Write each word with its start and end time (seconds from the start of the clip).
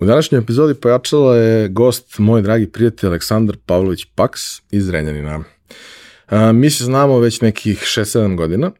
U 0.00 0.04
današnjoj 0.04 0.38
epizodi 0.38 0.74
pojačala 0.74 1.36
je 1.36 1.68
gost 1.68 2.18
moj 2.18 2.42
dragi 2.42 2.66
prijatelj 2.66 3.08
Aleksandar 3.08 3.56
Pavlović 3.66 4.04
Paks 4.14 4.40
iz 4.70 4.90
Renjanina. 4.90 5.44
Mi 6.54 6.70
se 6.70 6.84
znamo 6.84 7.18
već 7.18 7.40
nekih 7.40 7.78
6-7 7.78 8.36
godina 8.36 8.70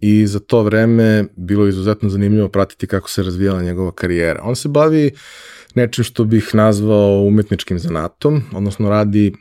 i 0.00 0.26
za 0.26 0.38
to 0.38 0.62
vreme 0.62 1.24
bilo 1.36 1.64
je 1.64 1.68
izuzetno 1.68 2.08
zanimljivo 2.08 2.48
pratiti 2.48 2.86
kako 2.86 3.10
se 3.10 3.22
razvijala 3.22 3.62
njegova 3.62 3.92
karijera. 3.92 4.40
On 4.44 4.56
se 4.56 4.68
bavi 4.68 5.10
nečim 5.74 6.04
što 6.04 6.24
bih 6.24 6.54
nazvao 6.54 7.22
umetničkim 7.22 7.78
zanatom, 7.78 8.42
odnosno 8.54 8.90
radi 8.90 9.34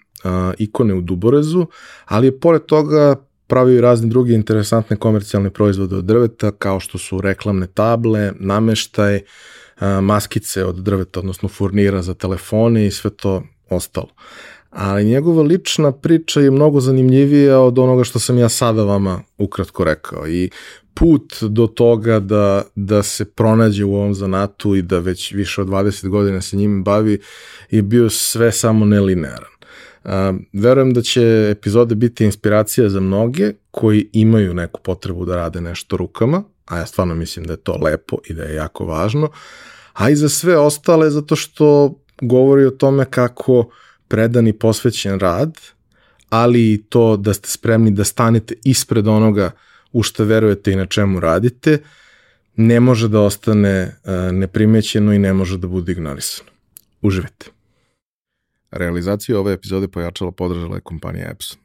ikone 0.57 0.93
u 0.93 1.01
Duborezu, 1.01 1.65
ali 2.05 2.27
je 2.27 2.39
pored 2.39 2.65
toga 2.65 3.15
pravio 3.47 3.77
i 3.77 3.81
razne 3.81 4.07
druge 4.07 4.33
interesantne 4.33 4.97
komercijalne 4.97 5.49
proizvode 5.49 5.95
od 5.95 6.05
drveta, 6.05 6.51
kao 6.51 6.79
što 6.79 6.97
su 6.97 7.21
reklamne 7.21 7.67
table, 7.67 8.31
nameštaj, 8.39 9.21
maskice 10.01 10.65
od 10.65 10.75
drveta, 10.75 11.19
odnosno 11.19 11.49
furnira 11.49 12.01
za 12.01 12.13
telefone 12.13 12.87
i 12.87 12.91
sve 12.91 13.09
to 13.09 13.43
ostalo. 13.69 14.09
Ali 14.69 15.05
njegova 15.05 15.43
lična 15.43 15.91
priča 15.91 16.41
je 16.41 16.51
mnogo 16.51 16.79
zanimljivija 16.79 17.59
od 17.59 17.79
onoga 17.79 18.03
što 18.03 18.19
sam 18.19 18.37
ja 18.37 18.49
sada 18.49 18.83
vama 18.83 19.21
ukratko 19.37 19.83
rekao 19.83 20.27
i 20.27 20.49
put 20.93 21.33
do 21.41 21.67
toga 21.67 22.19
da, 22.19 22.63
da 22.75 23.03
se 23.03 23.25
pronađe 23.25 23.85
u 23.85 23.95
ovom 23.95 24.13
zanatu 24.13 24.75
i 24.75 24.81
da 24.81 24.99
već 24.99 25.31
više 25.31 25.61
od 25.61 25.67
20 25.67 26.07
godina 26.07 26.41
se 26.41 26.57
njim 26.57 26.83
bavi 26.83 27.19
je 27.71 27.81
bio 27.81 28.09
sve 28.09 28.51
samo 28.51 28.85
nelinearan. 28.85 29.55
Uh, 30.03 30.11
verujem 30.53 30.93
da 30.93 31.01
će 31.01 31.49
epizode 31.51 31.95
biti 31.95 32.25
inspiracija 32.25 32.89
za 32.89 32.99
mnoge 32.99 33.53
koji 33.71 34.09
imaju 34.13 34.53
neku 34.53 34.81
potrebu 34.81 35.25
da 35.25 35.35
rade 35.35 35.61
nešto 35.61 35.97
rukama, 35.97 36.43
a 36.65 36.77
ja 36.77 36.85
stvarno 36.85 37.15
mislim 37.15 37.45
da 37.45 37.53
je 37.53 37.57
to 37.57 37.77
lepo 37.81 38.17
i 38.29 38.33
da 38.33 38.43
je 38.43 38.55
jako 38.55 38.85
važno, 38.85 39.29
a 39.93 40.09
i 40.09 40.15
za 40.15 40.29
sve 40.29 40.57
ostale 40.57 41.09
zato 41.09 41.35
što 41.35 41.99
govori 42.21 42.65
o 42.65 42.71
tome 42.71 43.05
kako 43.05 43.69
predan 44.07 44.47
i 44.47 44.53
posvećen 44.53 45.19
rad, 45.19 45.57
ali 46.29 46.73
i 46.73 46.83
to 46.89 47.17
da 47.17 47.33
ste 47.33 47.49
spremni 47.49 47.91
da 47.91 48.03
stanete 48.03 48.55
ispred 48.63 49.07
onoga 49.07 49.51
u 49.91 50.03
što 50.03 50.23
verujete 50.23 50.71
i 50.71 50.75
na 50.75 50.85
čemu 50.85 51.19
radite, 51.19 51.77
ne 52.55 52.79
može 52.79 53.07
da 53.07 53.21
ostane 53.21 53.95
neprimećeno 54.31 55.13
i 55.13 55.19
ne 55.19 55.33
može 55.33 55.57
da 55.57 55.67
bude 55.67 55.91
ignorisano. 55.91 56.49
Uživajte. 57.01 57.45
Realizaciju 58.71 59.37
ove 59.39 59.53
epizode 59.53 59.87
pojačala 59.87 60.31
podržala 60.31 60.75
je 60.75 60.81
kompanija 60.81 61.29
Epson. 61.31 61.64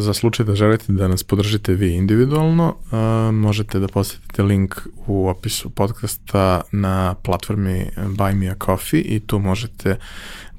Za 0.00 0.14
slučaj 0.14 0.46
da 0.46 0.54
želite 0.54 0.92
da 0.92 1.08
nas 1.08 1.24
podržite 1.24 1.74
vi 1.74 1.94
individualno, 1.94 2.68
uh, 2.68 3.34
možete 3.34 3.78
da 3.78 3.88
posetite 3.88 4.42
link 4.42 4.74
u 5.06 5.28
opisu 5.28 5.70
podcasta 5.70 6.60
na 6.72 7.14
platformi 7.14 7.90
Buy 7.96 8.34
Me 8.34 8.48
a 8.48 8.54
Coffee 8.64 9.00
i 9.00 9.20
tu 9.20 9.38
možete 9.38 9.96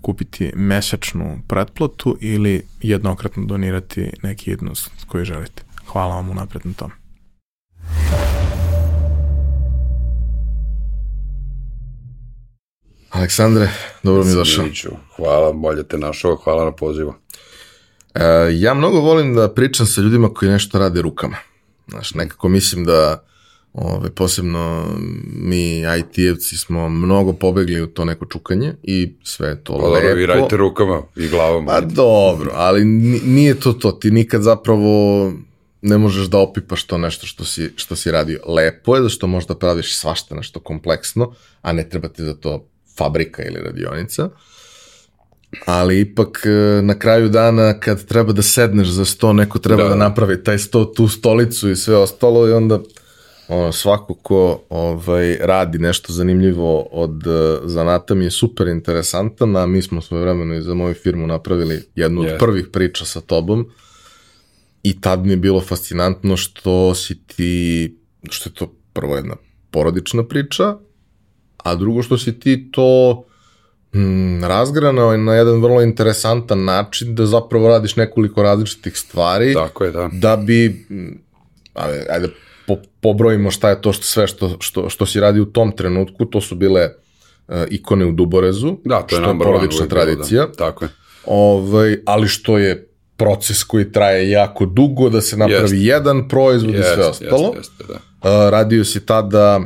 kupiti 0.02 0.52
mesečnu 0.56 1.40
pretplatu 1.48 2.18
ili 2.22 2.66
jednokratno 2.82 3.46
donirati 3.46 4.12
neki 4.24 4.50
jednost 4.50 4.92
koji 5.08 5.26
želite. 5.26 5.64
Hvala 5.88 6.16
vam 6.16 6.30
unapred 6.30 6.66
na 6.66 6.74
tom. 6.74 6.92
Aleksandre, 13.10 13.70
dobro 14.04 14.24
mi 14.24 14.34
došao. 14.34 14.66
Hvala, 15.16 15.54
bolje 15.54 15.84
te 15.84 15.98
našao, 15.98 16.36
hvala 16.36 16.66
na 16.66 16.72
pozivu. 16.72 17.14
E, 18.16 18.24
ja 18.52 18.74
mnogo 18.74 19.00
volim 19.00 19.36
da 19.36 19.54
pričam 19.54 19.86
sa 19.86 20.02
ljudima 20.02 20.34
koji 20.34 20.52
nešto 20.52 20.80
rade 20.80 21.02
rukama. 21.02 21.38
Znaš, 21.88 22.14
nekako 22.14 22.50
mislim 22.50 22.86
da 22.86 23.24
ove, 23.74 24.10
posebno 24.10 24.86
mi 25.36 25.82
IT-evci 25.82 26.58
smo 26.58 26.90
mnogo 26.90 27.34
pobegli 27.34 27.82
u 27.82 27.88
to 27.88 28.06
neko 28.06 28.26
čukanje 28.26 28.74
i 28.84 29.14
sve 29.24 29.64
to 29.64 29.78
pa, 29.78 29.88
lepo. 29.88 30.08
Pa 30.08 30.14
vi 30.14 30.26
radite 30.26 30.58
rukama 30.58 31.02
i 31.16 31.28
glavom. 31.28 31.66
Pa 31.66 31.82
dobro, 31.82 32.52
ali 32.54 32.86
nije 33.26 33.60
to 33.60 33.74
to. 33.74 33.92
Ti 33.92 34.12
nikad 34.12 34.42
zapravo 34.42 35.32
ne 35.82 35.98
možeš 35.98 36.28
da 36.28 36.38
opipaš 36.38 36.84
to 36.84 36.98
nešto 36.98 37.28
što 37.28 37.46
si, 37.46 37.72
što 37.76 37.96
si 37.96 38.12
radio. 38.12 38.40
Lepo 38.48 38.96
je 38.96 39.02
da 39.02 39.10
što 39.10 39.28
možda 39.28 39.56
praviš 39.56 39.98
svašta 39.98 40.36
nešto 40.36 40.60
kompleksno, 40.60 41.34
a 41.62 41.74
ne 41.74 41.90
treba 41.90 42.08
ti 42.08 42.24
za 42.24 42.34
to 42.34 42.68
fabrika 42.98 43.44
ili 43.44 43.62
radionica 43.62 44.30
ali 45.66 46.00
ipak 46.00 46.46
e, 46.46 46.82
na 46.82 47.00
kraju 47.00 47.30
dana 47.30 47.80
kad 47.80 48.06
treba 48.06 48.34
da 48.34 48.42
sedneš 48.42 48.88
za 48.88 49.06
sto, 49.06 49.34
neko 49.34 49.60
treba 49.60 49.84
da, 49.84 49.90
da 49.90 49.96
napravi 49.96 50.44
taj 50.44 50.58
sto, 50.58 50.86
tu 50.86 51.08
stolicu 51.08 51.70
i 51.70 51.76
sve 51.76 51.96
ostalo 51.96 52.48
i 52.48 52.52
onda 52.52 52.80
ono, 53.50 53.72
svako 53.72 54.14
ko 54.14 54.62
ovaj, 54.70 55.38
radi 55.42 55.80
nešto 55.80 56.14
zanimljivo 56.14 56.82
od 56.82 57.28
uh, 57.28 57.60
zanata 57.64 58.16
mi 58.16 58.24
je 58.24 58.32
super 58.32 58.68
interesantan, 58.68 59.56
a 59.56 59.66
mi 59.66 59.82
smo 59.82 60.02
svoje 60.02 60.24
vremeno 60.24 60.56
i 60.56 60.62
za 60.62 60.74
moju 60.74 60.94
firmu 60.94 61.28
napravili 61.28 61.84
jednu 61.96 62.22
yes. 62.22 62.34
od 62.34 62.40
prvih 62.40 62.68
priča 62.72 63.06
sa 63.06 63.22
tobom 63.22 63.70
i 64.84 65.02
tad 65.02 65.26
mi 65.26 65.32
je 65.32 65.38
bilo 65.38 65.62
fascinantno 65.62 66.38
što 66.38 66.96
si 66.96 67.24
ti, 67.28 67.96
što 68.30 68.50
je 68.50 68.54
to 68.54 68.74
prvo 68.94 69.16
jedna 69.16 69.36
porodična 69.72 70.24
priča, 70.24 70.78
a 71.58 71.76
drugo 71.76 72.04
što 72.04 72.18
si 72.18 72.40
ti 72.40 72.72
to 72.72 73.24
mm, 73.96 74.44
razgranao 74.44 75.12
je 75.12 75.18
na 75.18 75.36
jedan 75.36 75.62
vrlo 75.62 75.82
interesantan 75.82 76.66
način 76.66 77.16
da 77.16 77.26
zapravo 77.26 77.68
radiš 77.68 77.96
nekoliko 77.96 78.44
različitih 78.44 78.98
stvari. 78.98 79.54
Tako 79.54 79.84
je, 79.84 79.92
da. 79.92 80.10
Da 80.12 80.38
bi, 80.38 80.86
ajde, 81.74 82.06
ajde 82.10 82.30
po, 82.68 82.78
pobrojimo 83.02 83.52
šta 83.52 83.70
je 83.70 83.82
to 83.82 83.94
što, 83.94 84.04
sve 84.04 84.28
što, 84.28 84.58
što, 84.60 84.90
što 84.90 85.06
si 85.06 85.20
radi 85.20 85.40
u 85.40 85.46
tom 85.46 85.72
trenutku, 85.72 86.26
to 86.26 86.42
su 86.42 86.56
bile 86.56 86.90
uh, 87.48 87.56
ikone 87.70 88.06
u 88.06 88.12
Duborezu, 88.12 88.78
da, 88.86 89.02
to 89.02 89.16
je 89.16 89.22
što 89.22 89.32
je 89.32 89.40
porodična 89.40 89.88
tradicija. 89.88 90.46
Da, 90.46 90.52
tako 90.52 90.86
je. 90.86 90.90
Ovaj, 91.26 91.98
ali 92.06 92.28
što 92.28 92.58
je 92.58 92.90
proces 93.18 93.64
koji 93.64 93.92
traje 93.92 94.30
jako 94.30 94.66
dugo, 94.66 95.10
da 95.10 95.22
se 95.22 95.38
napravi 95.38 95.62
jest. 95.62 95.74
jedan 95.74 96.28
proizvod 96.28 96.76
jest, 96.76 96.90
i 96.90 96.94
sve 96.94 97.06
ostalo. 97.06 97.54
Jest, 97.58 97.72
jest, 97.80 97.90
da. 97.90 97.94
Uh, 97.94 98.50
radio 98.50 98.86
si 98.86 99.06
tada 99.06 99.60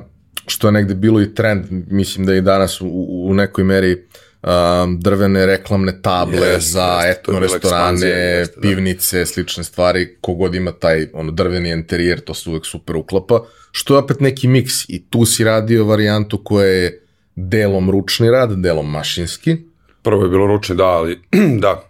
što 0.48 0.68
je 0.68 0.72
negde 0.72 0.96
bilo 0.96 1.22
i 1.22 1.36
trend, 1.36 1.66
mislim 1.72 2.26
da 2.26 2.36
i 2.36 2.42
danas 2.42 2.82
u, 2.82 2.88
u 3.30 3.34
nekoj 3.34 3.64
meri 3.64 4.08
um, 4.44 5.00
drvene 5.00 5.46
reklamne 5.46 6.02
table 6.02 6.48
Jeste, 6.48 6.60
za 6.60 7.02
to 7.02 7.10
etno 7.10 7.40
restorane, 7.40 8.08
jeste, 8.08 8.56
da. 8.56 8.62
pivnice, 8.62 9.26
slične 9.26 9.64
stvari, 9.64 10.18
kogod 10.22 10.56
ima 10.56 10.72
taj 10.72 11.08
ono, 11.14 11.32
drveni 11.32 11.70
interijer, 11.70 12.20
to 12.20 12.34
se 12.34 12.50
uvek 12.50 12.66
super 12.66 12.96
uklapa, 12.96 13.44
što 13.72 13.94
je 13.94 13.98
opet 13.98 14.20
neki 14.20 14.48
miks 14.48 14.90
i 14.90 15.06
tu 15.10 15.26
si 15.26 15.44
radio 15.44 15.86
varijantu 15.86 16.44
koja 16.44 16.68
je 16.68 17.00
delom 17.36 17.90
ručni 17.90 18.32
rad, 18.32 18.52
delom 18.56 18.92
mašinski, 18.92 19.58
Prvo 20.04 20.24
je 20.24 20.30
bilo 20.30 20.48
ručni, 20.48 20.76
da, 20.76 20.86
ali 20.86 21.20
da, 21.64 21.84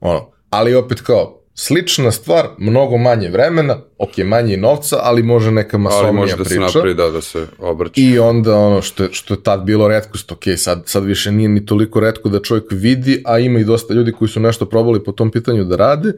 ono, 0.00 0.30
ali 0.50 0.74
opet 0.74 1.00
kao, 1.00 1.42
slična 1.58 2.12
stvar, 2.12 2.48
mnogo 2.58 2.96
manje 2.96 3.28
vremena, 3.30 3.78
ok, 3.98 4.18
manje 4.18 4.56
novca, 4.56 4.98
ali 5.02 5.22
može 5.22 5.50
neka 5.50 5.76
ali 5.76 5.82
masovnija 5.82 6.12
može 6.12 6.36
da 6.36 6.44
se 6.44 6.50
priča. 6.50 6.60
napravi, 6.60 6.94
da, 6.94 7.10
da 7.10 7.20
se 7.20 7.46
obrće. 7.58 8.00
I 8.00 8.18
onda 8.18 8.56
ono 8.56 8.82
što 8.82 9.02
je, 9.02 9.08
što 9.12 9.34
je 9.34 9.42
tad 9.42 9.62
bilo 9.62 9.88
redkost, 9.88 10.32
ok, 10.32 10.42
sad, 10.56 10.82
sad 10.86 11.04
više 11.04 11.32
nije 11.32 11.48
ni 11.48 11.66
toliko 11.66 12.00
redko 12.00 12.28
da 12.28 12.42
čovjek 12.42 12.64
vidi, 12.70 13.22
a 13.24 13.38
ima 13.38 13.58
i 13.58 13.64
dosta 13.64 13.94
ljudi 13.94 14.12
koji 14.12 14.28
su 14.28 14.40
nešto 14.40 14.66
probali 14.66 15.04
po 15.04 15.12
tom 15.12 15.30
pitanju 15.30 15.64
da 15.64 15.76
rade, 15.76 16.12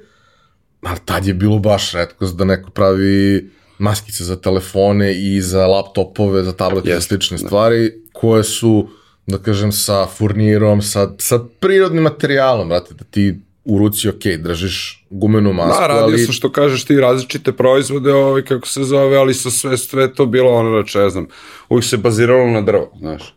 ali 0.82 0.98
tad 1.04 1.26
je 1.26 1.34
bilo 1.34 1.58
baš 1.58 1.92
redkost 1.92 2.36
da 2.36 2.44
neko 2.44 2.70
pravi 2.70 3.50
maskice 3.78 4.24
za 4.24 4.36
telefone 4.36 5.14
i 5.14 5.40
za 5.40 5.66
laptopove, 5.66 6.42
za 6.42 6.52
tablete 6.52 6.96
i 6.98 7.00
slične 7.00 7.38
stvari, 7.38 7.92
koje 8.12 8.44
su, 8.44 8.88
da 9.26 9.38
kažem, 9.38 9.72
sa 9.72 10.06
furnirom, 10.06 10.82
sa, 10.82 11.10
sa 11.18 11.38
prirodnim 11.60 12.02
materijalom, 12.02 12.68
brate, 12.68 12.94
da 12.94 13.04
ti 13.04 13.40
u 13.68 13.78
ruci, 13.78 14.08
ok, 14.08 14.24
držiš 14.38 15.04
gumenu 15.10 15.52
masku, 15.52 15.80
Da, 15.80 15.86
radio 15.86 16.02
ali... 16.02 16.18
su 16.18 16.32
što 16.32 16.52
kažeš 16.52 16.84
ti 16.84 17.00
različite 17.00 17.52
proizvode, 17.52 18.12
ovaj, 18.12 18.42
kako 18.42 18.66
se 18.66 18.84
zove, 18.84 19.16
ali 19.16 19.34
su 19.34 19.50
sve, 19.50 19.78
sve 19.78 20.14
to 20.14 20.26
bilo 20.26 20.50
ono, 20.50 20.70
znači, 20.70 20.98
ne 20.98 21.10
znam, 21.10 21.26
uvijek 21.68 21.84
se 21.84 21.96
baziralo 21.96 22.46
na 22.46 22.60
drvo, 22.62 22.92
znaš. 22.98 23.34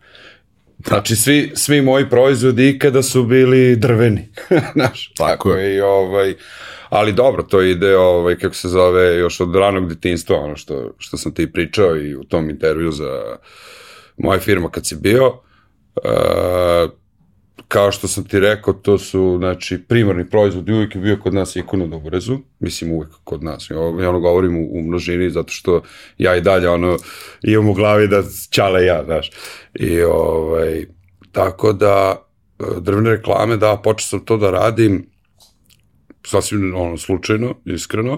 Znači, 0.88 1.16
svi, 1.16 1.52
svi 1.56 1.82
moji 1.82 2.10
proizvodi 2.10 2.70
ikada 2.70 3.04
su 3.04 3.24
bili 3.24 3.76
drveni, 3.76 4.30
znaš. 4.74 5.14
Tako 5.18 5.52
je. 5.52 5.76
I, 5.76 5.82
ovaj, 5.82 6.36
ali 6.90 7.14
dobro, 7.14 7.44
to 7.44 7.62
ide, 7.62 7.98
ovaj, 7.98 8.36
kako 8.36 8.56
se 8.56 8.70
zove, 8.70 9.18
još 9.18 9.40
od 9.40 9.56
ranog 9.56 9.90
detinjstva, 9.90 10.38
ono 10.40 10.56
što, 10.56 10.94
što 10.98 11.18
sam 11.18 11.34
ti 11.34 11.52
pričao 11.52 11.98
i 11.98 12.16
u 12.16 12.24
tom 12.24 12.50
intervju 12.50 12.92
za 12.92 13.22
moja 14.18 14.40
firma 14.40 14.70
kad 14.70 14.88
si 14.88 14.96
bio, 14.96 15.34
e, 16.04 17.01
kao 17.72 17.92
što 17.92 18.08
sam 18.08 18.24
ti 18.24 18.40
rekao, 18.40 18.74
to 18.74 18.98
su, 18.98 19.36
znači, 19.38 19.78
primarni 19.88 20.30
proizvod 20.30 20.70
i 20.70 20.74
uvijek 20.74 20.96
je 20.96 21.02
bio 21.02 21.18
kod 21.24 21.34
nas 21.34 21.56
ikon 21.56 21.82
u 21.82 21.88
Dobrezu, 21.88 22.38
mislim 22.60 22.92
uvijek 22.92 23.12
kod 23.24 23.44
nas, 23.44 23.70
ja, 23.70 23.76
ja 23.76 24.10
ono 24.10 24.20
govorim 24.20 24.58
u, 24.58 24.70
u 24.72 24.82
množini, 24.82 25.30
zato 25.30 25.52
što 25.52 25.82
ja 26.18 26.36
i 26.36 26.42
dalje, 26.42 26.70
ono, 26.70 26.98
imam 27.44 27.70
u 27.70 27.74
glavi 27.74 28.08
da 28.08 28.24
čale 28.50 28.86
ja, 28.86 29.04
znaš, 29.06 29.32
i 29.74 30.02
ovaj, 30.02 30.86
tako 31.32 31.74
da, 31.74 32.26
e, 32.60 32.64
drvene 32.80 33.10
reklame, 33.10 33.58
da, 33.58 33.82
počeo 33.84 34.08
sam 34.08 34.26
to 34.26 34.38
da 34.38 34.52
radim, 34.52 35.06
sasvim, 36.28 36.74
ono, 36.76 36.98
slučajno, 36.98 37.56
iskreno, 37.66 38.18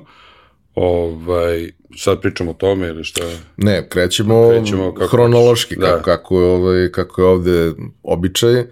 ovaj, 0.75 1.71
sad 1.97 2.21
pričamo 2.21 2.51
o 2.51 2.53
tome 2.53 2.87
ili 2.87 3.03
šta? 3.03 3.21
Ne, 3.57 3.89
krećemo, 3.89 4.49
Krećemo 4.49 4.93
kako 4.93 5.11
hronološki, 5.11 5.75
da. 5.75 5.87
kako, 5.87 6.03
kako, 6.03 6.41
je 6.41 6.47
ovaj, 6.47 6.91
kako 6.91 7.21
je 7.21 7.27
ovde 7.27 7.73
običaj. 8.03 8.63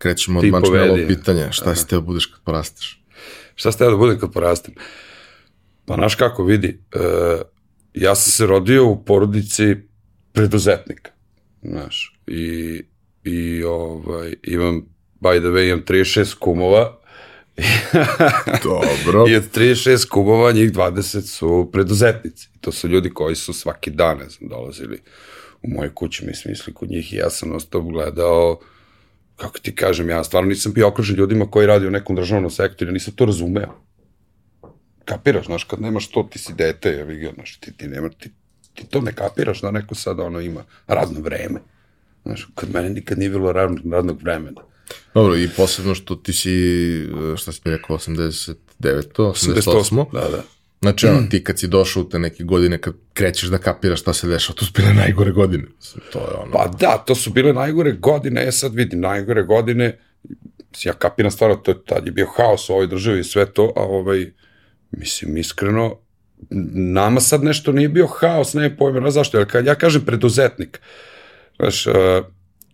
Krećemo 0.00 0.40
od 0.40 0.44
povedi. 0.64 1.06
pitanja. 1.06 1.52
Šta 1.52 1.74
si 1.74 1.88
teo 1.88 2.00
budeš 2.00 2.26
kad 2.26 2.40
porasteš? 2.44 3.02
Šta 3.54 3.72
ste 3.72 3.84
da 3.84 3.96
budem 3.96 4.18
kad 4.18 4.32
porastem? 4.32 4.74
Pa 5.84 5.94
znaš 5.94 6.14
kako 6.14 6.44
vidi, 6.44 6.80
e, 6.94 6.98
ja 7.94 8.14
sam 8.14 8.32
se 8.32 8.46
rodio 8.46 8.86
u 8.86 9.04
porodici 9.04 9.76
preduzetnika, 10.32 11.10
znaš, 11.62 12.20
i, 12.26 12.82
i 13.24 13.62
ovaj, 13.64 14.34
imam, 14.42 14.82
by 15.20 15.38
the 15.38 15.48
way, 15.48 15.68
imam 15.68 15.84
36 15.84 16.34
kumova, 16.38 17.00
Dobro. 18.64 19.24
i 19.28 19.36
od 19.36 19.56
36 19.56 20.08
kumova 20.08 20.52
njih 20.52 20.72
20 20.72 21.20
su 21.20 21.70
preduzetnici. 21.72 22.48
To 22.60 22.72
su 22.72 22.88
ljudi 22.88 23.10
koji 23.10 23.36
su 23.36 23.52
svaki 23.52 23.90
dan, 23.90 24.18
ne 24.18 24.28
znam, 24.28 24.48
dolazili 24.48 25.00
u 25.62 25.68
moju 25.68 25.90
kuću, 25.94 26.26
mi 26.26 26.34
smisli 26.34 26.74
kod 26.74 26.90
njih 26.90 27.12
i 27.12 27.16
ja 27.16 27.30
sam 27.30 27.52
ostao 27.52 27.80
gledao 27.82 28.60
kako 29.40 29.58
ti 29.58 29.74
kažem, 29.74 30.10
ja 30.10 30.24
stvarno 30.24 30.48
nisam 30.48 30.72
bio 30.72 30.88
okružen 30.88 31.16
ljudima 31.16 31.50
koji 31.50 31.66
radi 31.66 31.86
u 31.86 31.90
nekom 31.90 32.16
državnom 32.16 32.50
sektoru, 32.50 32.92
nisam 32.92 33.14
to 33.14 33.24
razumeo. 33.24 33.74
Kapiraš, 35.04 35.46
znaš, 35.46 35.64
kad 35.64 35.80
nemaš 35.80 36.10
to, 36.10 36.28
ti 36.32 36.38
si 36.38 36.52
dete, 36.54 36.92
ja 36.92 37.04
vidio, 37.04 37.32
znaš, 37.34 37.56
ti, 37.60 37.72
ti, 37.76 37.88
nema, 37.88 38.08
ti, 38.08 38.30
ti 38.74 38.86
to 38.86 39.00
ne 39.00 39.12
kapiraš 39.12 39.60
da 39.60 39.70
neko 39.70 39.94
sad 39.94 40.20
ono 40.20 40.40
ima 40.40 40.64
radno 40.86 41.20
vreme. 41.20 41.60
Znaš, 42.22 42.48
kod 42.54 42.74
mene 42.74 42.90
nikad 42.90 43.18
nije 43.18 43.30
bilo 43.30 43.52
radnog, 43.52 43.92
radnog 43.92 44.22
vremena. 44.22 44.60
Dobro, 45.14 45.36
i 45.36 45.48
posebno 45.56 45.94
što 45.94 46.14
ti 46.14 46.32
si, 46.32 46.50
šta 47.36 47.52
si 47.52 47.60
mi 47.64 47.70
rekao, 47.70 47.98
89. 47.98 48.54
88. 48.80 50.12
Da, 50.12 50.28
da. 50.28 50.42
Znači, 50.80 51.06
ono, 51.06 51.26
ti 51.30 51.44
kad 51.44 51.58
si 51.58 51.68
došao 51.68 52.02
u 52.02 52.08
te 52.08 52.18
neke 52.18 52.44
godine, 52.44 52.78
kad 52.78 52.94
krećeš 53.12 53.48
da 53.48 53.58
kapiraš 53.58 54.00
šta 54.00 54.12
se 54.12 54.28
dešava, 54.28 54.56
to 54.56 54.64
su 54.64 54.72
bile 54.76 54.94
najgore 54.94 55.30
godine. 55.30 55.64
To 56.12 56.18
je 56.18 56.34
ono... 56.42 56.52
Pa 56.52 56.66
da, 56.80 57.04
to 57.06 57.14
su 57.14 57.30
bile 57.30 57.52
najgore 57.52 57.92
godine, 57.92 58.44
ja 58.44 58.52
sad 58.52 58.74
vidim, 58.74 59.00
najgore 59.00 59.42
godine, 59.42 59.98
ja 60.84 60.92
kapiram 60.92 61.30
stvarno, 61.30 61.56
to, 61.56 61.74
tad 61.74 62.06
je 62.06 62.12
bio 62.12 62.26
haos 62.36 62.70
u 62.70 62.72
ovoj 62.72 62.86
državi 62.86 63.20
i 63.20 63.24
sve 63.24 63.46
to, 63.52 63.72
a 63.76 63.82
ovaj, 63.82 64.32
mislim, 64.90 65.36
iskreno, 65.36 65.98
nama 66.94 67.20
sad 67.20 67.44
nešto 67.44 67.72
nije 67.72 67.88
bio 67.88 68.06
haos, 68.06 68.54
ne 68.54 68.76
pojma, 68.76 69.00
ne 69.00 69.10
zašto, 69.10 69.38
jer 69.38 69.50
kad 69.50 69.66
ja 69.66 69.74
kažem 69.74 70.02
preduzetnik, 70.04 70.80
znaš, 71.56 71.86
uh, 71.86 71.94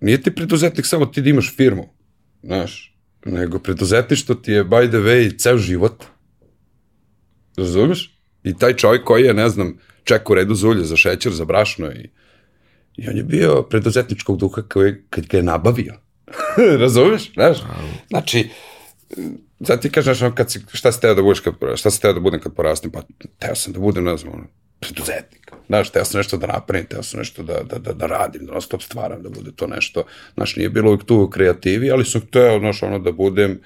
nije 0.00 0.22
ti 0.22 0.34
preduzetnik 0.34 0.86
samo 0.86 1.06
ti 1.06 1.22
da 1.22 1.30
imaš 1.30 1.56
firmu, 1.56 1.88
znaš, 2.42 2.96
nego 3.24 3.58
preduzetništvo 3.58 4.34
ti 4.34 4.52
je, 4.52 4.64
by 4.64 4.88
the 4.88 4.98
way, 4.98 5.38
ceo 5.38 5.58
život. 5.58 6.04
Razumeš? 7.56 8.18
I 8.44 8.58
taj 8.58 8.76
čovjek 8.76 9.04
koji 9.04 9.24
je, 9.24 9.34
ne 9.34 9.48
znam, 9.48 9.78
čeka 10.04 10.32
u 10.32 10.34
redu 10.34 10.54
za 10.54 10.68
ulje, 10.68 10.84
za 10.84 10.96
šećer, 10.96 11.32
za 11.32 11.44
brašno 11.44 11.90
i, 11.92 12.10
i 12.96 13.08
on 13.08 13.16
je 13.16 13.22
bio 13.22 13.62
preduzetničkog 13.62 14.38
duha 14.38 14.62
koji, 14.62 14.94
kad 15.10 15.26
ga 15.26 15.36
je 15.36 15.42
nabavio. 15.42 15.94
Razumeš? 16.80 17.32
Znaš? 17.32 17.58
Znači, 18.08 18.48
sad 19.66 19.82
ti 19.82 19.90
kažeš, 19.90 20.22
ono, 20.22 20.34
kad 20.34 20.50
si, 20.50 20.60
šta 20.72 20.92
si 20.92 21.00
teo 21.00 21.14
da 21.14 21.22
budeš 21.22 21.42
šta 21.76 21.90
si 21.90 22.00
teo 22.00 22.12
da 22.12 22.20
budem 22.20 22.40
kad 22.40 22.54
porastem? 22.54 22.90
Pa, 22.90 23.02
teo 23.38 23.54
sam 23.54 23.72
da 23.72 23.80
budem, 23.80 24.04
ne 24.04 24.16
znam, 24.16 24.34
ono, 24.34 24.44
preduzetnik. 24.80 25.52
Znaš, 25.66 25.90
teo 25.90 26.04
sam 26.04 26.18
nešto 26.18 26.36
da 26.36 26.46
napravim, 26.46 26.86
teo 26.86 27.02
sam 27.02 27.18
nešto 27.18 27.42
da, 27.42 27.62
da, 27.62 27.78
da, 27.78 27.92
da 27.92 28.06
radim, 28.06 28.46
da 28.46 28.52
non 28.52 28.80
stvaram, 28.80 29.22
da 29.22 29.28
bude 29.28 29.50
to 29.56 29.66
nešto. 29.66 30.04
Znaš, 30.34 30.56
nije 30.56 30.70
bilo 30.70 30.90
uvijek 30.90 31.04
tu 31.04 31.30
kreativi, 31.30 31.90
ali 31.90 32.04
sam 32.04 32.20
teo, 32.20 32.58
znaš, 32.58 32.82
ono, 32.82 32.98
da 32.98 33.12
budem, 33.12 33.60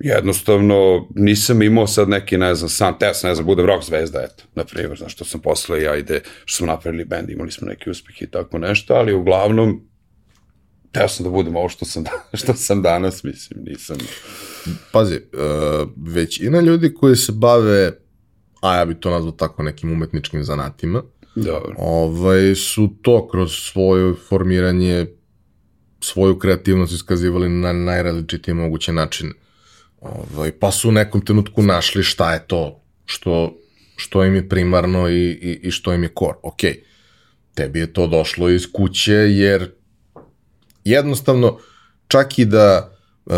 jednostavno 0.00 1.08
nisam 1.14 1.62
imao 1.62 1.86
sad 1.86 2.08
neki, 2.08 2.38
ne 2.38 2.54
znam, 2.54 2.68
sam, 2.68 2.94
sam, 3.14 3.28
ne 3.28 3.34
znam, 3.34 3.46
budem 3.46 3.66
rock 3.66 3.84
zvezda, 3.84 4.20
eto, 4.22 4.44
na 4.54 4.64
primjer, 4.64 4.98
znaš, 4.98 5.12
što 5.12 5.24
sam 5.24 5.40
posle, 5.40 5.82
ja 5.82 5.96
ide, 5.96 6.20
što 6.44 6.56
smo 6.56 6.66
napravili 6.66 7.04
bend, 7.04 7.30
imali 7.30 7.50
smo 7.50 7.68
neki 7.68 7.90
uspeh 7.90 8.22
i 8.22 8.30
tako 8.30 8.58
nešto, 8.58 8.94
ali 8.94 9.12
uglavnom, 9.12 9.80
teo 10.92 11.08
sam 11.08 11.24
da 11.24 11.30
budem 11.30 11.56
ovo 11.56 11.68
što 11.68 11.84
sam, 11.84 12.04
što 12.42 12.54
sam 12.54 12.82
danas, 12.82 13.24
mislim, 13.24 13.64
nisam... 13.64 13.96
Pazi, 14.92 15.14
uh, 15.14 15.88
većina 15.96 16.60
ljudi 16.60 16.94
koji 16.94 17.16
se 17.16 17.32
bave, 17.32 17.92
a 18.60 18.76
ja 18.76 18.84
bi 18.84 18.94
to 18.94 19.10
nazvao 19.10 19.32
tako 19.32 19.62
nekim 19.62 19.92
umetničkim 19.92 20.44
zanatima, 20.44 21.02
Dobro. 21.34 21.74
ovaj, 21.78 22.54
su 22.54 22.90
to 23.02 23.28
kroz 23.28 23.52
svoje 23.52 24.14
formiranje, 24.28 25.06
svoju 26.00 26.38
kreativnost 26.38 26.92
iskazivali 26.92 27.48
na 27.48 27.72
najrazličitije 27.72 28.54
moguće 28.54 28.92
načine. 28.92 29.32
Ovaj, 30.00 30.52
pa 30.52 30.70
su 30.72 30.88
u 30.88 30.92
nekom 30.92 31.24
trenutku 31.24 31.62
našli 31.62 32.02
šta 32.02 32.32
je 32.32 32.46
to 32.46 32.82
što, 33.04 33.56
što 33.96 34.24
im 34.24 34.34
je 34.34 34.48
primarno 34.48 35.08
i, 35.08 35.30
i, 35.30 35.60
i 35.62 35.70
što 35.70 35.92
im 35.92 36.02
je 36.02 36.08
kor. 36.08 36.34
Ok, 36.42 36.60
tebi 37.54 37.78
je 37.78 37.92
to 37.92 38.06
došlo 38.06 38.48
iz 38.48 38.66
kuće 38.72 39.14
jer 39.14 39.70
jednostavno 40.84 41.58
čak 42.08 42.38
i 42.38 42.44
da 42.44 42.92
uh, 43.26 43.34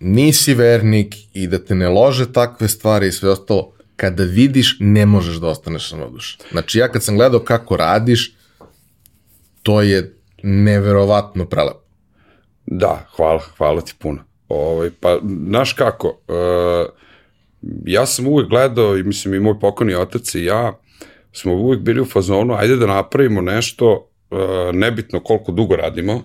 nisi 0.00 0.54
vernik 0.54 1.14
i 1.32 1.46
da 1.46 1.58
te 1.64 1.74
ne 1.74 1.88
lože 1.88 2.32
takve 2.32 2.68
stvari 2.68 3.08
i 3.08 3.12
sve 3.12 3.30
ostalo, 3.30 3.72
kada 3.96 4.24
vidiš 4.24 4.76
ne 4.80 5.06
možeš 5.06 5.36
da 5.36 5.48
ostaneš 5.48 5.90
samodušan. 5.90 6.46
Znači 6.50 6.78
ja 6.78 6.88
kad 6.88 7.02
sam 7.02 7.16
gledao 7.16 7.40
kako 7.40 7.76
radiš, 7.76 8.36
to 9.62 9.82
je 9.82 10.16
neverovatno 10.42 11.46
prelepo. 11.46 11.84
Da, 12.66 13.06
hvala, 13.16 13.40
hvala 13.56 13.80
ti 13.80 13.94
puno. 13.98 14.24
Ovaj, 14.48 14.90
pa, 15.00 15.18
znaš 15.48 15.72
kako, 15.72 16.08
uh, 16.08 16.88
ja 17.86 18.06
sam 18.06 18.26
uvek 18.26 18.48
gledao, 18.48 18.96
i 18.96 19.02
mislim 19.02 19.34
i 19.34 19.40
moj 19.40 19.60
pokojni 19.60 19.94
otac 19.94 20.34
i 20.34 20.44
ja, 20.44 20.78
smo 21.32 21.54
uvek 21.54 21.80
bili 21.80 22.00
u 22.00 22.04
fazonu, 22.04 22.54
ajde 22.54 22.76
da 22.76 22.86
napravimo 22.86 23.40
nešto, 23.40 24.10
uh, 24.30 24.38
nebitno 24.72 25.20
koliko 25.20 25.52
dugo 25.52 25.76
radimo, 25.76 26.22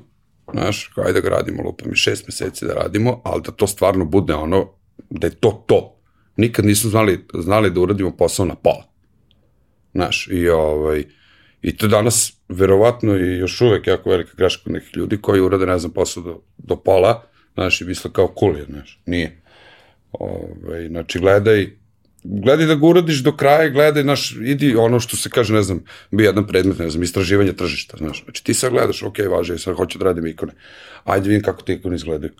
znaš, 0.51 0.91
ajde 0.95 1.21
da 1.21 1.29
radimo, 1.29 1.63
lupa 1.63 1.85
mi 1.87 1.95
šest 1.95 2.27
meseci 2.27 2.65
da 2.65 2.73
radimo, 2.73 3.21
ali 3.23 3.41
da 3.41 3.51
to 3.51 3.67
stvarno 3.67 4.05
bude 4.05 4.33
ono, 4.33 4.69
da 5.09 5.27
je 5.27 5.35
to 5.35 5.63
to. 5.67 5.95
Nikad 6.37 6.65
nismo 6.65 6.89
znali, 6.89 7.25
znali 7.33 7.69
da 7.69 7.79
uradimo 7.81 8.17
posao 8.17 8.45
na 8.45 8.55
pola. 8.55 8.83
Znaš, 9.93 10.27
i 10.31 10.49
ovaj, 10.49 11.03
I 11.61 11.77
to 11.77 11.87
danas, 11.87 12.33
verovatno, 12.49 13.17
i 13.17 13.37
još 13.37 13.61
uvek 13.61 13.87
jako 13.87 14.09
velika 14.09 14.31
greška 14.37 14.69
nekih 14.69 14.89
ljudi 14.95 15.17
koji 15.21 15.41
urade, 15.41 15.65
ne 15.65 15.79
znam, 15.79 15.91
posao 15.91 16.23
do, 16.23 16.41
do 16.57 16.75
pola, 16.75 17.23
znaš, 17.53 17.81
i 17.81 17.85
misle 17.85 18.11
kao 18.13 18.33
cool 18.39 18.57
je, 18.57 18.65
znaš, 18.65 18.99
nije. 19.05 19.41
Ove, 20.11 20.87
znači, 20.87 21.19
gledaj, 21.19 21.69
gledaj 22.23 22.65
da 22.65 22.75
ga 22.75 22.85
uradiš 22.85 23.23
do 23.23 23.35
kraja, 23.35 23.69
gledaj, 23.69 24.03
znaš, 24.03 24.35
idi 24.41 24.75
ono 24.75 24.99
što 24.99 25.17
se 25.17 25.29
kaže, 25.29 25.53
ne 25.53 25.61
znam, 25.63 25.83
bi 26.11 26.23
jedan 26.23 26.47
predmet, 26.47 26.79
ne 26.79 26.89
znam, 26.89 27.03
istraživanje 27.03 27.53
tržišta, 27.53 27.97
znaš, 27.97 28.23
znači 28.23 28.43
ti 28.43 28.53
sad 28.53 28.71
gledaš, 28.71 29.03
ok, 29.03 29.17
važe, 29.31 29.57
sad 29.57 29.75
hoću 29.75 29.99
da 29.99 30.05
radim 30.05 30.27
ikone, 30.27 30.53
ajde 31.03 31.29
vidim 31.29 31.43
kako 31.43 31.61
te 31.61 31.73
ikone 31.73 31.95
izgledaju, 31.95 32.33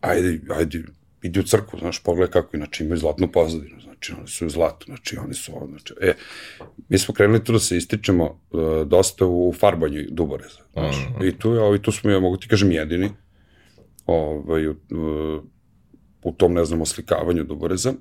ajde, 0.00 0.40
ajde, 0.48 0.82
idi 1.22 1.40
u 1.40 1.42
crkvu, 1.42 1.78
znaš, 1.78 2.02
pogledaj 2.02 2.32
kako, 2.32 2.56
inače 2.56 2.84
imaju 2.84 2.98
zlatnu 2.98 3.32
pozadinu, 3.32 3.80
znači 3.82 4.12
oni 4.18 4.28
su 4.28 4.46
u 4.46 4.50
zlatu, 4.50 4.86
znači 4.86 5.18
oni 5.18 5.34
su 5.34 5.52
ovo, 5.52 5.66
znači, 5.66 5.94
e, 6.00 6.14
mi 6.88 6.98
smo 6.98 7.14
krenuli 7.14 7.44
tu 7.44 7.52
da 7.52 7.58
se 7.58 7.76
ističemo 7.76 8.40
uh, 8.50 8.60
dosta 8.86 9.26
u 9.26 9.54
farbanju 9.58 10.04
duboreza, 10.10 10.60
znaš, 10.72 10.96
mm 10.96 11.14
-hmm. 11.14 11.28
i 11.28 11.38
tu, 11.38 11.50
ovaj, 11.50 11.82
tu 11.82 11.92
smo, 11.92 12.10
ja 12.10 12.20
mogu 12.20 12.36
ti 12.36 12.48
kažem, 12.48 12.72
jedini, 12.72 13.10
ovaj, 14.08 14.68
u, 14.68 14.74
u 16.22 16.32
tom, 16.32 16.52
ne 16.52 16.64
znam, 16.64 16.80
oslikavanju 16.80 17.44
duboreza, 17.44 17.92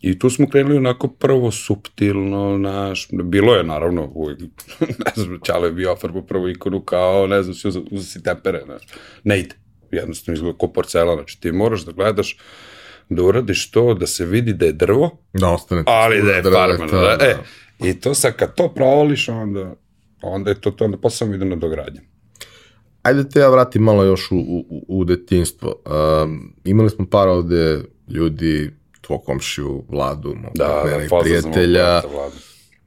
I 0.00 0.18
tu 0.18 0.30
smo 0.30 0.48
krenuli 0.48 0.76
onako 0.76 1.08
prvo 1.08 1.50
suptilno, 1.50 2.58
naš, 2.58 3.08
bilo 3.10 3.54
je 3.54 3.64
naravno, 3.64 4.10
uvijek, 4.14 4.40
ne 5.04 5.12
znam, 5.14 5.38
Ćalo 5.46 5.66
je 5.66 5.72
bio 5.72 5.92
ofarbo 5.92 6.22
prvu 6.22 6.48
ikonu 6.48 6.80
kao, 6.80 7.26
ne 7.26 7.42
znam, 7.42 7.54
uza, 7.66 7.80
uza 7.90 8.04
si 8.04 8.22
tempere, 8.22 8.62
znaš, 8.64 8.82
ne 9.24 9.38
ide, 9.40 9.54
jednostavno 9.90 10.36
izgleda 10.36 10.58
kao 10.58 10.72
porcela, 10.72 11.14
znači 11.14 11.40
ti 11.40 11.52
moraš 11.52 11.84
da 11.84 11.92
gledaš, 11.92 12.38
da 13.08 13.22
uradiš 13.22 13.70
to, 13.70 13.94
da 13.94 14.06
se 14.06 14.26
vidi 14.26 14.52
da 14.52 14.66
je 14.66 14.72
drvo, 14.72 15.10
da 15.32 15.48
ostane 15.48 15.82
ali 15.86 16.22
da 16.22 16.32
je 16.32 16.42
farmano, 16.42 16.92
da, 16.92 17.16
da, 17.16 17.24
e, 17.24 17.36
i 17.84 18.00
to 18.00 18.14
sad 18.14 18.36
kad 18.36 18.54
to 18.54 18.68
provališ, 18.74 19.28
onda, 19.28 19.74
onda 20.22 20.50
je 20.50 20.60
to, 20.60 20.70
to 20.70 20.84
onda 20.84 20.96
posao 20.96 21.34
ide 21.34 21.44
na 21.44 21.56
dogradnje. 21.56 22.00
Ajde 23.02 23.28
te 23.28 23.40
ja 23.40 23.48
vratim 23.48 23.82
malo 23.82 24.04
još 24.04 24.30
u, 24.30 24.36
u, 24.36 24.84
u 24.88 25.04
detinstvo. 25.04 25.74
Um, 26.24 26.54
imali 26.64 26.90
smo 26.90 27.06
par 27.06 27.28
ovde 27.28 27.80
ljudi 28.08 28.70
tvoj 29.00 29.18
komšiju, 29.26 29.84
Vladu, 29.88 30.28
mog 30.28 30.52
da, 30.54 30.64
partnera 30.64 30.98
da, 30.98 31.04
i 31.04 31.08
prijatelja, 31.22 32.02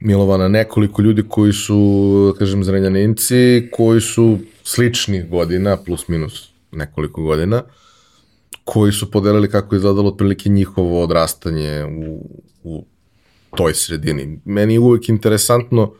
Milovana, 0.00 0.48
nekoliko 0.48 1.02
ljudi 1.02 1.24
koji 1.28 1.52
su, 1.52 2.32
da 2.32 2.38
kažem, 2.38 2.64
zrenjaninci, 2.64 3.68
koji 3.72 4.00
su 4.00 4.38
sličnih 4.62 5.30
godina, 5.30 5.76
plus 5.76 6.08
minus 6.08 6.50
nekoliko 6.72 7.22
godina, 7.22 7.62
koji 8.64 8.92
su 8.92 9.10
podelili 9.10 9.50
kako 9.50 9.74
je 9.74 9.76
izgledalo 9.76 10.08
otprilike 10.08 10.48
njihovo 10.48 11.02
odrastanje 11.02 11.84
u, 11.84 12.30
u 12.64 12.84
toj 13.56 13.74
sredini. 13.74 14.40
Meni 14.44 14.74
je 14.74 14.80
uvek 14.80 15.08
interesantno 15.08 15.92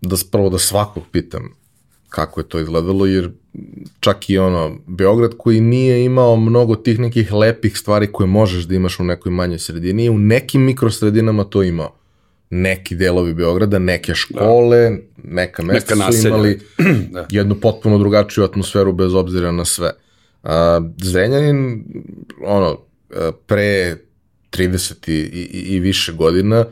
da 0.00 0.16
prvo 0.30 0.50
da 0.50 0.58
svakog 0.58 1.02
pitam 1.12 1.63
kako 2.14 2.40
je 2.40 2.48
to 2.48 2.60
izgledalo, 2.60 3.06
jer 3.06 3.30
čak 4.00 4.30
i 4.30 4.38
ono, 4.38 4.78
Beograd 4.86 5.30
koji 5.38 5.60
nije 5.60 6.04
imao 6.04 6.36
mnogo 6.36 6.76
tih 6.76 6.98
nekih 6.98 7.32
lepih 7.32 7.78
stvari 7.78 8.06
koje 8.12 8.26
možeš 8.26 8.64
da 8.64 8.74
imaš 8.74 9.00
u 9.00 9.04
nekoj 9.04 9.32
manjoj 9.32 9.58
sredini, 9.58 10.08
u 10.08 10.18
nekim 10.18 10.62
mikrosredinama 10.62 11.44
to 11.44 11.62
imao. 11.62 11.94
Neki 12.50 12.94
delovi 12.94 13.34
Beograda, 13.34 13.78
neke 13.78 14.14
škole, 14.14 14.90
da. 14.90 14.96
neka 15.24 15.62
mesta 15.62 15.94
neka 15.94 16.12
su 16.12 16.28
imali 16.28 16.60
da. 17.14 17.26
jednu 17.30 17.54
potpuno 17.54 17.98
drugačiju 17.98 18.44
atmosferu 18.44 18.92
bez 18.92 19.14
obzira 19.14 19.52
na 19.52 19.64
sve. 19.64 19.90
A, 20.42 20.80
Zrenjanin, 21.02 21.84
ono, 22.44 22.78
pre 23.46 23.96
30 24.50 25.10
i, 25.10 25.12
i, 25.12 25.74
i 25.74 25.80
više 25.80 26.12
godina 26.12 26.64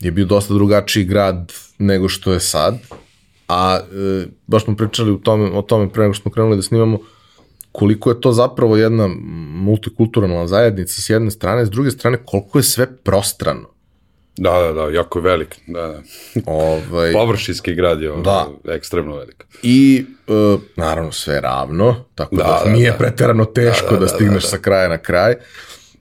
je 0.00 0.10
bio 0.10 0.24
dosta 0.24 0.54
drugačiji 0.54 1.04
grad 1.04 1.52
nego 1.78 2.08
što 2.08 2.32
je 2.32 2.40
sad 2.40 2.78
a 3.48 3.78
e, 3.92 4.26
baš 4.46 4.64
smo 4.64 4.76
pričali 4.76 5.10
o 5.10 5.16
tome, 5.16 5.50
o 5.50 5.62
tome 5.62 5.92
pre 5.92 6.02
nego 6.02 6.14
što 6.14 6.22
smo 6.22 6.32
krenuli 6.32 6.56
da 6.56 6.62
snimamo, 6.62 6.98
koliko 7.72 8.10
je 8.10 8.20
to 8.20 8.32
zapravo 8.32 8.76
jedna 8.76 9.08
multikulturalna 9.48 10.46
zajednica 10.46 11.02
s 11.02 11.10
jedne 11.10 11.30
strane, 11.30 11.66
s 11.66 11.70
druge 11.70 11.90
strane 11.90 12.18
koliko 12.24 12.58
je 12.58 12.62
sve 12.62 12.96
prostrano. 12.96 13.68
Da, 14.38 14.50
da, 14.50 14.72
da, 14.72 14.90
jako 14.90 15.18
je 15.18 15.22
velik, 15.22 15.56
da, 15.66 15.86
da. 15.86 16.02
Ovaj, 16.46 17.12
Površinski 17.12 17.74
grad 17.74 18.02
je 18.02 18.12
da. 18.24 18.48
ekstremno 18.64 19.16
velik. 19.16 19.44
I, 19.62 20.04
e, 20.28 20.56
naravno, 20.76 21.12
sve 21.12 21.40
ravno, 21.40 22.04
tako 22.14 22.36
da, 22.36 22.62
da 22.64 22.70
nije 22.70 22.90
da, 22.90 22.96
preterano 22.96 23.44
teško 23.44 23.90
da, 23.90 23.90
da, 23.90 23.96
da, 23.96 24.00
da 24.00 24.08
stigneš 24.08 24.42
da, 24.42 24.46
da. 24.46 24.56
sa 24.56 24.58
kraja 24.58 24.88
na 24.88 24.98
kraj. 24.98 25.34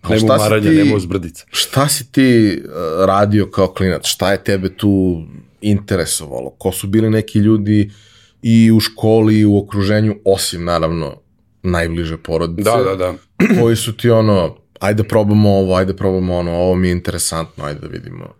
Nema 0.10 0.36
umaranja, 0.36 0.72
nema 0.72 0.96
uzbrdica. 0.96 1.46
Šta 1.52 1.88
si 1.88 2.12
ti 2.12 2.62
uh, 2.66 2.72
radio 3.06 3.50
kao 3.52 3.68
klinac? 3.68 4.06
Šta 4.06 4.32
je 4.32 4.44
tebe 4.44 4.70
tu 4.70 5.24
interesovalo, 5.69 6.50
ko 6.50 6.72
su 6.72 6.88
bili 6.88 7.10
neki 7.10 7.39
ljudi 7.39 7.91
i 8.41 8.72
u 8.72 8.79
školi 8.79 9.39
i 9.39 9.45
u 9.45 9.57
okruženju, 9.57 10.15
osim 10.25 10.63
naravno 10.63 11.22
najbliže 11.63 12.17
porodice. 12.17 12.69
Da, 12.69 12.84
da, 12.84 12.95
da. 12.95 13.13
koji 13.62 13.75
su 13.75 13.98
ti 13.98 14.10
ono, 14.10 14.57
ajde 14.79 15.03
probamo 15.03 15.50
ovo, 15.50 15.75
ajde 15.75 15.95
probamo 15.95 16.36
ono, 16.36 16.51
ovo 16.51 16.75
mi 16.75 16.88
je 16.88 16.91
interesantno, 16.91 17.63
ajde 17.63 17.79
da 17.79 17.88
vidimo. 17.88 18.34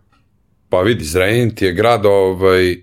Pa 0.68 0.80
vidi, 0.80 1.04
Zrenjanin 1.04 1.54
ti 1.54 1.64
je 1.64 1.72
grad, 1.72 2.06
ovaj, 2.06 2.76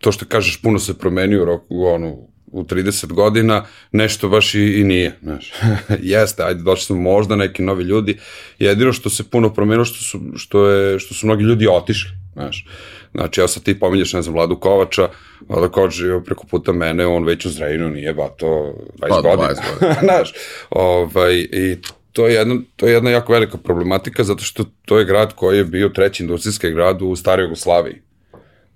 to 0.00 0.12
što 0.12 0.26
kažeš, 0.26 0.62
puno 0.62 0.78
se 0.78 0.98
promenio 0.98 1.42
u 1.42 1.44
roku, 1.44 1.84
ono, 1.84 2.16
u 2.46 2.64
30 2.64 3.12
godina, 3.12 3.64
nešto 3.92 4.28
baš 4.28 4.54
i, 4.54 4.80
i 4.80 4.84
nije, 4.84 5.18
znaš. 5.22 5.52
Jeste, 6.02 6.42
ajde, 6.42 6.62
došli 6.62 6.84
smo 6.84 6.96
možda 6.96 7.36
neki 7.36 7.62
novi 7.62 7.84
ljudi, 7.84 8.18
jedino 8.58 8.92
što 8.92 9.10
se 9.10 9.30
puno 9.30 9.54
promenilo, 9.54 9.84
što 9.84 10.04
su, 10.04 10.20
što 10.36 10.68
je, 10.68 10.98
što 10.98 11.14
su 11.14 11.26
mnogi 11.26 11.44
ljudi 11.44 11.68
otišli, 11.68 12.10
znaš. 12.32 12.66
Znači, 13.14 13.40
evo 13.40 13.48
sad 13.48 13.62
ti 13.62 13.80
pominješ, 13.80 14.12
ne 14.12 14.22
znam, 14.22 14.34
Vladu 14.34 14.56
Kovača, 14.56 15.08
Vlada 15.48 15.68
Kovač 15.68 15.92
živo 15.92 16.20
preko 16.20 16.46
puta 16.46 16.72
mene, 16.72 17.06
on 17.06 17.24
već 17.24 17.46
u 17.46 17.50
Zrejnu 17.50 17.88
nije, 17.88 18.14
ba, 18.14 18.28
to 18.28 18.74
20 18.98 19.08
pa, 19.08 19.20
godina. 19.20 19.48
20 19.48 19.56
godina. 19.80 19.96
Znaš, 20.06 20.32
ovaj, 20.70 21.34
i 21.34 21.76
to 22.12 22.26
je, 22.26 22.34
jedna, 22.34 22.56
to 22.76 22.86
je 22.86 22.92
jedna 22.92 23.10
jako 23.10 23.32
velika 23.32 23.58
problematika, 23.58 24.24
zato 24.24 24.42
što 24.42 24.64
to 24.84 24.98
je 24.98 25.04
grad 25.04 25.34
koji 25.34 25.58
je 25.58 25.64
bio 25.64 25.88
treći 25.88 26.22
industrijski 26.22 26.70
grad 26.70 27.02
u 27.02 27.16
staroj 27.16 27.44
Jugoslaviji. 27.44 28.02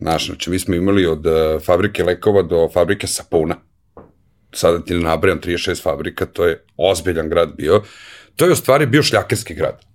Znaš, 0.01 0.27
znači, 0.27 0.51
mi 0.51 0.59
smo 0.59 0.75
imali 0.75 1.07
od 1.07 1.27
uh, 1.27 1.63
fabrike 1.63 2.05
lekova 2.05 2.43
do 2.43 2.69
fabrike 2.73 3.07
sapuna. 3.07 3.57
Sada 4.53 4.85
ti 4.85 4.95
ne 4.95 5.01
nabrajam 5.01 5.41
36 5.41 5.83
fabrika, 5.83 6.27
to 6.27 6.47
je 6.47 6.65
ozbiljan 6.77 7.29
grad 7.29 7.53
bio. 7.57 7.83
To 8.37 8.45
je 8.45 8.53
u 8.53 8.57
stvari 8.57 8.87
bio 8.87 9.03
šljakerski 9.03 9.55
grad. 9.55 9.92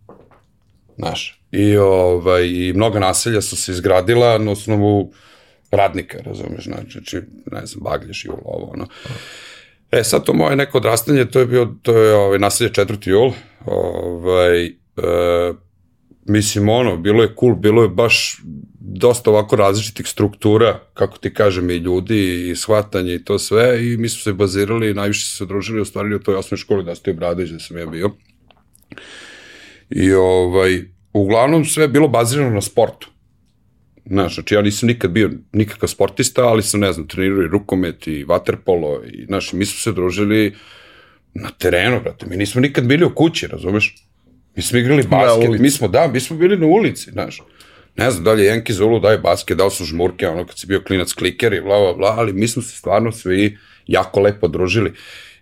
Znaš, 0.97 1.41
I, 1.51 1.77
ovaj, 1.77 2.47
I 2.47 2.73
mnoga 2.75 2.99
naselja 2.99 3.41
su 3.41 3.55
se 3.55 3.71
izgradila 3.71 4.37
na 4.37 4.51
osnovu 4.51 5.13
radnika, 5.71 6.17
razumeš, 6.25 6.63
znači, 6.63 7.21
ne 7.51 7.65
znam, 7.65 7.83
baglješ 7.83 8.25
i 8.25 8.29
ovo, 8.29 8.71
ono. 8.73 8.87
E, 9.91 10.03
sad 10.03 10.23
to 10.23 10.33
moje 10.33 10.55
neko 10.55 10.77
odrastanje, 10.77 11.25
to 11.25 11.39
je 11.39 11.45
bio, 11.45 11.75
to 11.81 11.97
je 11.97 12.15
ovaj, 12.15 12.39
naselje 12.39 12.69
4. 12.69 13.09
jul, 13.09 13.31
ovaj, 13.65 14.65
e, 14.65 14.71
mislim, 16.25 16.69
ono, 16.69 16.97
bilo 16.97 17.23
je 17.23 17.35
cool, 17.39 17.55
bilo 17.55 17.83
je 17.83 17.89
baš 17.89 18.41
dosta 18.79 19.29
ovako 19.29 19.55
različitih 19.55 20.07
struktura, 20.07 20.79
kako 20.93 21.17
ti 21.17 21.33
kažem, 21.33 21.69
i 21.69 21.75
ljudi, 21.75 22.49
i 22.49 22.55
shvatanje 22.55 23.15
i 23.15 23.23
to 23.23 23.39
sve, 23.39 23.87
i 23.87 23.97
mi 23.97 24.09
smo 24.09 24.21
se 24.21 24.33
bazirali, 24.33 24.93
najviše 24.93 25.35
se 25.35 25.45
družili, 25.45 25.81
ostvarili 25.81 26.15
u 26.15 26.19
toj 26.19 26.35
osnovnoj 26.35 26.61
školi, 26.61 26.83
da 26.83 26.95
ste 26.95 27.11
Obradović, 27.11 27.49
da 27.49 27.59
sam 27.59 27.77
ja 27.77 27.85
bio. 27.85 28.11
I 29.89 30.13
ovaj, 30.13 30.81
uglavnom 31.13 31.65
sve 31.65 31.83
je 31.83 31.87
bilo 31.87 32.07
bazirano 32.07 32.49
na 32.49 32.61
sportu. 32.61 33.09
Znaš, 34.05 34.35
znači 34.35 34.55
ja 34.55 34.61
nisam 34.61 34.87
nikad 34.87 35.11
bio 35.11 35.31
nikakav 35.51 35.89
sportista, 35.89 36.47
ali 36.47 36.63
sam, 36.63 36.79
ne 36.79 36.93
znam, 36.93 37.07
trenirao 37.07 37.43
i 37.43 37.47
rukomet 37.47 38.07
i 38.07 38.23
vaterpolo 38.23 39.01
i, 39.11 39.25
znaš, 39.25 39.53
mi 39.53 39.65
smo 39.65 39.79
se 39.79 39.91
družili 39.91 40.55
na 41.33 41.49
terenu, 41.57 42.01
brate, 42.03 42.25
mi 42.25 42.37
nismo 42.37 42.61
nikad 42.61 42.85
bili 42.85 43.05
u 43.05 43.15
kući, 43.15 43.47
razumeš? 43.47 43.95
Mi 44.55 44.63
smo 44.63 44.79
igrali 44.79 45.03
basket, 45.03 45.59
mi 45.59 45.69
smo, 45.69 45.87
da, 45.87 46.07
mi 46.07 46.19
smo 46.19 46.37
bili 46.37 46.57
na 46.57 46.65
ulici, 46.65 47.11
znaš. 47.11 47.41
Ne 47.95 48.11
znam 48.11 48.23
da 48.23 48.33
li 48.33 48.43
je 48.43 48.47
Jenki 48.47 48.73
Zulu 48.73 48.99
daje 48.99 49.17
basket, 49.17 49.57
da 49.57 49.65
li 49.65 49.71
su 49.71 49.85
žmurke, 49.85 50.27
ono 50.27 50.45
kad 50.45 50.59
si 50.59 50.67
bio 50.67 50.81
klinac 50.81 51.13
kliker 51.13 51.53
i 51.53 51.61
bla, 51.61 51.79
bla, 51.79 51.93
bla, 51.93 52.15
ali 52.17 52.33
mi 52.33 52.47
smo 52.47 52.61
se 52.61 52.77
stvarno 52.77 53.11
svi 53.11 53.57
jako 53.87 54.19
lepo 54.19 54.47
družili. 54.47 54.93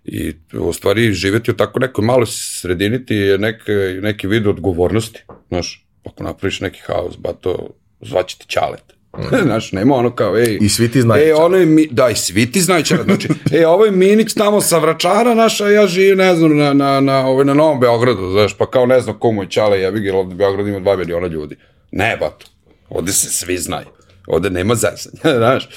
I 0.05 0.33
u 0.53 0.73
stvari 0.73 1.13
živeti 1.13 1.51
u 1.51 1.57
tako 1.57 1.79
nekoj 1.79 2.05
maloj 2.05 2.25
sredini 2.29 3.05
ti 3.05 3.15
je 3.15 3.37
nek, 3.37 3.63
neki 4.01 4.27
vid 4.27 4.47
odgovornosti. 4.47 5.23
Znaš, 5.47 5.87
ako 6.03 6.23
napraviš 6.23 6.59
neki 6.59 6.79
haos, 6.87 7.17
ba 7.17 7.33
to 7.33 7.69
zvaće 8.01 8.37
ti 8.37 8.45
čalet. 8.47 8.83
Mm. 9.17 9.35
Znaš, 9.47 9.71
nema 9.71 9.95
ono 9.95 10.15
kao, 10.15 10.37
ej... 10.37 10.57
I 10.61 10.69
svi 10.69 10.91
ti 10.91 11.01
znaju. 11.01 11.23
Ej, 11.23 11.33
ono 11.33 11.57
je, 11.57 11.65
mi, 11.65 11.87
da, 11.91 12.09
i 12.09 12.15
svi 12.15 12.51
ti 12.51 12.61
znaju 12.61 12.83
čalet. 12.83 13.05
Znači, 13.05 13.27
ej, 13.51 13.65
ovo 13.65 13.85
je 13.85 13.91
Minix 13.91 14.37
tamo 14.37 14.61
sa 14.61 14.77
Vračara 14.77 15.33
naša, 15.33 15.69
ja 15.69 15.87
živim, 15.87 16.17
ne 16.17 16.35
znam, 16.35 16.57
na, 16.57 16.73
na, 16.73 17.01
na, 17.01 17.27
ovaj, 17.27 17.45
na 17.45 17.53
Novom 17.53 17.79
Beogradu, 17.79 18.31
znaš, 18.31 18.57
pa 18.57 18.69
kao 18.69 18.85
ne 18.85 18.99
znam 18.99 19.19
komu 19.19 19.43
je 19.43 19.49
čale, 19.49 19.81
ja 19.81 19.91
bih 19.91 20.13
ovde 20.13 20.35
Beograd 20.35 20.67
ima 20.67 20.79
2 20.79 20.97
miliona 20.97 21.27
ljudi. 21.27 21.55
Ne, 21.91 22.17
bato. 22.19 22.45
Ovde 22.89 23.11
se 23.11 23.29
svi 23.29 23.57
znaju. 23.57 23.87
Ovde 24.27 24.49
nema 24.49 24.75
zezanja, 24.75 25.37
znaš. 25.37 25.69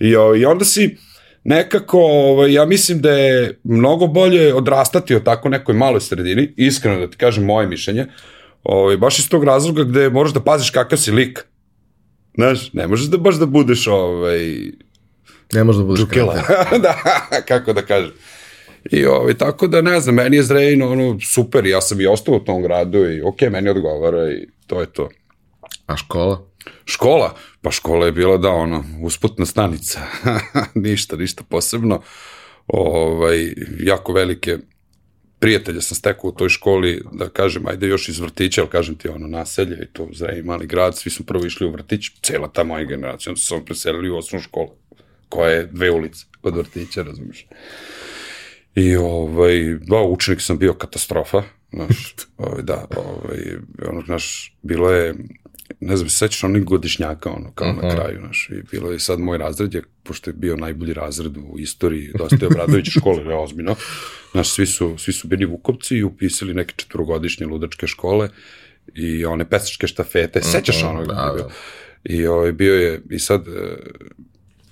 I, 0.00 0.08
I 0.38 0.44
onda 0.44 0.64
si, 0.64 0.96
nekako, 1.44 1.98
ovaj, 2.00 2.52
ja 2.52 2.64
mislim 2.64 3.00
da 3.00 3.10
je 3.10 3.58
mnogo 3.64 4.06
bolje 4.06 4.54
odrastati 4.54 5.14
od 5.14 5.24
tako 5.24 5.48
nekoj 5.48 5.74
maloj 5.74 6.00
sredini, 6.00 6.52
iskreno 6.56 6.98
da 6.98 7.10
ti 7.10 7.16
kažem 7.16 7.44
moje 7.44 7.66
mišljenje, 7.66 8.06
ovaj, 8.62 8.96
baš 8.96 9.18
iz 9.18 9.28
tog 9.28 9.44
razloga 9.44 9.84
gde 9.84 10.10
moraš 10.10 10.32
da 10.32 10.40
paziš 10.40 10.70
kakav 10.70 10.98
si 10.98 11.10
lik. 11.10 11.44
Znaš, 12.34 12.72
ne 12.72 12.86
možeš 12.86 13.06
da 13.06 13.16
baš 13.16 13.34
da 13.34 13.46
budeš 13.46 13.86
ovaj, 13.86 14.54
Ne 15.52 15.64
može 15.64 15.78
da 15.78 15.84
budeš 15.84 16.04
kreativ. 16.10 16.42
da, 16.84 16.94
kako 17.48 17.72
da 17.72 17.82
kažem. 17.82 18.12
I 18.90 19.04
ovaj, 19.04 19.34
tako 19.34 19.66
da 19.66 19.80
ne 19.80 20.00
znam, 20.00 20.14
meni 20.14 20.36
je 20.36 20.42
Zrejn 20.42 20.82
ono 20.82 21.20
super, 21.20 21.66
ja 21.66 21.80
sam 21.80 22.00
i 22.00 22.06
ostao 22.06 22.34
u 22.34 22.40
tom 22.40 22.62
gradu 22.62 23.10
i 23.10 23.22
ok, 23.22 23.40
meni 23.50 23.70
odgovara 23.70 24.30
i 24.32 24.46
to 24.66 24.80
je 24.80 24.86
to. 24.86 25.08
A 25.86 25.96
škola? 25.96 26.46
Škola? 26.84 27.34
Pa 27.62 27.70
škola 27.70 28.06
je 28.06 28.12
bila 28.12 28.36
da 28.36 28.50
ono, 28.50 28.84
usputna 29.02 29.46
stanica. 29.46 30.00
ništa, 30.74 31.16
ništa 31.16 31.42
posebno. 31.48 32.02
Ovaj, 32.66 33.54
jako 33.80 34.12
velike 34.12 34.58
prijatelja 35.44 35.80
sam 35.80 35.96
stekao 35.96 36.30
u 36.30 36.32
toj 36.32 36.48
školi, 36.48 37.02
da 37.12 37.28
kažem, 37.28 37.66
ajde 37.66 37.86
još 37.86 38.08
iz 38.08 38.18
vrtića, 38.18 38.60
ali 38.60 38.70
kažem 38.70 38.94
ti 38.94 39.08
ono 39.08 39.26
naselje 39.26 39.78
i 39.82 39.86
to 39.92 40.08
zrej 40.12 40.42
mali 40.42 40.66
grad, 40.66 40.96
svi 40.96 41.10
su 41.10 41.26
prvo 41.26 41.46
išli 41.46 41.66
u 41.66 41.70
vrtić, 41.70 42.10
cela 42.22 42.48
ta 42.48 42.64
moja 42.64 42.84
generacija, 42.84 43.30
onda 43.30 43.40
se 43.40 43.64
preselili 43.66 44.10
u 44.10 44.16
osnovnu 44.16 44.44
školu, 44.44 44.70
koja 45.28 45.50
je 45.50 45.66
dve 45.66 45.90
ulice 45.90 46.24
od 46.42 46.56
vrtića, 46.56 47.02
razumiješ. 47.02 47.46
I 48.74 48.96
ovaj, 48.96 49.76
da, 49.80 49.96
učenik 49.96 50.40
sam 50.40 50.58
bio 50.58 50.74
katastrofa, 50.74 51.42
znaš, 51.74 52.14
ovaj, 52.36 52.62
da, 52.62 52.86
ovaj, 52.96 53.40
ono, 53.88 54.02
znaš, 54.06 54.56
bilo 54.62 54.90
je, 54.90 55.14
ne 55.80 55.96
znam, 55.96 56.08
se 56.08 56.18
sećaš 56.18 56.44
onih 56.44 56.64
godišnjaka, 56.64 57.30
ono, 57.30 57.52
kao 57.52 57.70
uh 57.70 57.76
-huh. 57.76 57.82
na 57.82 57.94
kraju, 57.94 58.18
znaš, 58.20 58.48
i 58.50 58.62
bilo 58.70 58.92
je 58.92 59.00
sad 59.00 59.20
moj 59.20 59.38
razred, 59.38 59.74
je, 59.74 59.82
pošto 60.02 60.30
je 60.30 60.34
bio 60.34 60.56
najbolji 60.56 60.94
razred 60.94 61.36
u 61.36 61.58
istoriji, 61.58 62.10
dosta 62.18 62.36
je 62.40 62.46
Obradović 62.46 62.86
škole, 62.90 63.24
ne, 63.24 63.34
ozbiljno, 63.34 63.76
znaš, 64.32 64.50
svi 64.50 64.66
su, 64.66 64.98
svi 64.98 65.12
su 65.12 65.28
bili 65.28 65.44
vukovci 65.44 65.96
i 65.96 66.02
upisali 66.02 66.54
neke 66.54 66.74
četvrogodišnje 66.76 67.46
ludačke 67.46 67.86
škole 67.86 68.28
i 68.94 69.24
one 69.24 69.48
pesačke 69.48 69.86
štafete, 69.86 70.42
sećaš 70.42 70.82
Mhm, 70.82 70.86
onog? 70.86 71.06
da, 71.06 71.34
da. 71.36 71.48
I 72.04 72.26
ovaj, 72.26 72.52
bio 72.52 72.74
je, 72.74 73.02
i 73.10 73.18
sad, 73.18 73.48
e, 73.48 73.76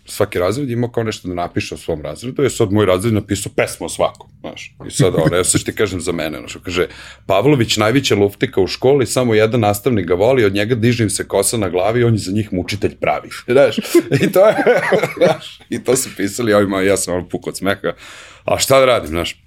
svaki 0.05 0.39
razred 0.39 0.71
imao 0.71 0.91
kao 0.91 1.05
nešto 1.05 1.29
da 1.29 1.35
napiše 1.35 1.75
o 1.75 1.79
svom 1.79 2.03
razredu, 2.03 2.43
je 2.43 2.51
sad 2.51 2.73
moj 2.73 2.87
razred 2.87 3.15
napisao 3.15 3.53
pesmu 3.57 3.87
o 3.87 3.89
svakom, 3.89 4.31
znaš. 4.41 4.75
I 4.87 4.91
sad, 4.91 5.15
ono, 5.15 5.37
ja 5.37 5.45
sad 5.45 5.61
što 5.61 5.71
ti 5.71 5.77
kažem 5.77 6.01
za 6.01 6.13
mene, 6.13 6.39
znaš, 6.39 6.57
kaže, 6.65 6.87
Pavlović 7.27 7.77
najveća 7.77 8.15
luftika 8.15 8.61
u 8.61 8.67
školi, 8.67 9.07
samo 9.07 9.35
jedan 9.35 9.61
nastavnik 9.61 10.07
ga 10.07 10.15
voli, 10.15 10.45
od 10.45 10.55
njega 10.55 10.75
diže 10.75 11.05
im 11.05 11.11
se 11.11 11.29
kosa 11.29 11.57
na 11.57 11.69
glavi, 11.69 12.05
on 12.05 12.13
je 12.13 12.19
za 12.19 12.33
njih 12.33 12.53
mučitelj 12.53 12.97
pravi, 12.97 13.29
znaš. 13.53 13.79
I 14.23 14.33
to 14.33 14.47
je, 14.49 14.55
znaš, 15.19 15.61
i 15.71 15.85
to 15.85 15.97
su 15.97 16.11
pisali, 16.17 16.53
ovima, 16.53 16.83
ja 16.83 16.97
sam 16.97 17.15
ono 17.15 17.29
puk 17.29 17.47
od 17.47 17.57
smeha, 17.57 17.93
a 18.45 18.59
šta 18.59 18.79
da 18.79 18.87
radim, 18.87 19.09
znaš. 19.09 19.43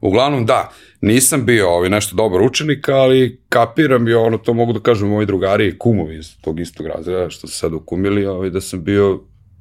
Uglavnom, 0.00 0.46
da, 0.46 0.72
nisam 1.00 1.46
bio 1.46 1.70
ovaj, 1.70 1.90
nešto 1.90 2.16
dobar 2.16 2.42
učenik, 2.42 2.88
ali 2.88 3.40
kapiram 3.48 4.08
i 4.08 4.14
ono, 4.14 4.38
to 4.38 4.54
mogu 4.54 4.72
da 4.72 4.80
kažem 4.80 5.08
moji 5.08 5.26
drugari 5.26 5.68
i 5.68 5.78
kumovi 5.78 6.18
iz 6.18 6.36
tog 6.40 6.60
istog 6.60 6.86
razreda, 6.86 7.30
što 7.30 7.46
su 7.46 7.58
sad 7.58 7.72
ukumili, 7.72 8.26
ovaj, 8.26 8.50
da 8.50 8.60
sam 8.60 8.84
bio 8.84 9.20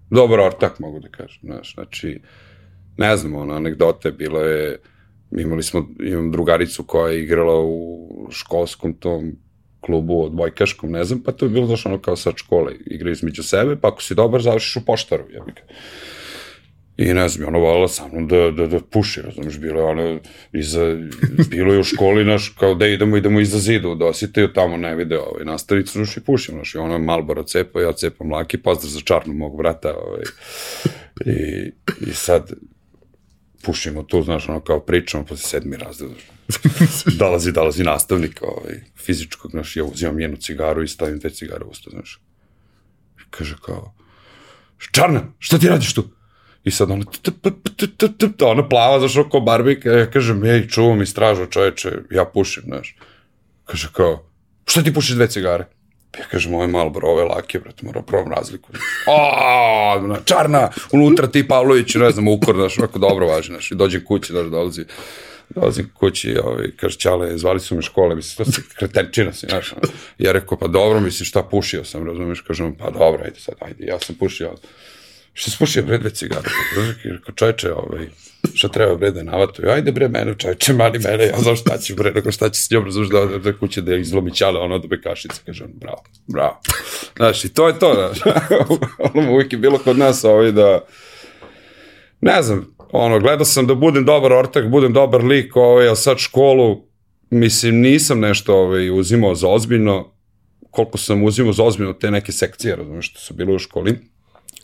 dobar 0.10 0.40
ortak, 0.40 0.80
mogu 0.80 1.00
da 1.00 1.08
kažem, 1.08 1.40
znaš, 1.44 1.74
znači, 1.74 2.20
ne 2.98 3.18
znam, 3.18 3.36
ono, 3.36 3.54
anegdote, 3.54 4.12
bilo 4.12 4.40
je, 4.40 4.78
imali 5.32 5.64
smo, 5.64 5.88
imam 6.00 6.32
drugaricu 6.32 6.84
koja 6.84 7.12
je 7.12 7.24
igrala 7.24 7.62
u 7.62 8.28
školskom 8.32 8.94
tom 8.94 9.36
klubu 9.80 10.24
odbojkaškom, 10.24 10.92
ne 10.92 11.04
znam, 11.04 11.24
pa 11.24 11.32
to 11.32 11.46
je 11.46 11.50
bilo 11.50 11.68
znaš 11.68 11.86
ono 11.86 12.02
kao 12.02 12.16
sad 12.16 12.34
škole, 12.38 12.74
igraju 12.86 13.12
između 13.12 13.44
sebe, 13.44 13.76
pa 13.76 13.88
ako 13.88 14.02
si 14.02 14.16
dobar, 14.16 14.42
završiš 14.42 14.76
u 14.76 14.86
poštaru, 14.86 15.24
jebika. 15.30 15.62
I 16.98 17.14
ne 17.14 17.30
znam, 17.30 17.48
ona 17.48 17.58
volila 17.58 17.88
sa 17.88 18.08
mnom 18.08 18.28
da, 18.28 18.52
da, 18.52 18.68
da 18.68 18.80
puši, 18.80 19.22
razumiješ, 19.22 19.60
bilo 19.60 19.80
je 19.80 19.86
ono, 19.86 20.20
iza, 20.54 20.98
bilo 21.50 21.74
je 21.74 21.80
u 21.80 21.84
školi, 21.84 22.25
naš, 22.25 22.50
kao 22.60 22.75
da 22.75 22.88
idemo, 22.88 23.18
idemo 23.18 23.40
iza 23.40 23.60
zidu, 23.60 23.96
da 23.96 24.06
osjetaju 24.06 24.54
tamo 24.54 24.78
ne 24.78 24.96
vide 24.96 25.20
ovaj, 25.20 25.46
nastavicu, 25.46 25.92
znaš, 25.92 26.18
i 26.18 26.22
pušim, 26.22 26.56
znaš, 26.56 26.75
i 26.75 26.78
ona 26.78 26.98
Malboro 26.98 27.44
cepa, 27.44 27.82
ja 27.82 27.94
cepam 27.94 28.32
laki, 28.32 28.58
pozdrav 28.58 28.90
za 28.92 29.00
čarnu 29.00 29.34
mog 29.34 29.58
vrata, 29.58 29.94
ovaj, 29.98 30.24
i, 31.25 31.72
i 32.08 32.14
sad, 32.14 32.52
pušimo 33.62 34.04
tu, 34.04 34.22
znaš, 34.22 34.50
ono 34.50 34.60
kao 34.60 34.80
pričamo, 34.80 35.25
posle 35.25 35.50
sedmi 35.50 35.78
razred, 35.78 36.12
dolazi, 37.19 37.52
dolazi 37.52 37.84
nastavnik, 37.84 38.41
ovaj, 38.41 38.80
fizičkog, 38.98 39.52
znaš, 39.52 39.76
ja 39.76 39.84
uzimam 39.84 40.17
njenu 40.17 40.38
cigaru 40.38 40.84
i 40.84 40.88
stavim 40.88 41.19
dve 41.19 41.30
cigare 41.30 41.65
u 41.65 41.69
usta, 41.69 41.89
znaš. 41.89 42.22
Kaže 43.30 43.56
kao, 43.65 43.96
Čarna, 44.91 45.22
šta 45.39 45.58
ti 45.58 45.67
radiš 45.67 45.93
tu? 45.93 46.14
I 46.65 46.71
sad 46.71 46.89
t- 48.38 48.45
ono 48.45 48.69
plava, 48.69 48.99
zašao 48.99 49.30
ko 49.30 49.39
barbik, 49.39 49.86
ja 49.86 50.10
kažem, 50.12 50.43
ej, 50.43 50.67
čuvam 50.67 51.01
i 51.01 51.06
stražu, 51.06 51.45
čoveče, 51.45 51.91
ja 52.12 52.25
pušim, 52.25 52.63
znaš. 52.65 52.95
Kaže 53.65 53.88
kao, 53.93 54.23
šta 54.65 54.84
ti 54.84 54.93
pušiš 54.93 55.15
dve 55.15 55.28
cigare? 55.28 55.65
Ja 56.19 56.25
kažem, 56.32 56.54
ovo 56.54 56.63
je 56.63 56.67
malo 56.67 56.89
bro, 56.89 57.10
ovo 57.10 57.19
je 57.19 57.25
lake, 57.25 57.60
brate, 57.60 57.86
moram 57.86 58.06
probam 58.06 58.32
razliku. 58.32 58.69
A, 59.17 59.99
na, 60.01 60.17
čarna, 60.25 60.69
unutra 60.91 61.28
ti 61.28 61.47
Pavlović, 61.47 61.95
ne 61.95 62.12
znam, 62.12 62.28
ukor, 62.28 62.56
znaš, 62.56 62.78
ovako 62.78 62.99
dobro 62.99 63.28
važi, 63.28 63.47
znaš, 63.47 63.71
i 63.71 63.75
dođem 63.75 64.06
kući, 64.06 64.34
znaš, 64.34 64.47
dolazi, 64.47 64.86
dolazim 65.49 65.91
kući, 65.93 66.38
ovaj, 66.43 66.71
kaže, 66.78 66.97
Ćale, 66.97 67.38
zvali 67.38 67.60
su 67.60 67.75
me 67.75 67.82
škole, 67.82 68.15
mislim, 68.15 68.45
to 68.45 68.51
se 68.51 68.62
kretenčina 68.75 69.34
si, 69.34 69.45
znaš, 69.49 69.73
ja 70.17 70.32
rekao, 70.32 70.58
pa 70.58 70.67
dobro, 70.67 70.99
mislim, 70.99 71.25
šta 71.25 71.43
pušio 71.43 71.84
sam, 71.84 72.08
razumiješ, 72.08 72.41
kažem, 72.41 72.75
pa 72.75 72.89
dobro, 72.89 73.23
ajde 73.23 73.39
sad, 73.39 73.56
ajde, 73.60 73.86
ja 73.86 73.99
sam 73.99 74.15
pušio, 74.15 74.56
što 75.38 75.52
si 75.52 75.58
pušio 75.60 75.84
bre 75.84 75.98
dve 75.98 76.10
cigare? 76.10 76.50
Rekao, 77.04 77.36
čoveče, 77.36 77.74
ovaj, 77.74 78.08
šta 78.54 78.67
treba 78.67 78.95
bre 78.95 79.12
da 79.12 79.19
je 79.19 79.24
navatu? 79.24 79.62
Ajde 79.69 79.91
bre 79.91 80.08
mene, 80.08 80.36
čoveče, 80.38 80.74
mali 80.74 81.00
mene, 81.00 81.26
ja 81.26 81.39
znam 81.39 81.56
šta 81.56 81.78
ću 81.78 81.95
bre, 81.95 82.12
nego 82.12 82.32
šta 82.32 82.50
će 82.50 82.62
s 82.62 82.71
njom, 82.71 82.86
razumiješ 82.86 83.10
da 83.10 83.19
ode 83.19 83.39
do 83.39 83.54
kuće 83.60 83.82
da 83.82 83.95
izlomi 83.95 84.34
ćale, 84.34 84.60
ono 84.60 84.80
do 84.80 84.88
bekašice, 84.88 85.41
kaže 85.45 85.63
on, 85.63 85.71
bravo, 85.74 86.04
bravo. 86.28 86.62
Znaš, 87.17 87.45
i 87.45 87.54
to 87.54 87.67
je 87.67 87.80
to, 87.80 87.93
znaš, 87.93 88.36
ono 89.13 89.32
uvijek 89.32 89.54
je 89.54 89.60
bilo 89.60 89.78
kod 89.78 89.98
nas 89.98 90.24
ovaj 90.24 90.52
da, 90.52 90.86
ne 92.21 92.41
znam, 92.41 92.76
ono, 92.91 93.19
gledao 93.19 93.45
sam 93.45 93.67
da 93.67 93.76
budem 93.76 94.06
dobar 94.06 94.34
ortak, 94.34 94.69
budem 94.69 94.93
dobar 94.93 95.24
lik, 95.24 95.56
ovaj, 95.56 95.89
a 95.89 95.95
sad 95.95 96.17
školu, 96.17 96.88
mislim, 97.30 97.76
nisam 97.76 98.19
nešto 98.19 98.56
ovaj, 98.56 99.00
uzimao 99.00 99.36
za 99.36 99.48
ozbiljno, 99.48 100.12
koliko 100.71 100.98
sam 100.98 101.24
uzimao 101.24 101.54
za 101.54 101.63
ozbiljno 101.63 101.93
te 101.93 102.12
neke 102.12 102.32
sekcije, 102.32 102.76
razumiješ, 102.76 103.10
što 103.10 103.19
su 103.19 103.34
bile 103.34 103.54
u 103.54 103.60
školi, 103.60 104.14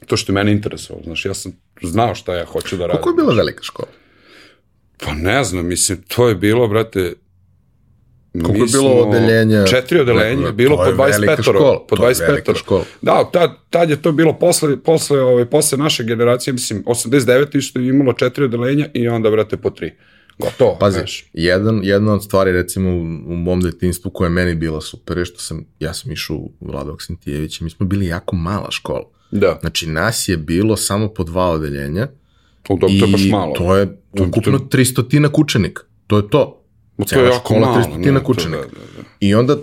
to 0.05 0.17
što 0.17 0.31
je 0.31 0.33
mene 0.33 0.51
interesovalo, 0.51 1.03
znaš, 1.03 1.25
ja 1.25 1.33
sam 1.33 1.51
znao 1.81 2.15
šta 2.15 2.35
ja 2.35 2.45
hoću 2.45 2.77
da 2.77 2.87
radim. 2.87 3.01
Koliko 3.01 3.21
je 3.21 3.25
bila 3.25 3.35
velika 3.35 3.63
škola? 3.63 3.87
Pa 4.97 5.13
ne 5.13 5.43
znam, 5.43 5.67
mislim, 5.67 6.01
to 6.07 6.29
je 6.29 6.35
bilo, 6.35 6.67
brate, 6.67 7.13
Koliko 8.33 8.65
je 8.65 8.71
bilo 8.71 8.91
odeljenja? 8.91 9.65
Četiri 9.65 9.99
odeljenja, 9.99 10.45
Ne, 10.45 10.51
bilo 10.51 10.77
po 10.77 10.83
je 10.83 11.13
velika 11.13 11.35
25 11.35 11.43
škola, 11.43 11.85
po 11.89 11.95
to 11.95 12.09
je 12.09 12.15
velika 12.27 12.51
25 12.51 12.57
škola. 12.57 12.83
Da, 13.01 13.29
tad, 13.33 13.51
tad 13.69 13.89
je 13.89 14.01
to 14.01 14.11
bilo 14.11 14.33
posle, 14.39 14.83
posle, 14.83 15.21
ovaj, 15.21 15.45
posle 15.45 15.77
naše 15.77 16.03
generacije, 16.03 16.53
mislim, 16.53 16.83
89. 16.85 17.57
isto 17.57 17.79
je 17.79 17.89
imalo 17.89 18.13
četiri 18.13 18.43
odeljenja 18.43 18.89
i 18.93 19.07
onda, 19.07 19.29
brate, 19.29 19.57
po 19.57 19.69
tri. 19.69 19.91
Gotovo, 20.37 20.77
Pazi, 20.79 20.97
znaš. 20.97 21.25
jedan, 21.33 21.79
jedna 21.83 22.13
od 22.13 22.23
stvari 22.23 22.51
recimo 22.51 22.89
u, 22.89 23.01
u 23.01 23.35
mom 23.35 23.61
detinstvu 23.61 24.11
koja 24.11 24.25
je 24.25 24.29
meni 24.29 24.55
bila 24.55 24.81
super 24.81 25.17
je 25.17 25.25
što 25.25 25.39
sam, 25.39 25.65
ja 25.79 25.93
sam 25.93 26.11
išao 26.11 26.35
u 26.35 26.51
Vlada 26.61 26.91
Oksentijevića, 26.91 27.63
mi 27.63 27.69
smo 27.69 27.85
bili 27.85 28.05
jako 28.05 28.35
mala 28.35 28.71
škola. 28.71 29.03
Da, 29.31 29.57
Znači 29.61 29.87
nas 29.87 30.27
je 30.27 30.37
bilo 30.37 30.77
samo 30.77 31.07
po 31.07 31.23
dva 31.23 31.45
odeljenja 31.45 32.07
to, 32.63 32.73
to, 32.73 32.87
to 32.89 33.05
je 33.05 33.07
baš 33.07 33.21
i 33.21 33.29
malo. 33.29 33.53
to 33.53 33.75
je 33.75 33.85
To- 34.15 34.23
ukupno 34.23 34.59
300 34.59 35.03
učenika. 35.35 35.81
To 36.07 36.17
je 36.17 36.29
to. 36.29 36.63
Ma 36.97 37.05
to 37.05 37.19
je 37.19 37.25
jako 37.25 37.35
škola 37.37 37.59
malo. 37.61 37.75
300 37.77 38.11
ne, 38.11 38.19
to 38.19 38.31
učenika. 38.31 38.61
Da, 38.61 38.67
da, 38.67 38.97
da. 38.97 39.03
I 39.19 39.35
onda 39.35 39.57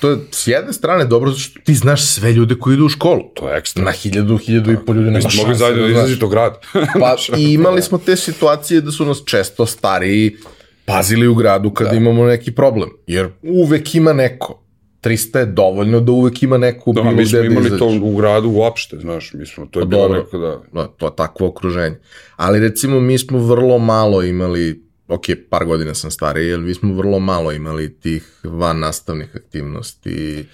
to 0.00 0.10
je 0.10 0.18
s 0.30 0.46
jedne 0.46 0.72
strane 0.72 1.04
dobro 1.04 1.30
zato 1.30 1.40
što 1.40 1.60
ti 1.60 1.74
znaš 1.74 2.04
sve 2.04 2.32
ljude 2.32 2.54
koji 2.54 2.74
idu 2.74 2.84
u 2.84 2.88
školu. 2.88 3.22
To 3.34 3.48
je 3.48 3.58
ekstra. 3.58 3.84
Na 3.84 3.90
hiljadu, 3.92 4.36
hiljadu 4.38 4.72
i 4.72 4.76
po 4.76 4.92
ljudi 4.92 5.10
nema 5.10 5.20
smo 5.20 5.30
mogli 5.32 5.44
šanse 5.46 5.58
zajedno 5.58 5.82
da 5.82 5.88
znaš. 5.88 5.96
izlazite 5.96 6.24
u 6.24 6.28
grad. 6.28 6.54
Pa 7.00 7.16
i 7.38 7.52
imali 7.52 7.82
smo 7.82 7.98
te 7.98 8.16
situacije 8.16 8.80
da 8.80 8.90
su 8.90 9.04
nas 9.04 9.22
često 9.24 9.66
stariji 9.66 10.36
pazili 10.84 11.26
u 11.26 11.34
gradu 11.34 11.70
kada 11.70 11.90
Da. 11.90 11.96
imamo 11.96 12.24
neki 12.24 12.52
problem. 12.52 12.90
Jer 13.06 13.28
uvek 13.42 13.94
ima 13.94 14.12
neko. 14.12 14.62
300 15.06 15.38
je 15.38 15.46
dovoljno 15.46 16.00
da 16.00 16.12
uvek 16.12 16.42
ima 16.42 16.58
neko 16.58 16.92
Da, 16.92 17.02
bilo 17.02 17.14
mi 17.14 17.26
smo 17.26 17.38
da 17.38 17.46
imali 17.46 17.78
to 17.78 17.88
u 18.02 18.16
gradu 18.16 18.48
uopšte, 18.50 18.98
znaš, 18.98 19.32
mi 19.34 19.46
smo, 19.46 19.66
to 19.66 19.80
je 19.80 19.84
Pa 19.84 19.88
bilo 19.88 20.08
neko 20.08 20.38
da... 20.38 20.60
Da, 20.72 20.86
to 20.86 21.06
je 21.06 21.16
takvo 21.16 21.46
okruženje. 21.46 21.98
Ali 22.36 22.60
recimo 22.60 23.00
mi 23.00 23.18
smo 23.18 23.38
vrlo 23.38 23.78
malo 23.78 24.22
imali, 24.22 24.82
ok, 25.08 25.24
par 25.50 25.64
godina 25.64 25.94
sam 25.94 26.10
stariji, 26.10 26.54
ali 26.54 26.62
mi 26.62 26.74
smo 26.74 26.94
vrlo 26.94 27.18
malo 27.18 27.52
imali 27.52 27.94
tih 27.94 28.40
van 28.44 28.78
nastavnih 28.78 29.36
aktivnosti, 29.36 30.46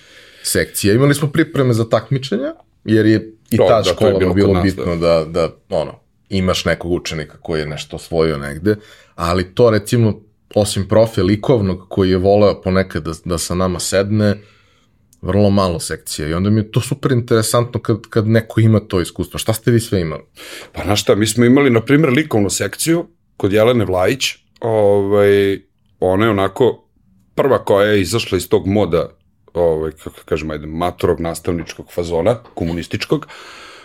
sekcija. 0.42 0.94
Imali 0.94 1.14
smo 1.14 1.28
pripreme 1.28 1.74
za 1.74 1.88
takmičenja, 1.88 2.54
jer 2.84 3.06
je 3.06 3.34
i 3.50 3.56
To, 3.56 3.66
ta 3.68 3.76
da, 3.76 3.84
škola 3.84 4.18
bilo 4.18 4.34
bilo, 4.34 4.52
nas, 4.52 4.64
bitno 4.64 4.96
da, 4.96 5.24
da, 5.28 5.50
ono, 5.70 5.94
imaš 6.28 6.64
nekog 6.64 6.92
učenika 6.92 7.36
koji 7.40 7.60
je 7.60 7.66
nešto 7.66 7.96
osvojio 7.96 8.38
negde, 8.38 8.76
ali 9.14 9.54
to 9.54 9.70
recimo, 9.70 10.20
osim 10.54 10.88
profe 10.88 11.22
likovnog 11.22 11.86
koji 11.88 12.10
je 12.10 12.16
voleo 12.16 12.60
ponekad 12.60 13.02
da, 13.02 13.12
da 13.24 13.38
sa 13.38 13.54
nama 13.54 13.80
sedne, 13.80 14.36
vrlo 15.22 15.50
malo 15.50 15.80
sekcija 15.80 16.28
i 16.28 16.34
onda 16.34 16.50
mi 16.50 16.60
je 16.60 16.70
to 16.70 16.80
super 16.80 17.12
interesantno 17.12 17.80
kad, 17.80 18.00
kad 18.10 18.28
neko 18.28 18.60
ima 18.60 18.80
to 18.80 19.00
iskustvo. 19.00 19.38
Šta 19.38 19.52
ste 19.52 19.70
vi 19.70 19.80
sve 19.80 20.00
imali? 20.00 20.22
Pa 20.72 20.82
znaš 20.84 21.02
šta, 21.02 21.14
mi 21.14 21.26
smo 21.26 21.44
imali, 21.44 21.70
na 21.70 21.80
primjer, 21.80 22.12
likovnu 22.12 22.50
sekciju 22.50 23.06
kod 23.36 23.52
Jelene 23.52 23.84
Vlajić, 23.84 24.24
ovaj, 24.60 25.60
ona 26.00 26.24
je 26.24 26.30
onako 26.30 26.88
prva 27.34 27.64
koja 27.64 27.86
je 27.86 28.00
izašla 28.00 28.38
iz 28.38 28.48
tog 28.48 28.66
moda 28.66 29.16
ovaj, 29.54 29.92
kako 29.92 30.16
kažem, 30.24 30.50
ajde, 30.50 30.66
maturog 30.66 31.20
nastavničkog 31.20 31.92
fazona, 31.92 32.34
komunističkog, 32.54 33.26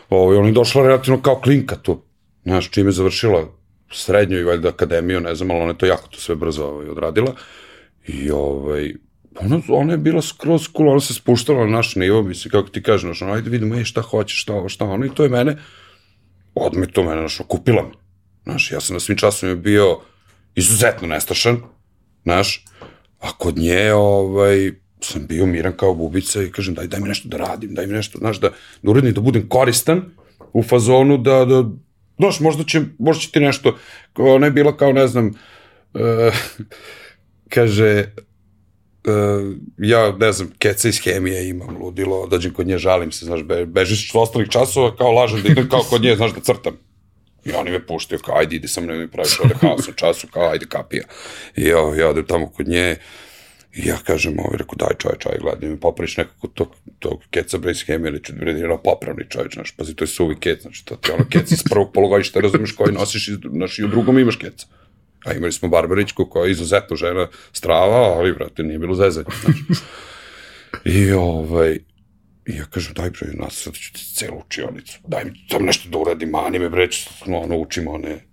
ovaj, 0.09 0.37
ona 0.37 0.47
je 0.47 0.53
došla 0.53 0.83
relativno 0.83 1.21
kao 1.21 1.35
klinka 1.35 1.75
tu, 1.75 2.01
znaš, 2.43 2.71
čime 2.71 2.87
je 2.87 2.93
završila 2.93 3.45
srednju 3.91 4.39
i 4.39 4.43
valjda 4.43 4.69
akademiju, 4.69 5.19
ne 5.19 5.35
znam, 5.35 5.51
ali 5.51 5.59
ona 5.59 5.71
je 5.71 5.77
to 5.77 5.85
jako 5.85 6.07
to 6.07 6.19
sve 6.19 6.35
brzo 6.35 6.65
ovaj, 6.65 6.89
odradila. 6.89 7.35
I 8.07 8.31
ovaj, 8.31 8.93
ona, 9.41 9.59
ona 9.69 9.93
je 9.93 9.97
bila 9.97 10.21
skroz 10.21 10.67
cool, 10.77 10.89
ona 10.89 10.99
se 10.99 11.13
spuštala 11.13 11.65
na 11.65 11.71
naš 11.71 11.95
nivo, 11.95 12.23
misli, 12.23 12.51
kako 12.51 12.69
ti 12.69 12.83
kažeš, 12.83 13.01
znaš, 13.01 13.21
ajde 13.21 13.49
vidimo, 13.49 13.75
ej, 13.75 13.83
šta 13.83 14.01
hoćeš, 14.01 14.41
šta 14.41 14.53
ovo, 14.53 14.69
šta 14.69 14.85
ono, 14.85 15.05
i 15.05 15.09
to 15.09 15.23
je 15.23 15.29
mene, 15.29 15.57
odme 16.55 16.87
to 16.87 17.03
mene, 17.03 17.21
znaš, 17.21 17.37
kupila 17.47 17.83
me. 17.83 17.91
Znaš, 18.43 18.71
ja 18.71 18.81
sam 18.81 18.93
na 18.93 18.99
svim 18.99 19.17
časovima 19.17 19.61
bio 19.61 19.99
izuzetno 20.55 21.07
nestašan, 21.07 21.61
znaš, 22.23 22.65
a 23.19 23.31
kod 23.37 23.57
nje, 23.57 23.93
ovaj, 23.93 24.71
sam 25.01 25.27
bio 25.27 25.45
miran 25.45 25.73
kao 25.77 25.93
bubica 25.93 26.43
i 26.43 26.51
kažem, 26.51 26.73
daj, 26.73 26.87
daj 26.87 26.99
mi 26.99 27.07
nešto 27.07 27.29
da 27.29 27.37
radim, 27.37 27.75
daj 27.75 27.87
mi 27.87 27.93
nešto, 27.93 28.17
znaš, 28.17 28.39
da, 28.39 28.49
da 28.81 28.91
uradim, 28.91 29.13
da 29.13 29.21
budem 29.21 29.49
koristan 29.49 30.01
u 30.53 30.63
fazonu, 30.63 31.17
da, 31.17 31.45
da, 31.45 31.63
znaš, 32.17 32.39
možda 32.39 32.63
će, 32.63 32.81
možda 32.99 33.21
će 33.21 33.31
ti 33.31 33.39
nešto, 33.39 33.77
ona 34.15 34.45
je 34.47 34.51
bila 34.51 34.77
kao, 34.77 34.91
ne 34.91 35.07
znam, 35.07 35.27
uh, 35.93 36.35
kaže, 37.49 38.11
uh, 39.07 39.55
ja, 39.77 40.11
ne 40.11 40.31
znam, 40.31 40.51
keca 40.59 40.89
iz 40.89 40.99
hemije 41.03 41.49
imam, 41.49 41.77
ludilo, 41.81 42.27
dođem 42.27 42.53
kod 42.53 42.67
nje, 42.67 42.77
žalim 42.77 43.11
se, 43.11 43.25
znaš, 43.25 43.43
be, 43.43 43.65
bežiš 43.65 44.15
od 44.15 44.21
ostalih 44.21 44.49
časova, 44.49 44.95
kao 44.95 45.11
lažem 45.11 45.41
da 45.41 45.49
idem 45.49 45.69
kao 45.69 45.81
kod 45.89 46.01
nje, 46.01 46.15
znaš, 46.15 46.33
da 46.33 46.41
crtam. 46.41 46.77
I 47.45 47.51
oni 47.53 47.71
me 47.71 47.85
puštaju, 47.87 48.19
kao, 48.25 48.37
ajde, 48.37 48.55
ide 48.55 48.67
sa 48.67 48.81
mnom 48.81 49.01
i 49.01 49.07
praviš 49.07 49.39
ovde 49.39 49.55
haos 49.61 49.87
u 49.87 49.93
času, 49.93 50.27
kao, 50.27 50.49
ajde, 50.49 50.65
kapija. 50.69 51.03
I 51.55 51.63
ja, 51.63 51.95
ja 51.99 52.09
odem 52.09 52.25
tamo 52.25 52.49
kod 52.49 52.67
nje, 52.67 52.95
I 53.73 53.87
ja 53.87 53.97
kažem, 54.03 54.39
ovaj, 54.39 54.57
rekao, 54.57 54.75
daj 54.75 54.95
čoveč, 54.97 55.25
aj 55.25 55.37
gledaj 55.41 55.69
mi 55.69 55.79
popraviš 55.79 56.17
nekako 56.17 56.47
tog, 56.47 56.75
tog 56.99 57.23
keca 57.29 57.57
bre 57.57 57.71
iz 57.71 57.83
hemije, 57.85 58.09
ili 58.09 58.23
ću 58.23 58.33
da 58.33 58.51
je 58.51 58.65
ono 58.65 58.77
popravni 58.77 59.25
čoveč, 59.29 59.53
znaš, 59.53 59.71
pazi, 59.71 59.95
to 59.95 60.03
je 60.03 60.07
suvi 60.07 60.35
kec, 60.39 60.61
znači, 60.61 60.85
to 60.85 60.95
ti 60.95 61.11
ono 61.11 61.25
kec 61.29 61.51
iz 61.51 61.63
prvog 61.63 61.91
polugodišta, 61.93 62.39
razumiješ, 62.39 62.71
koji 62.71 62.93
nosiš, 62.93 63.27
iz, 63.27 63.37
znaš, 63.51 63.79
i 63.79 63.83
u 63.83 63.87
drugom 63.87 64.19
imaš 64.19 64.35
keca. 64.35 64.67
A 65.25 65.33
imali 65.33 65.51
smo 65.51 65.69
Barbarićku 65.69 66.25
koja 66.25 66.45
je 66.45 66.51
izuzetno 66.51 66.95
žena 66.95 67.27
strava, 67.53 68.17
ali, 68.17 68.33
brate, 68.33 68.63
nije 68.63 68.79
bilo 68.79 68.95
zezanje, 68.95 69.27
znači. 69.41 69.83
I, 70.85 71.11
ovaj, 71.11 71.79
I 72.47 72.55
ja 72.55 72.65
kažem, 72.65 72.93
daj 72.93 73.09
bre, 73.09 73.33
nas 73.33 73.63
sad 73.63 73.73
ću 73.73 73.93
ti 73.93 74.15
celu 74.15 74.39
učionicu, 74.45 74.99
daj 75.07 75.25
mi 75.25 75.47
tam 75.49 75.65
nešto 75.65 75.89
da 75.89 75.97
uradim, 75.97 76.29
mani 76.29 76.59
me 76.59 76.69
bre, 76.69 76.87
no, 77.25 77.39
ono, 77.39 77.57
učimo 77.57 77.91
one 77.91 78.26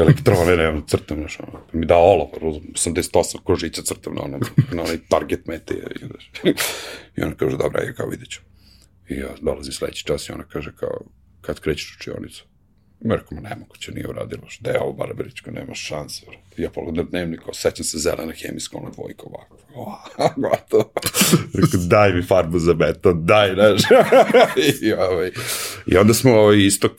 elektrone, 0.00 0.56
ne, 0.56 0.82
crtam, 0.86 1.18
znaš, 1.18 1.38
ono, 1.40 1.60
mi 1.72 1.86
da 1.86 1.96
olov, 1.96 2.28
88 2.40 3.38
kožića 3.44 3.82
crtam 3.82 4.14
na, 4.14 4.22
onom, 4.22 4.40
na 4.72 4.82
onaj 4.82 4.98
target 5.08 5.46
mete, 5.46 5.74
i, 5.74 6.06
znaš. 6.06 6.30
I 7.16 7.22
ona 7.22 7.34
kaže, 7.34 7.56
dobra, 7.56 7.82
ja 7.82 7.92
kao 7.92 8.06
vidjet 8.06 8.30
ću. 8.30 8.40
I 9.08 9.14
ja 9.14 9.28
dolazi 9.40 9.72
sledeći 9.72 10.04
čas 10.04 10.28
i 10.28 10.32
ona 10.32 10.44
kaže 10.44 10.72
kao, 10.76 11.00
kad 11.40 11.60
krećeš 11.60 11.96
učionicu? 12.00 12.44
Ma 13.04 13.18
nemoguće, 13.30 13.92
nije 13.92 14.08
uradilo. 14.08 14.42
Šta 14.48 14.70
je 14.70 14.80
ovo 14.80 14.92
Barbaričko, 14.92 15.50
nema 15.50 15.74
šanse. 15.74 16.26
Ja 16.56 16.70
pogledam 16.70 17.06
dnevnik, 17.10 17.40
sećam 17.52 17.84
se 17.84 17.98
zelena 17.98 18.32
hemijska, 18.32 18.76
ona 18.78 18.90
dvojka 18.90 19.22
ovako. 19.22 19.56
Gotovo. 20.42 20.92
rekao, 21.54 21.80
daj 21.90 22.12
mi 22.12 22.22
farbu 22.22 22.58
za 22.58 22.74
beton, 22.74 23.26
daj, 23.26 23.54
znaš. 23.54 23.80
I, 24.82 24.92
ovaj, 24.92 25.30
I 25.86 25.96
onda 25.96 26.14
smo 26.14 26.32
ovaj 26.32 26.66
istok, 26.66 26.92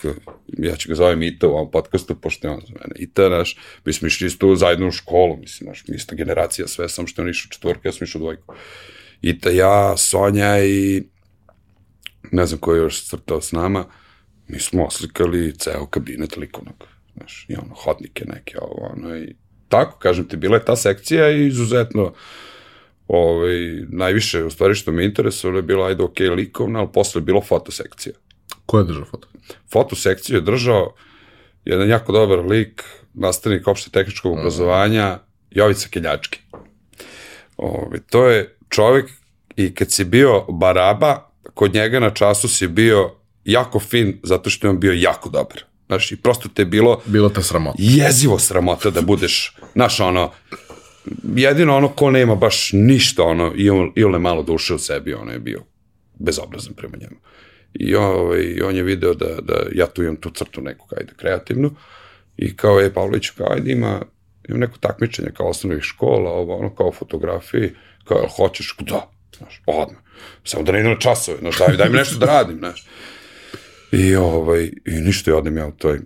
ja 0.57 0.75
ću 0.75 0.89
ga 0.89 0.95
zovem 0.95 1.23
Ita 1.23 1.47
u 1.47 1.51
ovom 1.51 1.71
podcastu, 1.71 2.15
pošto 2.15 2.47
je 2.47 2.51
on 2.51 2.61
za 2.67 2.73
mene 2.73 2.95
Ita, 2.95 3.27
znaš, 3.27 3.57
mi 3.85 3.93
smo 3.93 4.07
išli 4.07 4.27
isto 4.27 4.55
zajedno 4.55 4.87
u 4.87 4.91
školu, 4.91 5.37
mislim, 5.37 5.67
znaš, 5.67 5.87
mi 5.87 5.95
isto 5.95 6.15
generacija 6.15 6.67
sve, 6.67 6.89
sam 6.89 7.07
što 7.07 7.21
je 7.21 7.23
on 7.23 7.29
išao 7.29 7.49
četvorka, 7.49 7.87
ja 7.87 7.91
sam 7.91 8.05
išao 8.05 8.19
dvojku. 8.19 8.55
Ita, 9.21 9.49
ja, 9.49 9.97
Sonja 9.97 10.65
i 10.65 11.03
ne 12.31 12.45
znam 12.45 12.59
ko 12.59 12.73
je 12.73 12.79
još 12.79 13.05
crtao 13.09 13.41
s 13.41 13.51
nama, 13.51 13.85
mi 14.51 14.59
smo 14.59 14.85
oslikali 14.85 15.53
ceo 15.57 15.85
kabinet 15.85 16.37
likovnog, 16.37 16.87
znaš, 17.17 17.45
i 17.49 17.55
ono, 17.55 17.75
hodnike 17.75 18.25
neke, 18.25 18.57
ovo, 18.61 18.93
ono, 18.95 19.17
i 19.17 19.35
tako, 19.67 19.99
kažem 19.99 20.27
ti, 20.27 20.37
bila 20.37 20.57
je 20.57 20.65
ta 20.65 20.75
sekcija 20.75 21.31
i 21.31 21.47
izuzetno, 21.47 22.13
ovaj, 23.07 23.57
najviše, 23.89 24.43
u 24.43 24.49
stvari 24.49 24.75
što 24.75 24.91
me 24.91 25.05
interesovalo 25.05 25.59
je 25.59 25.63
bilo, 25.63 25.85
ajde, 25.85 26.03
ok, 26.03 26.19
likovna, 26.19 26.79
ali 26.79 26.89
posle 26.93 27.19
je 27.19 27.25
bilo 27.25 27.41
fotosekcija. 27.41 28.13
Ko 28.65 28.79
je 28.79 28.83
držao 28.83 29.05
foto? 29.05 29.27
Fotosekciju 29.71 30.35
je 30.35 30.41
držao 30.41 30.93
jedan 31.65 31.89
jako 31.89 32.11
dobar 32.11 32.39
lik, 32.45 32.83
nastavnik 33.13 33.67
opšte 33.67 33.89
tehničkog 33.89 34.37
obrazovanja, 34.37 35.19
Jovica 35.51 35.87
Keljački. 35.89 36.39
Ovaj, 37.57 37.99
to 38.09 38.27
je 38.27 38.55
čovek 38.69 39.09
i 39.55 39.75
kad 39.75 39.91
si 39.91 40.05
bio 40.05 40.45
baraba, 40.49 41.31
kod 41.53 41.73
njega 41.73 41.99
na 41.99 42.09
času 42.09 42.47
si 42.47 42.67
bio 42.67 43.20
jako 43.45 43.79
fin 43.79 44.19
zato 44.23 44.49
što 44.49 44.67
je 44.67 44.71
on 44.71 44.79
bio 44.79 44.93
jako 44.93 45.29
dobar. 45.29 45.63
Znaš, 45.87 46.11
i 46.11 46.15
prosto 46.15 46.49
te 46.49 46.61
je 46.61 46.65
bilo... 46.65 47.01
Bilo 47.05 47.29
te 47.29 47.43
sramota. 47.43 47.75
Jezivo 47.79 48.39
sramota 48.39 48.89
da 48.89 49.01
budeš, 49.01 49.55
znaš, 49.73 49.99
ono, 49.99 50.31
jedino 51.35 51.75
ono 51.75 51.87
ko 51.87 52.11
nema 52.11 52.35
baš 52.35 52.69
ništa, 52.73 53.23
ono, 53.23 53.53
i 53.55 53.69
on, 53.69 53.91
i 53.95 54.03
on 54.03 54.13
je 54.13 54.19
malo 54.19 54.43
duše 54.43 54.73
u 54.73 54.79
sebi, 54.79 55.13
ono 55.13 55.31
je 55.31 55.39
bio 55.39 55.63
bezobrazan 56.19 56.73
prema 56.73 56.97
njemu. 56.97 57.15
I 57.73 57.95
ovaj, 57.95 58.61
on 58.61 58.75
je 58.75 58.83
video 58.83 59.13
da, 59.13 59.25
da 59.41 59.53
ja 59.75 59.87
tu 59.87 60.03
imam 60.03 60.15
tu 60.15 60.29
crtu 60.29 60.61
neku, 60.61 60.87
ajde, 60.97 61.13
kreativnu, 61.17 61.75
i 62.37 62.55
kao 62.55 62.79
je 62.79 62.93
Pavlović, 62.93 63.29
kao 63.29 63.47
ajde 63.51 63.71
ima, 63.71 64.01
ima 64.49 64.57
neko 64.57 64.77
takmičenje 64.77 65.29
kao 65.33 65.47
osnovnih 65.47 65.83
škola, 65.83 66.31
ovo, 66.31 66.57
ono, 66.57 66.75
kao 66.75 66.91
fotografiji, 66.91 67.69
kao, 68.05 68.27
hoćeš, 68.35 68.75
da, 68.79 69.11
znaš, 69.37 69.61
odmah. 69.65 70.01
Samo 70.43 70.63
da 70.63 70.71
ne 70.71 70.79
idem 70.79 70.91
na 70.91 70.99
časove, 70.99 71.37
znaš, 71.37 71.57
daj, 71.57 71.77
daj 71.77 71.89
mi 71.89 71.97
nešto 71.97 72.17
da 72.17 72.25
radim, 72.25 72.57
znaš. 72.57 72.87
I, 73.91 74.15
ovaj, 74.15 74.71
i 74.85 74.91
ništa, 74.91 75.31
ja 75.31 75.37
odem 75.37 75.57
ja 75.57 75.67
u 75.67 75.71
toj 75.71 75.99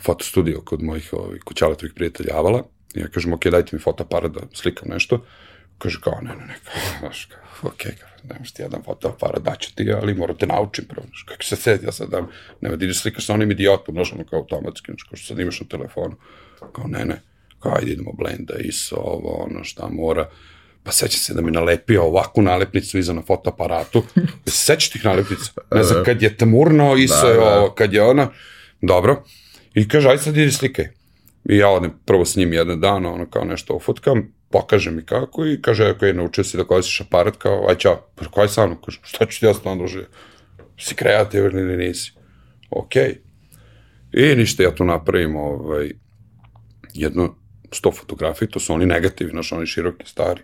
fotostudio 0.00 0.60
kod 0.60 0.82
mojih 0.82 1.12
ovaj, 1.12 1.38
kućaletovih 1.38 1.94
prijatelja 1.94 2.36
Avala. 2.36 2.64
I 2.94 3.00
ja 3.00 3.08
kažem, 3.08 3.32
ok, 3.32 3.44
dajte 3.46 3.76
mi 3.76 3.82
fotoaparat 3.82 4.32
da 4.32 4.40
slikam 4.52 4.88
nešto. 4.88 5.24
Kaže, 5.78 5.98
kao, 6.00 6.18
ne, 6.22 6.30
ne, 6.30 6.46
ne, 6.46 6.54
kao, 6.64 6.98
znaš, 7.00 7.24
kao, 7.24 7.70
ok, 7.70 7.82
kao, 7.82 8.08
nemaš 8.28 8.52
ti 8.52 8.62
jedan 8.62 8.82
fotoaparat, 8.82 9.42
daću 9.42 9.74
ti, 9.74 9.92
ali 9.92 10.14
moram 10.14 10.36
te 10.36 10.46
naučim 10.46 10.84
prvo, 10.84 11.06
znaš, 11.06 11.22
kako 11.22 11.44
se 11.44 11.56
sedi, 11.56 11.86
ja 11.86 11.92
sad 11.92 12.10
dam, 12.10 12.28
nema 12.60 12.76
da 12.76 12.84
ideš 12.84 13.00
slikaš 13.00 13.26
sa 13.26 13.34
onim 13.34 13.50
idiotom, 13.50 13.94
znaš, 13.94 14.12
ono 14.12 14.24
kao 14.24 14.38
automatski, 14.38 14.92
znaš, 14.92 15.02
kao 15.02 15.16
što 15.16 15.26
sad 15.26 15.38
imaš 15.38 15.60
na 15.60 15.66
telefonu. 15.66 16.16
Kao, 16.72 16.86
ne, 16.86 17.04
ne, 17.04 17.20
kao, 17.60 17.74
ajde 17.76 17.90
idemo 17.90 18.12
blenda, 18.12 18.54
ISO, 18.58 18.96
ovo, 18.96 19.44
ono, 19.44 19.64
šta 19.64 19.88
mora 19.88 20.30
pa 20.84 20.92
seća 20.92 21.18
se 21.18 21.34
da 21.34 21.42
mi 21.42 21.50
nalepio 21.50 22.04
ovakvu 22.04 22.42
nalepnicu 22.42 22.98
iza 22.98 23.12
na 23.12 23.22
fotoaparatu. 23.22 24.02
Sećaš 24.46 24.90
tih 24.90 25.04
nalepnica? 25.04 25.52
Ne 25.72 25.82
znam, 25.82 26.04
kad 26.06 26.22
je 26.22 26.36
tamurno, 26.36 26.96
iso 26.96 27.26
je 27.26 27.40
ovo, 27.40 27.70
kad 27.70 27.92
je 27.92 28.02
ona, 28.02 28.28
dobro. 28.80 29.22
I 29.74 29.88
kaže, 29.88 30.08
aj 30.08 30.18
sad 30.18 30.36
idi 30.36 30.52
slikaj. 30.52 30.88
I 31.44 31.56
ja 31.56 31.68
odem 31.68 31.92
prvo 32.04 32.24
s 32.24 32.36
njim 32.36 32.52
jedan 32.52 32.80
dan, 32.80 33.06
ono 33.06 33.30
kao 33.30 33.44
nešto 33.44 33.74
ofotkam, 33.74 34.32
pokaže 34.50 34.90
mi 34.90 35.04
kako 35.04 35.46
i 35.46 35.62
kaže, 35.62 35.84
ako 35.84 36.06
je 36.06 36.14
naučio 36.14 36.44
si 36.44 36.56
da 36.56 36.64
koristiš 36.64 37.00
aparat, 37.00 37.36
kao, 37.36 37.66
aj 37.68 37.74
čao, 37.74 38.06
pa 38.14 38.24
kaj 38.24 38.48
sa 38.48 38.66
mnom, 38.66 38.78
kaže, 38.84 39.00
šta 39.02 39.26
ću 39.26 39.40
ti 39.40 39.46
ja 39.46 39.54
stvarno 39.54 39.78
družiti? 39.78 40.08
Si 40.78 40.94
kreativan 40.94 41.58
ili 41.58 41.76
nisi? 41.76 42.12
Okej. 42.70 43.20
Okay. 44.12 44.32
I 44.32 44.36
ništa, 44.36 44.62
ja 44.62 44.74
tu 44.74 44.84
napravim 44.84 45.36
ovaj, 45.36 45.90
jedno 46.94 47.34
sto 47.72 47.92
fotografije, 47.92 48.48
to 48.48 48.60
su 48.60 48.74
oni 48.74 48.86
negativi, 48.86 49.30
znaš, 49.30 49.52
oni 49.52 49.66
široki, 49.66 50.06
stari 50.06 50.42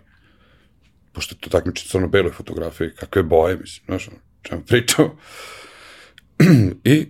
pošto 1.11 1.35
je 1.35 1.39
to 1.39 1.49
takmiče 1.49 1.87
crno-beloj 1.87 2.31
fotografiji, 2.31 2.91
kakve 2.95 3.23
boje, 3.23 3.57
mislim, 3.57 3.85
znaš, 3.85 4.09
čemu 4.41 4.61
pričao. 4.61 5.15
I 6.93 7.07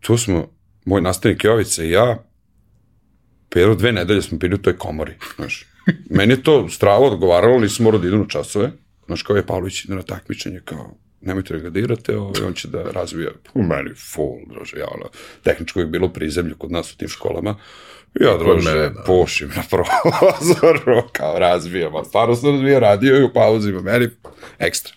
tu 0.00 0.18
smo, 0.18 0.48
moj 0.84 1.00
nastavnik 1.00 1.44
Jovica 1.44 1.84
i 1.84 1.90
ja, 1.90 2.24
pa 3.48 3.58
jedno 3.58 3.74
dve 3.74 3.92
nedelje 3.92 4.22
smo 4.22 4.38
bili 4.38 4.54
u 4.54 4.62
toj 4.62 4.78
komori, 4.78 5.14
znaš. 5.36 5.66
Meni 6.16 6.32
je 6.32 6.42
to 6.42 6.68
stravo 6.68 7.06
odgovaralo, 7.06 7.58
nisam 7.58 7.84
morao 7.84 8.00
da 8.00 8.06
idem 8.06 8.20
na 8.20 8.28
časove, 8.28 8.70
znaš, 9.06 9.22
kao 9.22 9.36
je 9.36 9.46
Pavlović 9.46 9.84
ide 9.84 9.94
na 9.94 10.02
takmičenje, 10.02 10.60
kao, 10.64 10.96
nemojte 11.20 11.54
da 11.54 11.60
ga 11.60 11.70
dirate, 11.70 12.16
ovaj, 12.16 12.42
on 12.46 12.54
će 12.54 12.68
da 12.68 12.82
razvija, 12.82 13.30
u 13.54 13.62
meni 13.62 13.90
full, 13.94 14.38
draže, 14.54 14.78
ja, 14.78 14.86
ono, 14.94 15.10
tehničko 15.42 15.80
je 15.80 15.86
bilo 15.86 16.12
prizemlje 16.12 16.54
kod 16.58 16.70
nas 16.70 16.92
u 16.92 16.96
tim 16.96 17.08
školama, 17.08 17.56
Ja, 18.20 18.36
druže, 18.38 18.90
da. 18.90 19.02
pušim 19.06 19.52
na 19.56 19.62
prozoru, 19.70 21.02
kao 21.12 21.38
razbijam, 21.38 21.96
a 21.96 22.04
stvarno 22.04 22.36
sam 22.36 22.50
razbija 22.50 22.78
radio 22.78 23.16
i 23.16 23.24
u 23.24 23.32
pauzima, 23.32 23.80
meni 23.80 24.08
ekstra. 24.58 24.92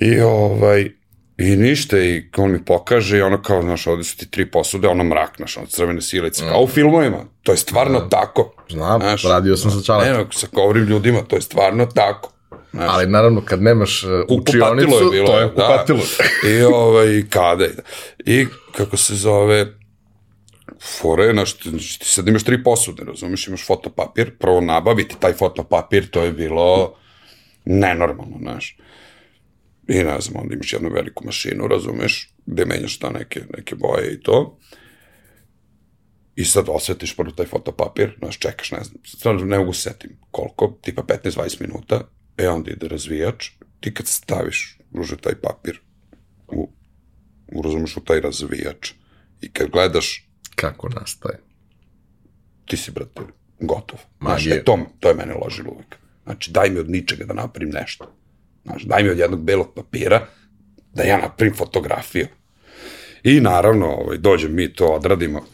I 0.00 0.20
ovaj, 0.20 0.90
I 1.38 1.56
ništa, 1.56 1.98
i 1.98 2.30
on 2.36 2.52
mi 2.52 2.64
pokaže 2.64 3.18
i 3.18 3.22
ono 3.22 3.42
kao, 3.42 3.62
znaš, 3.62 3.86
ovde 3.86 4.04
su 4.04 4.16
ti 4.16 4.30
tri 4.30 4.50
posude, 4.50 4.88
ono 4.88 5.04
mrak, 5.04 5.36
znaš, 5.36 5.56
ono 5.56 5.66
crvene 5.66 6.02
silice, 6.02 6.44
mm. 6.44 6.48
kao 6.48 6.60
u 6.60 6.66
filmovima, 6.66 7.18
to 7.42 7.52
je 7.52 7.56
stvarno 7.56 8.00
da. 8.00 8.08
tako. 8.08 8.54
Znam, 8.70 9.00
znaš, 9.00 9.24
radio 9.24 9.56
sam 9.56 9.70
sa 9.70 9.82
čaletom. 9.82 10.16
Ne, 10.16 10.26
sa 10.32 10.46
kovrim 10.46 10.84
ljudima, 10.84 11.20
to 11.28 11.36
je 11.36 11.42
stvarno 11.42 11.86
tako. 11.86 12.32
Znaš, 12.72 12.90
Ali 12.92 13.06
naravno 13.06 13.42
kad 13.44 13.62
nemaš 13.62 14.04
uh, 14.04 14.10
učionicu, 14.28 15.04
je 15.04 15.10
bilo, 15.10 15.26
to 15.26 15.38
je 15.38 15.48
kupatilo. 15.48 15.98
Da. 16.42 16.48
I 16.50 16.62
ovaj, 16.62 17.22
kada 17.30 17.66
I 18.18 18.46
kako 18.76 18.96
se 18.96 19.14
zove, 19.14 19.66
fora 20.82 21.24
je, 21.24 21.32
znaš, 21.32 21.52
ti, 21.58 21.70
ti 21.72 22.04
sad 22.08 22.28
imaš 22.28 22.44
tri 22.44 22.62
posude, 22.64 23.04
razumiješ, 23.04 23.48
imaš 23.48 23.66
fotopapir, 23.66 24.38
prvo 24.38 24.60
nabaviti 24.60 25.16
taj 25.20 25.32
fotopapir, 25.32 26.10
to 26.10 26.22
je 26.22 26.32
bilo 26.32 26.96
nenormalno, 27.64 28.38
znaš. 28.40 28.76
I 29.88 29.94
ne 29.94 30.20
znam, 30.20 30.42
onda 30.42 30.54
imaš 30.54 30.72
jednu 30.72 30.88
veliku 30.88 31.24
mašinu, 31.24 31.66
razumeš, 31.66 32.34
gde 32.46 32.64
menjaš 32.64 32.98
ta 32.98 33.10
neke, 33.10 33.42
neke 33.56 33.74
boje 33.74 34.14
i 34.14 34.20
to. 34.20 34.58
I 36.36 36.44
sad 36.44 36.64
osvetiš 36.68 37.16
prvo 37.16 37.30
taj 37.30 37.46
fotopapir, 37.46 38.14
znaš, 38.18 38.38
čekaš, 38.38 38.70
ne 38.70 38.84
znam, 38.84 39.02
stvarno 39.06 39.44
ne 39.44 39.58
mogu 39.58 39.72
se 39.72 39.80
setim 39.80 40.18
koliko, 40.30 40.78
tipa 40.82 41.02
15-20 41.02 41.60
minuta, 41.60 42.00
e 42.36 42.48
onda 42.48 42.70
ide 42.70 42.88
razvijač, 42.88 43.50
ti 43.80 43.94
kad 43.94 44.06
staviš, 44.06 44.78
ruže, 44.94 45.16
taj 45.16 45.34
papir 45.34 45.80
u, 46.48 46.70
u, 47.52 47.62
razumeš, 47.62 47.96
u 47.96 48.00
taj 48.00 48.20
razvijač 48.20 48.92
i 49.40 49.52
kad 49.52 49.70
gledaš 49.70 50.25
Kako 50.56 50.88
nastaje? 50.88 51.46
ti 52.66 52.76
si, 52.76 52.90
brate, 52.90 53.20
gotov. 53.60 53.98
Znaš, 54.20 54.46
e, 54.46 54.64
to, 54.64 54.78
to 55.00 55.08
je 55.08 55.14
mene 55.14 55.34
ložilo 55.34 55.70
uvijek. 55.70 55.96
Znači, 56.24 56.50
daj 56.50 56.70
mi 56.70 56.78
od 56.78 56.90
ničega 56.90 57.24
da 57.24 57.34
napravim 57.34 57.74
nešto. 57.74 58.12
Znaš, 58.64 58.82
daj 58.82 59.02
mi 59.02 59.08
od 59.08 59.18
jednog 59.18 59.42
belog 59.42 59.74
papira 59.74 60.26
da 60.92 61.02
ja 61.02 61.18
napravim 61.18 61.54
fotografiju. 61.54 62.26
I 63.22 63.40
naravno, 63.40 63.86
ovaj, 63.86 64.18
dođem 64.18 64.54
mi 64.54 64.72
to 64.72 64.86
odradimo, 64.86 65.44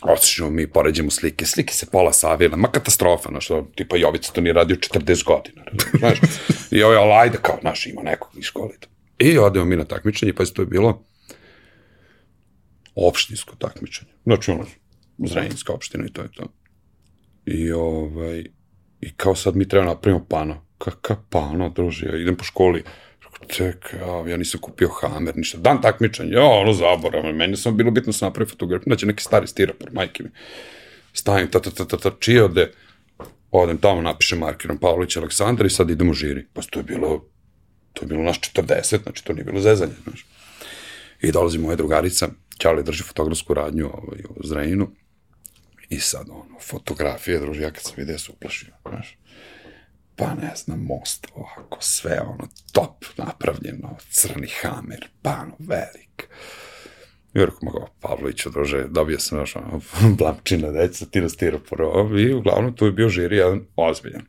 osjećamo 0.00 0.50
mi, 0.50 0.66
poređemo 0.66 1.10
slike, 1.10 1.46
slike 1.46 1.74
se 1.74 1.86
pola 1.86 2.12
savila, 2.12 2.56
ma 2.56 2.70
katastrofa, 2.70 3.28
znaš, 3.28 3.48
tipa 3.74 3.96
Jovica 3.96 4.32
to 4.32 4.40
nije 4.40 4.52
radio 4.52 4.76
40 4.76 5.24
godina, 5.24 5.62
znaš, 5.98 6.18
i 6.70 6.82
ovaj, 6.82 6.96
ali 6.96 7.12
ajde, 7.12 7.38
kao, 7.42 7.58
znaš, 7.60 7.86
ima 7.86 8.02
nekog 8.02 8.30
iz 8.36 8.44
škole. 8.44 8.70
i 9.18 9.38
odemo 9.38 9.64
mi 9.64 9.76
na 9.76 9.84
takmičenje, 9.84 10.32
pa 10.32 10.44
to 10.44 10.62
je 10.62 10.66
bilo 10.66 11.04
opštinsko 13.06 13.56
takmičenje. 13.56 14.10
Znači, 14.24 14.50
ono, 14.50 14.66
Zrenjinska 15.18 15.72
opština 15.72 16.04
i 16.06 16.12
to 16.12 16.22
je 16.22 16.28
to. 16.32 16.52
I 17.46 17.72
ovaj, 17.72 18.44
i 19.00 19.14
kao 19.16 19.34
sad 19.34 19.56
mi 19.56 19.68
treba 19.68 19.86
napravimo 19.86 20.26
pano. 20.28 20.66
Kakav 20.78 21.16
pano, 21.30 21.68
druže, 21.68 22.06
ja 22.06 22.16
idem 22.16 22.36
po 22.36 22.44
školi. 22.44 22.84
Čekaj, 23.46 24.00
ja, 24.26 24.36
nisam 24.36 24.60
kupio 24.60 24.88
hamer, 24.88 25.36
ništa. 25.36 25.58
Dan 25.58 25.82
takmičenja, 25.82 26.38
ja, 26.38 26.44
ono 26.44 26.72
zaboravam. 26.72 27.36
Meni 27.36 27.56
samo 27.56 27.76
bilo 27.76 27.90
bitno 27.90 28.06
da 28.06 28.12
se 28.12 28.24
napravi 28.24 28.50
fotografiju, 28.50 28.90
znači 28.90 29.06
neki 29.06 29.22
stari 29.22 29.46
stiropor, 29.46 29.92
majke 29.92 30.22
mi. 30.22 30.30
Stavim, 31.12 31.50
ta, 31.50 31.60
ta, 31.60 31.70
ta, 31.70 31.84
ta, 31.84 31.96
ta, 31.96 32.10
čije 32.20 32.44
ode, 32.44 32.72
odem 33.50 33.78
tamo, 33.78 34.02
napišem 34.02 34.38
markerom 34.38 34.78
Pavlović 34.78 35.16
Aleksandar 35.16 35.66
i 35.66 35.70
sad 35.70 35.90
idemo 35.90 36.10
u 36.10 36.14
žiri. 36.14 36.46
Pa 36.52 36.62
to 36.62 36.80
je 36.80 36.82
bilo, 36.82 37.24
to 37.92 38.02
je 38.02 38.06
bilo 38.06 38.22
naš 38.22 38.40
40, 38.40 39.02
znači 39.02 39.24
to 39.24 39.32
nije 39.32 39.44
bilo 39.44 39.60
zezanje, 39.60 39.94
znaš. 40.04 40.26
I 41.22 41.32
dolazi 41.32 41.58
moja 41.58 41.76
drugarica, 41.76 42.28
Ćale 42.58 42.82
drži 42.82 43.02
fotografsku 43.02 43.54
radnju 43.54 43.86
ovaj, 43.86 44.20
u 44.36 44.46
Zrenjinu, 44.46 44.90
I 45.88 46.00
sad, 46.00 46.28
ono, 46.30 46.60
fotografije, 46.60 47.38
druže, 47.38 47.62
ja 47.62 47.70
kad 47.70 47.82
sam 47.82 47.92
vidio, 47.96 48.12
ja 48.12 48.18
se 48.18 48.32
uplašio, 48.32 48.74
znaš. 48.88 49.18
Pa 50.16 50.34
ne 50.34 50.52
znam, 50.56 50.80
most 50.80 51.26
ovako, 51.34 51.78
sve 51.80 52.20
ono, 52.20 52.48
top 52.72 53.04
napravljeno, 53.16 53.96
crni 54.10 54.48
hamer, 54.62 55.08
pano, 55.22 55.56
velik. 55.58 56.28
I 57.34 57.38
rekao, 57.38 57.58
ma 57.62 57.70
go, 57.70 57.88
Pavloviću, 58.00 58.50
druže, 58.50 58.84
dobio 58.88 59.18
sam 59.18 59.38
još 59.38 59.56
ono, 59.56 59.80
blamčina 60.18 60.70
deca, 60.70 61.06
tira 61.06 61.28
stiropor, 61.28 61.80
i 62.18 62.34
uglavnom 62.34 62.76
tu 62.76 62.86
je 62.86 62.92
bio 62.92 63.08
žiri 63.08 63.36
jedan 63.36 63.66
ozbiljan. 63.76 64.22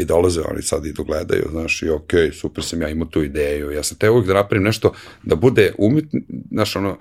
I 0.00 0.04
dolaze 0.04 0.40
oni 0.50 0.62
sad 0.62 0.86
i 0.86 0.92
dogledaju, 0.92 1.48
znaš, 1.50 1.82
i 1.82 1.88
okej, 1.88 2.30
okay, 2.30 2.40
super 2.40 2.64
sam 2.64 2.82
ja 2.82 2.88
imao 2.88 3.08
tu 3.08 3.22
ideju, 3.22 3.70
ja 3.70 3.82
sam 3.82 3.98
te 3.98 4.10
uvijek 4.10 4.26
da 4.26 4.34
napravim 4.34 4.64
nešto 4.64 4.92
da 5.22 5.36
bude 5.36 5.72
umetni, 5.78 6.22
znaš, 6.50 6.76
ono, 6.76 6.98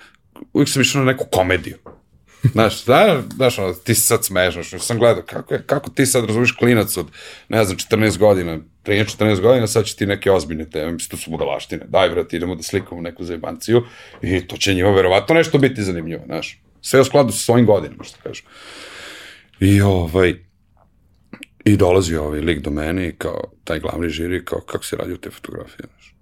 uvijek 0.54 0.70
sam 0.70 0.82
išao 0.82 1.00
na 1.00 1.12
neku 1.12 1.26
komediju. 1.32 1.78
Znaš, 2.52 2.84
da, 2.90 3.22
znaš, 3.36 3.60
ono, 3.60 3.74
ti 3.74 3.96
se 3.96 4.02
sad 4.02 4.26
smeješ, 4.26 4.54
znaš, 4.54 4.84
sam 4.84 5.00
gledao, 5.00 5.24
kako, 5.24 5.54
je, 5.54 5.64
kako 5.66 5.90
ti 5.90 6.06
sad 6.06 6.26
razumiješ 6.26 6.52
klinac 6.52 6.98
od, 6.98 7.08
ne 7.50 7.64
znam, 7.64 7.78
14 7.78 8.18
godina, 8.18 8.60
13-14 8.86 9.42
godina, 9.42 9.68
sad 9.68 9.86
će 9.86 9.96
ti 9.96 10.06
neke 10.06 10.32
ozbiljne 10.32 10.70
teme, 10.70 10.92
mislim, 10.92 11.10
to 11.10 11.18
su 11.18 11.32
budalaštine, 11.32 11.86
daj, 11.88 12.10
vrat, 12.10 12.34
idemo 12.34 12.56
da 12.56 12.64
slikamo 12.64 13.02
neku 13.02 13.24
zajebanciju 13.24 13.84
i 14.22 14.48
to 14.48 14.58
će 14.58 14.74
njima 14.74 14.92
verovatno 14.92 15.36
nešto 15.36 15.58
biti 15.58 15.84
zanimljivo, 15.84 16.24
znaš, 16.26 16.62
sve 16.82 17.02
u 17.02 17.06
skladu 17.06 17.32
sa 17.32 17.38
svojim 17.38 17.66
godinama, 17.66 18.04
što 18.04 18.18
kažu. 18.24 18.44
I 19.60 19.82
ovaj, 19.82 20.49
i 21.70 21.78
dolazi 21.78 22.16
ovaj 22.16 22.40
lik 22.40 22.60
do 22.60 22.72
mene 22.72 23.08
i 23.08 23.16
kao, 23.16 23.42
taj 23.64 23.80
glavni 23.80 24.10
žiri, 24.10 24.46
kao, 24.46 24.60
kako 24.60 24.86
se 24.86 24.96
radi 24.96 25.22
te 25.22 25.30
fotografije, 25.30 25.88
znaš. 25.88 26.16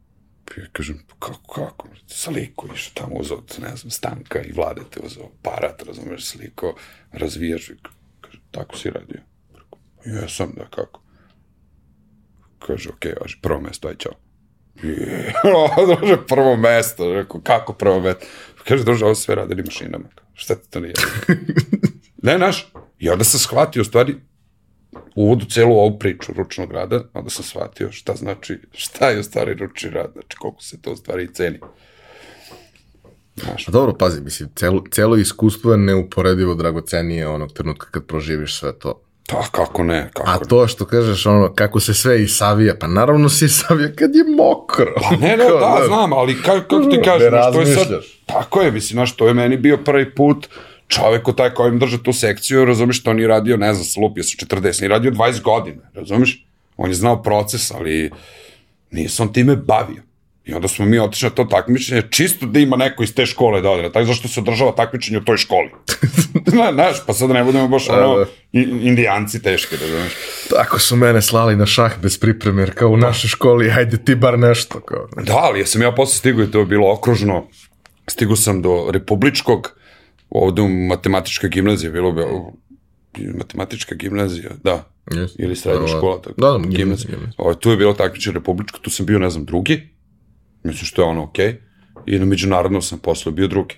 Ja 0.57 0.63
kažem, 0.71 0.99
pa 1.07 1.15
kako, 1.19 1.53
kako, 1.53 1.87
sliku 2.07 2.67
išao 2.75 2.91
tamo 2.93 3.15
uzao, 3.15 3.43
ne 3.61 3.75
znam, 3.75 3.91
Stanka 3.91 4.41
i 4.41 4.51
Vlade 4.51 4.81
te 4.91 4.99
uzao 5.05 5.29
aparat, 5.39 5.83
razumeš, 5.83 6.25
sliko, 6.25 6.75
razvijaš 7.11 7.69
i 7.69 7.75
kaže, 8.21 8.39
tako 8.51 8.77
si 8.77 8.89
radio. 8.89 9.21
Rekao, 9.49 9.79
Jesam, 10.05 10.53
da, 10.57 10.65
kako? 10.65 11.01
Kaže, 12.59 12.89
okej, 12.89 13.11
okay, 13.11 13.21
važi, 13.21 13.37
prvo 13.41 13.61
mesto, 13.61 13.87
aj 13.87 13.95
čao. 13.97 14.13
Je, 14.83 15.33
druže, 15.97 16.17
prvo 16.27 16.55
mesto, 16.55 17.13
rekao, 17.13 17.41
kako 17.41 17.73
prvo 17.73 17.99
mesto? 17.99 18.25
Kaže, 18.67 18.83
druže, 18.83 19.05
ovo 19.05 19.15
sve 19.15 19.35
radili 19.35 19.63
mašinama. 19.63 20.05
Šta 20.33 20.55
ti 20.55 20.69
to 20.69 20.79
nije? 20.79 20.93
ne, 22.23 22.37
naš, 22.37 22.71
i 22.99 23.09
onda 23.09 23.23
sam 23.23 23.39
shvatio, 23.39 23.81
u 23.81 23.85
stvari, 23.85 24.15
uvod 25.15 25.41
u 25.41 25.45
celu 25.45 25.73
ovu 25.79 25.99
priču 25.99 26.33
ručnog 26.33 26.71
rada, 26.71 27.03
onda 27.13 27.29
sam 27.29 27.43
shvatio 27.43 27.91
šta 27.91 28.15
znači, 28.15 28.59
šta 28.73 29.09
je 29.09 29.19
u 29.19 29.23
stvari 29.23 29.53
ručni 29.53 29.89
rad, 29.89 30.09
znači 30.13 30.37
koliko 30.37 30.61
se 30.61 30.81
to 30.81 30.91
u 30.91 30.95
stvari 30.95 31.33
ceni. 31.33 31.59
Znaš, 33.35 33.67
A 33.67 33.71
dobro, 33.71 33.93
pazi, 33.93 34.21
mislim, 34.21 34.49
celo, 34.55 34.83
celo 34.91 35.17
iskustvo 35.17 35.71
je 35.71 35.77
neuporedivo 35.77 36.55
dragocenije 36.55 37.27
onog 37.27 37.53
trenutka 37.53 37.87
kad 37.91 38.05
proživiš 38.05 38.59
sve 38.59 38.79
to. 38.79 39.01
pa 39.29 39.43
kako 39.51 39.83
ne, 39.83 40.09
kako 40.13 40.29
A 40.29 40.33
ne. 40.33 40.45
to 40.49 40.67
što 40.67 40.85
kažeš, 40.85 41.25
ono, 41.25 41.53
kako 41.53 41.79
se 41.79 41.93
sve 41.93 42.23
isavija, 42.23 42.75
pa 42.79 42.87
naravno 42.87 43.29
se 43.29 43.45
isavija 43.45 43.89
kad 43.95 44.15
je 44.15 44.23
mokro. 44.37 44.93
Pa 45.09 45.15
ne, 45.15 45.37
ne, 45.37 45.45
da, 45.59 45.83
znam, 45.87 46.13
ali 46.13 46.41
kako, 46.41 46.59
kako 46.59 46.81
ti 46.81 46.97
Ne 46.97 47.03
kažeš, 47.03 47.29
znaš, 47.29 47.53
to 47.53 47.61
je 47.61 47.75
sad, 47.75 47.87
tako 48.25 48.61
je, 48.61 48.71
mislim, 48.71 48.95
znaš, 48.95 49.15
to 49.15 49.27
je 49.27 49.33
meni 49.33 49.57
bio 49.57 49.77
prvi 49.77 50.15
put, 50.15 50.47
u 51.27 51.33
taj 51.33 51.49
kojim 51.49 51.79
drže 51.79 52.03
tu 52.03 52.13
sekciju, 52.13 52.65
razumiješ, 52.65 53.03
to 53.03 53.13
nije 53.13 53.27
radio, 53.27 53.57
ne 53.57 53.73
znam, 53.73 53.85
slupio 53.85 54.23
sa 54.23 54.45
40, 54.45 54.81
nije 54.81 54.89
radio 54.89 55.11
20 55.11 55.41
godina, 55.41 55.81
razumiješ? 55.93 56.45
On 56.77 56.89
je 56.89 56.93
znao 56.93 57.23
proces, 57.23 57.71
ali 57.71 58.11
nije 58.91 59.09
se 59.09 59.21
on 59.21 59.33
time 59.33 59.55
bavio. 59.55 60.07
I 60.47 60.53
onda 60.53 60.67
smo 60.67 60.85
mi 60.85 60.99
otišli 60.99 61.29
na 61.29 61.35
to 61.35 61.43
takmičenje, 61.43 62.01
čisto 62.09 62.45
da 62.45 62.59
ima 62.59 62.77
neko 62.77 63.03
iz 63.03 63.15
te 63.15 63.25
škole 63.25 63.61
da 63.61 63.69
ode, 63.69 63.91
tako 63.91 64.05
zašto 64.05 64.27
se 64.27 64.39
održava 64.39 64.71
takmičenje 64.71 65.17
u 65.17 65.23
toj 65.23 65.37
školi. 65.37 65.69
Zna, 66.51 66.73
znaš, 66.73 67.05
pa 67.05 67.13
sad 67.13 67.29
ne 67.29 67.43
budemo 67.43 67.67
baš 67.67 67.89
ono, 67.89 68.15
da. 68.15 68.25
indijanci 68.61 69.41
teški, 69.43 69.75
razumiješ? 69.77 70.13
Tako 70.49 70.79
su 70.79 70.95
mene 70.95 71.21
slali 71.21 71.55
na 71.55 71.65
šah 71.65 71.99
bez 72.01 72.19
pripreme, 72.19 72.61
jer 72.61 72.73
kao 72.73 72.89
u 72.89 72.97
našoj 72.97 73.27
školi, 73.27 73.71
ajde 73.71 73.97
ti 73.97 74.15
bar 74.15 74.39
nešto. 74.39 74.79
Kao. 74.79 75.07
Da, 75.23 75.35
ali 75.35 75.59
jesam 75.59 75.81
ja 75.81 75.91
posle 75.91 76.15
stigao 76.15 76.43
i 76.43 76.51
to 76.51 76.59
je 76.59 76.65
bilo 76.65 76.93
okružno. 76.93 77.47
Stigao 78.07 78.35
sam 78.35 78.61
do 78.61 78.89
republičkog, 78.91 79.76
ovde 80.29 80.61
u 80.61 80.69
matematička 80.69 81.47
gimnazija, 81.47 81.91
bilo 81.91 82.11
bi 82.11 82.21
matematička 83.33 83.95
gimnazija, 83.95 84.49
da, 84.63 84.83
Yes. 85.05 85.35
ili 85.39 85.55
srednja 85.55 85.81
Da, 85.81 85.87
škola, 85.87 86.21
tako. 86.21 86.41
da, 86.41 86.47
da, 86.49 86.57
gimnazija, 86.67 87.09
gimnazija. 87.09 87.33
Ovo, 87.37 87.53
tu 87.53 87.69
je 87.71 87.77
bilo 87.77 87.93
takmičenje 87.93 88.33
republičko, 88.33 88.79
tu 88.79 88.89
sam 88.89 89.05
bio, 89.05 89.19
ne 89.19 89.29
znam, 89.29 89.45
drugi, 89.45 89.89
mislim 90.63 90.85
što 90.85 91.01
je 91.01 91.07
ono 91.07 91.23
okej, 91.23 91.55
i 92.05 92.19
na 92.19 92.25
međunarodnom 92.25 92.81
sam 92.81 92.99
posle 92.99 93.31
bio 93.31 93.47
drugi. 93.47 93.75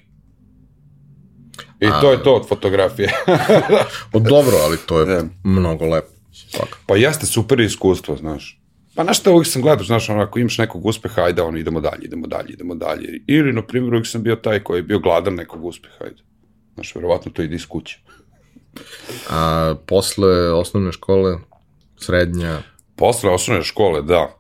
I 1.79 1.88
to 2.01 2.12
je 2.12 2.23
to 2.23 2.33
od 2.33 2.47
fotografije. 2.47 3.09
O, 4.13 4.19
dobro, 4.19 4.57
ali 4.57 4.77
to 4.77 4.99
je 4.99 5.05
Da. 5.05 5.23
mnogo 5.43 5.85
lepo. 5.85 6.07
Svaka. 6.31 6.77
Pa 6.85 6.95
jeste 6.95 7.25
super 7.25 7.59
iskustvo, 7.59 8.15
znaš. 8.15 8.62
Pa 8.95 9.03
znaš 9.03 9.19
šta, 9.19 9.31
uvijek 9.31 9.47
sam 9.47 9.62
gledao, 9.62 9.85
znaš, 9.85 10.09
ono, 10.09 10.21
ako 10.21 10.39
imaš 10.39 10.57
nekog 10.57 10.85
uspeha, 10.85 11.21
ajde, 11.21 11.41
ono, 11.41 11.57
idemo 11.57 11.81
dalje, 11.81 12.01
idemo 12.03 12.27
dalje, 12.27 12.49
idemo 12.49 12.75
dalje. 12.75 13.21
Ili, 13.27 13.53
na 13.53 13.62
primjer, 13.62 13.93
uvijek 13.93 14.07
sam 14.07 14.23
bio 14.23 14.35
taj 14.35 14.59
koji 14.59 14.79
je 14.79 14.83
bio 14.83 14.99
gladan 14.99 15.35
nekog 15.35 15.65
uspeha, 15.65 15.95
ajde. 16.01 16.21
Znaš, 16.80 16.96
verovatno 16.96 17.32
to 17.32 17.42
ide 17.42 17.56
iz 17.56 17.65
kuće. 17.65 18.00
A 19.30 19.76
posle 19.88 20.54
osnovne 20.54 20.92
škole, 20.92 21.38
srednja, 21.98 22.62
Posle 23.00 23.30
osnovne 23.30 23.63
škole, 23.63 24.02
da. 24.02 24.36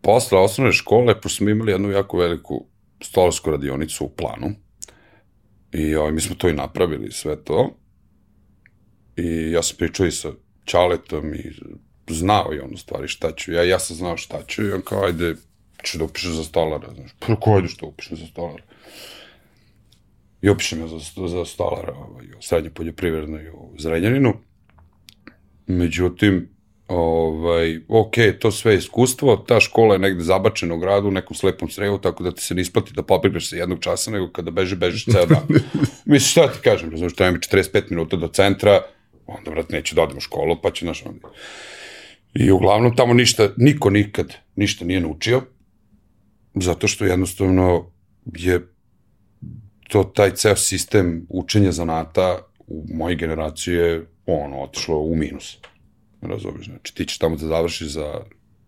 Posle 0.00 0.38
osnovne 0.38 0.72
škole, 0.72 1.20
pošto 1.20 1.36
smo 1.36 1.50
imali 1.50 1.72
jednu 1.72 1.90
jako 1.90 2.18
veliku 2.18 2.66
stolarsku 3.02 3.50
radionicu 3.50 4.04
u 4.04 4.08
planu, 4.08 4.54
i 5.72 5.94
ovaj, 5.94 6.12
mi 6.12 6.20
smo 6.20 6.34
to 6.34 6.48
i 6.48 6.52
napravili, 6.52 7.12
sve 7.12 7.44
to. 7.44 7.76
I 9.16 9.50
ja 9.50 9.62
sam 9.62 9.76
pričao 9.76 10.06
i 10.06 10.10
sa 10.10 10.32
Čaletom 10.64 11.34
i 11.34 11.52
znao 12.08 12.52
je 12.52 12.62
on 12.62 12.74
u 12.74 12.76
stvari 12.76 13.08
šta 13.08 13.32
ću. 13.32 13.52
Ja, 13.52 13.64
ja 13.64 13.78
sam 13.78 13.96
znao 13.96 14.16
šta 14.16 14.42
ću 14.46 14.66
i 14.66 14.72
on 14.72 14.82
kao, 14.82 15.04
ajde, 15.04 15.34
ću 15.82 15.98
da 15.98 16.04
upišeš 16.04 16.30
za 16.30 16.44
stolara. 16.44 16.94
Znaš, 16.94 17.10
pa 17.18 17.36
ko 17.36 17.54
ajde 17.54 17.68
što 17.68 17.86
upišem 17.86 18.16
za 18.16 18.26
stolara? 18.26 18.62
I 20.42 20.50
upišem 20.50 20.80
ja 20.80 20.88
za, 20.88 21.28
za 21.28 21.44
stolara 21.44 21.92
ovaj, 21.92 22.26
u 22.26 22.42
srednje 22.42 22.70
poljoprivrednoj 22.70 23.48
u 23.48 23.74
Zrenjaninu. 23.78 24.34
Međutim, 25.66 26.48
ovaj, 26.88 27.80
ok, 27.88 28.14
to 28.40 28.50
sve 28.50 28.72
je 28.72 28.78
iskustvo, 28.78 29.36
ta 29.36 29.60
škola 29.60 29.94
je 29.94 29.98
negde 29.98 30.22
zabačena 30.22 30.74
u 30.74 30.78
gradu, 30.78 31.08
u 31.08 31.10
nekom 31.10 31.36
slepom 31.36 31.68
srevu, 31.68 31.98
tako 31.98 32.22
da 32.22 32.32
ti 32.32 32.42
se 32.42 32.54
ne 32.54 32.62
isplati 32.62 32.92
da 32.94 33.02
pobegneš 33.02 33.50
sa 33.50 33.56
jednog 33.56 33.78
časa, 33.80 34.10
nego 34.10 34.30
kada 34.32 34.50
beže, 34.50 34.76
bežeš 34.76 35.04
ceo 35.04 35.26
dan. 35.26 35.46
Mislim, 36.04 36.30
šta 36.30 36.52
ti 36.52 36.58
kažem, 36.64 36.90
razumiješ, 36.90 37.14
treba 37.14 37.32
mi 37.32 37.38
45 37.38 37.90
minuta 37.90 38.16
do 38.16 38.28
centra, 38.28 38.80
onda, 39.26 39.50
vrat, 39.50 39.70
neću 39.70 39.94
da 39.94 40.02
odem 40.02 40.16
u 40.16 40.20
školu, 40.20 40.56
pa 40.62 40.70
ću, 40.70 40.84
znaš, 40.84 41.06
onda... 41.06 41.28
I 42.34 42.50
uglavnom 42.50 42.96
tamo 42.96 43.14
ništa, 43.14 43.48
niko 43.56 43.90
nikad 43.90 44.34
ništa 44.56 44.84
nije 44.84 45.00
naučio, 45.00 45.42
zato 46.54 46.88
što 46.88 47.04
jednostavno 47.04 47.90
je 48.36 48.60
to 49.90 50.04
taj 50.04 50.30
ceo 50.34 50.56
sistem 50.56 51.26
učenja 51.28 51.72
zanata 51.72 52.38
u 52.66 52.84
mojoj 52.94 53.16
generaciji 53.16 53.74
je 53.74 54.06
ono, 54.26 54.62
otišlo 54.62 54.98
u 54.98 55.16
minus. 55.16 55.58
Razumeš, 56.22 56.66
znači 56.66 56.94
ti 56.94 57.04
ćeš 57.04 57.18
tamo 57.18 57.36
da 57.36 57.46
završiš 57.46 57.88
za 57.88 58.20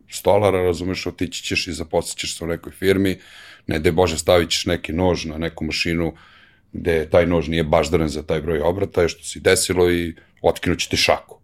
stolara, 0.09 0.63
razumeš, 0.63 1.07
otići 1.07 1.45
ćeš 1.45 1.67
i 1.67 1.73
zaposlićeš 1.73 2.39
se 2.39 2.45
u 2.45 2.47
nekoj 2.47 2.73
firmi, 2.73 3.19
ne 3.67 3.79
da 3.79 3.93
Bože 3.93 4.19
stavit 4.19 4.51
ćeš 4.51 4.67
neki 4.67 4.93
nož 4.93 5.25
na 5.25 5.39
neku 5.39 5.65
mašinu 5.65 6.13
gde 6.73 7.11
taj 7.11 7.27
nož 7.27 7.49
nije 7.49 7.65
baždaren 7.65 8.09
za 8.09 8.23
taj 8.23 8.41
broj 8.41 8.61
obrata, 8.61 9.03
je 9.03 9.09
što 9.09 9.25
si 9.25 9.41
desilo 9.41 9.91
i 9.93 10.15
otkinući 10.43 10.91
ti 10.91 10.97
šaku. 10.97 11.39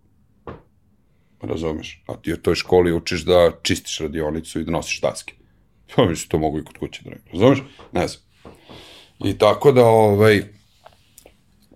Razumeš? 1.42 2.02
A 2.06 2.16
ti 2.16 2.32
u 2.32 2.36
toj 2.36 2.54
školi 2.54 2.92
učiš 2.92 3.24
da 3.24 3.52
čistiš 3.62 3.98
radionicu 3.98 4.60
i 4.60 4.64
da 4.64 4.70
nosiš 4.70 5.00
daske. 5.00 5.34
Pa 5.94 6.04
mislim, 6.08 6.28
to 6.28 6.38
mogu 6.38 6.58
i 6.58 6.64
kod 6.64 6.78
kuće 6.78 7.02
da 7.04 7.10
ne. 7.10 7.16
Razumeš? 7.32 7.58
Ne 7.92 8.08
znam. 8.08 8.27
I 9.24 9.38
tako 9.38 9.72
da, 9.72 9.84
ovaj, 9.84 10.42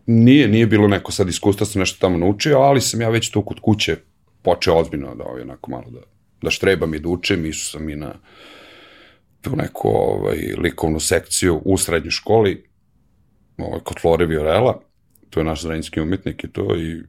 nije, 0.07 0.49
nije 0.49 0.67
bilo 0.67 0.89
neko 0.89 1.13
sad 1.13 1.29
iskustva, 1.29 1.67
sam 1.67 1.81
nešto 1.81 1.99
tamo 2.01 2.19
naučio, 2.19 2.59
ali 2.59 2.81
sam 2.81 3.01
ja 3.01 3.09
već 3.09 3.31
tu 3.31 3.43
kod 3.43 3.61
kuće 3.61 3.97
počeo 4.43 4.77
ozbiljno 4.77 5.15
da 5.15 5.25
ovaj, 5.25 5.43
onako 5.43 5.71
malo 5.71 5.91
da, 5.91 6.01
da 6.43 6.51
štrebam 6.51 6.95
i 6.95 6.99
da 6.99 7.09
učim, 7.09 7.47
išao 7.47 7.79
sam 7.79 7.89
i 7.89 7.97
na 7.97 8.15
u 9.53 9.57
neku 9.57 9.89
ovaj, 9.89 10.39
likovnu 10.59 11.01
sekciju 11.01 11.63
u 11.65 11.79
srednjoj 11.79 12.11
školi, 12.11 12.65
ovaj, 13.59 13.81
kod 13.81 14.01
Flore 14.01 14.27
Viorela, 14.27 14.81
to 15.31 15.41
je 15.41 15.45
naš 15.45 15.63
zrenjski 15.63 16.01
umetnik 16.01 16.45
i 16.45 16.53
to, 16.53 16.77
i 16.77 17.03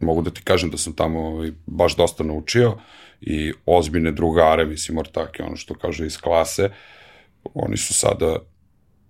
mogu 0.00 0.22
da 0.22 0.30
ti 0.30 0.42
kažem 0.44 0.70
da 0.70 0.78
sam 0.78 0.92
tamo 0.92 1.20
ovaj, 1.20 1.52
baš 1.66 1.96
dosta 1.96 2.24
naučio 2.24 2.76
i 3.20 3.52
ozbiljne 3.66 4.12
drugare, 4.12 4.64
mislim, 4.64 4.98
ortake, 4.98 5.42
ono 5.42 5.56
što 5.56 5.74
kaže 5.74 6.06
iz 6.06 6.18
klase, 6.20 6.70
oni 7.54 7.76
su 7.76 7.94
sada, 7.94 8.36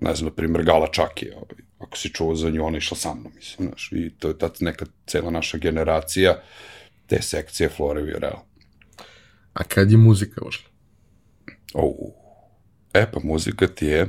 ne 0.01 0.15
znam, 0.15 0.29
na 0.29 0.35
primjer, 0.35 0.65
Gala 0.65 0.87
Čaki, 0.93 1.31
ovaj, 1.31 1.65
ako 1.79 1.99
si 1.99 2.13
čuo 2.13 2.35
za 2.35 2.51
nju, 2.51 2.65
ona 2.65 2.79
išla 2.79 2.97
sa 2.97 3.15
mnom, 3.15 3.33
mislim, 3.37 3.69
znaš, 3.69 3.93
i 3.93 4.11
to 4.19 4.29
je 4.29 4.39
ta 4.39 4.51
neka 4.61 4.87
cela 5.07 5.31
naša 5.31 5.59
generacija 5.59 6.43
te 7.07 7.23
sekcije 7.23 7.69
Flore 7.69 8.03
Viorela. 8.03 8.47
A 9.53 9.65
kad 9.65 9.91
je 9.91 9.97
muzika 9.97 10.41
ušla? 10.47 10.71
O, 11.75 12.13
e 12.95 13.11
pa 13.13 13.21
muzika 13.25 13.67
ti 13.67 13.87
je 13.87 14.07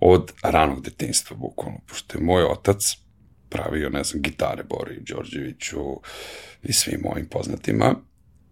od 0.00 0.32
ranog 0.42 0.84
detinstva, 0.84 1.36
bukvalno, 1.36 1.80
pošto 1.88 2.18
je 2.18 2.24
moj 2.24 2.44
otac 2.44 2.96
pravio, 3.48 3.90
ne 3.90 4.04
znam, 4.04 4.22
gitare 4.22 4.64
Bori 4.64 5.00
Đorđeviću 5.00 6.00
i 6.62 6.72
svim 6.72 7.00
mojim 7.00 7.28
poznatima 7.28 7.94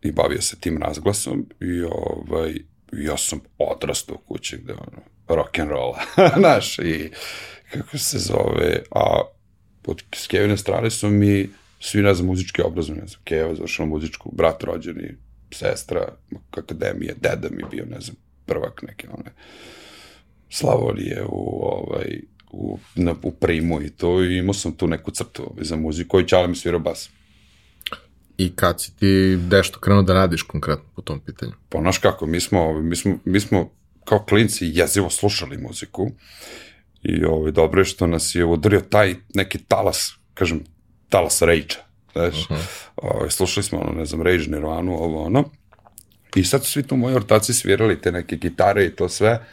i 0.03 0.13
bavio 0.13 0.43
se 0.43 0.61
tim 0.61 0.79
razglasom 0.79 1.47
i 1.61 1.83
ovaj, 1.83 2.55
ja 2.99 3.17
sam 3.17 3.41
odrastao 3.59 4.17
u 4.17 4.19
kući 4.19 4.57
gde 4.57 4.73
ono, 4.73 5.03
rock 5.29 5.59
and 5.59 5.71
roll, 5.71 5.95
znaš, 6.39 6.79
i 6.79 7.11
kako 7.73 7.99
se 7.99 8.19
zove, 8.19 8.83
a 8.91 9.21
od 9.87 10.03
Kevine 10.29 10.57
strane 10.57 10.91
su 10.91 11.11
mi 11.11 11.49
svi, 11.81 12.03
ne 12.03 12.15
znam, 12.15 12.27
muzički 12.27 12.63
obrazovni, 12.63 13.01
ne 13.01 13.09
znam, 13.09 13.21
Keva 13.25 13.55
završila 13.55 13.89
muzičku, 13.89 14.31
brat 14.33 14.63
rođeni, 14.63 15.15
sestra, 15.53 16.09
akademije, 16.51 17.15
deda 17.21 17.49
mi 17.51 17.65
bio, 17.71 17.85
ne 17.85 18.01
znam, 18.01 18.17
prvak 18.47 18.83
neke 18.83 19.09
one 19.09 19.31
Slavolije 20.51 21.25
u, 21.29 21.61
ovaj, 21.63 22.21
u, 22.51 22.79
na, 22.95 23.15
u 23.23 23.31
primu 23.31 23.83
i 23.83 23.91
to 23.91 24.25
i 24.25 24.37
imao 24.37 24.55
sam 24.55 24.73
tu 24.73 24.87
neku 24.87 25.11
crtu 25.11 25.55
za 25.61 25.77
muziku 25.77 26.09
koji 26.09 26.27
Čale 26.27 26.49
mi 26.49 26.57
svirao 26.57 26.81
bas. 26.81 27.11
I 28.39 28.57
kad 28.57 28.81
si 28.81 28.97
ti 28.97 29.39
nešto 29.51 29.79
krenuo 29.79 30.03
da 30.03 30.15
radiš 30.15 30.43
konkretno 30.43 30.85
po 30.97 31.03
tom 31.03 31.21
pitanju? 31.21 31.53
Pa 31.69 31.81
znaš 31.81 31.99
kako, 31.99 32.27
mi 32.27 32.41
smo, 32.41 32.81
mi 32.81 32.97
smo, 32.97 33.19
mi 33.25 33.41
smo 33.41 33.71
kao 34.05 34.25
klinci 34.25 34.71
jezivo 34.75 35.11
slušali 35.11 35.59
muziku 35.59 36.11
i 37.03 37.25
ovaj, 37.25 37.53
dobro 37.53 37.81
je 37.81 37.85
što 37.85 38.07
nas 38.07 38.35
je 38.35 38.45
udario 38.45 38.81
taj 38.81 39.15
neki 39.35 39.59
talas, 39.59 40.13
kažem, 40.35 40.61
talas 41.09 41.43
rage 41.43 41.75
znaš, 42.15 42.51
uh 42.51 42.57
-huh. 42.57 42.87
ovaj, 42.97 43.31
slušali 43.31 43.65
smo 43.65 43.79
ono, 43.79 43.93
ne 43.93 44.05
znam, 44.05 44.23
Rage, 44.23 44.45
Nirvanu, 44.49 44.93
ovo 44.93 45.25
ono, 45.25 45.45
i 46.37 46.45
sad 46.45 46.65
su 46.65 46.71
svi 46.71 46.83
tu 46.83 46.97
moji 46.97 47.15
ortaci 47.15 47.55
svirali 47.55 48.01
te 48.01 48.13
neke 48.13 48.37
gitare 48.37 48.85
i 48.85 48.97
to 48.97 49.09
sve, 49.09 49.47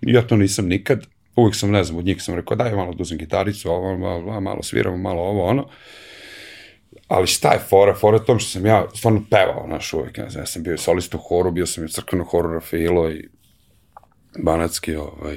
i 0.00 0.12
ja 0.12 0.22
to 0.22 0.36
nisam 0.36 0.66
nikad, 0.66 1.06
uvijek 1.36 1.56
sam, 1.56 1.70
ne 1.70 1.84
znam, 1.84 1.98
od 1.98 2.04
njih 2.04 2.22
sam 2.22 2.34
rekao, 2.34 2.56
daj 2.56 2.74
malo 2.74 2.94
da 2.94 3.02
uzem 3.02 3.18
gitaricu, 3.18 3.70
ovo, 3.70 3.98
malo, 3.98 4.40
malo 4.40 4.62
sviramo, 4.62 4.96
malo 4.96 5.22
ovo, 5.22 5.44
ono, 5.44 5.68
ali 7.08 7.26
šta 7.26 7.52
je 7.52 7.58
fora? 7.58 7.94
Fora 7.94 8.16
je 8.16 8.24
tom 8.24 8.38
što 8.38 8.50
sam 8.50 8.66
ja 8.66 8.86
stvarno 8.94 9.24
pevao, 9.30 9.64
znaš, 9.66 9.92
uvijek, 9.92 10.16
ne 10.16 10.30
znam, 10.30 10.42
ja 10.42 10.46
sam 10.46 10.62
bio 10.62 10.78
solist 10.78 11.14
u 11.14 11.18
horu, 11.18 11.50
bio 11.50 11.66
sam 11.66 11.84
i 11.84 11.86
u 11.86 11.88
crkvenom 11.88 12.26
horu 12.26 12.52
Rafailo 12.52 13.10
i 13.10 13.28
Banatski, 14.38 14.96
ovaj, 14.96 15.36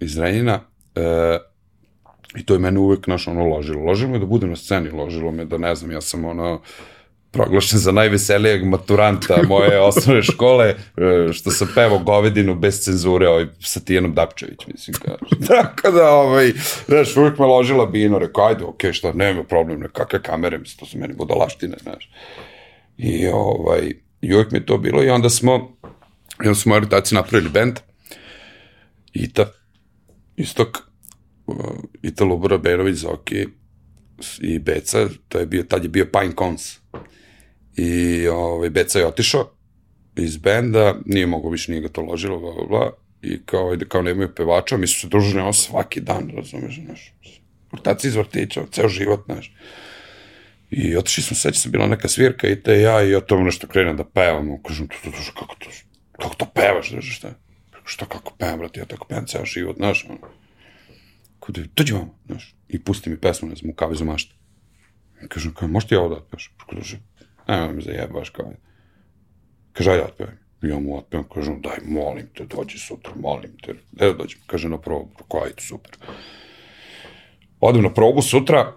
iz 0.00 0.18
Renjina, 0.18 0.60
e, 0.94 1.38
i 2.36 2.46
to 2.46 2.54
je 2.54 2.58
mene 2.58 2.80
uvek, 2.80 3.04
znaš, 3.04 3.28
ono, 3.28 3.46
ložilo. 3.46 3.84
Ložilo 3.84 4.12
me 4.12 4.18
da 4.18 4.26
budem 4.26 4.50
na 4.50 4.56
sceni, 4.56 4.90
ložilo 4.90 5.32
me 5.32 5.44
da, 5.44 5.58
ne 5.58 5.74
znam, 5.74 5.90
ja 5.90 6.00
sam, 6.00 6.24
ono, 6.24 6.62
proglašen 7.30 7.78
za 7.78 7.92
najveselijeg 7.92 8.64
maturanta 8.64 9.42
moje 9.48 9.80
osnovne 9.88 10.22
škole, 10.22 10.66
e, 10.68 11.32
što 11.32 11.50
sam 11.50 11.68
pevao 11.74 11.98
govedinu 11.98 12.54
bez 12.54 12.80
cenzure 12.80 13.28
ovaj, 13.28 13.46
sa 13.60 13.80
Tijanom 13.80 14.14
Dapčević, 14.14 14.66
mislim. 14.66 14.96
Kao. 15.04 15.16
Tako 15.48 15.90
da, 15.90 16.10
ovaj, 16.10 16.52
znaš, 16.86 17.16
uvijek 17.16 17.38
me 17.38 17.46
ložila 17.46 17.86
bino, 17.86 18.18
rekao, 18.18 18.46
ajde, 18.46 18.64
okej, 18.64 18.90
okay, 18.90 18.94
šta, 18.94 19.12
nema 19.12 19.44
problem, 19.44 19.84
kakve 19.92 20.22
kamere, 20.22 20.58
mislim, 20.58 20.78
to 20.78 20.86
su 20.86 20.98
meni 20.98 21.14
budalaštine, 21.14 21.76
znaš. 21.82 22.10
I, 22.98 23.28
ovaj, 23.28 23.92
i 24.20 24.34
uvijek 24.34 24.50
mi 24.50 24.66
to 24.66 24.78
bilo 24.78 25.04
i 25.04 25.10
onda 25.10 25.30
smo, 25.30 25.76
i 26.44 26.48
onda 26.48 26.54
smo 26.54 26.70
moji 26.70 26.82
napravili 27.12 27.50
band, 27.50 27.78
Ita, 29.12 29.46
istok, 30.36 30.78
uh, 31.46 31.56
Italo 32.02 32.36
Borabenović, 32.36 32.96
Zoki 32.96 33.46
i 34.40 34.58
Beca, 34.58 35.08
to 35.28 35.38
je 35.38 35.46
bio, 35.46 35.62
tad 35.62 35.82
je 35.82 35.88
bio 35.88 36.06
Pine 36.12 36.32
Cons. 36.38 36.78
I 37.78 38.28
ovaj, 38.28 38.70
Beca 38.70 38.98
je 38.98 39.06
otišao 39.06 39.50
iz 40.16 40.36
benda, 40.36 40.94
nije 41.06 41.26
mogo 41.26 41.50
više, 41.50 41.72
nije 41.72 41.82
ga 41.82 41.88
to 41.88 42.00
ložilo, 42.00 42.38
bla, 42.38 42.54
bla, 42.54 42.66
bla, 42.66 42.92
i 43.22 43.38
kao, 43.46 43.76
da 43.76 43.84
kao 43.84 44.02
nemaju 44.02 44.34
pevača, 44.34 44.76
mi 44.76 44.86
su 44.86 45.00
se 45.00 45.08
družili 45.08 45.40
ono 45.40 45.52
svaki 45.52 46.00
dan, 46.00 46.30
razumeš, 46.36 46.80
znaš, 46.84 47.14
vrtaci 47.72 48.08
iz 48.08 48.16
vrtića, 48.16 48.66
ceo 48.70 48.88
život, 48.88 49.24
znaš. 49.24 49.54
I 50.70 50.96
otišli 50.96 51.22
smo, 51.22 51.36
seća 51.36 51.60
se, 51.60 51.68
bila 51.68 51.86
neka 51.86 52.08
svirka 52.08 52.48
i 52.48 52.62
te 52.62 52.80
ja 52.80 53.02
i 53.02 53.14
o 53.14 53.20
tom 53.20 53.44
nešto 53.44 53.66
krenem 53.66 53.96
da 53.96 54.04
pevam, 54.04 54.62
kažem, 54.62 54.88
to, 54.88 54.94
to, 55.04 55.10
to, 55.10 55.32
kako 55.40 55.54
to, 55.58 55.70
kako 56.12 56.34
to 56.34 56.46
pevaš, 56.54 56.90
znaš, 56.90 57.16
šta? 57.16 57.34
Šta 57.84 58.06
kako 58.06 58.34
pevam, 58.38 58.58
brate, 58.58 58.80
ja 58.80 58.86
tako 58.86 59.06
pevam 59.06 59.26
ceo 59.26 59.44
život, 59.44 59.76
znaš, 59.76 60.06
ono. 60.08 60.18
Kude, 61.38 61.64
dođi 61.76 61.92
vam, 61.92 62.10
znaš, 62.26 62.54
i 62.68 62.82
pusti 62.84 63.10
mi 63.10 63.20
pesmu, 63.20 63.48
ne 63.48 63.54
znam, 63.54 63.70
u 63.70 63.74
kavezu 63.74 64.04
mašta. 64.04 64.34
I 65.24 65.28
kažem, 65.28 65.54
kao, 65.54 65.68
možete 65.68 65.94
ja 65.94 66.00
ovo 66.00 66.08
da 66.08 66.16
otpevaš? 66.16 66.54
Kaže, 66.70 66.98
Evo 67.48 67.72
me 67.72 67.80
zajebaš 67.80 68.30
kao. 68.30 68.52
Kaže, 69.72 69.90
ajde 69.90 70.04
otpevaj. 70.04 70.34
I 70.62 70.68
ja 70.68 70.78
mu 70.78 70.98
otpevam, 70.98 71.28
kažem, 71.34 71.60
daj, 71.62 71.78
molim 71.84 72.26
te, 72.34 72.44
dođi 72.44 72.78
sutra, 72.78 73.12
molim 73.16 73.56
te. 73.62 73.74
Evo 74.00 74.12
dođem, 74.12 74.40
kaže, 74.46 74.68
na 74.68 74.78
probu, 74.80 75.10
kao, 75.30 75.42
ajde, 75.44 75.62
super. 75.62 75.96
Odem 77.60 77.82
na 77.82 77.94
probu 77.94 78.22
sutra, 78.22 78.72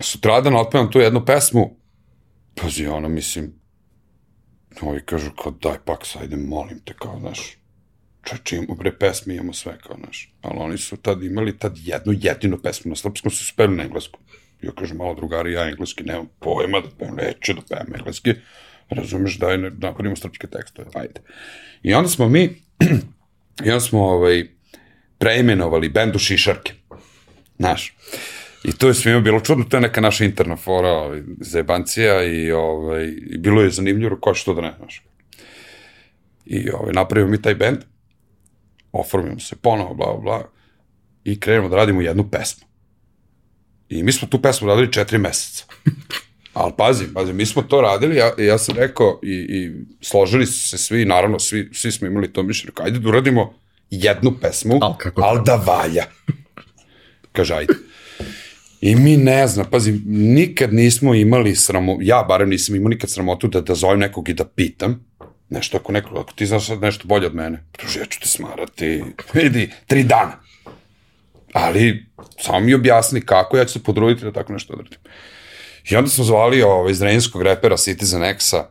sutradan 0.00 0.56
otpevam 0.56 0.90
tu 0.90 0.98
jednu 0.98 1.24
pesmu, 1.26 1.76
pazi, 2.54 2.86
ono, 2.86 3.08
mislim, 3.08 3.52
ovi 4.80 5.02
kažu, 5.04 5.30
kao, 5.42 5.52
daj, 5.52 5.78
pak, 5.84 6.06
ajde, 6.20 6.36
molim 6.36 6.80
te, 6.84 6.94
kao, 6.94 7.18
znaš, 7.20 7.56
čeče, 8.24 8.56
imamo 8.56 8.74
bre 8.74 8.98
pesme, 8.98 9.34
imamo 9.34 9.52
sve, 9.52 9.78
kao, 9.78 9.96
znaš, 9.96 10.32
ali 10.42 10.58
oni 10.58 10.78
su 10.78 10.96
tad 10.96 11.22
imali 11.22 11.58
tad 11.58 11.78
jednu 11.78 12.12
jedinu 12.20 12.58
pesmu, 12.58 12.90
na 12.90 12.96
srpskom 12.96 13.30
su 13.30 13.46
speli 13.46 13.76
na 13.76 13.82
engleskom. 13.82 14.20
Ja 14.64 14.72
kažem, 14.72 14.96
malo 14.96 15.14
drugari, 15.14 15.52
ja 15.52 15.68
engleski 15.68 16.04
nemam 16.04 16.28
pojma 16.40 16.80
da 16.80 16.88
pevam, 16.98 17.14
neću 17.14 17.52
da 17.52 17.62
pevam 17.68 17.94
engleski, 17.94 18.34
razumeš, 18.90 19.38
daj, 19.38 19.58
ne, 19.58 19.70
napravimo 19.70 20.16
srpske 20.16 20.46
tekstove, 20.46 20.88
ajde. 20.94 21.20
I 21.82 21.94
onda 21.94 22.08
smo 22.08 22.28
mi, 22.28 22.44
i 23.66 23.70
onda 23.70 23.80
smo 23.80 24.04
ovaj, 24.04 24.44
preimenovali 25.18 25.88
bendu 25.88 26.18
Šišarke, 26.18 26.72
znaš, 27.58 27.94
I 28.64 28.72
to 28.72 28.88
je 28.88 28.94
svima 28.94 29.20
bilo 29.20 29.40
čudno, 29.40 29.64
to 29.64 29.76
je 29.76 29.80
neka 29.80 30.00
naša 30.00 30.24
interna 30.24 30.56
fora, 30.56 30.88
ovaj, 30.88 31.22
zajebancija 31.40 32.22
i, 32.24 32.52
ovaj, 32.52 33.04
i 33.30 33.38
bilo 33.38 33.62
je 33.62 33.70
zanimljivo, 33.70 34.16
ko 34.20 34.34
što 34.34 34.54
da 34.54 34.60
ne, 34.60 34.72
znaš. 34.78 35.02
I 36.46 36.70
ovaj, 36.70 36.92
napravimo 36.92 37.30
mi 37.30 37.42
taj 37.42 37.54
bend, 37.54 37.78
oformimo 38.92 39.40
se 39.40 39.56
ponovo, 39.56 39.94
bla, 39.94 40.06
bla, 40.06 40.20
bla, 40.20 40.42
i 41.24 41.40
krenemo 41.40 41.68
da 41.68 41.76
radimo 41.76 42.00
jednu 42.00 42.30
pesmu. 42.30 42.66
I 43.88 44.02
mi 44.02 44.12
smo 44.12 44.28
tu 44.28 44.42
pesmu 44.42 44.68
radili 44.68 44.92
četiri 44.92 45.18
meseca. 45.18 45.64
Ali 46.54 46.72
pazi, 46.78 47.04
pazi, 47.14 47.32
mi 47.32 47.46
smo 47.46 47.62
to 47.62 47.80
radili, 47.80 48.16
ja, 48.16 48.32
ja 48.38 48.58
sam 48.58 48.76
rekao 48.76 49.20
i, 49.22 49.32
i 49.32 49.72
složili 50.00 50.46
su 50.46 50.68
se 50.68 50.78
svi, 50.78 51.04
naravno, 51.04 51.38
svi, 51.38 51.70
svi 51.72 51.92
smo 51.92 52.06
imali 52.06 52.32
to 52.32 52.42
mišljenje, 52.42 52.70
rekao, 52.70 52.86
ajde 52.86 52.98
da 52.98 53.08
uradimo 53.08 53.54
jednu 53.90 54.38
pesmu, 54.40 54.78
Al, 54.82 54.96
kako 54.98 55.22
ali 55.22 55.40
da 55.44 55.54
valja. 55.54 56.04
Kaže, 57.32 57.54
ajde. 57.54 57.74
I 58.80 58.96
mi 58.96 59.16
ne 59.16 59.46
znam, 59.46 59.66
pazi, 59.70 59.92
nikad 60.06 60.74
nismo 60.74 61.14
imali 61.14 61.56
sramo, 61.56 61.98
ja 62.00 62.24
barem 62.28 62.48
nisam 62.48 62.76
imao 62.76 62.88
nikad 62.88 63.10
sramotu 63.10 63.48
da, 63.48 63.60
da 63.60 63.74
zovem 63.74 63.98
nekog 63.98 64.28
i 64.28 64.34
da 64.34 64.44
pitam, 64.44 65.04
nešto 65.48 65.76
ako 65.76 65.92
neko, 65.92 66.18
ako 66.18 66.32
ti 66.32 66.46
znaš 66.46 66.66
sad 66.66 66.82
nešto 66.82 67.08
bolje 67.08 67.26
od 67.26 67.34
mene, 67.34 67.64
druže, 67.78 68.00
ja 68.00 68.06
ću 68.06 68.20
te 68.20 68.28
smarati, 68.28 69.02
vidi, 69.34 69.70
tri 69.86 70.02
dana. 70.04 70.43
Ali, 71.54 72.06
samo 72.40 72.60
mi 72.60 72.74
objasni 72.74 73.20
kako, 73.20 73.56
ja 73.56 73.64
ću 73.64 73.72
se 73.72 73.82
podruditi 73.82 74.24
da 74.24 74.32
tako 74.32 74.52
nešto 74.52 74.72
odradim. 74.72 74.98
I 75.90 75.96
onda 75.96 76.10
smo 76.10 76.24
zvali 76.24 76.62
ovaj, 76.62 76.90
iz 76.90 77.02
renjskog 77.02 77.42
repera 77.42 77.76
Citizen 77.76 78.24
X-a, 78.24 78.70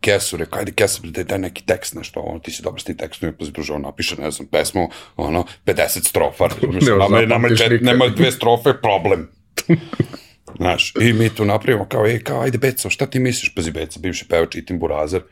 Kesu, 0.00 0.36
rekao, 0.36 0.58
ajde 0.58 0.72
Kesu, 0.72 1.02
daj, 1.04 1.24
daj 1.24 1.38
neki 1.38 1.66
tekst, 1.66 1.94
nešto, 1.94 2.20
ono, 2.20 2.38
ti 2.38 2.50
si 2.50 2.62
dobro 2.62 2.80
s 2.80 2.84
tim 2.84 2.96
tekstom, 2.96 3.34
druže, 3.38 3.72
on 3.72 3.82
napiše, 3.82 4.16
ne 4.16 4.30
znam, 4.30 4.48
pesmu, 4.48 4.88
ono, 5.16 5.44
50 5.66 6.08
strofa, 6.08 6.46
razumiješ, 6.54 6.84
nama, 6.98 7.18
je- 7.18 7.26
nama, 7.26 7.48
čet, 7.56 7.82
nema 7.82 8.08
dve 8.08 8.32
strofe, 8.32 8.72
problem. 8.82 9.28
Znaš, 10.60 10.92
i 11.00 11.12
mi 11.12 11.28
tu 11.34 11.44
napravimo 11.44 11.84
kao, 11.88 12.06
ej, 12.06 12.22
kao, 12.22 12.40
ajde 12.40 12.58
Beco, 12.58 12.90
šta 12.90 13.06
ti 13.06 13.18
misliš, 13.18 13.54
pazi 13.54 13.70
Beco, 13.70 14.00
bivši 14.00 14.28
pevač 14.28 14.54
i 14.54 14.64
Tim 14.64 14.78
Burazer, 14.78 15.22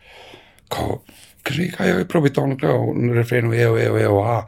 kao, 0.68 1.02
kaže, 1.42 1.70
aj, 1.78 1.92
aj, 1.92 2.08
probaj 2.08 2.32
to, 2.32 2.42
ono, 2.42 2.56
kao, 2.56 2.94
refrenu, 3.14 3.54
evo, 3.54 3.78
evo, 3.78 3.98
evo, 3.98 4.24
a, 4.24 4.46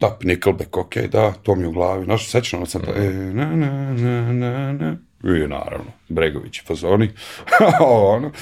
da, 0.00 0.18
Nickelback, 0.24 0.76
ok, 0.76 0.96
da, 0.96 1.32
to 1.32 1.54
mi 1.54 1.62
je 1.62 1.68
u 1.68 1.72
glavi, 1.72 2.04
znaš, 2.04 2.30
sećam 2.30 2.58
ono 2.58 2.66
sam 2.66 2.82
to, 2.82 2.92
e, 2.96 3.10
na, 3.10 3.56
na, 3.56 3.94
na, 3.94 4.32
na, 4.32 4.72
na, 4.72 4.96
i 5.24 5.48
naravno, 5.48 5.92
Bregović 6.08 6.58
i 6.58 6.62
fazoni, 6.66 7.10
ono, 8.14 8.32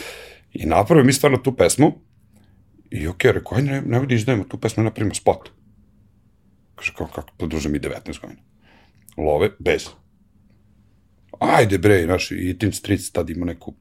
i 0.52 0.66
napravio 0.66 1.04
mi 1.04 1.12
stvarno 1.12 1.38
tu 1.38 1.56
pesmu, 1.56 1.92
i 2.90 3.06
ok, 3.08 3.24
rekao, 3.24 3.58
ajde, 3.58 3.70
ne, 3.70 3.80
ne 3.80 4.06
da 4.06 4.14
izdajemo 4.14 4.44
tu 4.44 4.58
pesmu, 4.60 4.84
napravimo 4.84 5.14
spot. 5.14 5.50
Kaže, 6.74 6.92
kao, 6.96 7.06
kako, 7.06 7.32
pa 7.36 7.46
duže 7.46 7.68
mi 7.68 7.80
19 7.80 8.20
godina. 8.20 8.40
Love, 9.16 9.50
bez. 9.58 9.88
Ajde 11.40 11.78
bre, 11.78 12.06
naš, 12.06 12.30
i 12.30 12.56
Tim 12.58 12.72
Streets 12.72 13.12
tad 13.12 13.30
ima 13.30 13.46
neku, 13.46 13.74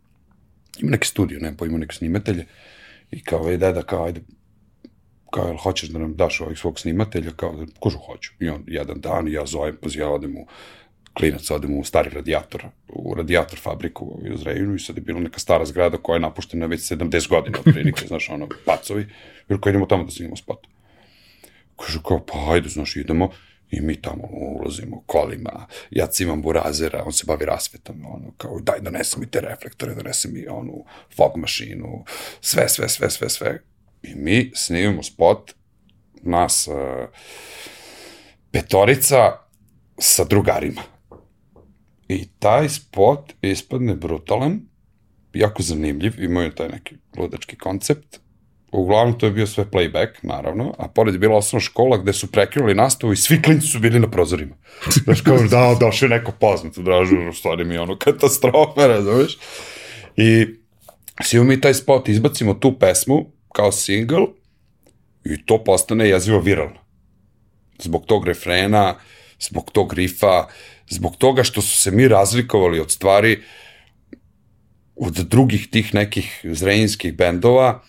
ima 0.79 0.91
neki 0.91 1.07
studio, 1.07 1.39
ne, 1.39 1.57
pa 1.57 1.65
ima 1.65 1.77
neke 1.77 1.95
snimatelje, 1.95 2.45
i 3.11 3.23
kao, 3.23 3.49
ej, 3.49 3.57
deda, 3.57 3.83
kao, 3.83 4.05
ajde, 4.05 4.21
kao, 5.31 5.47
jel 5.47 5.57
hoćeš 5.57 5.89
da 5.89 5.99
nam 5.99 6.15
daš 6.15 6.41
ovih 6.41 6.59
svog 6.59 6.79
snimatelja, 6.79 7.31
kao, 7.31 7.65
kožu 7.79 7.97
hoću. 7.97 8.31
I 8.39 8.49
on, 8.49 8.63
jedan 8.67 9.01
dan, 9.01 9.27
ja 9.27 9.45
zovem, 9.45 9.77
pa 9.81 9.89
ja 9.93 10.09
odem 10.09 10.37
u, 10.37 10.47
klinac, 11.17 11.51
odem 11.51 11.79
u 11.79 11.83
stari 11.83 12.09
radijator, 12.09 12.65
u 12.87 13.13
radijator 13.15 13.59
fabriku 13.59 14.05
u 14.05 14.37
Zrejinu 14.37 14.75
i 14.75 14.79
sad 14.79 14.97
je 14.97 15.01
bila 15.01 15.19
neka 15.19 15.39
stara 15.39 15.65
zgrada 15.65 15.97
koja 15.97 16.15
je 16.15 16.19
napuštena 16.19 16.65
već 16.65 16.91
70 16.91 17.29
godina, 17.29 17.59
otprilike, 17.59 18.07
znaš, 18.11 18.29
ono, 18.29 18.47
pacovi, 18.65 19.01
i 19.01 19.53
rekao, 19.53 19.69
idemo 19.69 19.85
tamo 19.85 20.03
da 20.03 20.11
snimamo 20.11 20.35
spot. 20.35 20.67
Kaže, 21.85 21.99
kao, 22.07 22.25
pa 22.25 22.51
ajde, 22.53 22.69
znaš, 22.69 22.95
idemo, 22.95 23.29
i 23.71 23.81
mi 23.81 24.01
tamo 24.01 24.27
ulazimo 24.31 25.03
kolima, 25.05 25.67
ja 25.91 26.07
cimam 26.07 26.41
burazera, 26.41 27.03
on 27.05 27.13
se 27.13 27.23
bavi 27.27 27.45
rasvetom, 27.45 28.05
ono, 28.05 28.31
kao, 28.37 28.59
daj, 28.59 28.79
donesi 28.79 29.19
mi 29.19 29.25
te 29.25 29.41
reflektore, 29.41 29.95
donesi 29.95 30.27
mi 30.27 30.47
onu 30.47 30.85
fog 31.15 31.31
mašinu, 31.37 32.05
sve, 32.41 32.69
sve, 32.69 32.89
sve, 32.89 33.09
sve, 33.09 33.29
sve. 33.29 33.61
I 34.07 34.15
mi 34.15 34.51
snimamo 34.55 35.03
spot, 35.03 35.53
nas 36.23 36.67
uh, 36.67 36.75
petorica 38.51 39.31
sa 39.97 40.23
drugarima. 40.23 40.81
I 42.07 42.27
taj 42.39 42.69
spot 42.69 43.33
ispadne 43.41 43.95
brutalan, 43.95 44.61
jako 45.33 45.63
zanimljiv, 45.63 46.23
imao 46.23 46.43
je 46.43 46.55
taj 46.55 46.69
neki 46.69 46.95
ludački 47.17 47.55
koncept. 47.55 48.19
Uglavnom 48.71 49.19
to 49.19 49.25
je 49.25 49.31
bio 49.31 49.47
sve 49.47 49.65
playback, 49.65 50.07
naravno, 50.23 50.73
a 50.77 50.87
pored 50.87 51.15
je 51.15 51.19
bila 51.19 51.35
osnovna 51.35 51.63
škola 51.63 51.97
gde 51.97 52.13
su 52.13 52.31
prekinuli 52.31 52.75
nastavu 52.75 53.13
i 53.13 53.17
svi 53.17 53.41
klinci 53.41 53.67
su 53.67 53.79
bili 53.79 53.99
na 53.99 54.11
prozorima. 54.11 54.55
Znaš, 55.03 55.21
kao, 55.21 55.37
da, 55.37 55.77
došao 55.79 56.05
je 56.05 56.09
neko 56.09 56.31
poznat, 56.39 56.77
dražu, 56.77 57.15
u 57.29 57.33
stvari 57.33 57.65
mi 57.65 57.73
je 57.73 57.81
ono 57.81 57.97
katastrofa, 57.97 58.87
razumeš? 58.87 59.37
I 60.15 60.45
svi 61.23 61.43
mi 61.43 61.61
taj 61.61 61.73
spot 61.73 62.09
izbacimo 62.09 62.53
tu 62.53 62.79
pesmu 62.79 63.36
kao 63.57 63.71
single 63.71 64.27
i 65.25 65.45
to 65.45 65.63
postane 65.63 66.09
jezivo 66.09 66.39
viralno. 66.39 66.79
Zbog 67.79 68.05
tog 68.05 68.25
refrena, 68.25 68.95
zbog 69.39 69.71
tog 69.71 69.93
rifa, 69.93 70.47
zbog 70.89 71.17
toga 71.17 71.43
što 71.43 71.61
su 71.61 71.81
se 71.81 71.91
mi 71.91 72.07
razlikovali 72.07 72.79
od 72.79 72.91
stvari 72.91 73.41
od 74.95 75.13
drugih 75.13 75.67
tih 75.69 75.93
nekih 75.93 76.41
zrenjinskih 76.43 77.13
bendova, 77.13 77.81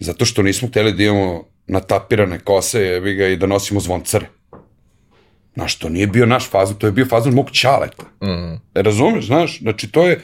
zato 0.00 0.24
što 0.24 0.42
nismo 0.42 0.68
hteli 0.68 0.92
da 0.92 1.02
imamo 1.02 1.44
natapirane 1.66 2.38
kose 2.38 2.80
jebi 2.80 3.14
ga, 3.14 3.28
i 3.28 3.36
da 3.36 3.46
nosimo 3.46 3.80
zvoncare. 3.80 4.26
Znaš, 5.54 5.78
to 5.78 5.88
nije 5.88 6.06
bio 6.06 6.26
naš 6.26 6.50
fazon, 6.50 6.76
to 6.78 6.86
je 6.86 6.92
bio 6.92 7.06
fazon 7.06 7.34
mog 7.34 7.50
čaleta. 7.50 8.02
Mm. 8.22 8.54
E, 8.74 8.82
razumeš, 8.82 9.26
znaš, 9.26 9.58
znači 9.60 9.90
to 9.90 10.06
je, 10.08 10.20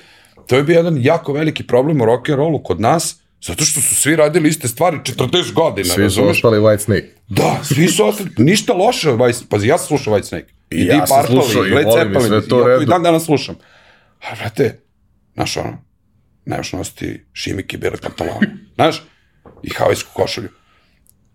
to 0.47 0.57
je 0.57 0.63
bio 0.63 0.77
jedan 0.77 0.99
jako 1.01 1.33
veliki 1.33 1.67
problem 1.67 2.01
u 2.01 2.05
rock'n'rollu 2.05 2.63
kod 2.63 2.81
nas, 2.81 3.22
zato 3.43 3.64
što 3.64 3.80
su 3.80 3.95
svi 3.95 4.16
radili 4.16 4.49
iste 4.49 4.68
stvari 4.68 4.97
40 4.97 5.53
godina, 5.53 5.88
Svi 5.88 5.95
su 5.95 6.01
razumeš? 6.01 6.36
ostali 6.36 6.59
White 6.59 6.78
Snake. 6.78 7.09
Da, 7.28 7.61
svi 7.64 7.88
su 7.88 8.07
ostali, 8.07 8.30
ništa 8.38 8.72
loše, 8.72 9.09
White, 9.09 9.45
pazi, 9.49 9.68
ja 9.68 9.78
sam 9.78 9.86
slušao 9.86 10.14
White 10.14 10.24
Snake. 10.24 10.53
I 10.70 10.86
ja 10.86 11.07
sam 11.07 11.26
slušao 11.26 11.66
i 11.66 11.70
volim 11.70 12.16
i 12.16 12.20
sve 12.20 12.49
to 12.49 12.66
redu. 12.66 12.82
I 12.82 12.86
dan 12.86 13.03
danas 13.03 13.24
slušam. 13.24 13.55
A, 14.20 14.34
brate, 14.40 14.80
znaš 15.34 15.57
ono, 15.57 15.84
nemaš 16.45 16.72
nositi 16.72 17.24
šimike 17.32 17.76
i 17.76 17.80
bele 17.80 17.97
pantalone, 18.03 18.57
znaš, 18.74 19.03
i 19.62 19.70
havajsku 19.70 20.11
košulju. 20.14 20.49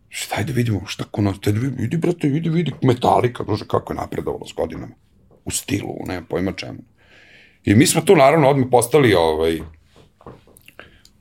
Šta, 0.10 0.36
ajde 0.38 0.54
vidimo, 0.54 0.82
šta 0.86 1.04
ko 1.12 1.22
nosi, 1.22 1.40
ajde 1.46 1.60
vidi, 1.60 1.76
vidi, 1.80 1.98
brate, 1.98 2.28
vidi, 2.28 2.50
vidi, 2.50 2.72
metalika, 2.84 3.44
druže, 3.44 3.66
kako 3.68 3.94
je 3.94 3.98
napredovalo 3.98 4.48
s 4.48 4.54
godinama. 4.54 4.94
U 5.46 5.52
stilu, 5.52 5.96
nemam 6.08 6.26
pojma 6.30 6.52
čemu. 6.52 6.80
I 7.64 7.76
mi 7.76 7.88
smo 7.88 8.02
tu 8.02 8.16
naravno 8.16 8.50
odmah 8.50 8.68
postali, 8.72 9.14
ovaj, 9.14 9.60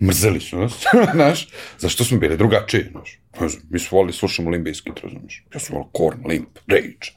mrzeli 0.00 0.40
su 0.40 0.58
nas, 0.58 0.72
znaš, 1.14 1.48
zašto 1.78 2.04
smo 2.04 2.18
bili 2.18 2.36
drugačiji, 2.36 2.84
znaš. 2.90 3.18
Mi 3.70 3.78
smo 3.78 3.96
volili, 3.96 4.12
slušamo 4.12 4.50
Limp 4.50 4.64
Bizkit, 4.64 5.00
razumiješ. 5.02 5.44
Ja 5.54 5.60
sam 5.60 5.76
volio 5.76 5.90
Korn, 5.92 6.26
Limp, 6.28 6.58
Rage, 6.66 7.12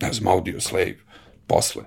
ne 0.00 0.12
znam, 0.12 0.32
Audio 0.32 0.60
Slave, 0.60 0.96
posle. 1.46 1.82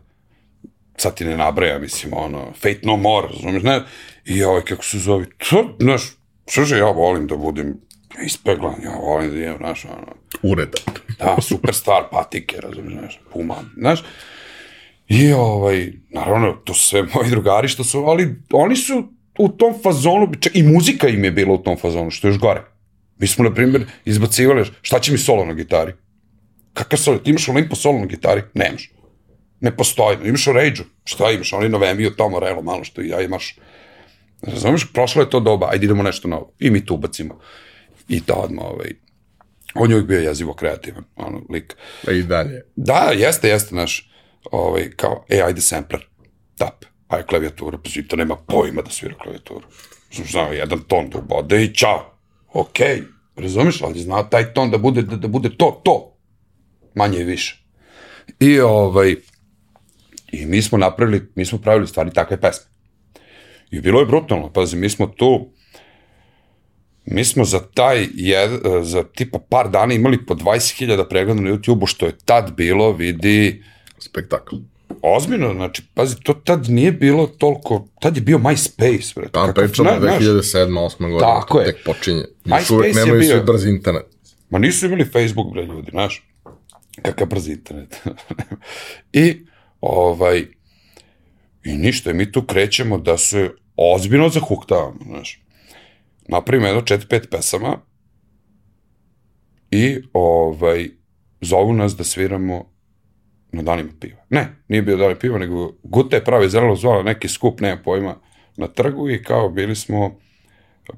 Sad 0.97 1.15
ti 1.15 1.25
ne 1.25 1.37
nabraja, 1.37 1.79
mislim, 1.79 2.13
ono, 2.13 2.53
Fate 2.53 2.79
No 2.83 2.97
More, 2.97 3.27
razumiješ, 3.27 3.63
ne? 3.63 3.81
I 4.25 4.43
ovaj, 4.43 4.61
kako 4.61 4.83
se 4.83 4.99
zove, 4.99 5.25
to, 5.49 5.77
znaš, 5.79 6.01
služe, 6.47 6.77
ja 6.77 6.85
volim 6.85 7.27
da 7.27 7.37
budem 7.37 7.81
ispeglan, 8.25 8.75
ja 8.83 8.91
volim 8.91 9.31
da 9.31 9.37
imam, 9.37 9.57
znaš, 9.57 9.85
ono, 9.85 10.15
Ureda. 10.43 10.77
da, 11.19 11.37
superstar, 11.41 12.03
patike, 12.11 12.57
razumiješ, 12.61 12.99
znaš, 12.99 13.19
puma, 13.33 13.55
znaš. 13.77 14.03
I 15.07 15.33
ovaj, 15.33 15.91
naravno, 16.09 16.53
to 16.53 16.73
su 16.73 16.87
sve 16.87 17.03
moji 17.15 17.29
drugari 17.29 17.67
što 17.67 17.83
su, 17.83 17.99
ali 17.99 18.35
oni 18.51 18.75
su 18.75 19.13
u 19.39 19.49
tom 19.49 19.73
fazonu, 19.83 20.31
čak 20.39 20.55
i 20.55 20.63
muzika 20.63 21.07
im 21.07 21.23
je 21.23 21.31
bila 21.31 21.53
u 21.53 21.63
tom 21.63 21.77
fazonu, 21.77 22.11
što 22.11 22.27
je 22.27 22.29
još 22.29 22.39
gore. 22.39 22.61
Mi 23.17 23.27
smo, 23.27 23.43
na 23.43 23.53
primjer, 23.53 23.85
izbacivali, 24.05 24.65
šta 24.81 24.99
će 24.99 25.11
mi 25.11 25.17
solo 25.17 25.45
na 25.45 25.53
gitari? 25.53 25.93
Kakav 26.73 26.99
solo? 26.99 27.17
Ti 27.17 27.29
imaš 27.29 27.49
Olimpo 27.49 27.75
solo 27.75 27.99
na 27.99 28.05
gitari? 28.05 28.41
Nemaš. 28.53 28.91
Ne 29.59 29.75
postoji. 29.75 30.17
Imaš 30.23 30.47
u 30.47 30.53
Rage-u. 30.53 30.83
Šta 31.03 31.31
imaš? 31.31 31.53
Oni 31.53 31.69
Novemio, 31.69 32.09
Tom 32.09 32.31
Morello, 32.31 32.61
malo 32.61 32.83
što 32.83 33.01
i 33.01 33.07
ja 33.07 33.21
imaš. 33.21 33.55
Razumeš, 34.41 34.93
prošlo 34.93 35.21
je 35.21 35.29
to 35.29 35.39
doba, 35.39 35.69
ajde 35.71 35.85
idemo 35.85 36.03
nešto 36.03 36.27
novo. 36.27 36.53
I 36.59 36.69
mi 36.69 36.85
tu 36.85 36.93
ubacimo. 36.93 37.39
I 38.07 38.21
to 38.21 38.33
odmah, 38.33 38.65
ovaj, 38.65 38.91
on 39.73 39.89
je 39.89 39.95
uvijek 39.95 40.07
bio 40.07 40.19
jezivo 40.19 40.53
kreativan, 40.53 41.03
ono, 41.15 41.41
lik. 41.49 41.75
Pa 42.05 42.11
i 42.11 42.23
dalje. 42.23 42.61
Da, 42.75 43.11
jeste, 43.15 43.49
jeste 43.49 43.75
naš, 43.75 44.11
ovaj, 44.51 44.89
kao, 44.95 45.25
e, 45.29 45.41
ajde 45.41 45.61
sampler, 45.61 46.07
tap, 46.57 46.85
ajde 47.09 47.27
klavijatura, 47.27 47.77
pa 47.77 47.89
to 48.07 48.15
nema 48.15 48.35
pojma 48.35 48.81
da 48.81 48.89
svira 48.89 49.15
klavijaturu. 49.15 49.65
Znao 50.11 50.53
jedan 50.53 50.79
ton 50.87 51.09
da 51.09 51.17
ubode 51.17 51.63
i 51.63 51.73
čao. 51.73 52.15
Okej, 52.53 52.85
okay, 52.87 53.03
razumeš, 53.35 53.81
ali 53.81 53.99
zna 53.99 54.23
taj 54.29 54.53
ton 54.53 54.71
da 54.71 54.77
bude, 54.77 55.01
da, 55.01 55.15
da 55.15 55.27
bude 55.27 55.49
to, 55.57 55.81
to. 55.83 56.15
Manje 56.95 57.19
i 57.19 57.23
više. 57.23 57.63
I 58.39 58.59
ovaj, 58.59 59.15
i 60.31 60.45
mi 60.45 60.61
smo 60.61 60.77
napravili, 60.77 61.31
mi 61.35 61.45
smo 61.45 61.57
pravili 61.57 61.87
stvari 61.87 62.13
takve 62.13 62.41
pesme. 62.41 62.65
I 63.71 63.81
bilo 63.81 63.99
je 63.99 64.05
brutalno, 64.05 64.53
pazi, 64.53 64.77
mi 64.77 64.89
smo 64.89 65.07
tu, 65.07 65.51
mi 67.05 67.25
smo 67.25 67.45
za 67.45 67.59
taj, 67.73 68.07
jed, 68.13 68.51
za 68.81 69.03
tipa 69.03 69.39
par 69.49 69.69
dana 69.69 69.93
imali 69.93 70.25
po 70.25 70.33
20.000 70.35 71.09
pregleda 71.09 71.41
na 71.41 71.49
YouTube-u, 71.49 71.85
što 71.85 72.05
je 72.05 72.17
tad 72.25 72.53
bilo, 72.55 72.91
vidi, 72.91 73.63
Spektakl. 73.99 74.55
Ozbiljno, 75.01 75.53
znači, 75.53 75.83
pazi, 75.93 76.15
to 76.23 76.33
tad 76.33 76.69
nije 76.69 76.91
bilo 76.91 77.27
toliko, 77.27 77.87
tad 78.01 78.15
je 78.15 78.21
bio 78.21 78.37
MySpace, 78.37 79.15
bre. 79.15 79.29
Tamo 79.29 79.47
Kakav- 79.47 79.53
pričamo 79.55 79.91
ne, 79.91 79.99
znaš, 79.99 80.23
2007. 80.23 80.67
8. 80.69 80.97
godina. 81.01 81.19
Tako 81.19 81.59
je. 81.59 81.65
Tek 81.65 81.83
počinje. 81.85 82.23
MySpace 82.45 82.59
Još 82.59 82.69
uvek 82.69 82.95
nemaju 82.95 83.19
bio- 83.19 83.29
svi 83.29 83.43
brz 83.43 83.65
internet. 83.65 84.05
Ma 84.49 84.59
nisu 84.59 84.85
imali 84.85 85.05
Facebook, 85.05 85.53
bre, 85.53 85.63
ljudi, 85.63 85.91
znaš. 85.91 86.27
Kakav 87.01 87.27
brz 87.27 87.47
internet. 87.47 88.01
I, 89.13 89.45
ovaj, 89.81 90.39
i 91.63 91.73
ništa, 91.73 92.13
mi 92.13 92.31
tu 92.31 92.41
krećemo 92.43 92.97
da 92.97 93.17
se 93.17 93.49
ozbiljno 93.75 94.29
zahuktavamo, 94.29 94.99
znaš. 95.05 95.41
Napravimo 96.27 96.67
jedno 96.67 96.81
4-5 96.81 97.27
pesama 97.27 97.77
i, 99.71 99.97
ovaj, 100.13 100.89
zovu 101.41 101.73
nas 101.73 101.95
da 101.95 102.03
sviramo 102.03 102.71
na 103.51 103.61
danima 103.61 103.89
piva. 103.99 104.19
Ne, 104.29 104.55
nije 104.67 104.81
bio 104.81 104.97
dan 104.97 105.15
piva, 105.19 105.37
nego 105.37 105.73
Gute 105.83 106.15
je 106.15 106.23
pravi 106.23 106.49
zeleno 106.49 106.75
zvala 106.75 107.03
neki 107.03 107.27
skup, 107.27 107.61
nema 107.61 107.81
pojma, 107.83 108.15
na 108.57 108.67
trgu 108.67 109.09
i 109.09 109.23
kao 109.23 109.49
bili 109.49 109.75
smo 109.75 110.19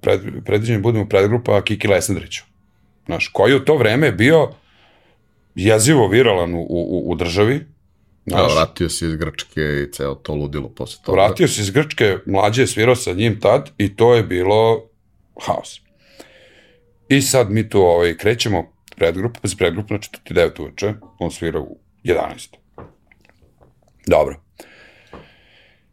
pred, 0.01 0.21
predviđeni 0.45 0.81
budemo 0.81 1.09
predgrupa 1.09 1.61
Kiki 1.61 1.87
Lesendriću. 1.87 2.43
Znaš, 3.05 3.27
koji 3.27 3.55
u 3.55 3.65
to 3.65 3.77
vreme 3.77 4.11
bio 4.11 4.49
jezivo 5.55 6.07
viralan 6.07 6.53
u, 6.53 6.61
u, 6.69 7.11
u 7.11 7.15
državi. 7.15 7.65
Znaš, 8.25 8.53
da, 8.53 8.59
vratio 8.59 8.89
se 8.89 9.05
iz 9.05 9.15
Grčke 9.15 9.61
i 9.61 9.91
ceo 9.91 10.15
to 10.15 10.33
ludilo 10.33 10.69
posle 10.69 11.03
toga. 11.05 11.21
Vratio 11.21 11.47
se 11.47 11.61
iz 11.61 11.69
Grčke, 11.69 12.17
mlađe 12.25 12.61
je 12.61 12.67
svirao 12.67 12.95
sa 12.95 13.13
njim 13.13 13.39
tad 13.39 13.69
i 13.77 13.95
to 13.95 14.15
je 14.15 14.23
bilo 14.23 14.89
haos. 15.41 15.81
I 17.09 17.21
sad 17.21 17.51
mi 17.51 17.69
tu 17.69 17.81
ovaj, 17.81 18.17
krećemo 18.17 18.73
predgrupu, 18.95 19.39
pa 19.41 19.47
se 19.47 19.57
predgrupa 19.57 19.93
na 19.93 19.99
49 19.99 20.61
uveče, 20.61 20.93
on 21.19 21.31
svira 21.31 21.59
u 21.59 21.77
11. 22.03 22.55
Dobro. 24.07 24.35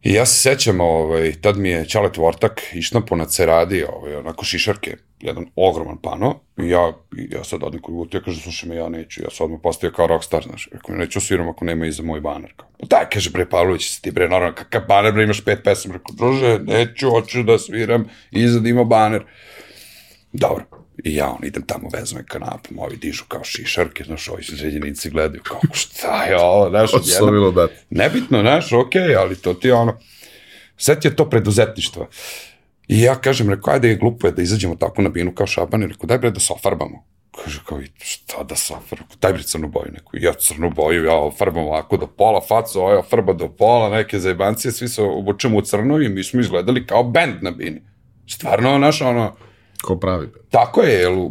I 0.03 0.13
ja 0.13 0.27
se 0.27 0.41
sećam, 0.41 0.81
ovaj, 0.81 1.33
tad 1.41 1.59
mi 1.59 1.69
je 1.69 1.89
Čalet 1.89 2.17
Vortak 2.17 2.63
išnapo 2.73 3.17
na 3.17 3.25
ceradi, 3.25 3.85
ovaj, 3.85 4.17
onako 4.17 4.45
šišarke, 4.45 4.97
jedan 5.21 5.47
ogroman 5.57 5.97
pano, 6.03 6.41
i 6.57 6.69
ja, 6.69 6.93
ja 7.31 7.45
sad 7.45 7.63
odem 7.63 7.83
kod 7.83 7.95
Guti, 7.95 8.17
ja 8.17 8.23
kažem, 8.23 8.43
slušaj 8.43 8.69
me, 8.69 8.77
ja 8.77 8.89
neću, 8.89 9.23
ja 9.23 9.31
sad 9.31 9.45
odmah 9.45 9.61
postavio 9.63 9.95
kao 9.95 10.07
rockstar, 10.07 10.43
znaš, 10.43 10.69
rekao, 10.73 10.97
neću 10.97 11.21
sviram 11.21 11.49
ako 11.49 11.65
nema 11.65 11.87
iza 11.87 12.03
moj 12.03 12.21
baner, 12.21 12.53
kao, 12.57 12.69
pa 12.81 12.87
daj, 12.87 13.09
kaže, 13.13 13.31
bre, 13.31 13.49
Pavlović, 13.49 13.91
si 13.91 14.03
ti, 14.03 14.11
bre, 14.11 14.29
normalno, 14.29 14.55
kakav 14.55 14.83
baner, 14.89 15.13
bre, 15.13 15.25
imaš 15.25 15.45
pet 15.45 15.61
pesama, 15.65 15.95
rekao, 15.95 16.15
druže, 16.17 16.59
neću, 16.59 17.11
hoću 17.11 17.43
da 17.43 17.59
sviram, 17.59 18.09
iza 18.31 18.61
da 18.61 18.69
ima 18.69 18.85
baner. 18.85 19.25
Dobro, 20.33 20.65
I 21.05 21.15
ja 21.15 21.31
on 21.31 21.45
idem 21.47 21.63
tamo, 21.63 21.89
vezme 21.93 22.25
kanapom, 22.27 22.79
ovi 22.79 22.97
dižu 22.97 23.25
kao 23.29 23.45
šišarke, 23.45 24.05
znaš, 24.05 24.29
ovi 24.29 24.45
sređenici 24.45 25.11
gledaju 25.11 25.43
kao, 25.43 25.61
šta 25.73 26.25
je 26.25 26.37
ovo, 26.37 26.71
znaš, 26.71 26.95
odjedno. 26.95 27.51
da. 27.51 27.69
Nebitno, 27.91 28.41
znaš, 28.41 28.73
okej, 28.73 29.03
okay, 29.03 29.19
ali 29.19 29.37
to 29.37 29.55
ti 29.55 29.69
je 29.69 29.75
ono, 29.75 29.99
sve 30.77 31.01
ti 31.01 31.09
je 31.09 31.17
to 31.17 31.31
preduzetništvo. 31.31 32.09
I 32.89 33.03
ja 33.03 33.15
kažem, 33.15 33.51
rekao, 33.51 33.75
ajde 33.75 33.89
je 33.89 33.97
glupo 33.97 34.27
je 34.27 34.33
da 34.33 34.43
izađemo 34.43 34.77
tako 34.77 35.03
na 35.03 35.09
binu 35.09 35.35
kao 35.35 35.47
šabani, 35.47 35.87
rekao, 35.87 36.07
daj 36.07 36.19
bre 36.19 36.31
da 36.31 36.41
se 36.41 36.53
ofarbamo. 36.53 37.05
Kaže, 37.45 37.61
kao, 37.67 37.81
šta 37.99 38.43
da 38.43 38.57
se 38.57 38.75
ofarbamo? 38.75 39.11
Daj 39.21 39.33
bre 39.33 39.43
crnu 39.43 39.69
boju 39.69 39.93
neku. 39.93 40.11
Ja 40.13 40.33
crnu 40.33 40.71
boju, 40.71 41.05
ja 41.05 41.15
ofarbam 41.15 41.63
ovako 41.63 41.97
do 41.97 42.07
pola, 42.07 42.41
facu, 42.49 42.81
ovaj 42.81 42.97
ofarba 42.97 43.33
do 43.33 43.49
pola, 43.49 43.91
neke 43.91 44.19
zajebancije, 44.19 44.73
svi 44.73 44.89
se 44.89 45.03
obučemo 45.03 45.59
u 45.59 45.63
crno 45.63 46.01
i 46.01 46.09
mi 46.09 46.25
smo 46.25 46.41
izgledali 46.41 46.87
kao 46.87 47.05
bend 47.05 47.43
na 47.43 47.51
bini. 47.51 47.81
Stvarno, 48.27 48.79
znaš, 48.79 49.01
ono, 49.01 49.37
Ko 49.83 49.99
pravi. 49.99 50.29
Tako 50.51 50.83
je, 50.83 51.01
jel, 51.01 51.29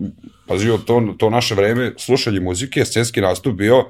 pazi, 0.48 0.68
to, 0.86 1.16
to 1.18 1.30
naše 1.30 1.56
vreme, 1.56 1.94
slušanje 1.98 2.40
muzike, 2.40 2.86
scenski 2.86 3.22
nastup 3.22 3.56
bio 3.56 3.86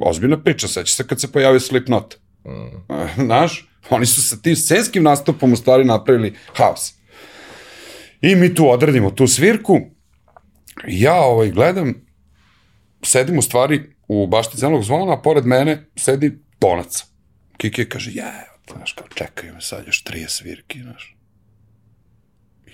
ozbiljna 0.00 0.42
priča, 0.42 0.68
seća 0.68 0.94
se 0.94 1.06
kad 1.06 1.20
se 1.20 1.32
pojavio 1.32 1.60
Slipknot. 1.60 2.18
Mm. 2.44 2.94
Znaš, 3.26 3.68
oni 3.90 4.06
su 4.06 4.22
sa 4.22 4.36
tim 4.36 4.56
scenskim 4.56 5.02
nastupom 5.02 5.52
u 5.52 5.56
stvari 5.56 5.84
napravili 5.84 6.34
haos. 6.54 6.92
I 8.20 8.34
mi 8.34 8.54
tu 8.54 8.70
odradimo 8.70 9.10
tu 9.10 9.26
svirku, 9.26 9.80
ja 10.86 11.14
ovaj, 11.14 11.50
gledam, 11.50 11.94
sedim 13.02 13.38
u 13.38 13.42
stvari 13.42 13.82
u 14.08 14.26
bašti 14.26 14.58
zelnog 14.58 14.84
zvona, 14.84 15.12
a 15.12 15.22
pored 15.22 15.46
mene 15.46 15.86
sedi 15.96 16.38
tonac. 16.58 17.04
Kiki 17.56 17.88
kaže, 17.88 18.10
je, 18.10 18.46
znaš, 18.72 18.92
kao, 18.92 19.06
čekaju 19.14 19.54
me 19.54 19.60
sad 19.60 19.86
još 19.86 20.04
trije 20.04 20.28
svirki, 20.28 20.82
znaš 20.82 21.15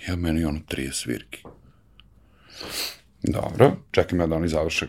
ja 0.09 0.16
meni 0.16 0.44
ono 0.44 0.59
30 0.59 0.92
svirki. 0.92 1.42
Dobro, 3.22 3.76
čekam 3.90 4.20
ja 4.20 4.26
da 4.26 4.36
oni 4.36 4.48
završe 4.48 4.86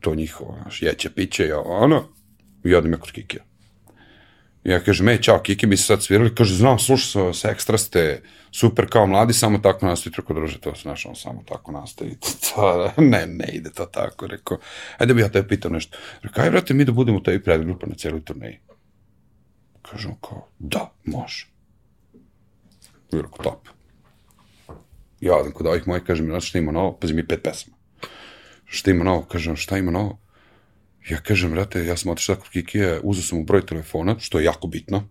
to 0.00 0.14
njihovo, 0.14 0.58
znaš, 0.62 0.82
jeće, 0.82 1.10
piće 1.10 1.46
i 1.46 1.52
ono, 1.52 2.08
i 2.64 2.74
odim 2.74 2.92
ja 2.92 2.98
kod 2.98 3.12
Kikija. 3.12 3.44
Ja 4.64 4.80
kažem, 4.80 5.08
ej, 5.08 5.22
čao, 5.22 5.38
Kiki, 5.42 5.66
mi 5.66 5.76
se 5.76 5.84
sad 5.84 6.02
svirali, 6.02 6.34
kaže, 6.34 6.54
znam, 6.54 6.78
slušao 6.78 7.24
sam 7.24 7.34
se, 7.34 7.48
ekstra 7.48 7.78
ste, 7.78 8.22
super 8.50 8.86
kao 8.90 9.06
mladi, 9.06 9.32
samo 9.32 9.58
tako 9.58 9.86
nastavi, 9.86 10.12
treko 10.12 10.34
druže, 10.34 10.60
to 10.60 10.74
se 10.74 10.82
znaš, 10.82 11.06
on 11.06 11.16
samo 11.16 11.42
tako 11.48 11.72
nastavi, 11.72 12.16
to, 12.54 12.92
ne, 12.96 13.26
ne 13.26 13.48
ide 13.52 13.70
to 13.70 13.86
tako, 13.86 14.26
rekao, 14.26 14.58
ajde 14.98 15.14
bi 15.14 15.20
ja 15.20 15.28
te 15.28 15.48
pitao 15.48 15.70
nešto. 15.70 15.98
Rekao, 16.22 16.44
aj, 16.44 16.50
vrate, 16.50 16.74
mi 16.74 16.84
da 16.84 16.92
budemo 16.92 17.20
tebi 17.20 17.44
predgrupa 17.44 17.86
na 17.86 17.94
cijeloj 17.94 18.24
turneji. 18.24 18.58
Kažem, 19.82 20.14
kao, 20.20 20.48
da, 20.58 20.92
može. 21.04 21.46
I 23.12 23.16
rekao, 23.16 23.42
top. 23.42 23.68
Ja 25.20 25.36
odem 25.36 25.52
kod 25.52 25.66
ovih 25.66 25.88
mojih, 25.88 26.04
kažem, 26.04 26.26
znaš 26.26 26.48
šta 26.48 26.58
ima 26.58 26.72
novo? 26.72 26.98
Pazi 27.00 27.14
mi 27.14 27.26
pet 27.26 27.42
pesma. 27.42 27.76
Šta 28.64 28.90
ima 28.90 29.04
novo? 29.04 29.22
Kažem, 29.22 29.56
šta 29.56 29.78
ima 29.78 29.90
novo? 29.90 30.18
Ja 31.10 31.20
kažem, 31.20 31.50
brate, 31.50 31.84
ja 31.84 31.96
sam 31.96 32.12
otišao 32.12 32.36
kod 32.36 32.48
Kikija, 32.48 33.00
uzao 33.02 33.22
sam 33.22 33.38
mu 33.38 33.44
broj 33.44 33.66
telefona, 33.66 34.18
što 34.18 34.38
je 34.38 34.44
jako 34.44 34.66
bitno. 34.66 35.08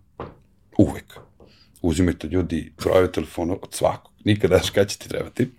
Uvek. 0.78 1.18
Uzimajte 1.82 2.26
ljudi 2.26 2.72
brojeve 2.78 3.12
telefona 3.12 3.56
od 3.62 3.74
svakog. 3.74 4.12
Nikada 4.24 4.56
daš 4.56 4.70
kada 4.70 4.86
će 4.86 4.98
ti 4.98 5.08
trebati. 5.08 5.50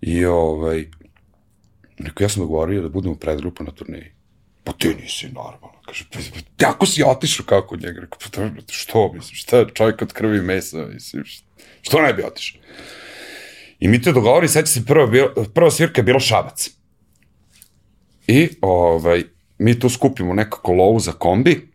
I 0.00 0.24
ovaj, 0.24 0.90
rekao, 1.98 2.24
ja 2.24 2.28
sam 2.28 2.42
dogovorio 2.42 2.82
da 2.82 2.88
budemo 2.88 3.14
predgrupa 3.14 3.64
na 3.64 3.70
turneji. 3.70 4.12
Pa 4.64 4.72
ti 4.72 4.94
nisi 5.02 5.26
normalno. 5.26 5.75
Kaže, 5.86 6.04
pa, 6.12 6.18
pa 6.56 6.70
ako 6.70 6.86
si 6.86 7.02
otišao 7.02 7.46
kako 7.46 7.68
kod 7.68 7.82
njega? 7.82 8.00
Rekao, 8.00 8.18
pa 8.18 8.40
dobro, 8.40 8.62
što, 8.70 9.12
mislim, 9.12 9.34
šta, 9.34 9.66
čovjek 9.74 10.02
od 10.02 10.12
krvi 10.12 10.38
i 10.38 10.42
mesa, 10.42 10.86
mislim, 10.86 11.24
što 11.82 12.02
ne 12.02 12.12
bi 12.12 12.22
otišao? 12.22 12.60
I 13.78 13.88
mi 13.88 14.02
te 14.02 14.12
dogovori, 14.12 14.48
sad 14.48 14.68
se 14.68 14.84
prva, 14.84 15.08
prva 15.54 15.70
svirka 15.70 16.00
je 16.00 16.04
bila 16.04 16.20
Šabac. 16.20 16.70
I, 18.26 18.48
ovaj, 18.60 19.24
mi 19.58 19.78
tu 19.78 19.88
skupimo 19.88 20.34
nekako 20.34 20.72
lovu 20.72 21.00
za 21.00 21.12
kombi, 21.12 21.68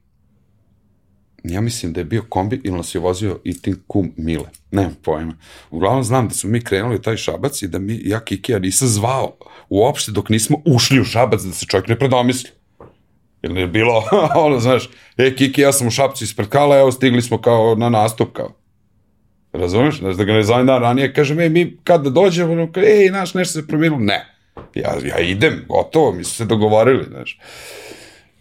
ja 1.43 1.61
mislim 1.61 1.93
da 1.93 1.99
je 1.99 2.05
bio 2.05 2.23
kombi 2.29 2.61
ili 2.63 2.77
nas 2.77 2.95
je 2.95 3.01
vozio 3.01 3.39
i 3.43 3.61
tim 3.61 3.83
kum 3.87 4.13
Mile. 4.17 4.49
Nemam 4.71 4.95
pojma. 5.03 5.37
Uglavnom 5.69 6.03
znam 6.03 6.27
da 6.27 6.33
smo 6.33 6.49
mi 6.49 6.63
krenuli 6.63 7.01
taj 7.01 7.17
šabac 7.17 7.61
i 7.61 7.67
da 7.67 7.79
mi, 7.79 8.01
ja 8.03 8.19
Kikija 8.19 8.59
nisam 8.59 8.87
zvao 8.87 9.37
uopšte 9.69 10.11
dok 10.11 10.29
nismo 10.29 10.61
ušli 10.65 10.99
u 10.99 11.03
šabac 11.03 11.41
da 11.41 11.53
se 11.53 11.65
čovjek 11.65 11.87
ne 11.87 11.99
predomisli. 11.99 12.49
Ili 13.43 13.61
je 13.61 13.67
bilo, 13.67 14.03
ono, 14.45 14.59
znaš, 14.59 14.89
e, 15.17 15.35
Kiki, 15.35 15.61
ja 15.61 15.71
sam 15.71 15.87
u 15.87 15.91
Šapcu 15.91 16.23
ispred 16.23 16.49
Kala, 16.49 16.77
evo, 16.77 16.91
stigli 16.91 17.21
smo 17.21 17.41
kao 17.41 17.75
na 17.75 17.89
nastup, 17.89 18.33
kao. 18.33 18.53
Razumeš? 19.53 19.99
Znaš, 19.99 20.15
da 20.15 20.23
ga 20.23 20.33
ne 20.33 20.43
zovem 20.43 20.65
dan 20.65 20.81
ranije, 20.81 21.13
kažem, 21.13 21.39
e, 21.39 21.49
mi 21.49 21.77
kad 21.83 22.03
da 22.03 22.09
dođemo, 22.09 22.51
ono, 22.51 22.71
ej, 22.75 23.07
znaš, 23.09 23.33
nešto 23.33 23.61
se 23.61 23.67
promijenilo. 23.67 24.01
Ne. 24.01 24.25
Ja, 24.75 24.95
ja 25.05 25.19
idem, 25.19 25.65
gotovo, 25.67 26.11
mi 26.11 26.23
su 26.23 26.35
se 26.35 26.45
dogovorili, 26.45 27.05
znaš. 27.09 27.39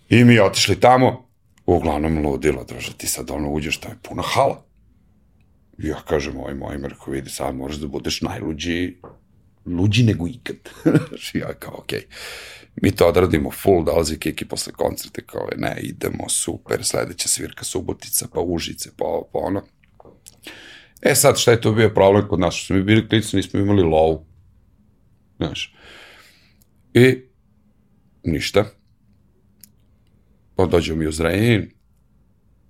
I 0.08 0.24
mi 0.24 0.40
otišli 0.40 0.80
tamo, 0.80 1.28
uglavnom 1.66 2.26
ludilo, 2.26 2.64
druže, 2.64 2.92
ti 2.96 3.06
sad 3.06 3.30
ono 3.30 3.50
uđeš, 3.50 3.80
to 3.80 3.88
je 3.88 3.96
puna 4.02 4.22
hala. 4.22 4.64
I 5.78 5.86
ja 5.86 6.00
kažem, 6.08 6.34
oj, 6.40 6.54
moj 6.54 6.78
Marko, 6.78 7.10
vidi, 7.10 7.30
sad 7.30 7.54
moraš 7.54 7.76
da 7.76 7.86
budeš 7.86 8.20
najluđi, 8.20 8.96
luđi 9.66 10.04
nego 10.04 10.26
ikad. 10.26 10.56
ja 11.40 11.52
kao, 11.52 11.74
okej. 11.78 11.98
Okay 11.98 12.59
mi 12.80 12.90
to 12.92 13.06
odradimo 13.06 13.50
full, 13.50 13.84
dolazi 13.84 14.18
Kiki 14.18 14.44
posle 14.44 14.72
koncerte, 14.72 15.22
kao 15.26 15.48
je, 15.52 15.58
ne, 15.58 15.76
idemo, 15.82 16.28
super, 16.28 16.84
sledeća 16.84 17.28
svirka 17.28 17.64
Subotica, 17.64 18.26
pa 18.34 18.40
Užice, 18.40 18.90
pa 18.96 19.04
ovo, 19.04 19.28
pa 19.32 19.38
ono. 19.38 19.62
E 21.02 21.14
sad, 21.14 21.38
šta 21.38 21.50
je 21.50 21.60
to 21.60 21.72
bio 21.72 21.90
problem 21.94 22.28
kod 22.28 22.40
nas? 22.40 22.54
Što 22.54 22.66
smo 22.66 22.76
mi 22.76 22.82
bili 22.82 23.08
klici, 23.08 23.36
nismo 23.36 23.60
imali 23.60 23.82
low. 23.82 24.22
Znaš. 25.36 25.74
I 26.94 27.22
ništa. 28.24 28.64
Pa 30.56 30.66
dođemo 30.66 30.98
mi 30.98 31.06
u 31.06 31.12
Zrenjanin. 31.12 31.70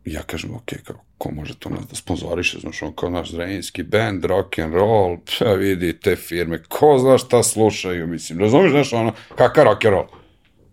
Ja 0.04 0.22
kažem, 0.22 0.54
ok, 0.54 0.70
kao, 0.84 0.96
ko 1.18 1.30
može 1.30 1.58
to 1.58 1.68
nas 1.68 1.86
da 1.86 1.94
sponzoriše, 1.94 2.58
znaš, 2.58 2.82
on 2.82 2.92
kao 2.96 3.10
naš 3.10 3.30
zrenjinski 3.30 3.82
band, 3.82 4.24
rock 4.24 4.58
and 4.58 4.74
roll, 4.74 5.16
pa 5.38 5.52
vidi 5.52 6.00
te 6.00 6.16
firme, 6.16 6.62
ko 6.68 6.98
zna 6.98 7.18
šta 7.18 7.42
slušaju, 7.42 8.06
mislim, 8.06 8.40
razumiješ, 8.40 8.70
znaš, 8.72 8.92
ono, 8.92 9.12
kakav 9.36 9.64
rock 9.64 9.84
and 9.84 9.94
roll? 9.94 10.06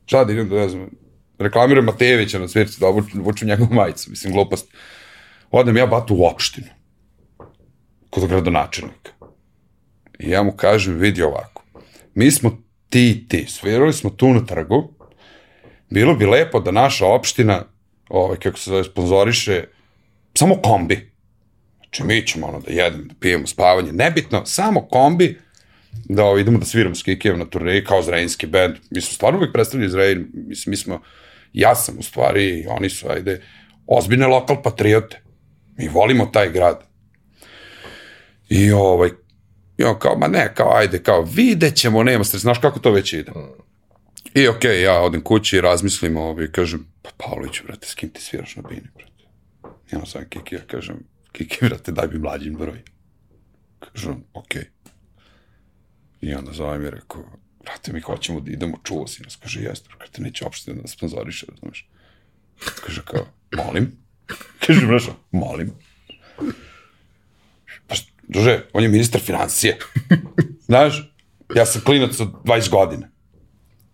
Šta 0.06 0.24
da 0.24 0.34
idem 0.34 0.50
da, 0.50 0.56
ne 0.56 0.70
znam, 0.70 0.90
reklamiram 1.40 1.86
Matejevića 1.86 2.40
na 2.40 2.48
svirci, 2.48 2.80
da 2.80 2.88
obuču 2.88 3.46
njegovu 3.46 3.74
majicu, 3.74 4.10
mislim, 4.10 4.34
glupost. 4.34 4.74
Odem 5.52 5.78
ja 5.78 5.86
batu 5.86 6.16
u 6.16 6.26
opštinu, 6.26 6.68
kod 8.10 8.28
gradonačelnika. 8.28 9.12
I 10.20 10.30
ja 10.30 10.44
mu 10.44 10.52
kažem, 10.52 10.96
vidi 10.96 11.24
ovako, 11.24 11.64
mi 12.16 12.32
smo 12.32 12.58
ti 12.90 13.26
ti, 13.30 13.46
svirali 13.48 13.94
smo 13.94 14.10
tu 14.10 14.34
na 14.34 14.46
trgu, 14.46 14.94
bilo 15.90 16.16
bi 16.16 16.26
lepo 16.26 16.60
da 16.60 16.72
naša 16.72 17.06
opština, 17.06 17.64
ovaj, 18.10 18.38
kako 18.38 18.60
se 18.60 18.70
zove, 18.70 18.84
sponzoriše 18.84 19.64
samo 20.34 20.56
kombi. 20.56 21.12
Znači, 21.78 22.04
mi 22.04 22.28
ćemo 22.28 22.48
ono 22.48 22.60
da 22.60 22.74
jedemo, 22.74 23.04
da 23.04 23.14
pijemo 23.20 23.48
spavanje, 23.48 23.92
nebitno, 23.92 24.46
samo 24.46 24.82
kombi, 24.82 25.40
da 25.92 26.24
ovo, 26.24 26.38
idemo 26.38 26.60
da 26.60 26.66
sviramo 26.66 26.96
s 26.96 27.04
Kikijem 27.04 27.40
na 27.40 27.46
turneji 27.46 27.84
kao 27.84 28.02
zrenjski 28.02 28.48
band. 28.48 28.76
Mi 28.90 29.02
smo 29.02 29.14
stvarno 29.14 29.40
uvijek 29.40 29.54
predstavljali 29.54 29.92
Zrenj, 29.92 30.26
mislim, 30.34 30.72
mi 30.72 30.78
smo, 30.78 31.02
ja 31.54 31.76
sam 31.76 31.96
u 32.00 32.04
stvari, 32.04 32.66
oni 32.70 32.90
su, 32.90 33.10
ajde, 33.10 33.42
ozbiljne 33.88 34.28
lokal 34.28 34.62
patriote. 34.64 35.22
Mi 35.78 35.88
volimo 35.88 36.26
taj 36.26 36.52
grad. 36.52 36.84
I 38.50 38.72
ovaj, 38.72 39.10
jo, 39.78 40.00
kao, 40.00 40.18
ma 40.18 40.28
ne, 40.28 40.54
kao, 40.56 40.76
ajde, 40.76 41.04
kao, 41.04 41.22
vidjet 41.22 41.76
ćemo, 41.76 42.04
nema 42.04 42.24
stres, 42.24 42.42
znaš 42.42 42.60
kako 42.60 42.80
to 42.80 42.92
već 42.92 43.14
ide. 43.14 43.32
I 44.34 44.48
okej, 44.48 44.72
okay, 44.72 44.84
ja 44.84 45.00
odem 45.02 45.24
kući 45.24 45.58
i 45.58 45.62
razmislim 45.62 46.18
ovo 46.18 46.42
i 46.42 46.52
kažem, 46.52 46.88
pa 47.02 47.10
Pavloviću, 47.18 47.64
brate, 47.64 47.88
s 47.88 47.96
kim 47.96 48.10
ti 48.10 48.22
sviraš 48.22 48.56
na 48.56 48.64
bini, 48.70 48.88
brate? 48.96 49.24
Ono 49.96 50.06
sam 50.06 50.30
Kiki, 50.30 50.56
ja 50.56 50.62
kažem, 50.68 51.04
Kiki, 51.32 51.58
brate, 51.62 51.92
daj 51.92 52.08
mi 52.08 52.20
mlađim 52.20 52.56
broj. 52.56 52.84
Kažem, 53.80 54.24
okej. 54.34 54.62
Okay. 54.62 54.78
I 56.22 56.34
onda 56.34 56.54
zove 56.54 56.80
mi 56.80 56.90
rekao, 56.90 57.24
brate, 57.64 57.94
mi 57.94 58.02
hoćemo 58.02 58.40
da 58.40 58.52
idemo, 58.52 58.78
čuo 58.84 59.08
si 59.08 59.24
nas. 59.24 59.36
Kaže, 59.36 59.62
jeste, 59.62 59.90
brate, 59.98 60.22
neće 60.22 60.46
uopšte 60.46 60.74
da 60.74 60.82
nas 60.82 60.92
sponzoriše, 60.92 61.46
znaš. 61.60 61.90
Kaže, 62.86 63.02
kao, 63.06 63.28
molim. 63.52 63.92
Kaže, 64.68 64.88
brašo, 64.88 65.16
molim. 65.32 65.72
Pa, 67.88 67.96
druže, 68.28 68.62
on 68.74 68.84
je 68.84 68.90
ministar 68.90 69.22
financije. 69.22 69.78
Znaš, 70.68 71.14
ja 71.56 71.66
sam 71.66 71.82
klinac 71.82 72.20
od 72.20 72.32
20 72.44 72.70
godina. 72.70 73.10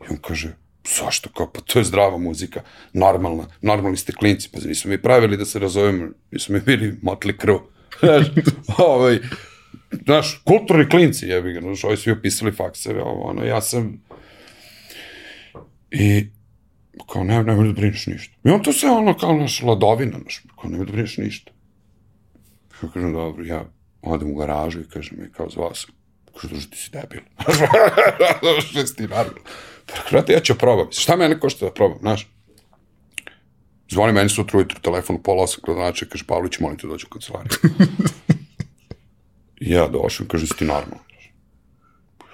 I 0.06 0.12
on 0.12 0.18
kaže, 0.18 0.56
zašto, 0.98 1.30
kao, 1.30 1.52
pa 1.52 1.62
to 1.62 1.80
je 1.80 1.86
zdrava 1.86 2.18
muzika, 2.18 2.62
normalna, 2.94 3.48
normalni 3.62 3.98
ste 3.98 4.14
klinci, 4.14 4.50
pa 4.52 4.60
nismo 4.68 4.92
mi 4.92 5.02
pravili 5.02 5.38
da 5.38 5.46
se 5.46 5.60
razovemo, 5.60 6.08
nismo 6.32 6.56
mi 6.56 6.62
bili 6.62 7.00
motli 7.02 7.38
krv. 7.38 7.56
Znaš, 8.00 8.28
ovaj, 8.78 9.20
znaš, 10.04 10.42
kulturni 10.46 10.90
klinci, 10.90 11.26
jebi 11.26 11.54
ga, 11.54 11.62
znaš, 11.62 11.84
ovi 11.84 11.98
svi 11.98 12.12
opisali 12.12 12.52
fakseve, 12.52 13.02
ovo, 13.02 13.24
ono, 13.24 13.44
ja 13.46 13.62
sam, 13.62 14.02
i, 15.92 16.28
kao, 17.12 17.24
ne, 17.24 17.44
nemoj 17.44 17.68
da 17.68 17.74
brineš 17.74 18.08
ništa. 18.08 18.36
I 18.44 18.50
on 18.50 18.64
to 18.64 18.74
sve, 18.74 18.90
ono, 18.90 19.18
kao 19.18 19.38
naš 19.38 19.62
ladovina, 19.62 20.20
znaš, 20.22 20.42
kao, 20.62 20.70
nemoj 20.70 20.86
da 20.86 20.92
brineš 20.92 21.18
ništa. 21.18 21.52
Ja 22.84 22.90
kažem, 22.90 23.14
dobro, 23.14 23.46
ja 23.46 23.66
odem 24.02 24.32
u 24.32 24.36
garažu 24.36 24.80
i 24.80 24.90
kažem, 24.90 25.30
kao, 25.32 25.50
zvao 25.50 25.76
sam, 25.76 25.90
kaže, 26.34 26.48
druže, 26.48 26.70
ti 26.70 26.78
si 26.78 26.92
debil. 26.92 27.22
Naravno? 29.10 29.42
Pa, 29.44 29.73
brate, 30.12 30.34
ja 30.34 30.40
ću 30.40 30.58
probam. 30.58 30.88
Šta 30.92 31.16
mene 31.16 31.40
košta 31.40 31.66
da 31.66 31.72
probam, 31.72 31.98
znaš? 32.00 32.28
Zvoni 33.92 34.14
meni 34.14 34.30
sutra 34.30 34.58
ujutru 34.58 34.80
telefon 34.82 35.24
pola 35.24 35.44
osam 35.44 35.64
znači, 35.74 36.10
kaže, 36.10 36.24
Pavlić, 36.28 36.60
molim 36.60 36.78
te 36.78 36.88
dođu 36.88 37.08
u 37.08 37.14
kancelariju. 37.14 37.52
Ja 39.66 39.88
došao, 39.88 40.28
kaže, 40.28 40.48
si 40.48 40.58
ti 40.58 40.66
normalno. 40.66 41.04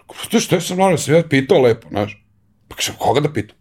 Brate, 0.08 0.40
što 0.40 0.56
je 0.56 0.62
sam 0.62 0.78
normalno, 0.78 0.98
sam 0.98 1.14
ja 1.14 1.24
pitao 1.30 1.62
lepo, 1.62 1.88
znaš. 1.90 2.26
Pa 2.68 2.76
kaže, 2.76 2.94
koga 2.98 3.20
da 3.20 3.34
pitam? 3.34 3.58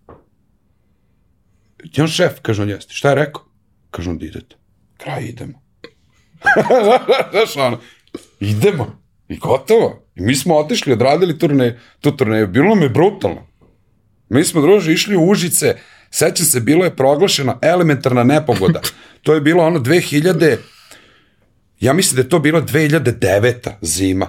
Ti 1.93 2.01
on 2.01 2.09
šef, 2.09 2.41
kaže 2.43 2.63
on 2.63 2.69
jeste. 2.69 2.95
Šta 2.95 3.09
je 3.09 3.15
rekao? 3.15 3.45
Kaže 3.91 4.11
on 4.11 4.19
da 4.19 4.27
idete. 4.27 4.57
Kraj 4.97 5.23
idemo. 5.23 5.63
Znaš, 7.33 7.57
ono, 7.57 7.81
idemo. 8.41 9.03
I 9.29 9.37
gotovo. 9.37 10.07
I 10.15 10.21
mi 10.23 10.35
smo 10.35 10.57
otišli, 10.57 10.93
odradili 10.93 11.39
turne, 11.39 11.81
tu 12.01 12.17
turneju. 12.17 12.47
Bilo 12.47 12.69
nam 12.69 12.83
je 12.83 12.89
brutalno. 12.89 13.47
Mi 14.29 14.45
smo, 14.45 14.61
druže, 14.61 14.93
išli 14.93 15.17
u 15.17 15.29
Užice, 15.29 15.77
sećam 16.11 16.47
se, 16.47 16.61
bilo 16.61 16.85
je 16.85 16.97
proglašena 16.97 17.59
elementarna 17.63 18.25
nepogoda. 18.25 18.81
To 19.23 19.35
je 19.35 19.41
bilo 19.41 19.65
ono 19.65 19.81
2000, 19.81 20.57
ja 21.81 21.93
mislim 21.93 22.17
da 22.17 22.23
je 22.23 22.29
to 22.29 22.39
bilo 22.39 22.61
2009. 22.61 23.71
zima. 23.83 24.27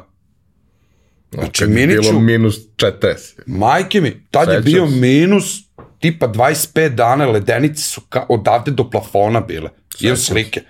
Znači, 1.32 1.64
Kad 1.64 1.70
Miniću... 1.70 2.02
bilo 2.02 2.20
minus 2.20 2.58
40. 2.76 3.18
Majke 3.46 4.02
mi, 4.02 4.26
tad 4.32 4.46
Sećam 4.46 4.56
je 4.56 4.62
bio 4.62 4.86
minus 4.86 5.60
tipa 6.00 6.28
25 6.28 6.90
dana, 6.90 7.26
ledenice 7.26 7.82
su 7.82 8.02
ka, 8.02 8.26
odavde 8.30 8.72
do 8.72 8.90
plafona 8.90 9.42
bile. 9.42 9.70
Imam 10.02 10.18
slike. 10.18 10.62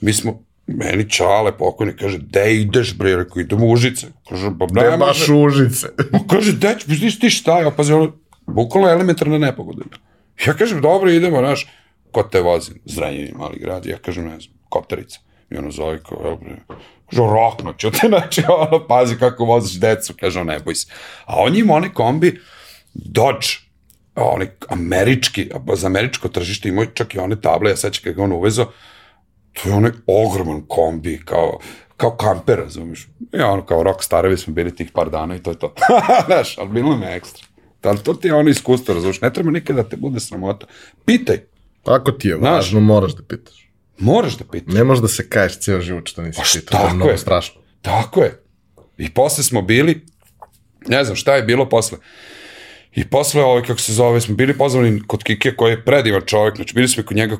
Mi 0.00 0.12
smo, 0.12 0.44
meni 0.66 1.10
čale 1.10 1.58
pokojni, 1.58 1.96
kaže, 1.96 2.18
de 2.18 2.56
ideš 2.56 2.96
bre, 2.96 3.16
rekao, 3.16 3.40
idemo 3.40 3.66
u 3.66 3.70
Užice. 3.70 4.06
Kaže, 4.28 4.50
pa 4.58 4.66
ne, 4.70 4.96
baš 4.96 5.28
u 5.28 5.42
Užice. 5.42 5.86
Pa 6.12 6.18
kaže, 6.30 6.52
deć, 6.52 6.84
pa 6.86 7.20
ti 7.20 7.30
šta, 7.30 7.60
ja 7.60 7.72
ono, 7.96 8.12
bukvalno 8.50 8.88
elementarna 8.88 9.38
nepogoda. 9.38 9.84
Ja 10.46 10.54
kažem, 10.54 10.80
dobro, 10.80 11.10
idemo, 11.10 11.38
znaš, 11.38 11.66
ko 12.12 12.22
te 12.22 12.40
vozi? 12.40 12.72
Zrenjeni, 12.84 13.32
mali 13.36 13.58
grad, 13.58 13.86
ja 13.86 13.98
kažem, 13.98 14.24
ne 14.24 14.40
znam, 14.40 14.54
Kopterica. 14.68 15.20
I 15.50 15.56
ono 15.56 15.70
zove 15.70 16.02
kao, 16.02 16.18
evo 16.24 16.36
bre, 16.36 16.56
kaže, 17.10 17.22
rokno 17.22 17.72
ću 17.72 17.90
te, 17.90 18.08
znači, 18.08 18.42
ono, 18.48 18.86
pazi 18.86 19.18
kako 19.18 19.44
voziš 19.44 19.80
decu, 19.80 20.14
kaže, 20.20 20.44
ne 20.44 20.58
boj 20.58 20.74
se. 20.74 20.86
A 21.24 21.36
on 21.36 21.56
ima 21.56 21.74
onaj 21.74 21.90
kombi, 21.92 22.40
Dodge, 22.94 23.46
onaj 24.14 24.48
američki, 24.68 25.50
za 25.74 25.86
američko 25.86 26.28
tržište 26.28 26.68
imaju 26.68 26.88
čak 26.94 27.14
i 27.14 27.18
one 27.18 27.40
table, 27.40 27.70
ja 27.70 27.76
sećam 27.76 28.04
kada 28.04 28.16
ga 28.16 28.22
on 28.22 28.32
uvezo, 28.32 28.66
to 29.52 29.68
je 29.68 29.74
onaj 29.74 29.90
ogroman 30.06 30.62
kombi, 30.68 31.20
kao, 31.24 31.58
kao 31.96 32.16
kamper, 32.16 32.58
razumiješ? 32.58 33.08
I 33.32 33.40
ono, 33.40 33.66
kao 33.66 33.82
rock 33.82 34.02
starovi 34.02 34.36
smo 34.36 34.52
bili 34.52 34.76
tih 34.76 34.90
par 34.94 35.10
dana 35.10 35.36
i 35.36 35.42
to 35.42 35.50
je 35.50 35.58
to. 35.58 35.74
Znaš, 36.26 36.58
ali 36.58 36.68
bilo 36.68 36.96
me 36.96 37.16
ekstra. 37.16 37.46
Ali 37.82 37.98
to 37.98 38.14
ti 38.14 38.28
je 38.28 38.34
ono 38.34 38.50
iskustvo, 38.50 38.94
razumiješ? 38.94 39.20
Ne 39.20 39.32
treba 39.32 39.50
nikada 39.50 39.82
da 39.82 39.88
te 39.88 39.96
bude 39.96 40.20
sramota. 40.20 40.66
Pitaj. 41.04 41.38
Ako 41.84 42.12
ti 42.12 42.28
je 42.28 42.36
važno, 42.36 42.80
Znaš, 42.80 42.82
moraš 42.82 43.14
da 43.14 43.22
pitaš. 43.22 43.68
Moraš 43.98 44.36
da 44.36 44.44
pitaš. 44.44 44.74
Ne 44.74 44.84
možeš 44.84 45.02
da 45.02 45.08
se 45.08 45.28
kaješ 45.28 45.58
cijel 45.58 45.80
život 45.80 46.08
što 46.08 46.22
nisi 46.22 46.38
pa 46.38 46.60
pitao. 46.60 46.80
To 46.80 46.86
je 46.86 46.94
mnogo 46.94 47.16
strašno. 47.16 47.60
Tako 47.82 48.22
je. 48.22 48.42
I 48.98 49.10
posle 49.10 49.44
smo 49.44 49.62
bili, 49.62 50.06
ne 50.86 51.04
znam 51.04 51.16
šta 51.16 51.36
je 51.36 51.42
bilo 51.42 51.68
posle. 51.68 51.98
I 52.94 53.08
posle, 53.08 53.42
ovaj, 53.42 53.62
kako 53.62 53.80
se 53.80 53.92
zove, 53.92 54.20
smo 54.20 54.34
bili 54.34 54.58
pozvani 54.58 55.02
kod 55.06 55.22
Kike, 55.22 55.54
koji 55.56 55.72
je 55.72 55.84
predivan 55.84 56.22
čovjek, 56.26 56.56
znači 56.56 56.74
bili 56.74 56.88
smo 56.88 57.00
i 57.00 57.06
kod 57.06 57.16
njega 57.16 57.36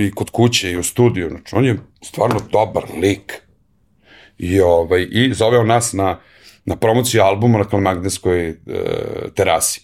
i 0.00 0.10
kod 0.10 0.30
kuće 0.30 0.70
i 0.70 0.76
u 0.76 0.82
studiju, 0.82 1.28
znači 1.28 1.54
on 1.54 1.64
je 1.64 1.78
stvarno 2.02 2.40
dobar 2.52 2.84
lik. 3.02 3.42
I, 4.38 4.60
ovaj, 4.60 5.08
i 5.10 5.34
zoveo 5.34 5.62
nas 5.64 5.92
na, 5.92 6.20
na 6.68 6.76
promociju 6.76 7.22
albuma 7.22 7.58
na 7.58 7.64
Kalmagdenskoj 7.64 8.48
e, 8.48 8.54
terasi. 9.34 9.80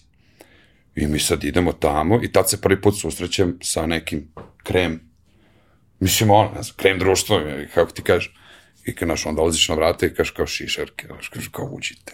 I 0.95 1.07
mi 1.07 1.19
sad 1.19 1.43
idemo 1.43 1.73
tamo 1.73 2.19
i 2.23 2.31
tad 2.31 2.49
se 2.49 2.61
prvi 2.61 2.81
put 2.81 2.99
susrećem 2.99 3.57
sa 3.61 3.85
nekim 3.85 4.27
krem 4.63 4.99
Mislim, 5.99 6.31
ono, 6.31 6.51
ne 6.55 6.63
znam, 6.63 6.75
krem 6.77 6.99
društvo, 6.99 7.41
kako 7.73 7.91
ti 7.91 8.01
kažeš. 8.01 8.33
I 8.85 8.95
kad, 8.95 9.07
naš, 9.07 9.25
onda 9.25 9.37
dolaziš 9.37 9.69
na 9.69 9.75
vrata 9.75 10.05
i 10.05 10.13
kažeš 10.13 10.31
kao 10.31 10.47
šišarke, 10.47 11.07
znaš, 11.07 11.29
kažeš 11.29 11.47
kao 11.47 11.65
uđite. 11.71 12.11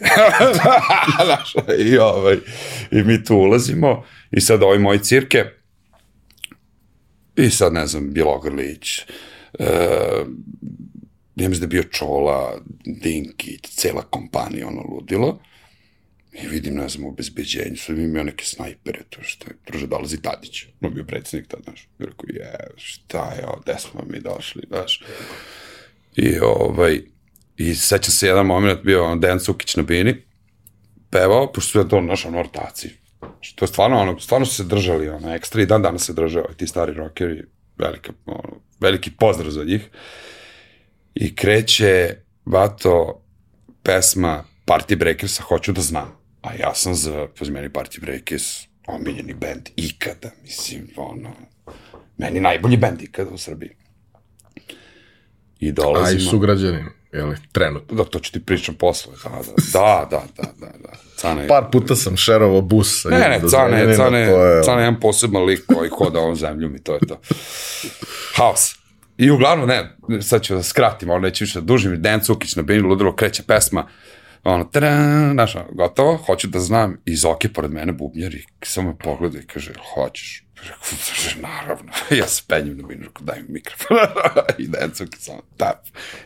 znaš, 1.26 1.54
i, 1.80 1.98
ovaj, 1.98 2.38
I 2.92 3.04
mi 3.04 3.24
tu 3.24 3.36
ulazimo 3.36 4.06
i 4.32 4.42
sad 4.42 4.64
ovaj 4.64 4.80
moj 4.80 5.00
cirke, 5.00 5.46
i 7.36 7.50
sad, 7.50 7.74
ne 7.74 7.88
znam, 7.88 8.14
Bjelogrlić, 8.14 9.00
e, 9.60 9.66
ne 11.36 11.50
mislim 11.50 11.62
da 11.62 11.68
bio 11.68 11.84
Čola, 11.84 12.62
Dinki, 12.86 13.60
cela 13.64 14.02
kompanija, 14.02 14.68
ono, 14.68 14.82
ludilo. 14.82 15.40
I 16.44 16.48
vidim, 16.48 16.76
ne 16.76 16.90
znam, 16.90 17.06
u 17.06 17.10
obezbeđenju, 17.10 17.78
sad 17.78 17.98
im 17.98 18.04
imao 18.04 18.24
neke 18.24 18.46
snajpere, 18.46 19.00
to 19.10 19.20
što 19.22 19.48
je, 19.48 19.56
druže, 19.68 19.88
dolazi 19.88 20.22
Tadić, 20.22 20.66
no 20.80 20.90
bio 20.90 21.04
predsednik 21.04 21.48
tad, 21.48 21.60
znaš, 21.64 21.84
i 22.00 22.06
rekao, 22.06 22.26
je, 22.28 22.68
šta 22.76 23.34
je, 23.34 23.46
gde 23.64 23.76
smo 23.80 24.02
mi 24.10 24.20
došli, 24.20 24.62
znaš. 24.68 25.04
I, 26.16 26.40
ovaj, 26.40 27.02
i 27.58 27.76
sećam 27.76 28.12
se 28.12 28.28
jedan 28.28 28.46
moment, 28.46 28.80
bio 28.84 29.06
on 29.06 29.20
Dejan 29.20 29.40
Cukić 29.40 29.76
na 29.76 29.84
bini, 29.84 30.16
pevao, 31.10 31.52
pošto 31.52 31.72
su 31.72 31.80
je 31.80 31.90
to 31.90 32.02
naša 32.02 32.30
ortaci. 32.30 32.90
Što 33.42 33.66
je 33.66 33.70
stvarno, 33.70 33.98
ono, 33.98 34.20
stvarno 34.20 34.46
su 34.46 34.56
se 34.56 34.64
držali, 34.64 35.10
ono, 35.10 35.36
ekstra 35.36 35.62
i 35.62 35.66
dan 35.66 35.82
danas 35.82 36.06
se 36.06 36.14
držao, 36.14 36.44
ti 36.58 36.68
stari 36.68 36.94
rockeri, 36.94 37.44
velika, 37.78 38.14
ono, 38.26 38.62
veliki 38.80 39.12
pozdrav 39.12 39.52
za 39.52 39.64
njih. 39.64 39.90
I 41.16 41.36
kreće, 41.36 42.16
vato, 42.46 43.24
pesma 43.84 44.44
Party 44.66 44.96
Breakersa, 44.96 45.44
hoću 45.44 45.72
da 45.72 45.82
znam 45.82 46.22
A 46.42 46.54
ja 46.60 46.74
sam 46.76 46.96
za, 46.96 47.28
meni 47.52 47.70
Party 47.70 48.02
Breakers, 48.02 48.44
omiljeni 48.88 49.34
band 49.34 49.70
ikada, 49.76 50.32
mislim, 50.44 50.88
ono, 50.98 51.30
meni 52.18 52.40
najbolji 52.40 52.78
band 52.78 53.02
ikada 53.02 53.30
u 53.30 53.38
Srbiji. 53.38 53.70
I 55.60 55.72
dolazimo... 55.72 56.22
A 56.22 56.24
i 56.24 56.30
sugrađanin, 56.30 56.86
li, 57.14 57.38
trenutno. 57.52 57.98
Da, 57.98 58.04
to 58.04 58.20
ću 58.20 58.32
ti 58.32 58.46
pričam 58.46 58.76
posle, 58.76 59.14
da, 59.24 59.30
da, 59.74 60.08
da, 60.10 60.24
da, 60.38 60.52
da, 60.60 60.78
da. 60.78 60.92
Cane, 61.22 61.48
Par 61.48 61.66
puta 61.72 61.96
sam 61.96 62.18
šerovao 62.18 62.62
bus 62.62 63.02
sa 63.02 63.10
Ne, 63.10 63.18
ne, 63.18 63.40
Cane, 63.50 63.96
Cane, 63.96 64.20
je... 64.20 64.64
Cane 64.66 64.82
je 64.82 64.86
jedan 64.86 65.00
poseban 65.00 65.44
lik 65.44 65.66
koji 65.66 65.90
hoda 65.90 66.20
ovom 66.20 66.36
zemljom 66.36 66.76
i 66.76 66.84
to 66.84 66.94
je 66.94 67.00
to. 67.00 67.20
Haos. 68.36 68.81
I 69.22 69.32
uglavnom, 69.32 69.68
ne, 69.68 70.22
sad 70.22 70.42
ću 70.42 70.56
da 70.56 70.64
skratim, 70.64 71.10
ali 71.10 71.22
neću 71.22 71.44
više 71.44 71.60
da 71.60 71.66
dužim, 71.66 72.02
Dejan 72.02 72.20
Cukić 72.20 72.56
na 72.56 72.64
Beni 72.64 72.82
Ludilo 72.82 73.16
kreće 73.16 73.44
pesma, 73.44 73.88
ono, 74.44 74.64
tadam, 74.64 75.32
znaš, 75.34 75.56
gotovo, 75.72 76.18
hoću 76.18 76.48
da 76.48 76.60
znam, 76.60 76.98
i 77.06 77.16
Zoki 77.16 77.50
pored 77.50 77.72
mene 77.72 77.92
bubnjar 77.92 78.36
i 78.36 78.44
samo 78.62 78.98
pogleda 79.04 79.40
i 79.40 79.46
kaže, 79.46 79.74
hoćeš? 79.94 80.44
Naravno, 81.42 81.92
ja 82.20 82.28
se 82.28 82.44
penjem 82.48 82.78
na 82.78 82.88
binu, 82.88 83.10
daj 83.20 83.40
mi 83.42 83.46
mikrofon, 83.50 83.98
i 84.64 84.68
Dencuki 84.68 85.18
samo 85.20 85.42
tap, 85.58 85.78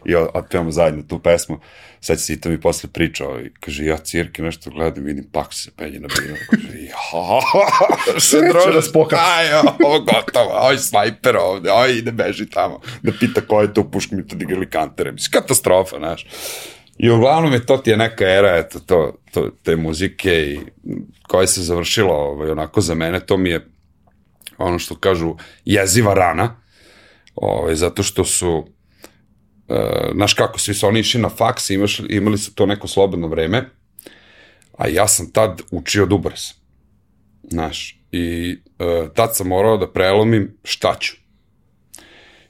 i 0.05 0.15
otpevamo 0.15 0.71
zajedno 0.71 1.03
tu 1.03 1.19
pesmu, 1.19 1.59
sad 2.01 2.17
i 2.29 2.41
to 2.41 2.49
mi 2.49 2.61
posle 2.61 2.89
pričao, 2.93 3.39
i 3.41 3.51
kaže, 3.59 3.85
ja 3.85 3.97
cirke 3.97 4.41
nešto 4.41 4.69
gledam, 4.69 5.03
vidim, 5.03 5.25
pak 5.31 5.53
se 5.53 5.71
penje 5.71 5.99
na 5.99 6.07
binu, 6.07 6.35
kaže, 6.51 6.83
ja, 6.83 8.19
se 8.19 8.41
drože, 8.49 8.71
da 8.73 8.81
spoka. 8.81 9.15
Aj, 9.19 9.53
ovo 9.83 9.99
gotovo, 9.99 10.59
oj 10.61 10.77
snajper 10.77 11.37
ovde, 11.37 11.71
oj 11.71 11.97
ide 11.97 12.11
beži 12.11 12.49
tamo, 12.49 12.81
da 13.01 13.11
pita 13.19 13.41
ko 13.41 13.61
je 13.61 13.73
to, 13.73 13.91
puško 13.91 14.15
mi 14.15 14.27
to 14.27 14.35
digali 14.35 14.69
kantere, 14.69 15.11
mislim, 15.11 15.31
katastrofa, 15.31 15.97
znaš, 15.97 16.25
I 16.97 17.09
uglavnom 17.09 17.53
je 17.53 17.65
to 17.65 17.77
ti 17.77 17.89
je 17.89 17.97
neka 17.97 18.25
era, 18.25 18.57
eto, 18.57 18.79
to, 18.79 19.17
to, 19.31 19.49
te 19.63 19.75
muzike 19.75 20.31
i 20.31 20.59
koja 21.27 21.47
se 21.47 21.61
završila 21.61 22.13
ovaj, 22.13 22.51
onako 22.51 22.81
za 22.81 22.95
mene, 22.95 23.19
to 23.19 23.37
mi 23.37 23.49
je 23.49 23.74
ono 24.57 24.79
što 24.79 24.95
kažu 24.95 25.35
jeziva 25.65 26.13
rana, 26.13 26.61
ovaj, 27.35 27.75
zato 27.75 28.03
što 28.03 28.25
su 28.25 28.57
uh, 29.67 29.77
znaš 30.15 30.33
kako, 30.33 30.59
svi 30.59 30.73
su 30.73 30.87
oni 30.87 30.99
išli 30.99 31.21
na 31.21 31.29
faks, 31.29 31.69
imaš, 31.69 32.01
imali 32.09 32.37
su 32.37 32.55
to 32.55 32.65
neko 32.65 32.87
slobodno 32.87 33.27
vreme, 33.27 33.69
a 34.77 34.87
ja 34.87 35.07
sam 35.07 35.31
tad 35.31 35.61
učio 35.71 36.05
dubrez. 36.05 36.41
Znaš, 37.43 37.99
i 38.11 38.57
uh, 38.79 39.13
tad 39.13 39.35
sam 39.35 39.47
morao 39.47 39.77
da 39.77 39.91
prelomim 39.91 40.57
šta 40.63 40.95
ću. 40.99 41.15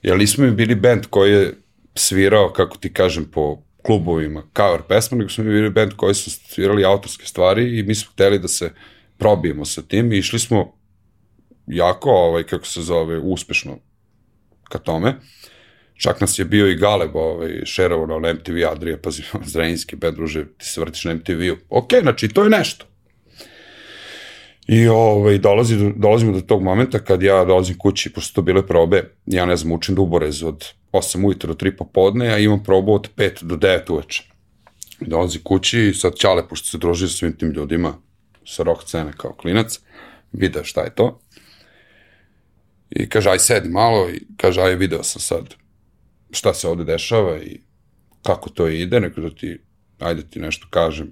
Jer 0.01 0.17
nismo 0.17 0.45
mi 0.45 0.51
bili 0.51 0.75
band 0.75 1.05
koji 1.09 1.31
je 1.31 1.53
svirao, 1.95 2.53
kako 2.53 2.77
ti 2.77 2.93
kažem, 2.93 3.25
po 3.31 3.57
klubovima 3.85 4.43
cover 4.57 4.81
pesma, 4.87 5.17
nego 5.17 5.29
smo 5.29 5.43
mi 5.43 5.49
bili 5.49 5.69
band 5.69 5.93
koji 5.95 6.15
su 6.15 6.31
svirali 6.31 6.85
autorske 6.85 7.25
stvari 7.25 7.79
i 7.79 7.83
mi 7.83 7.95
smo 7.95 8.11
hteli 8.11 8.39
da 8.39 8.47
se 8.47 8.73
probijemo 9.17 9.65
sa 9.65 9.81
tim 9.81 10.13
i 10.13 10.17
išli 10.17 10.39
smo 10.39 10.74
jako, 11.67 12.09
ovaj, 12.09 12.43
kako 12.43 12.65
se 12.65 12.81
zove, 12.81 13.19
uspešno 13.19 13.77
ka 14.63 14.77
tome. 14.77 15.15
Čak 15.97 16.21
nas 16.21 16.39
je 16.39 16.45
bio 16.45 16.67
i 16.67 16.75
Galeb, 16.75 17.15
ovaj, 17.15 17.61
šerovo 17.65 18.19
na 18.19 18.33
MTV 18.33 18.67
Adrija, 18.71 18.97
pazi, 18.97 19.23
Zrenjinski 19.53 19.95
band, 19.95 20.15
druže, 20.15 20.45
ti 20.57 20.65
se 20.65 20.81
vrtiš 20.81 21.05
na 21.05 21.13
MTV-u. 21.13 21.55
Ok, 21.69 21.89
znači, 22.01 22.27
to 22.27 22.43
je 22.43 22.49
nešto. 22.49 22.85
I 24.67 24.87
ovaj, 24.87 25.37
dolazi, 25.37 25.91
dolazimo 25.95 26.31
do 26.31 26.41
tog 26.41 26.63
momenta 26.63 26.99
kad 26.99 27.23
ja 27.23 27.45
dolazim 27.45 27.77
kući, 27.77 28.13
pošto 28.13 28.35
to 28.35 28.41
bile 28.41 28.67
probe, 28.67 29.11
ja 29.25 29.45
ne 29.45 29.55
znam, 29.55 29.71
učim 29.71 29.95
duborez 29.95 30.43
od 30.43 30.65
8 30.91 31.25
ujutro 31.25 31.53
do 31.53 31.65
3 31.65 31.77
popodne, 31.77 32.27
a 32.27 32.37
imam 32.37 32.63
probu 32.63 32.93
od 32.93 33.09
5 33.15 33.43
do 33.43 33.55
9 33.55 33.91
uveče. 33.91 34.23
Dolazi 34.99 35.39
kući 35.43 35.79
i 35.79 35.93
sad 35.93 36.15
Ćale, 36.15 36.47
pošto 36.47 36.67
se 36.67 36.77
druži 36.77 37.07
sa 37.07 37.17
svim 37.17 37.37
tim 37.37 37.51
ljudima, 37.51 37.93
sa 38.45 38.63
rock 38.63 38.83
scene 38.87 39.11
kao 39.17 39.33
klinac, 39.33 39.79
video 40.31 40.63
šta 40.63 40.81
je 40.81 40.95
to. 40.95 41.19
I 42.89 43.09
kaže, 43.09 43.29
aj 43.29 43.39
sedi 43.39 43.69
malo 43.69 44.09
i 44.09 44.21
kaže, 44.37 44.61
aj 44.61 44.75
video 44.75 45.03
sam 45.03 45.21
sad 45.21 45.55
šta 46.31 46.53
se 46.53 46.67
ovde 46.67 46.83
dešava 46.83 47.37
i 47.37 47.59
kako 48.23 48.49
to 48.49 48.67
ide, 48.67 48.99
neko 48.99 49.21
da 49.21 49.29
ti, 49.29 49.59
ajde 49.99 50.29
ti 50.29 50.39
nešto 50.39 50.67
kažem, 50.69 51.11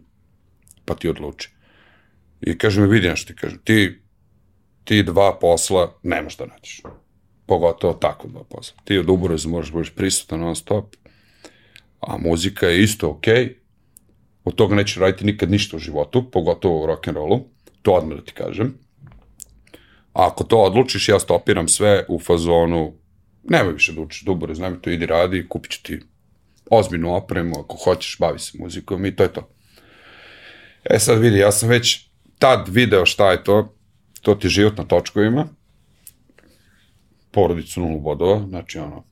pa 0.86 0.96
ti 0.96 1.10
odluči. 1.10 1.50
I 2.42 2.58
kaže 2.58 2.82
mi, 2.82 2.88
vidi 2.88 3.08
nešto 3.08 3.34
ti 3.34 3.40
kažem, 3.40 3.60
ti, 3.64 4.02
ti 4.84 5.04
dva 5.04 5.40
posla 5.40 6.00
nemaš 6.04 6.38
da 6.38 6.46
nađeš. 6.46 6.82
Pogotovo 7.46 7.94
tako 7.94 8.28
dva 8.28 8.44
posla. 8.44 8.78
Ti 8.84 8.98
od 8.98 9.10
uboreza 9.10 9.50
možeš 9.50 9.90
da 9.90 9.96
prisutan 9.96 10.40
non 10.40 10.56
stop, 10.56 10.96
a 12.00 12.18
muzika 12.18 12.68
je 12.68 12.84
isto 12.84 13.10
okej, 13.10 13.46
okay. 13.46 13.54
od 14.44 14.56
toga 14.56 14.76
nećeš 14.76 14.98
raditi 14.98 15.26
nikad 15.26 15.52
ništa 15.52 15.78
u 15.78 15.80
životu, 15.80 16.32
pogotovo 16.32 16.84
u 16.84 16.88
rock'n'rollu, 16.88 17.42
to 17.82 17.92
odmah 17.92 18.18
da 18.18 18.24
ti 18.24 18.32
kažem. 18.32 18.74
Ako 20.14 20.44
to 20.44 20.58
odlučiš, 20.58 21.10
ja 21.10 21.20
stopiram 21.20 21.68
sve 21.68 22.06
u 22.10 22.20
fazonu, 22.20 22.94
nemoj 23.44 23.74
više 23.74 23.94
da 23.94 24.02
učiš 24.02 24.22
duborez, 24.22 24.60
nemoj 24.60 24.82
to 24.82 24.90
idi 24.90 25.06
radi, 25.06 25.48
kupit 25.50 25.72
ću 25.72 25.84
ti 25.84 26.00
ozbiljnu 26.70 27.16
opremu, 27.16 27.60
ako 27.60 27.78
hoćeš, 27.78 28.18
bavi 28.20 28.40
se 28.40 28.58
muzikom 28.60 29.06
i 29.06 29.16
to 29.16 29.24
je 29.24 29.34
to. 29.34 29.50
E 30.84 31.00
sad 31.00 31.20
vidi, 31.20 31.38
ja 31.38 31.52
sam 31.52 31.70
već 31.70 32.10
tad 32.40 32.68
video 32.70 33.06
šta 33.06 33.32
je 33.32 33.44
to, 33.44 33.76
to 34.22 34.36
ti 34.36 34.50
život 34.50 34.78
na 34.78 34.84
točkovima, 34.84 35.48
porodicu 37.32 37.82
nulu 37.82 38.00
bodova, 38.00 38.48
znači 38.48 38.80
ono, 38.80 39.04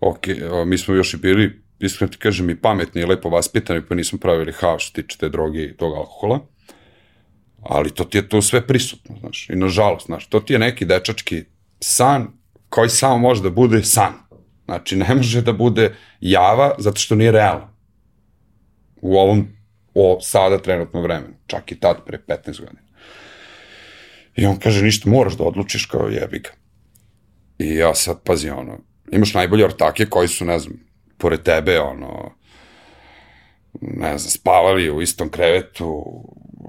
ok, 0.00 0.26
mi 0.66 0.78
smo 0.78 0.94
još 0.94 1.14
i 1.14 1.16
bili, 1.16 1.62
iskreno 1.78 2.12
ti 2.12 2.18
kažem, 2.18 2.50
i 2.50 2.60
pametni 2.60 3.00
i 3.00 3.04
lepo 3.04 3.28
vaspitani, 3.28 3.82
pa 3.88 3.94
nismo 3.94 4.18
pravili 4.18 4.52
haos 4.52 4.82
što 4.82 5.02
tiče 5.02 5.18
te 5.18 5.28
droge 5.28 5.64
i 5.64 5.76
tog 5.76 5.94
alkohola, 5.94 6.40
ali 7.68 7.94
to 7.94 8.04
ti 8.04 8.18
je 8.18 8.28
to 8.28 8.42
sve 8.42 8.66
prisutno, 8.66 9.16
znaš, 9.20 9.50
i 9.50 9.56
nažalost, 9.56 10.06
znaš, 10.06 10.26
to 10.26 10.40
ti 10.40 10.52
je 10.52 10.58
neki 10.58 10.84
dečački 10.84 11.44
san 11.80 12.28
koji 12.68 12.88
samo 12.88 13.18
može 13.18 13.42
da 13.42 13.50
bude 13.50 13.82
san. 13.82 14.12
Znači, 14.64 14.96
ne 14.96 15.14
može 15.14 15.42
da 15.42 15.52
bude 15.52 15.94
java 16.20 16.74
zato 16.78 17.00
što 17.00 17.14
nije 17.14 17.32
realno. 17.32 17.68
U 19.00 19.16
ovom 19.16 19.46
o 19.94 20.18
sada 20.20 20.58
trenutno 20.58 21.00
vremenu, 21.00 21.34
čak 21.46 21.72
i 21.72 21.80
tad 21.80 22.04
pre 22.06 22.18
15 22.28 22.60
godina. 22.60 22.80
I 24.36 24.46
on 24.46 24.58
kaže, 24.58 24.84
ništa, 24.84 25.10
moraš 25.10 25.36
da 25.36 25.44
odlučiš 25.44 25.86
kao 25.86 26.08
jebi 26.08 26.38
ga. 26.38 26.50
I 27.58 27.74
ja 27.74 27.94
sad, 27.94 28.22
pazi, 28.24 28.50
ono, 28.50 28.78
imaš 29.12 29.34
najbolje 29.34 29.64
ortake 29.64 30.06
koji 30.06 30.28
su, 30.28 30.44
ne 30.44 30.58
znam, 30.58 30.74
pored 31.18 31.42
tebe, 31.42 31.80
ono, 31.80 32.34
ne 33.80 34.18
znam, 34.18 34.30
spavali 34.30 34.90
u 34.90 35.02
istom 35.02 35.30
krevetu, 35.30 36.04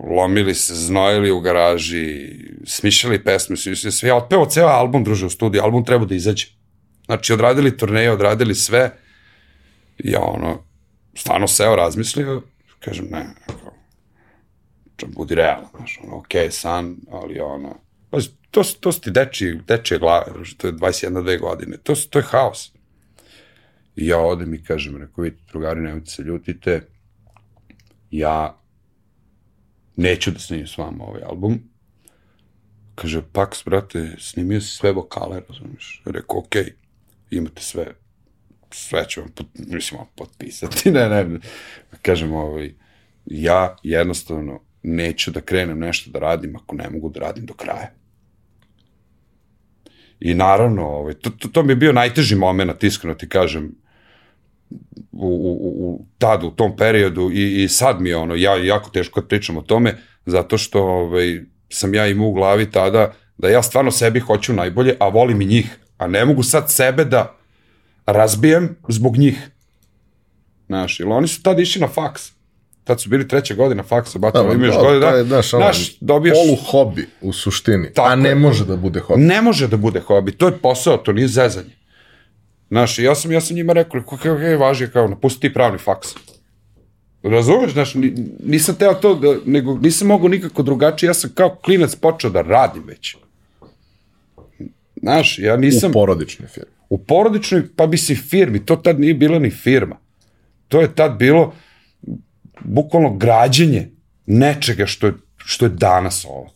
lomili 0.04 0.56
se, 0.56 0.76
znojili 0.76 1.32
u 1.32 1.40
garaži, 1.40 2.30
smišljali 2.66 3.24
pesme, 3.24 3.58
sve, 3.58 3.76
sve, 3.76 3.92
sve. 3.92 4.10
Ja 4.10 4.16
otpeo 4.16 4.46
ceo 4.46 4.68
album, 4.68 5.04
druže, 5.04 5.26
u 5.26 5.30
studiju, 5.30 5.64
album 5.64 5.86
treba 5.86 6.06
da 6.06 6.16
izađe. 6.16 6.48
Znači, 7.06 7.34
odradili 7.34 7.78
turneje, 7.78 8.12
odradili 8.12 8.56
sve. 8.56 8.92
I 9.98 10.12
ja, 10.12 10.22
ono, 10.22 10.64
stvarno 11.16 11.48
seo, 11.48 11.76
razmislio, 11.76 12.42
kažem, 12.80 13.08
ne, 13.12 13.26
kao, 13.46 13.72
budi 15.08 15.36
realan, 15.36 15.66
znaš, 15.78 16.00
ono, 16.04 16.18
ok, 16.18 16.32
san, 16.50 16.96
ali 17.12 17.40
ono, 17.40 17.76
pa, 18.10 18.18
to, 18.52 18.64
to 18.80 18.92
su 18.92 19.02
ti 19.02 19.12
deči, 19.12 19.60
dečije 19.68 20.00
glave, 20.00 20.26
to 20.58 20.68
je 20.68 20.74
21-2 20.74 21.40
godine, 21.40 21.78
to, 21.78 21.94
to 22.10 22.20
je 22.20 22.24
haos. 22.24 22.72
I 23.96 24.08
ja 24.08 24.18
odem 24.20 24.54
i 24.54 24.64
kažem, 24.64 24.98
rekao, 24.98 25.24
vidite, 25.24 25.44
drugari, 25.48 25.82
nemojte 25.82 26.12
se 26.12 26.22
ljutite, 26.22 26.82
ja 28.12 28.62
neću 29.98 30.32
da 30.32 30.40
snimim 30.40 30.68
s 30.68 30.78
vama 30.78 31.04
ovaj 31.04 31.22
album. 31.24 31.60
Kaže, 32.96 33.22
Pax, 33.32 33.66
brate, 33.66 34.16
snimio 34.20 34.62
si 34.62 34.76
sve 34.76 34.92
vokale, 34.92 35.42
razumiješ? 35.50 36.02
Rekao, 36.06 36.40
okej, 36.40 36.64
okay, 36.64 36.72
imate 37.32 37.62
sve, 37.62 37.86
sve 38.72 39.06
ću 39.10 39.22
vam, 39.22 39.30
pot, 39.32 39.48
mislim, 39.54 39.98
vam 39.98 40.08
potpisati, 40.16 40.92
ne, 40.98 41.10
ne, 41.10 41.40
kažem, 42.02 42.34
ovaj, 42.34 42.74
ja 43.26 43.76
jednostavno 43.84 44.60
neću 44.84 45.32
da 45.32 45.42
krenem 45.42 45.80
nešto 45.80 46.12
da 46.12 46.20
radim 46.20 46.56
ako 46.56 46.76
ne 46.76 46.90
mogu 46.90 47.10
da 47.10 47.20
radim 47.20 47.46
do 47.46 47.54
kraja. 47.54 47.92
I 50.20 50.34
naravno, 50.34 50.88
ovaj, 50.88 51.14
to, 51.14 51.30
to, 51.30 51.48
to 51.48 51.64
mi 51.64 51.72
je 51.72 51.76
bio 51.76 51.94
najteži 51.94 52.36
moment, 52.36 52.84
iskreno 52.84 53.16
ti 53.16 53.30
kažem, 53.30 53.76
u, 55.12 55.28
u, 55.28 55.90
u 55.90 56.06
tad, 56.18 56.44
u 56.44 56.52
tom 56.52 56.76
periodu 56.76 57.32
i, 57.34 57.64
i 57.64 57.68
sad 57.68 58.02
mi 58.02 58.10
je 58.10 58.18
ono, 58.18 58.36
ja 58.36 58.56
jako 58.56 58.90
teško 58.90 59.22
kad 59.22 59.30
pričam 59.30 59.58
o 59.58 59.62
tome, 59.62 59.98
zato 60.26 60.58
što 60.58 60.84
ovaj, 60.84 61.42
sam 61.70 61.94
ja 61.94 62.08
imao 62.08 62.28
u 62.28 62.34
glavi 62.34 62.72
tada 62.72 63.14
da 63.38 63.50
ja 63.50 63.64
stvarno 63.64 63.92
sebi 63.92 64.20
hoću 64.20 64.54
najbolje, 64.54 64.96
a 65.00 65.08
volim 65.08 65.42
i 65.42 65.46
njih, 65.46 65.78
a 65.98 66.08
ne 66.08 66.26
mogu 66.26 66.44
sad 66.44 66.72
sebe 66.72 67.06
da 67.06 67.36
razbijem 68.06 68.76
zbog 68.88 69.18
njih. 69.18 69.50
Znaš, 70.68 71.00
ili 71.00 71.12
oni 71.12 71.28
su 71.28 71.42
tad 71.42 71.60
išli 71.60 71.82
na 71.82 71.88
faks. 71.88 72.32
Tad 72.84 73.02
su 73.02 73.10
bili 73.10 73.28
treća 73.28 73.54
godina 73.54 73.84
faksa, 73.84 74.20
bata, 74.20 74.44
da, 74.44 74.54
imaš 74.54 74.76
godine, 74.76 75.00
da, 75.00 75.24
znaš, 75.24 75.52
naš, 75.52 75.98
dobiješ... 76.00 76.38
Polu 76.38 76.56
hobi 76.56 77.08
u 77.22 77.34
suštini, 77.34 77.94
Tako, 77.94 78.10
a 78.10 78.16
ne 78.16 78.36
može 78.36 78.66
da 78.66 78.76
bude 78.76 79.00
hobi. 79.00 79.22
Ne 79.22 79.42
može 79.42 79.68
da 79.68 79.78
bude 79.78 80.00
hobi, 80.00 80.32
to 80.32 80.46
je 80.46 80.58
posao, 80.58 80.98
to 80.98 81.14
nije 81.14 81.28
zezanje. 81.28 81.77
Znaš, 82.70 83.00
ja 83.00 83.16
sam, 83.16 83.32
ja 83.32 83.42
sam 83.42 83.56
njima 83.56 83.74
rekao, 83.74 84.02
kako 84.02 84.16
okay, 84.16 84.60
važi, 84.60 84.88
kao, 84.88 85.08
napusti 85.08 85.42
ti 85.42 85.54
pravni 85.54 85.78
faks. 85.78 86.08
Razumeš, 87.24 87.74
znaš, 87.74 87.94
nisam 88.44 88.76
teo 88.76 88.94
to, 88.94 89.16
da, 89.16 89.36
nego 89.46 89.78
nisam 89.78 90.08
mogao 90.08 90.28
nikako 90.28 90.64
drugačije, 90.64 91.08
ja 91.08 91.14
sam 91.14 91.30
kao 91.34 91.56
klinac 91.56 91.96
počeo 91.96 92.30
da 92.30 92.42
radim 92.42 92.84
već. 92.84 93.16
Znaš, 95.02 95.40
ja 95.40 95.58
nisam... 95.58 95.90
U 95.90 95.94
porodičnoj 95.94 96.48
firmi. 96.48 96.72
U 96.90 96.98
porodičnoj, 96.98 97.64
pa 97.76 97.88
bi 97.88 97.98
si 97.98 98.16
firmi, 98.16 98.66
to 98.66 98.76
tad 98.76 99.00
nije 99.00 99.14
bila 99.14 99.40
ni 99.40 99.50
firma. 99.50 99.98
To 100.68 100.82
je 100.82 100.96
tad 100.96 101.18
bilo 101.18 101.54
bukvalno 102.60 103.18
građenje 103.18 103.92
nečega 104.26 104.86
što 104.86 105.08
je, 105.08 105.14
što 105.38 105.66
je 105.66 105.70
danas 105.70 106.26
ovo. 106.26 106.50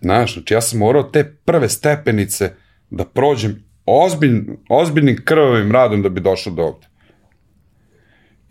Znaš, 0.00 0.34
znači 0.34 0.54
ja 0.54 0.60
sam 0.60 0.78
morao 0.78 1.02
te 1.02 1.36
prve 1.44 1.68
stepenice 1.68 2.52
da 2.90 3.04
prođem 3.04 3.65
ozbilj, 3.86 4.42
ozbiljnim 4.68 5.22
krvavim 5.24 5.72
radom 5.72 6.02
da 6.02 6.08
bi 6.08 6.20
došao 6.20 6.52
do 6.52 6.62
ovde. 6.62 6.86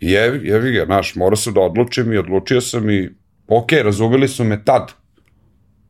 I 0.00 0.10
jevi, 0.10 0.48
jevi 0.48 0.72
ga, 0.72 0.84
znaš, 0.84 1.14
morao 1.14 1.36
sam 1.36 1.54
da 1.54 1.60
odlučim 1.60 2.12
i 2.12 2.18
odlučio 2.18 2.60
sam 2.60 2.90
i, 2.90 3.10
ok, 3.48 3.72
razumeli 3.72 4.28
su 4.28 4.44
me 4.44 4.64
tad, 4.64 4.92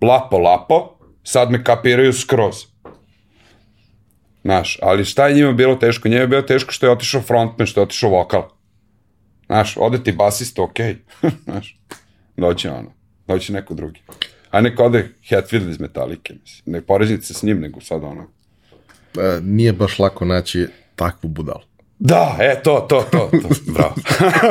lapo, 0.03 0.39
lapo, 0.39 0.99
sad 1.23 1.51
me 1.51 1.65
kapiraju 1.65 2.13
skroz. 2.13 2.55
Znaš, 4.45 4.79
ali 4.83 5.05
šta 5.05 5.29
je 5.29 5.35
njima 5.35 5.53
bilo 5.53 5.75
teško? 5.75 6.09
Njima 6.09 6.21
je 6.21 6.27
bilo 6.27 6.43
teško 6.43 6.73
što 6.73 6.87
je 6.87 6.93
otišao 6.93 7.21
frontman, 7.21 7.67
što 7.67 7.81
je 7.81 7.83
otišao 7.83 8.11
vokal. 8.11 8.49
Znaš, 9.47 9.77
ode 9.77 10.03
ti 10.03 10.13
basista, 10.13 10.63
ok. 10.63 10.79
Znaš, 11.45 11.79
doće 12.37 12.71
ono, 12.71 12.93
doće 13.27 13.53
neko 13.53 13.75
drugi. 13.75 14.01
A 14.51 14.61
neko 14.61 14.85
ode 14.85 15.09
Hetfield 15.29 15.69
iz 15.69 15.81
Metalike, 15.81 16.35
mislim. 16.41 16.73
Ne 16.73 16.83
poređite 16.83 17.23
se 17.23 17.35
s 17.35 17.43
njim, 17.43 17.61
nego 17.61 17.81
sad 17.81 18.05
ono, 18.05 18.27
nije 19.43 19.73
baš 19.73 19.99
lako 19.99 20.25
naći 20.25 20.67
takvu 20.97 21.29
budalu. 21.29 21.61
Da, 21.99 22.37
e, 22.41 22.62
to, 22.62 22.87
to, 22.89 23.05
to, 23.11 23.31
to, 23.33 23.49
bravo. 23.73 23.95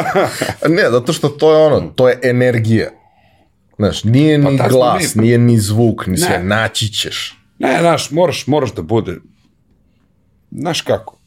ne, 0.76 0.90
zato 0.92 1.14
što 1.14 1.30
to 1.30 1.52
je 1.52 1.66
ono, 1.66 1.88
to 1.90 2.10
je 2.10 2.20
energija. 2.24 2.90
Znaš, 3.78 4.04
nije 4.04 4.44
Pa 4.44 4.50
ni 4.50 4.60
glas, 4.70 5.16
mi- 5.16 5.22
nije 5.22 5.38
ni 5.38 5.58
zvuk, 5.60 6.08
ni 6.08 6.18
sve, 6.18 6.38
Ne. 6.38 6.44
naći 6.44 6.88
ćeš. 6.88 7.40
Ne, 7.60 7.78
znaš, 7.80 8.12
moraš, 8.12 8.48
moraš 8.48 8.74
da 8.74 8.82
bude, 8.82 9.16
znaš 10.52 10.82
kako, 10.82 11.18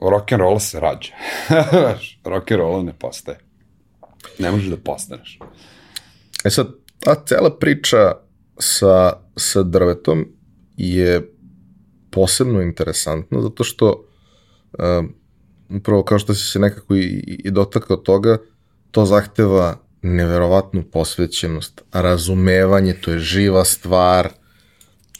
rock'n'rolla 0.00 0.58
se 0.58 0.80
rađa. 0.80 1.12
Znaš, 1.70 2.18
rock'n'rolla 2.24 2.84
ne 2.84 2.92
postaje. 2.92 3.38
Ne 4.38 4.50
možeš 4.50 4.66
da 4.66 4.76
postaneš. 4.76 5.38
E 6.44 6.50
sad, 6.50 6.66
ta 6.98 7.14
cela 7.26 7.58
priča 7.58 8.12
sa, 8.58 9.12
sa 9.36 9.62
drvetom 9.62 10.28
je 10.76 11.30
posebno 12.16 12.62
interesantna, 12.62 13.42
zato 13.42 13.64
što 13.64 14.04
um, 14.78 15.14
upravo 15.76 16.02
kao 16.02 16.18
što 16.18 16.34
si 16.34 16.50
se 16.50 16.58
nekako 16.58 16.94
i, 16.94 17.00
i 17.00 17.40
i 17.44 17.50
dotakao 17.50 17.96
toga, 17.96 18.38
to 18.90 19.04
zahteva 19.04 19.76
neverovatnu 20.02 20.82
posvećenost, 20.82 21.82
razumevanje, 21.92 22.94
to 22.94 23.10
je 23.12 23.18
živa 23.18 23.64
stvar, 23.64 24.28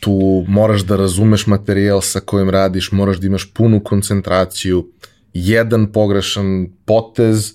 tu 0.01 0.44
moraš 0.49 0.80
da 0.80 0.97
razumeš 0.97 1.47
materijal 1.47 2.01
sa 2.01 2.20
kojim 2.20 2.51
radiš, 2.51 2.92
moraš 2.92 3.16
da 3.16 3.26
imaš 3.26 3.53
punu 3.55 3.80
koncentraciju, 3.84 4.88
jedan 5.32 5.92
pogrešan 5.92 6.66
potez 6.84 7.53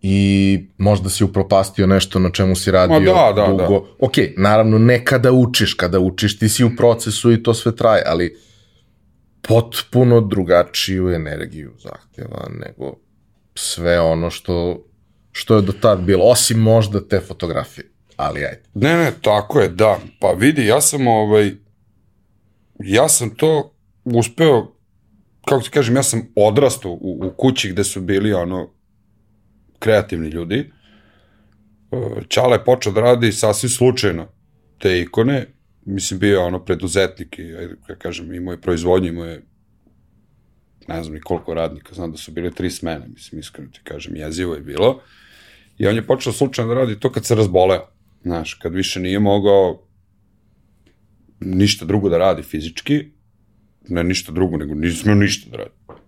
i 0.00 0.58
možda 0.78 1.10
si 1.10 1.24
upropastio 1.24 1.86
nešto 1.86 2.18
na 2.18 2.30
čemu 2.30 2.56
si 2.56 2.70
radio 2.70 3.00
Ma 3.00 3.04
da, 3.06 3.32
da, 3.36 3.46
dugo. 3.46 3.80
da. 3.80 4.06
Ok, 4.06 4.12
naravno 4.36 4.78
ne 4.78 5.04
kada 5.04 5.32
učiš, 5.32 5.74
kada 5.74 6.00
učiš 6.00 6.38
ti 6.38 6.48
si 6.48 6.64
u 6.64 6.76
procesu 6.76 7.32
i 7.32 7.42
to 7.42 7.54
sve 7.54 7.76
traje, 7.76 8.02
ali 8.06 8.36
potpuno 9.48 10.20
drugačiju 10.20 11.10
energiju 11.10 11.72
zahtjeva 11.78 12.48
nego 12.50 12.96
sve 13.54 14.00
ono 14.00 14.30
što, 14.30 14.86
što 15.32 15.56
je 15.56 15.62
do 15.62 15.72
tad 15.72 16.00
bilo, 16.00 16.24
osim 16.24 16.58
možda 16.58 17.08
te 17.08 17.20
fotografije, 17.20 17.90
ali 18.16 18.44
ajde. 18.44 18.62
Ne, 18.74 18.96
ne, 18.96 19.12
tako 19.22 19.60
je, 19.60 19.68
da. 19.68 19.98
Pa 20.20 20.32
vidi, 20.32 20.66
ja 20.66 20.80
sam 20.80 21.06
ovaj, 21.06 21.52
ja 22.78 23.08
sam 23.08 23.30
to 23.30 23.74
uspeo, 24.04 24.72
kako 25.44 25.62
ti 25.62 25.70
kažem, 25.70 25.96
ja 25.96 26.02
sam 26.02 26.28
odrastao 26.36 26.92
u, 26.92 27.20
u 27.26 27.30
kući 27.36 27.70
gde 27.70 27.84
su 27.84 28.00
bili 28.00 28.32
ono 28.32 28.70
kreativni 29.78 30.28
ljudi. 30.28 30.72
E, 31.92 32.22
Čala 32.28 32.54
je 32.54 32.64
počeo 32.64 32.92
da 32.92 33.00
radi 33.00 33.32
sasvim 33.32 33.70
slučajno 33.70 34.28
te 34.78 35.00
ikone, 35.00 35.46
mislim 35.84 36.20
bio 36.20 36.38
je 36.38 36.44
ono 36.44 36.64
preduzetnik 36.64 37.38
i, 37.38 37.52
kako 37.86 38.00
kažem, 38.00 38.34
imao 38.34 38.52
je 38.52 38.60
proizvodnju, 38.60 39.08
imao 39.08 39.26
je 39.26 39.42
ne 40.88 41.02
znam 41.02 41.14
ni 41.14 41.20
koliko 41.20 41.54
radnika, 41.54 41.94
znam 41.94 42.12
da 42.12 42.18
su 42.18 42.32
bile 42.32 42.50
tri 42.50 42.70
smene, 42.70 43.08
mislim, 43.08 43.40
iskreno 43.40 43.70
ti 43.70 43.80
kažem, 43.84 44.16
jezivo 44.16 44.54
je 44.54 44.60
bilo. 44.60 45.00
I 45.78 45.86
on 45.86 45.94
je 45.94 46.06
počeo 46.06 46.32
slučajno 46.32 46.74
da 46.74 46.80
radi 46.80 47.00
to 47.00 47.12
kad 47.12 47.24
se 47.26 47.34
razboleo. 47.34 47.88
Znaš, 48.22 48.54
kad 48.54 48.74
više 48.74 49.00
nije 49.00 49.18
mogao 49.18 49.82
ništa 51.40 51.84
drugo 51.84 52.08
da 52.08 52.18
radi 52.18 52.42
fizički, 52.42 53.04
ne 53.88 54.04
ništa 54.04 54.32
drugo, 54.32 54.56
nego 54.56 54.74
nije 54.74 54.92
smeo 54.92 55.14
ništa 55.14 55.50
da 55.50 55.56
radi. 55.56 56.02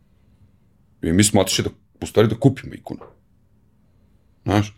I 1.02 1.12
mi 1.12 1.24
smo 1.24 1.40
otišli 1.40 1.64
da, 1.64 1.70
u 2.00 2.06
stvari 2.06 2.28
da 2.28 2.34
kupimo 2.34 2.74
ikonu. 2.74 3.00
Znaš, 4.44 4.74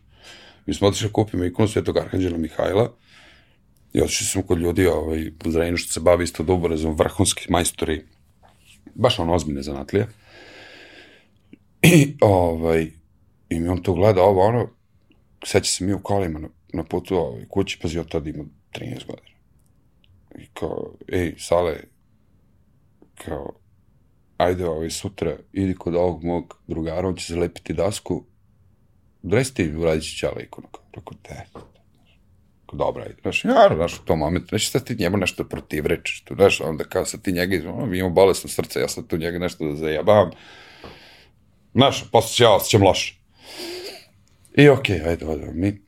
mi 0.67 0.75
smo 0.75 0.89
otišli 0.89 1.09
da 1.09 1.13
kupimo 1.13 1.45
ikonu 1.45 1.69
Svetog 1.69 1.97
Arhanđela 1.97 2.39
Mihajla 2.39 2.93
i 3.97 4.03
otišli 4.03 4.27
smo 4.27 4.43
kod 4.43 4.59
ljudi 4.59 4.87
ovaj, 4.87 5.29
u 5.45 5.51
Zrenju 5.51 5.77
što 5.77 5.93
se 5.93 6.01
bavi 6.01 6.25
isto 6.25 6.43
duborezom, 6.43 6.97
vrhunski 6.97 7.47
majstori, 7.49 8.05
baš 8.95 9.19
ono 9.19 9.35
ozbiljne 9.35 9.63
zanatlije. 9.63 10.09
I, 11.83 12.15
ovaj, 12.21 12.91
i 13.49 13.61
mi 13.61 13.69
on 13.69 13.83
to 13.83 13.95
gleda, 13.95 14.23
ovo 14.23 14.47
ono, 14.47 14.69
seća 15.45 15.71
se 15.71 15.85
mi 15.85 15.93
u 15.93 16.03
kolima 16.03 16.39
na, 16.39 16.49
na 16.73 16.85
putu 16.85 17.17
ovaj, 17.17 17.45
kući, 17.49 17.79
pazi, 17.83 17.99
od 17.99 18.11
tada 18.11 18.31
ima 18.31 18.45
13 18.73 19.07
godina. 19.07 19.37
I 20.39 20.47
kao, 20.55 20.95
ej, 21.13 21.35
Sale, 21.39 21.77
kao, 23.15 23.53
ajde 24.37 24.69
ovaj, 24.69 24.91
sutra, 24.91 25.37
idi 25.53 25.75
kod 25.75 25.95
ovog 25.95 26.25
mog 26.25 26.59
drugara, 26.67 27.09
on 27.09 27.17
će 27.17 27.35
zalepiti 27.35 27.73
dasku, 27.73 28.25
dresi 29.23 29.55
ti, 29.55 29.75
uradit 29.77 30.05
će 30.05 30.17
ćala 30.17 30.41
ikonu. 30.41 30.69
Rekao, 30.93 31.15
te, 31.23 31.47
dobra. 32.73 33.07
Znaš, 33.23 33.45
ja, 33.45 33.71
znaš, 33.77 33.99
u 33.99 34.05
tom 34.05 34.19
momentu, 34.19 34.49
znaš, 34.49 34.71
sad 34.71 34.85
ti 34.85 34.97
njemu 34.99 35.17
nešto 35.17 35.45
protivrečiš, 35.45 36.25
tu, 36.25 36.35
znaš, 36.35 36.61
onda 36.61 36.85
kao 36.85 37.05
sad 37.05 37.23
ti 37.23 37.33
njega, 37.33 37.71
ono, 37.71 37.87
mi 37.87 37.99
imamo 37.99 38.15
bolesno 38.15 38.51
srce, 38.51 38.81
ja 38.81 38.89
sad 38.89 39.07
tu 39.07 39.17
njega 39.17 39.39
nešto 39.39 39.65
da 39.65 39.77
zajebavam. 39.77 40.31
Znaš, 41.75 42.11
posle 42.13 42.29
se 42.29 42.43
ja 42.43 42.51
osjećam 42.51 42.83
loše. 42.83 43.15
I 44.57 44.69
okej, 44.69 44.99
okay, 44.99 45.09
ajde, 45.09 45.27
odemo 45.27 45.53
mi, 45.53 45.83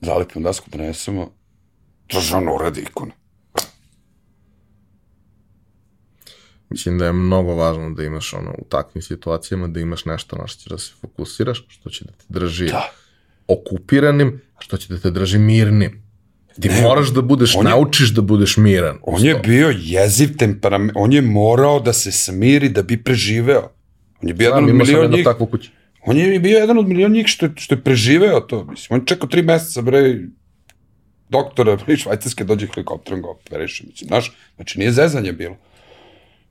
zalepimo 0.00 0.44
dasku, 0.44 0.70
donesemo, 0.70 1.32
državno 2.12 2.54
uradi 2.54 2.80
ikonu. 2.80 3.12
Mislim 6.70 6.98
da 6.98 7.06
je 7.06 7.12
mnogo 7.12 7.54
važno 7.54 7.90
da 7.90 8.04
imaš 8.04 8.34
ono, 8.34 8.50
u 8.58 8.64
takvim 8.68 9.02
situacijama, 9.02 9.68
da 9.68 9.80
imaš 9.80 10.04
nešto 10.04 10.36
na 10.36 10.46
što 10.46 10.62
ćeš 10.62 10.70
da 10.70 10.78
se 10.78 10.92
fokusiraš, 11.00 11.64
što 11.68 11.90
će 11.90 12.04
da 12.04 12.12
te 12.12 12.24
drži 12.28 12.66
Da. 12.66 12.92
okupiranim, 13.48 14.40
a 14.56 14.60
što 14.60 14.76
će 14.76 14.94
da 14.94 15.00
te 15.00 15.10
drži 15.10 15.38
mirnim. 15.38 16.07
Ti 16.60 16.68
Ne, 16.68 16.82
moraš 16.82 17.08
da 17.08 17.22
budeš, 17.22 17.56
on 17.56 17.66
je- 17.66 17.70
naučiš 17.70 18.08
da 18.10 18.22
budeš 18.22 18.56
miran. 18.56 18.98
On 19.02 19.24
je 19.24 19.34
bio 19.36 19.72
jeziv 19.76 20.36
temperament, 20.36 20.92
on 20.94 21.12
je 21.12 21.22
morao 21.22 21.80
da 21.80 21.92
se 21.92 22.12
smiri 22.12 22.68
da 22.68 22.82
bi 22.82 22.96
preživeo. 22.98 23.70
On 24.22 24.28
je 24.28 24.34
bio 24.34 24.44
jedan 24.46 24.58
Znam, 24.58 24.64
od 24.64 24.70
imao 24.70 24.86
sam 24.86 24.94
milion 24.94 25.12
njih. 25.12 25.24
takvu 25.24 25.46
kuću. 25.46 25.70
On 26.02 26.16
je 26.16 26.40
bio 26.40 26.58
jedan 26.58 26.78
od 26.78 26.88
milion 26.88 27.12
njih 27.12 27.26
što 27.26 27.46
je, 27.46 27.52
što 27.56 27.74
je 27.74 27.80
preživeo 27.80 28.40
to. 28.40 28.64
Mislim, 28.64 28.88
on 28.90 29.00
je 29.00 29.06
čekao 29.06 29.28
tri 29.28 29.42
meseca, 29.42 29.82
bre, 29.82 30.18
doktora, 31.28 31.76
bre, 31.76 31.96
švajcarske 31.96 32.44
dođe 32.44 32.66
helikopterom 32.66 33.22
ga 33.22 33.28
operiše. 33.28 33.84
Mislim, 33.86 34.08
znaš, 34.08 34.32
znači 34.56 34.78
nije 34.78 34.92
zezanje 34.92 35.32
bilo. 35.32 35.56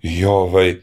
I 0.02 0.26
ovaj, 0.26 0.76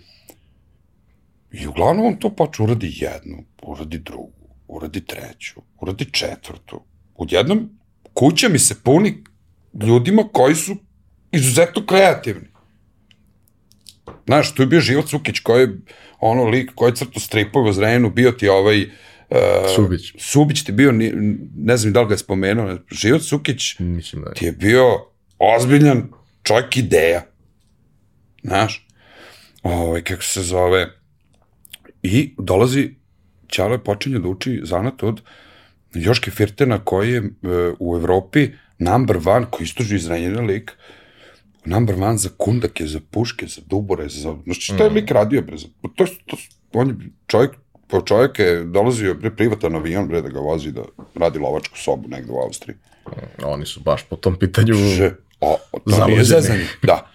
i 1.53 1.67
uglavnom 1.67 2.07
on 2.07 2.17
to 2.17 2.31
počne, 2.31 2.65
uradi 2.65 2.93
jednu, 2.95 3.45
uradi 3.63 3.99
drugu, 3.99 4.33
uradi 4.69 5.01
treću, 5.01 5.61
uradi 5.81 6.05
četvrtu. 6.05 6.81
Odjednom 7.17 7.71
kuća 8.15 8.49
mi 8.49 8.59
se 8.59 8.75
puni 8.83 9.25
ljudima 9.87 10.23
koji 10.33 10.55
su 10.55 10.77
izuzetno 11.33 11.87
kreativni. 11.87 12.49
Znaš, 14.27 14.55
tu 14.55 14.63
je 14.63 14.67
bio 14.67 14.81
Život 14.81 15.07
Cukić 15.07 15.41
koji 15.41 15.61
je 15.61 15.79
ono 16.21 16.45
lik 16.45 16.71
koji 16.75 16.91
je 16.91 16.97
crto 16.97 17.21
stripove 17.21 17.71
u 17.71 17.73
Zrenjanu, 17.73 18.11
bio 18.11 18.33
ti 18.33 18.49
ovaj 18.49 18.83
uh, 18.83 18.89
Subić. 19.77 20.13
Subić 20.19 20.65
ti 20.65 20.73
bio, 20.73 20.93
ne 21.57 21.77
znam 21.77 21.93
da 21.93 22.01
li 22.01 22.09
ga 22.09 22.15
je 22.15 22.19
spomenuo, 22.19 22.79
Život 22.91 23.23
Cukić 23.23 23.79
Mislim 23.79 24.23
da 24.23 24.29
je. 24.29 24.35
ti 24.35 24.45
je 24.45 24.53
bio 24.53 24.85
ozbiljan 25.39 26.09
čovjek 26.43 26.77
ideja. 26.77 27.27
Znaš? 28.43 28.87
Ovaj, 29.63 30.03
kako 30.03 30.23
se 30.23 30.43
zove. 30.43 30.91
I 32.03 32.35
dolazi, 32.39 32.95
Ćalo 33.55 33.75
je 33.75 33.85
počinje 33.85 34.19
da 34.19 34.29
uči 34.29 34.61
zanat 34.65 35.03
od 35.03 35.21
Joške 35.95 36.31
Firtena 36.31 36.79
koji 36.85 37.13
je 37.13 37.19
e, 37.19 37.25
u 37.79 37.97
Evropi 37.97 38.49
number 38.79 39.17
one, 39.25 39.47
koji 39.51 39.65
istoži 39.65 39.97
izrenjena 39.97 40.41
lik, 40.43 40.73
number 41.65 41.95
one 41.95 42.19
za 42.19 42.29
kundake, 42.39 42.87
za 42.87 43.01
puške, 43.11 43.47
za 43.47 43.63
dubore, 43.67 44.09
za... 44.09 44.37
Znaš 44.45 44.65
šta 44.65 44.85
je 44.85 44.91
lik 44.91 45.11
radio, 45.11 45.43
bre? 45.43 45.57
To, 45.97 46.07
to, 46.27 46.37
on 46.73 46.89
je 46.89 46.97
čovjek, 47.27 47.51
po 47.87 48.01
čovjek 48.01 48.39
je 48.39 48.65
dolazio, 48.65 49.15
bre, 49.15 49.31
privatan 49.37 49.75
avion, 49.75 50.09
bre, 50.09 50.23
da 50.23 50.29
ga 50.29 50.41
vozi, 50.41 50.73
da 50.73 50.83
radi 51.15 51.39
lovačku 51.39 51.79
sobu 51.79 52.09
negde 52.09 52.33
u 52.33 52.39
Austriji. 52.39 52.77
Oni 53.45 53.67
su 53.67 53.81
baš 53.81 54.03
po 54.03 54.17
tom 54.17 54.39
pitanju... 54.39 54.75
Že, 54.75 55.13
o, 55.41 55.59
o, 55.73 55.79
to 55.79 56.07
nije 56.07 56.25
zezanje. 56.25 56.67
Da. 56.83 57.11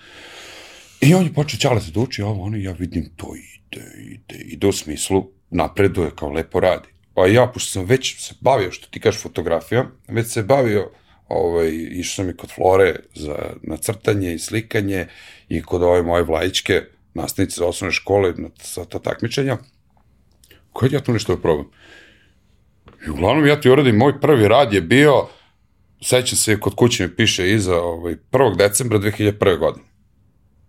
I 1.01 1.13
on 1.13 1.23
je 1.23 1.33
počeo 1.33 1.59
čale 1.59 1.81
se 1.81 1.91
da 1.91 1.99
uči, 1.99 2.21
ovo 2.21 2.43
ono, 2.43 2.57
ja 2.57 2.71
vidim 2.71 3.09
to 3.15 3.33
ide, 3.35 3.85
ide, 3.99 4.43
ide 4.43 4.67
u 4.67 4.71
smislu, 4.71 5.29
napreduje, 5.49 6.11
kao 6.15 6.29
lepo 6.29 6.59
radi. 6.59 6.87
A 7.19 7.27
ja, 7.27 7.47
pošto 7.47 7.71
sam 7.71 7.85
već 7.85 8.19
se 8.19 8.33
bavio, 8.41 8.71
što 8.71 8.87
ti 8.87 8.99
kažeš 8.99 9.21
fotografija, 9.21 9.85
već 10.07 10.27
se 10.27 10.43
bavio, 10.43 10.91
ovaj, 11.27 11.69
išao 11.91 12.23
sam 12.23 12.29
i 12.29 12.37
kod 12.37 12.51
Flore 12.51 12.95
za 13.15 13.35
nacrtanje 13.61 14.33
i 14.33 14.39
slikanje 14.39 15.07
i 15.49 15.61
kod 15.61 15.83
ove 15.83 16.03
moje 16.03 16.23
vlajičke, 16.23 16.81
nastavnice 17.13 17.63
osnovne 17.63 17.91
škole, 17.91 18.33
na, 18.37 18.49
sa 18.57 18.85
ta 18.85 18.99
takmičenja, 18.99 19.57
koje 20.73 20.89
ja 20.91 20.99
tu 20.99 21.13
nešto 21.13 21.37
probam. 21.37 21.65
I 23.07 23.09
uglavnom 23.09 23.47
ja 23.47 23.61
ti 23.61 23.69
uradim, 23.69 23.95
moj 23.95 24.19
prvi 24.21 24.47
rad 24.47 24.73
je 24.73 24.81
bio, 24.81 25.27
sećam 26.01 26.37
se, 26.37 26.59
kod 26.59 26.75
kuće 26.75 27.07
mi 27.07 27.15
piše 27.15 27.51
iza 27.51 27.81
ovaj, 27.81 28.15
1. 28.31 28.57
decembra 28.57 28.99
2001. 28.99 29.59
godine. 29.59 29.85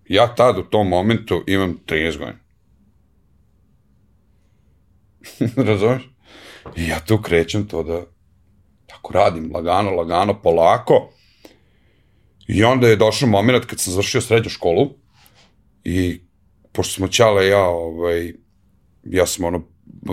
Ja 0.09 0.35
tad 0.35 0.59
u 0.59 0.63
tom 0.63 0.89
momentu 0.89 1.45
imam 1.47 1.79
13 1.87 2.19
godina. 2.19 2.39
Razumeš? 5.71 6.03
I 6.77 6.89
ja 6.89 7.01
tu 7.01 7.23
krećem 7.23 7.69
to 7.69 7.83
da 7.83 8.03
tako 8.87 9.13
radim, 9.13 9.51
lagano, 9.55 9.91
lagano, 9.91 10.43
polako. 10.43 11.13
I 12.49 12.65
onda 12.65 12.89
je 12.89 12.97
došao 12.97 13.29
moment 13.29 13.65
kad 13.65 13.81
sam 13.81 13.93
završio 13.93 14.21
srednju 14.21 14.51
školu 14.51 14.91
i 15.85 16.21
pošto 16.73 16.95
smo 16.95 17.09
Ćale 17.09 17.47
ja 17.47 17.65
ovaj, 17.65 18.33
ja 19.05 19.27
sam 19.27 19.45
ono, 19.45 19.63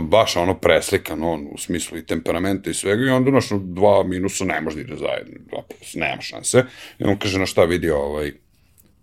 baš 0.02 0.36
ono 0.36 0.60
preslikan, 0.60 1.24
on, 1.24 1.48
u 1.52 1.58
smislu 1.58 1.98
i 1.98 2.06
temperamenta 2.06 2.70
i 2.70 2.74
svega, 2.74 3.06
i 3.06 3.10
onda, 3.10 3.32
znaš, 3.32 3.50
dva 3.62 4.04
minusa 4.04 4.46
ne 4.46 4.62
može 4.62 4.76
da 4.76 4.82
ide 4.82 4.96
zajedno, 4.96 5.34
dva 5.50 5.62
plus, 5.62 5.94
nema 5.96 6.22
šanse. 6.22 6.64
I 7.00 7.04
on 7.04 7.18
kaže, 7.18 7.40
na 7.40 7.46
šta 7.46 7.64
vidi, 7.64 7.90
ovaj, 7.90 8.32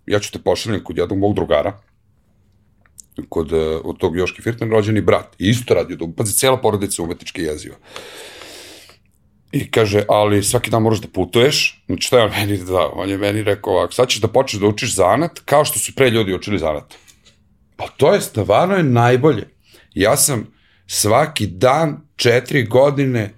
ja 0.07 0.21
ću 0.21 0.33
te 0.33 0.39
pošaljem 0.39 0.85
kod 0.85 0.99
jednog 0.99 1.19
mog 1.19 1.35
drugara, 1.35 1.81
kod 3.29 3.53
uh, 3.53 3.61
od 3.85 3.99
tog 3.99 4.17
Joške 4.17 4.43
Firtan 4.43 4.71
rođeni 4.71 5.01
brat. 5.01 5.37
I 5.39 5.49
isto 5.49 5.75
radio 5.75 5.97
da 5.97 6.07
pazi, 6.17 6.39
cela 6.39 6.61
porodica 6.61 7.03
umetničke 7.03 7.43
jeziva. 7.43 7.77
I 9.53 9.71
kaže, 9.71 10.03
ali 10.09 10.43
svaki 10.43 10.71
dan 10.71 10.83
moraš 10.83 11.01
da 11.01 11.09
putuješ. 11.09 11.85
Znači, 11.87 12.07
šta 12.07 12.19
je 12.19 12.25
on 12.25 12.31
meni 12.31 12.59
da? 12.59 12.91
On 12.95 13.11
je 13.11 13.19
meni 13.19 13.43
rekao 13.43 13.73
ovako, 13.73 13.93
sad 13.93 14.09
ćeš 14.09 14.21
da 14.21 14.29
počneš 14.29 14.61
da 14.61 14.67
učiš 14.67 14.95
zanat, 14.95 15.41
kao 15.45 15.65
što 15.65 15.79
su 15.79 15.95
pre 15.95 16.11
ljudi 16.11 16.35
učili 16.35 16.59
zanat. 16.59 16.95
Pa 17.77 17.89
to 17.97 18.15
je 18.15 18.21
stvarno 18.21 18.77
je 18.77 18.83
najbolje. 18.83 19.49
Ja 19.95 20.17
sam 20.17 20.47
svaki 20.87 21.47
dan, 21.47 22.01
četiri 22.17 22.65
godine, 22.67 23.35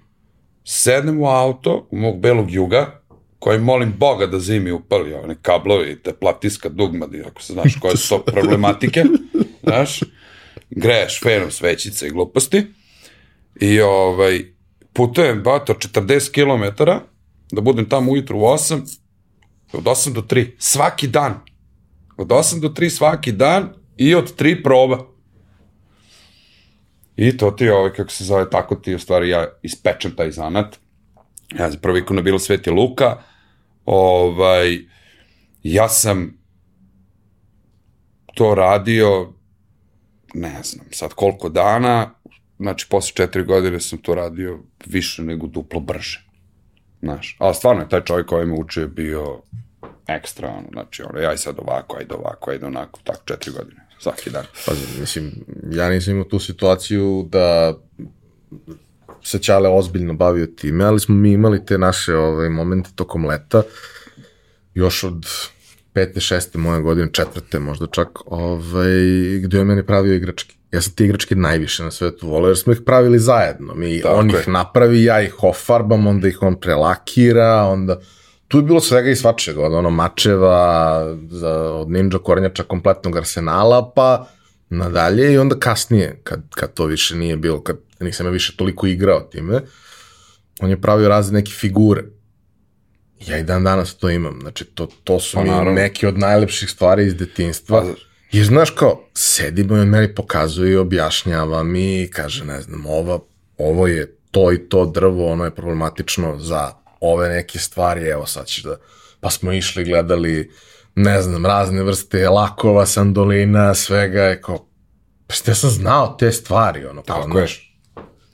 sednem 0.63 1.21
u 1.21 1.27
auto, 1.27 1.87
u 1.91 1.97
mog 1.97 2.19
belog 2.19 2.51
juga, 2.51 3.01
koji 3.39 3.59
molim 3.59 3.93
Boga 3.97 4.25
da 4.25 4.39
zimi 4.39 4.71
upali 4.71 5.13
one 5.13 5.35
kablovi, 5.41 5.99
te 6.03 6.13
platiska 6.13 6.69
dugma, 6.69 7.07
ako 7.27 7.41
se 7.41 7.53
znaš 7.53 7.75
koje 7.79 7.97
su 7.97 8.09
to 8.09 8.23
problematike, 8.33 9.03
znaš, 9.67 9.99
greješ 10.69 11.19
fenom 11.23 11.51
svećice 11.51 12.07
i 12.07 12.11
gluposti, 12.11 12.65
i 13.61 13.81
ovaj, 13.81 14.45
putujem, 14.93 15.43
bato, 15.43 15.73
40 15.73 16.31
km, 16.31 16.83
da 17.51 17.61
budem 17.61 17.89
tamo 17.89 18.11
ujutru 18.11 18.37
u 18.37 18.41
8, 18.41 18.97
od 19.73 19.83
8 19.83 20.13
do 20.13 20.21
3, 20.21 20.51
svaki 20.57 21.07
dan, 21.07 21.39
od 22.17 22.27
8 22.27 22.59
do 22.59 22.69
3 22.69 22.89
svaki 22.89 23.31
dan, 23.31 23.73
i 23.97 24.15
od 24.15 24.35
3 24.39 24.63
proba. 24.63 25.05
I 27.15 27.37
to 27.37 27.51
ti, 27.51 27.69
ovaj, 27.69 27.93
kako 27.93 28.11
se 28.11 28.23
zove, 28.23 28.49
tako 28.49 28.75
ti, 28.75 28.95
u 28.95 28.99
stvari, 28.99 29.29
ja 29.29 29.47
ispečem 29.63 30.15
taj 30.15 30.31
zanat, 30.31 30.79
ja 31.59 31.71
za 31.71 31.77
prvi 31.77 31.99
ikona 31.99 32.21
bilo 32.21 32.39
Sveti 32.39 32.69
Luka, 32.69 33.17
ovaj, 33.85 34.79
ja 35.63 35.89
sam 35.89 36.37
to 38.33 38.55
radio, 38.55 39.33
ne 40.33 40.63
znam, 40.63 40.85
sad 40.91 41.13
koliko 41.13 41.49
dana, 41.49 42.11
znači 42.59 42.87
posle 42.89 43.15
četiri 43.15 43.43
godine 43.43 43.79
sam 43.79 43.99
to 43.99 44.15
radio 44.15 44.59
više 44.85 45.23
nego 45.23 45.47
duplo 45.47 45.79
brže. 45.79 46.27
Znaš, 47.01 47.35
ali 47.39 47.55
stvarno 47.55 47.81
je 47.81 47.89
taj 47.89 48.03
čovjek 48.03 48.27
koji 48.27 48.45
me 48.45 48.53
učio 48.53 48.87
bio 48.87 49.41
ekstra, 50.07 50.49
ono, 50.49 50.67
znači, 50.71 51.03
ono, 51.03 51.33
i 51.33 51.37
sad 51.37 51.55
ovako, 51.59 51.97
ajde 51.97 52.15
ovako, 52.15 52.51
ajde 52.51 52.65
onako, 52.65 52.99
tako 53.03 53.21
četiri 53.25 53.51
godine, 53.51 53.87
svaki 53.99 54.29
dan. 54.29 54.45
Pa, 54.65 54.71
mislim, 54.99 55.31
ja 55.71 55.89
nisam 55.89 56.13
imao 56.13 56.25
tu 56.25 56.39
situaciju 56.39 57.27
da 57.31 57.77
se 59.23 59.39
Ćale 59.39 59.69
ozbiljno 59.69 60.13
bavio 60.13 60.45
time, 60.45 60.85
ali 60.85 60.99
smo 60.99 61.15
mi 61.15 61.31
imali 61.31 61.65
te 61.65 61.77
naše 61.77 62.15
ovaj, 62.15 62.49
momente 62.49 62.89
tokom 62.95 63.25
leta, 63.25 63.63
još 64.73 65.03
od 65.03 65.25
pete, 65.97 66.19
šeste 66.21 66.57
moje 66.57 66.81
godine, 66.81 67.09
četvrte 67.11 67.59
možda 67.59 67.87
čak, 67.87 68.19
ovaj, 68.25 68.89
gde 69.43 69.57
je 69.57 69.63
meni 69.63 69.83
pravio 69.85 70.13
igračke. 70.13 70.55
Ja 70.71 70.81
sam 70.81 70.93
te 70.93 71.05
igračke 71.05 71.35
najviše 71.35 71.83
na 71.83 71.91
svetu 71.91 72.27
voleo, 72.27 72.49
jer 72.49 72.57
smo 72.57 72.73
ih 72.73 72.81
pravili 72.85 73.19
zajedno. 73.19 73.73
Mi, 73.75 74.01
Tako 74.01 74.15
on 74.15 74.29
je. 74.29 74.39
ih 74.39 74.47
napravi, 74.47 75.03
ja 75.03 75.21
ih 75.21 75.43
ofarbam, 75.43 76.07
onda 76.07 76.27
ih 76.27 76.37
on 76.41 76.59
prelakira, 76.59 77.63
onda... 77.63 77.99
Tu 78.47 78.57
je 78.57 78.63
bilo 78.63 78.79
svega 78.79 79.09
i 79.09 79.15
svačega, 79.15 79.65
od 79.65 79.73
ono 79.73 79.89
mačeva, 79.89 81.03
za, 81.29 81.53
od 81.73 81.89
ninja 81.91 82.19
kornjača 82.23 82.63
kompletnog 82.63 83.17
arsenala, 83.17 83.91
pa 83.95 84.27
nadalje 84.69 85.33
i 85.33 85.37
onda 85.37 85.55
kasnije, 85.59 86.19
kad, 86.23 86.43
kad 86.55 86.73
to 86.73 86.85
više 86.85 87.15
nije 87.15 87.37
bilo, 87.37 87.61
kad 87.63 87.77
nisam 87.99 88.25
ja 88.25 88.31
više 88.31 88.55
toliko 88.57 88.87
igrao 88.87 89.19
time, 89.19 89.61
on 90.61 90.69
je 90.69 90.81
pravio 90.81 91.09
razne 91.09 91.39
neke 91.39 91.51
figure. 91.51 92.03
Ja 93.19 93.37
i 93.37 93.43
dan 93.43 93.63
danas 93.63 93.95
to 93.95 94.09
imam. 94.09 94.39
Znači, 94.41 94.65
to, 94.65 94.87
to 95.03 95.19
su 95.19 95.37
pa, 95.37 95.43
mi 95.43 95.49
naravno. 95.49 95.71
neke 95.71 96.07
od 96.07 96.19
najlepših 96.19 96.69
stvari 96.69 97.05
iz 97.05 97.15
detinstva. 97.15 97.81
Pa, 97.81 97.87
Jer, 98.31 98.45
znaš, 98.45 98.69
kao, 98.69 99.03
sedimo 99.13 99.77
i 99.77 99.79
on 99.79 99.87
meni 99.87 100.15
pokazuje 100.15 100.71
i 100.71 100.75
objašnjava 100.75 101.63
mi, 101.63 102.09
kaže, 102.13 102.45
ne 102.45 102.61
znam, 102.61 102.85
ova, 102.85 103.19
ovo 103.57 103.87
je 103.87 104.17
to 104.31 104.53
i 104.53 104.69
to 104.69 104.85
drvo, 104.85 105.31
ono 105.31 105.45
je 105.45 105.55
problematično 105.55 106.39
za 106.39 106.71
ove 107.01 107.29
neke 107.29 107.59
stvari, 107.59 108.07
evo 108.07 108.25
sad 108.25 108.45
ćeš 108.45 108.63
da... 108.63 108.75
Pa 109.19 109.29
smo 109.29 109.53
išli, 109.53 109.83
gledali, 109.83 110.51
ne 110.95 111.21
znam, 111.21 111.45
razne 111.45 111.83
vrste 111.83 112.29
lakova, 112.29 112.85
sandolina, 112.85 113.73
svega, 113.73 114.21
je 114.21 114.41
kao, 114.41 114.67
pa 115.27 115.35
ja 115.47 115.55
sam 115.55 115.69
znao 115.69 116.15
te 116.19 116.31
stvari, 116.31 116.85
ono, 116.85 117.01
kao, 117.01 117.15
Tako 117.15 117.37
znaš, 117.37 117.81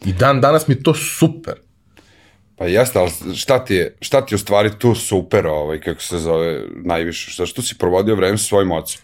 I 0.05 0.13
dan 0.13 0.41
danas 0.41 0.67
mi 0.67 0.83
to 0.83 0.93
super. 0.93 1.53
Pa 2.63 2.67
jeste, 2.67 2.99
ali 2.99 3.35
šta 3.35 3.65
ti 3.65 3.75
je, 3.75 3.95
šta 4.01 4.25
ti 4.25 4.33
je 4.33 4.35
u 4.35 4.39
stvari 4.39 4.71
tu 4.79 4.95
super, 4.95 5.47
ovaj, 5.47 5.79
kako 5.79 6.01
se 6.01 6.17
zove, 6.17 6.61
najviše, 6.85 7.31
šta 7.31 7.45
što 7.45 7.61
si 7.61 7.77
provodio 7.77 8.15
vreme 8.15 8.37
sa 8.37 8.43
svojim 8.43 8.71
ocem. 8.71 9.01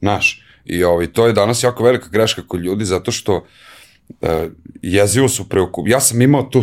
Znaš, 0.00 0.42
i 0.64 0.84
ovaj, 0.84 1.06
to 1.06 1.26
je 1.26 1.32
danas 1.32 1.62
jako 1.62 1.84
velika 1.84 2.08
greška 2.08 2.42
kod 2.46 2.60
ljudi, 2.60 2.84
zato 2.84 3.12
što 3.12 3.36
uh, 3.36 4.28
jezivo 4.82 5.28
su 5.28 5.48
preokup. 5.48 5.88
Ja 5.88 6.00
sam 6.00 6.22
imao 6.22 6.42
tu, 6.42 6.62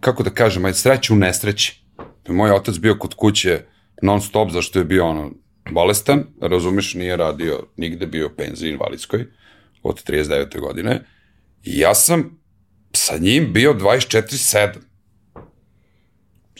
kako 0.00 0.22
da 0.22 0.30
kažem, 0.30 0.64
aj 0.64 0.74
sreću 0.74 1.14
u 1.14 1.16
nesreći. 1.16 1.82
Moj 2.28 2.50
otac 2.50 2.78
bio 2.78 2.98
kod 2.98 3.14
kuće 3.14 3.60
non 4.02 4.20
stop, 4.20 4.50
zašto 4.50 4.78
je 4.78 4.84
bio 4.84 5.06
ono, 5.06 5.30
bolestan, 5.70 6.24
razumeš, 6.40 6.94
nije 6.94 7.16
radio 7.16 7.66
nigde, 7.76 8.06
bio 8.06 8.28
penziji 8.28 8.70
invalidskoj 8.70 9.26
od 9.82 10.02
39. 10.04 10.60
godine. 10.60 11.04
I 11.64 11.78
ja 11.78 11.94
sam 11.94 12.40
sa 12.92 13.18
njim 13.18 13.52
bio 13.52 13.74
24-7. 13.74 14.87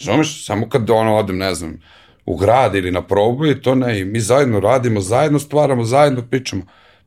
Zumeš, 0.01 0.47
samo 0.47 0.69
kad 0.69 0.91
ono 0.91 1.17
odem, 1.17 1.39
ne 1.39 1.55
znam, 1.55 1.79
u 2.27 2.37
grad 2.37 2.75
ili 2.75 2.91
na 2.91 3.07
probu 3.07 3.47
i 3.47 3.63
to 3.63 3.75
ne, 3.75 4.01
i 4.01 4.05
mi 4.05 4.21
zajedno 4.21 4.61
radimo, 4.61 5.01
zajedno 5.01 5.39
stvaramo, 5.39 5.85
zajedno 5.85 6.23
pričamo. 6.31 6.63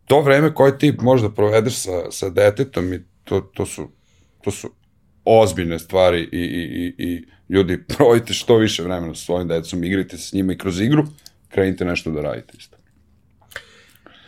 To 0.06 0.22
vreme 0.22 0.54
koje 0.54 0.78
ti 0.78 0.98
možda 1.02 1.30
provedeš 1.30 1.76
sa, 1.76 2.12
sa 2.12 2.30
detetom 2.30 2.94
i 2.94 3.00
to, 3.24 3.42
to 3.42 3.66
su, 3.66 3.90
to 4.44 4.52
su 4.52 4.70
ozbiljne 5.26 5.80
stvari 5.80 6.30
i, 6.32 6.38
i, 6.38 6.94
i, 6.98 7.12
i 7.12 7.26
ljudi 7.50 7.84
provodite 7.98 8.34
što 8.34 8.58
više 8.58 8.84
vremena 8.84 9.16
sa 9.16 9.26
svojim 9.26 9.48
decom, 9.48 9.84
igrite 9.84 10.18
s 10.18 10.34
njima 10.34 10.54
i 10.54 10.58
kroz 10.58 10.82
igru, 10.82 11.04
krenite 11.50 11.86
nešto 11.86 12.12
da 12.12 12.22
radite 12.22 12.54
isto. 12.58 12.78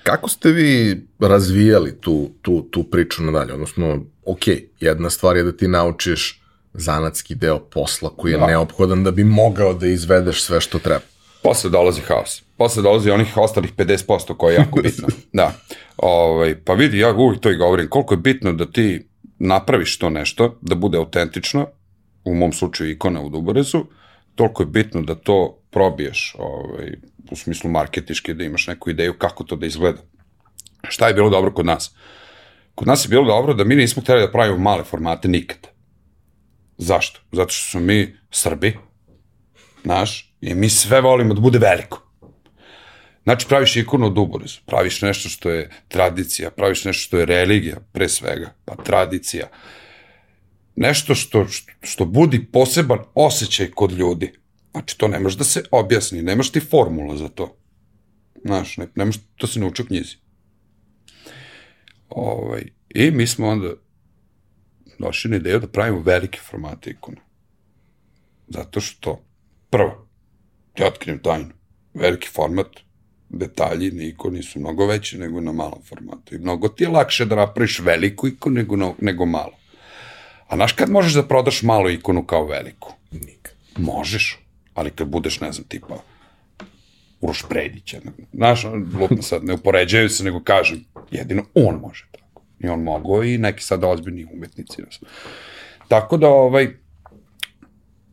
Kako 0.03 0.30
ste 0.30 0.51
vi 0.51 1.01
razvijali 1.20 2.01
tu, 2.01 2.30
tu, 2.41 2.61
tu 2.72 2.84
priču 2.84 3.24
nadalje? 3.24 3.53
Odnosno, 3.53 4.05
ok, 4.26 4.41
jedna 4.80 5.09
stvar 5.09 5.38
je 5.38 5.43
da 5.43 5.57
ti 5.57 5.68
naučiš 5.68 6.42
zanatski 6.74 7.36
deo 7.36 7.59
posla 7.59 8.09
koji 8.17 8.32
je 8.32 8.38
da. 8.38 8.47
neophodan 8.47 9.03
da 9.03 9.11
bi 9.11 9.24
mogao 9.24 9.74
da 9.74 9.88
izvedeš 9.88 10.43
sve 10.43 10.61
što 10.61 10.80
treba. 10.80 11.01
Posle 11.43 11.69
dolazi 11.69 12.01
haos. 12.01 12.43
Posle 12.57 12.84
dolazi 12.84 13.11
onih 13.11 13.38
ostalih 13.38 13.74
50% 13.74 14.38
koje 14.38 14.53
je 14.53 14.57
jako 14.57 14.82
bitno. 14.84 15.07
da. 15.34 15.53
Ovaj, 15.97 16.55
pa 16.65 16.74
vidi, 16.74 16.99
ja 16.99 17.13
uvijek 17.13 17.41
to 17.41 17.51
i 17.51 17.55
govorim, 17.55 17.89
koliko 17.89 18.13
je 18.13 18.17
bitno 18.17 18.53
da 18.53 18.65
ti 18.65 19.07
napraviš 19.39 19.99
to 19.99 20.09
nešto, 20.09 20.57
da 20.61 20.76
bude 20.76 20.97
autentično, 20.97 21.67
u 22.26 22.36
mom 22.36 22.53
slučaju 22.53 22.91
ikona 22.91 23.21
u 23.21 23.30
Duborezu, 23.30 23.86
toliko 24.36 24.63
je 24.63 24.67
bitno 24.67 25.01
da 25.01 25.15
to 25.15 25.59
probiješ 25.71 26.36
ovaj, 26.39 26.91
u 27.32 27.36
smislu 27.36 27.69
marketiške, 27.69 28.34
da 28.34 28.43
imaš 28.43 28.67
neku 28.67 28.89
ideju 28.89 29.13
kako 29.17 29.43
to 29.43 29.55
da 29.55 29.65
izgleda. 29.65 29.99
Šta 30.89 31.07
je 31.07 31.13
bilo 31.13 31.30
dobro 31.30 31.51
kod 31.51 31.65
nas? 31.65 31.95
Kod 32.76 32.88
nas 32.88 33.05
je 33.05 33.09
bilo 33.09 33.26
dobro 33.26 33.53
da 33.53 33.63
mi 33.63 33.76
nismo 33.76 34.01
hteli 34.01 34.21
da 34.21 34.32
pravimo 34.32 34.57
male 34.57 34.84
formate 34.84 35.28
nikad. 35.28 35.72
Zašto? 36.78 37.19
Zato 37.32 37.53
što 37.53 37.69
smo 37.69 37.80
mi 37.80 38.17
Srbi, 38.32 38.78
znaš, 39.84 40.34
i 40.41 40.55
mi 40.55 40.69
sve 40.69 41.01
volimo 41.01 41.34
da 41.34 41.41
bude 41.41 41.59
veliko. 41.59 42.03
Znači, 43.24 43.47
praviš 43.47 43.76
ikonu 43.76 44.05
od 44.05 44.13
Duborezu, 44.13 44.59
praviš 44.65 45.01
nešto 45.01 45.30
što 45.30 45.49
je 45.49 45.69
tradicija, 45.88 46.51
praviš 46.51 46.86
nešto 46.86 47.01
što 47.01 47.17
je 47.17 47.26
religija, 47.26 47.78
pre 47.91 48.09
svega, 48.09 48.53
pa 48.65 48.76
tradicija. 48.76 49.49
Nešto 50.76 51.15
što, 51.15 51.47
što, 51.47 51.71
što 51.82 52.05
budi 52.05 52.45
poseban 52.51 52.99
osjećaj 53.13 53.71
kod 53.71 53.91
ljudi. 53.91 54.34
Znači, 54.71 54.97
to 54.97 55.07
ne 55.07 55.19
može 55.19 55.38
da 55.38 55.43
se 55.43 55.63
objasni, 55.71 56.21
nemaš 56.21 56.51
ti 56.51 56.59
formula 56.59 57.17
za 57.17 57.30
to. 57.30 57.57
Znaš, 58.45 58.78
ne, 58.78 58.88
ne 58.95 59.05
može, 59.05 59.19
to 59.36 59.47
se 59.47 59.59
nauči 59.59 59.82
u 59.82 59.86
knjizi. 59.86 60.15
Ovaj, 62.09 62.63
I 62.89 63.11
mi 63.11 63.28
smo 63.28 63.47
onda 63.47 63.74
došli 64.99 65.31
na 65.31 65.37
ideju 65.37 65.59
da 65.59 65.67
pravimo 65.67 66.01
velike 66.01 66.39
formate 66.39 66.89
ikona. 66.89 67.21
Zato 68.47 68.81
što, 68.81 69.21
prvo, 69.69 70.07
ja 70.77 70.87
otkrijem 70.87 71.19
tajnu, 71.19 71.49
veliki 71.93 72.27
format, 72.27 72.67
detalji 73.29 73.91
na 73.91 74.03
ikoni 74.03 74.43
su 74.43 74.59
mnogo 74.59 74.85
veći 74.85 75.17
nego 75.17 75.41
na 75.41 75.51
malom 75.51 75.81
formatu. 75.89 76.35
I 76.35 76.37
mnogo 76.37 76.67
ti 76.67 76.83
je 76.83 76.89
lakše 76.89 77.25
da 77.25 77.35
napraviš 77.35 77.79
veliku 77.79 78.27
ikonu 78.27 78.55
nego, 78.55 78.95
nego 79.01 79.25
malo. 79.25 79.53
A 80.47 80.55
znaš 80.55 80.73
kad 80.73 80.89
možeš 80.89 81.13
da 81.13 81.27
prodaš 81.27 81.61
malu 81.63 81.89
ikonu 81.89 82.25
kao 82.25 82.45
veliku? 82.45 82.93
Nikad. 83.11 83.53
Možeš 83.77 84.43
ali 84.73 84.91
kad 84.91 85.07
budeš, 85.07 85.39
ne 85.39 85.51
znam, 85.51 85.67
tipa 85.67 86.03
Uroš 87.21 87.43
Predića, 87.49 87.97
znaš, 88.33 88.63
lupno 88.99 89.21
sad, 89.21 89.43
ne 89.43 89.53
upoređaju 89.53 90.09
se, 90.09 90.23
nego 90.23 90.43
kažem, 90.43 90.85
jedino 91.11 91.43
on 91.53 91.75
može 91.75 92.05
tako. 92.11 92.22
I 92.64 92.68
on 92.68 92.84
mogao 92.84 93.24
i 93.24 93.38
neki 93.38 93.64
sada 93.64 93.88
ozbiljni 93.88 94.28
umetnici. 94.34 94.82
Tako 95.88 96.18
da, 96.18 96.28
ovaj, 96.28 96.68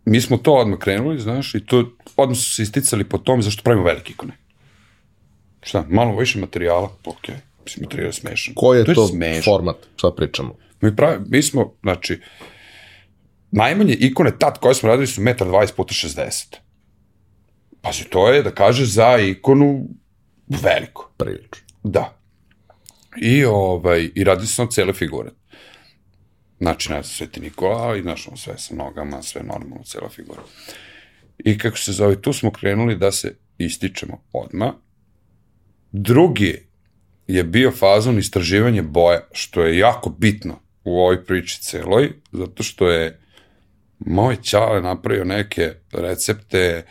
mi 0.05 0.21
smo 0.21 0.37
to 0.37 0.53
odmah 0.55 0.79
krenuli, 0.79 1.19
znaš, 1.19 1.55
i 1.55 1.67
to 1.67 1.93
odmah 2.17 2.39
su 2.39 2.55
se 2.55 2.63
isticali 2.63 3.05
po 3.05 3.19
tom 3.19 3.43
zašto 3.43 3.63
pravimo 3.63 3.85
velike 3.85 4.13
ikone. 4.13 4.33
Šta, 5.63 5.85
malo 5.89 6.17
više 6.17 6.39
materijala, 6.39 6.91
ok, 7.05 7.29
mislim, 7.65 7.83
materijal 7.83 8.09
je 8.09 8.13
smešan. 8.13 8.55
Koji 8.55 8.79
je 8.79 8.85
to, 8.85 8.95
to 8.95 9.07
smešan. 9.07 9.43
format, 9.43 9.77
šta 9.97 10.11
pričamo? 10.17 10.55
Mi, 10.81 10.97
pravi, 10.97 11.19
mi 11.29 11.43
smo, 11.43 11.75
znači, 11.83 12.21
najmanje 13.51 13.95
ikone 13.95 14.39
tad 14.39 14.59
koje 14.59 14.75
smo 14.75 14.89
radili 14.89 15.07
su 15.07 15.21
1,20 15.21 15.75
puta 15.77 15.95
60. 15.95 16.57
Pazi, 17.83 18.05
to 18.05 18.29
je, 18.29 18.43
da 18.43 18.51
kažeš, 18.51 18.89
za 18.89 19.19
ikonu 19.19 19.87
veliko. 20.49 21.11
Prilično. 21.17 21.67
Da. 21.83 22.20
I, 23.17 23.45
ovaj, 23.45 24.11
i 24.15 24.25
radi 24.25 24.47
se 24.47 24.63
na 24.63 24.69
cele 24.69 24.93
figure. 24.93 25.31
Znači, 26.59 26.89
ne 26.89 27.03
znam, 27.03 27.05
Sveti 27.05 27.41
Nikola 27.41 27.97
i 27.97 28.03
znaš, 28.03 28.29
sve 28.37 28.59
sa 28.59 28.75
nogama, 28.75 29.23
sve 29.23 29.43
normalno, 29.43 29.85
cela 29.85 30.09
figura. 30.09 30.43
I 31.39 31.59
kako 31.59 31.79
se 31.79 31.93
zove, 31.93 32.23
tu 32.23 32.33
smo 32.33 32.51
krenuli 32.51 32.97
da 32.97 33.13
se 33.13 33.37
ističemo 33.59 34.23
odma. 34.33 34.75
Drugi 35.93 36.67
je 37.27 37.45
bio 37.45 37.71
fazon 37.71 38.19
istraživanje 38.19 38.83
boja, 38.83 39.21
što 39.33 39.63
je 39.63 39.79
jako 39.79 40.11
bitno 40.11 40.61
u 40.85 40.99
ovoj 41.01 41.25
priči 41.25 41.63
celoj, 41.63 42.13
zato 42.33 42.63
što 42.63 42.89
je 42.91 43.21
moj 43.99 44.37
čale 44.43 44.83
napravio 44.83 45.25
neke 45.25 45.73
recepte 45.93 46.87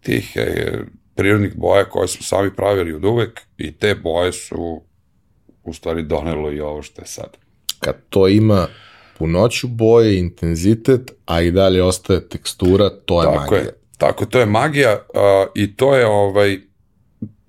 tih 0.00 0.32
e, 0.36 0.72
prirodnih 1.14 1.56
boja 1.56 1.84
koje 1.84 2.08
smo 2.08 2.22
sami 2.22 2.54
pravili 2.56 2.92
od 2.92 3.04
uvek 3.04 3.40
i 3.56 3.72
te 3.72 3.94
boje 3.94 4.32
su 4.32 4.82
u 5.70 5.72
stvari 5.72 6.02
donelo 6.02 6.52
i 6.52 6.60
ovo 6.60 6.82
što 6.82 7.02
je 7.02 7.06
sad. 7.06 7.36
Kad 7.80 7.96
to 8.08 8.28
ima 8.28 8.66
punoću 9.18 9.68
boje, 9.68 10.18
intenzitet, 10.18 11.10
a 11.26 11.40
i 11.42 11.50
dalje 11.50 11.82
ostaje 11.82 12.28
tekstura, 12.28 12.90
to 13.04 13.22
je 13.22 13.26
tako 13.26 13.40
magija. 13.40 13.60
Je, 13.60 13.72
tako, 13.98 14.26
to 14.26 14.40
je 14.40 14.46
magija 14.46 14.92
uh, 14.92 15.20
i 15.54 15.76
to 15.76 15.94
je 15.94 16.06
ovaj, 16.06 16.58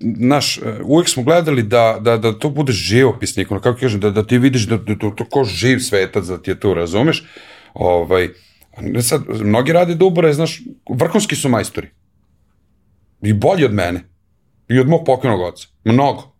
naš, 0.00 0.58
uh, 0.58 0.64
uvek 0.84 1.08
smo 1.08 1.22
gledali 1.22 1.62
da, 1.62 1.98
da, 2.00 2.16
da 2.16 2.38
to 2.38 2.50
bude 2.50 2.72
živopisnik, 2.72 3.50
ono 3.50 3.60
kako 3.60 3.80
kažem, 3.80 4.00
da, 4.00 4.10
da 4.10 4.26
ti 4.26 4.38
vidiš 4.38 4.62
da, 4.62 4.76
da, 4.76 4.94
da 4.94 5.10
to 5.16 5.24
ko 5.30 5.44
živ 5.44 5.78
svetac, 5.78 6.24
da 6.24 6.42
ti 6.42 6.50
je 6.50 6.60
to, 6.60 6.74
razumeš? 6.74 7.24
Ovaj, 7.74 8.28
sad, 9.02 9.22
mnogi 9.28 9.72
rade 9.72 9.94
dubore, 9.94 10.32
znaš, 10.32 10.62
vrhunski 10.90 11.36
su 11.36 11.48
majstori. 11.48 11.88
I 13.22 13.32
bolji 13.32 13.64
od 13.64 13.72
mene. 13.72 14.04
I 14.68 14.78
od 14.78 14.88
mog 14.88 15.00
pokojnog 15.06 15.40
oca. 15.40 15.68
Mnogo. 15.84 16.39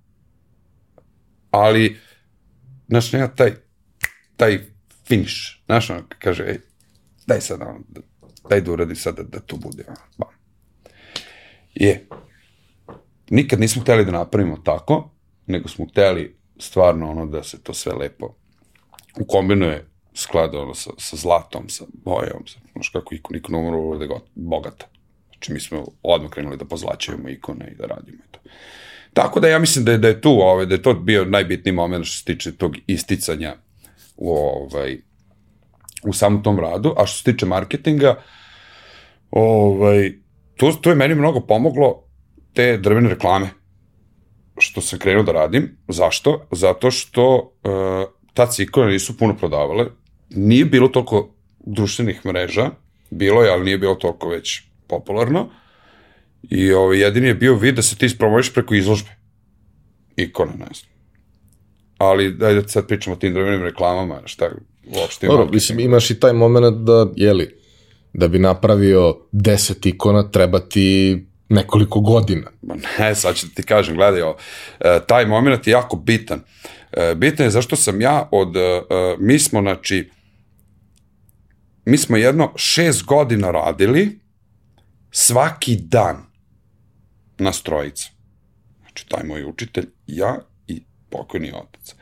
Ali, 1.51 1.97
znaš, 2.89 3.13
nema 3.13 3.29
taj, 3.29 3.53
taj 4.37 4.59
finish. 5.09 5.35
Znaš, 5.67 5.91
ono, 5.91 6.03
kaže, 6.19 6.45
ej, 6.45 6.59
daj 7.27 7.41
sad, 7.41 7.61
ono, 7.61 7.81
daj 8.49 8.61
da 8.61 8.73
uradi 8.73 8.95
sad 8.95 9.17
da, 9.17 9.23
da 9.23 9.41
to 9.41 9.57
bude. 9.57 9.85
Ono, 9.89 9.97
bam. 10.19 10.35
Je. 11.75 12.07
Nikad 13.31 13.61
nismo 13.61 13.83
hteli 13.83 14.05
da 14.05 14.11
napravimo 14.11 14.57
tako, 14.57 15.11
nego 15.47 15.69
smo 15.69 15.87
hteli 15.87 16.37
stvarno 16.59 17.11
ono 17.11 17.27
da 17.27 17.43
se 17.43 17.63
to 17.63 17.75
sve 17.75 17.93
lepo 17.93 18.35
ukombinuje 19.21 19.87
sklada 20.15 20.61
ono 20.61 20.75
sa, 20.75 20.91
sa 20.99 21.17
zlatom, 21.17 21.69
sa 21.69 21.85
bojom, 22.05 22.47
sa, 22.47 22.59
znaš 22.73 22.89
kako 22.89 23.15
ikon, 23.15 23.37
ikon 23.37 23.55
umro 23.55 23.99
da 23.99 24.05
je 24.05 24.21
bogata. 24.35 24.87
Znači 25.29 25.53
mi 25.53 25.61
smo 25.61 25.87
odmah 26.03 26.31
krenuli 26.31 26.57
da 26.57 26.65
pozlačujemo 26.65 27.29
ikone 27.29 27.71
i 27.73 27.75
da 27.75 27.87
radimo 27.87 28.19
i 28.19 28.33
to. 28.33 28.41
Tako 29.15 29.41
da 29.41 29.49
ja 29.49 29.59
mislim 29.59 29.85
da 29.85 29.93
je, 29.93 29.99
da 29.99 30.09
je 30.09 30.21
tu, 30.21 30.31
ovaj, 30.31 30.67
da 30.67 30.75
je 30.75 30.83
to 30.83 30.95
bio 30.95 31.25
najbitniji 31.25 31.73
moment 31.73 32.07
što 32.07 32.19
se 32.19 32.25
tiče 32.25 32.57
tog 32.57 32.77
isticanja 32.87 33.55
u, 34.17 34.33
ovaj, 34.33 34.99
u 36.05 36.13
samom 36.13 36.43
tom 36.43 36.61
radu, 36.61 36.95
a 36.97 37.07
što 37.07 37.19
se 37.19 37.33
tiče 37.33 37.47
marketinga, 37.47 38.23
ovaj, 39.31 40.13
to, 40.57 40.73
to 40.73 40.91
je 40.91 40.97
meni 40.97 41.15
mnogo 41.15 41.41
pomoglo 41.41 42.05
te 42.55 42.77
drvene 42.77 43.09
reklame 43.09 43.49
što 44.59 44.81
sam 44.81 44.99
krenuo 44.99 45.23
da 45.23 45.33
radim. 45.33 45.77
Zašto? 45.89 46.47
Zato 46.51 46.91
što 46.91 47.37
uh, 47.37 47.73
ta 48.35 48.47
cikona 48.47 48.87
nisu 48.87 49.19
puno 49.19 49.37
prodavale, 49.37 49.87
nije 50.31 50.65
bilo 50.65 50.89
toliko 50.89 51.35
društvenih 51.59 52.27
mreža, 52.27 52.71
bilo 53.11 53.43
je, 53.43 53.51
ali 53.51 53.65
nije 53.65 53.79
bilo 53.79 53.95
toliko 53.95 54.29
već 54.29 54.63
popularno. 54.87 55.49
I 56.43 56.72
ovaj, 56.72 57.01
jedini 57.01 57.26
je 57.26 57.34
bio 57.34 57.55
vid 57.55 57.74
da 57.74 57.82
se 57.82 57.97
ti 57.97 58.07
ispromoviš 58.07 58.53
preko 58.55 58.74
izložbe. 58.74 59.11
Ikona, 60.16 60.53
ne 60.53 60.66
znam. 60.74 60.91
Ali, 61.99 62.34
daj 62.34 62.55
da 62.55 62.68
sad 62.68 62.86
pričamo 62.86 63.16
o 63.16 63.18
tim 63.18 63.34
drvenim 63.34 63.62
reklamama, 63.62 64.20
šta 64.24 64.51
uopšte 64.97 65.26
Dobro, 65.26 65.47
mislim, 65.53 65.80
imaš 65.80 66.11
i 66.11 66.20
taj 66.20 66.32
moment 66.32 66.76
da, 66.76 67.07
jeli, 67.16 67.57
da 68.12 68.28
bi 68.28 68.38
napravio 68.38 69.16
deset 69.32 69.86
ikona, 69.86 70.30
treba 70.30 70.61
ti 70.61 71.18
nekoliko 71.49 72.01
godina. 72.01 72.51
Ma 72.62 72.74
ne, 72.99 73.14
sad 73.14 73.36
ću 73.36 73.47
da 73.47 73.55
ti 73.55 73.62
kažem, 73.62 73.97
gledaj 73.97 74.22
ovo, 74.22 74.36
e, 74.80 75.01
taj 75.07 75.26
moment 75.26 75.66
je 75.66 75.70
jako 75.70 75.97
bitan. 75.97 76.41
E, 76.93 77.14
bitan 77.14 77.47
je 77.47 77.51
zašto 77.51 77.76
sam 77.76 78.01
ja 78.01 78.28
od, 78.30 78.57
e, 78.57 78.82
mi 79.18 79.38
smo, 79.38 79.61
znači, 79.61 80.11
mi 81.84 81.99
smo 81.99 82.16
jedno 82.16 82.53
šest 82.57 83.05
godina 83.05 83.51
radili 83.51 84.20
svaki 85.11 85.76
dan 85.76 86.30
na 87.41 87.53
strojicu. 87.53 88.11
Znači, 88.80 89.09
taj 89.09 89.24
moj 89.24 89.45
učitelj, 89.45 89.86
ja 90.07 90.38
i 90.66 90.82
pokojni 91.11 91.53
otac. 91.53 91.95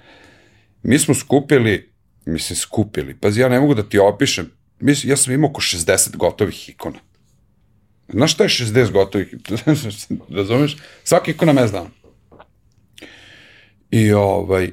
Mi 0.83 0.99
smo 0.99 1.15
skupili, 1.15 1.93
mi 2.27 2.39
se 2.39 2.55
skupili, 2.55 3.15
pazi, 3.15 3.41
ja 3.41 3.49
ne 3.49 3.61
mogu 3.61 3.75
da 3.75 3.83
ti 3.83 3.99
opišem, 3.99 4.51
mislim, 4.81 5.11
ja 5.11 5.17
sam 5.17 5.35
imao 5.35 5.51
oko 5.51 5.61
60 5.61 6.17
gotovih 6.17 6.69
ikona. 6.69 6.99
Znaš 8.09 8.35
šta 8.35 8.43
je 8.43 8.49
60 8.49 8.93
gotovih? 8.93 9.35
Razumeš? 10.37 10.77
Svaki 11.05 11.31
ikona 11.31 11.53
me 11.53 11.67
zna. 11.67 11.85
I 13.91 14.13
ovaj, 14.13 14.71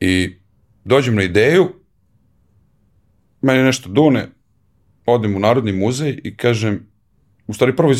i 0.00 0.36
dođem 0.84 1.14
na 1.14 1.22
ideju, 1.22 1.74
meni 3.40 3.62
nešto 3.62 3.88
dune, 3.88 4.28
odem 5.06 5.36
u 5.36 5.38
Narodni 5.38 5.72
muzej 5.72 6.20
i 6.24 6.36
kažem, 6.36 6.87
u 7.48 7.54
stvari 7.54 7.76
prvo 7.76 7.92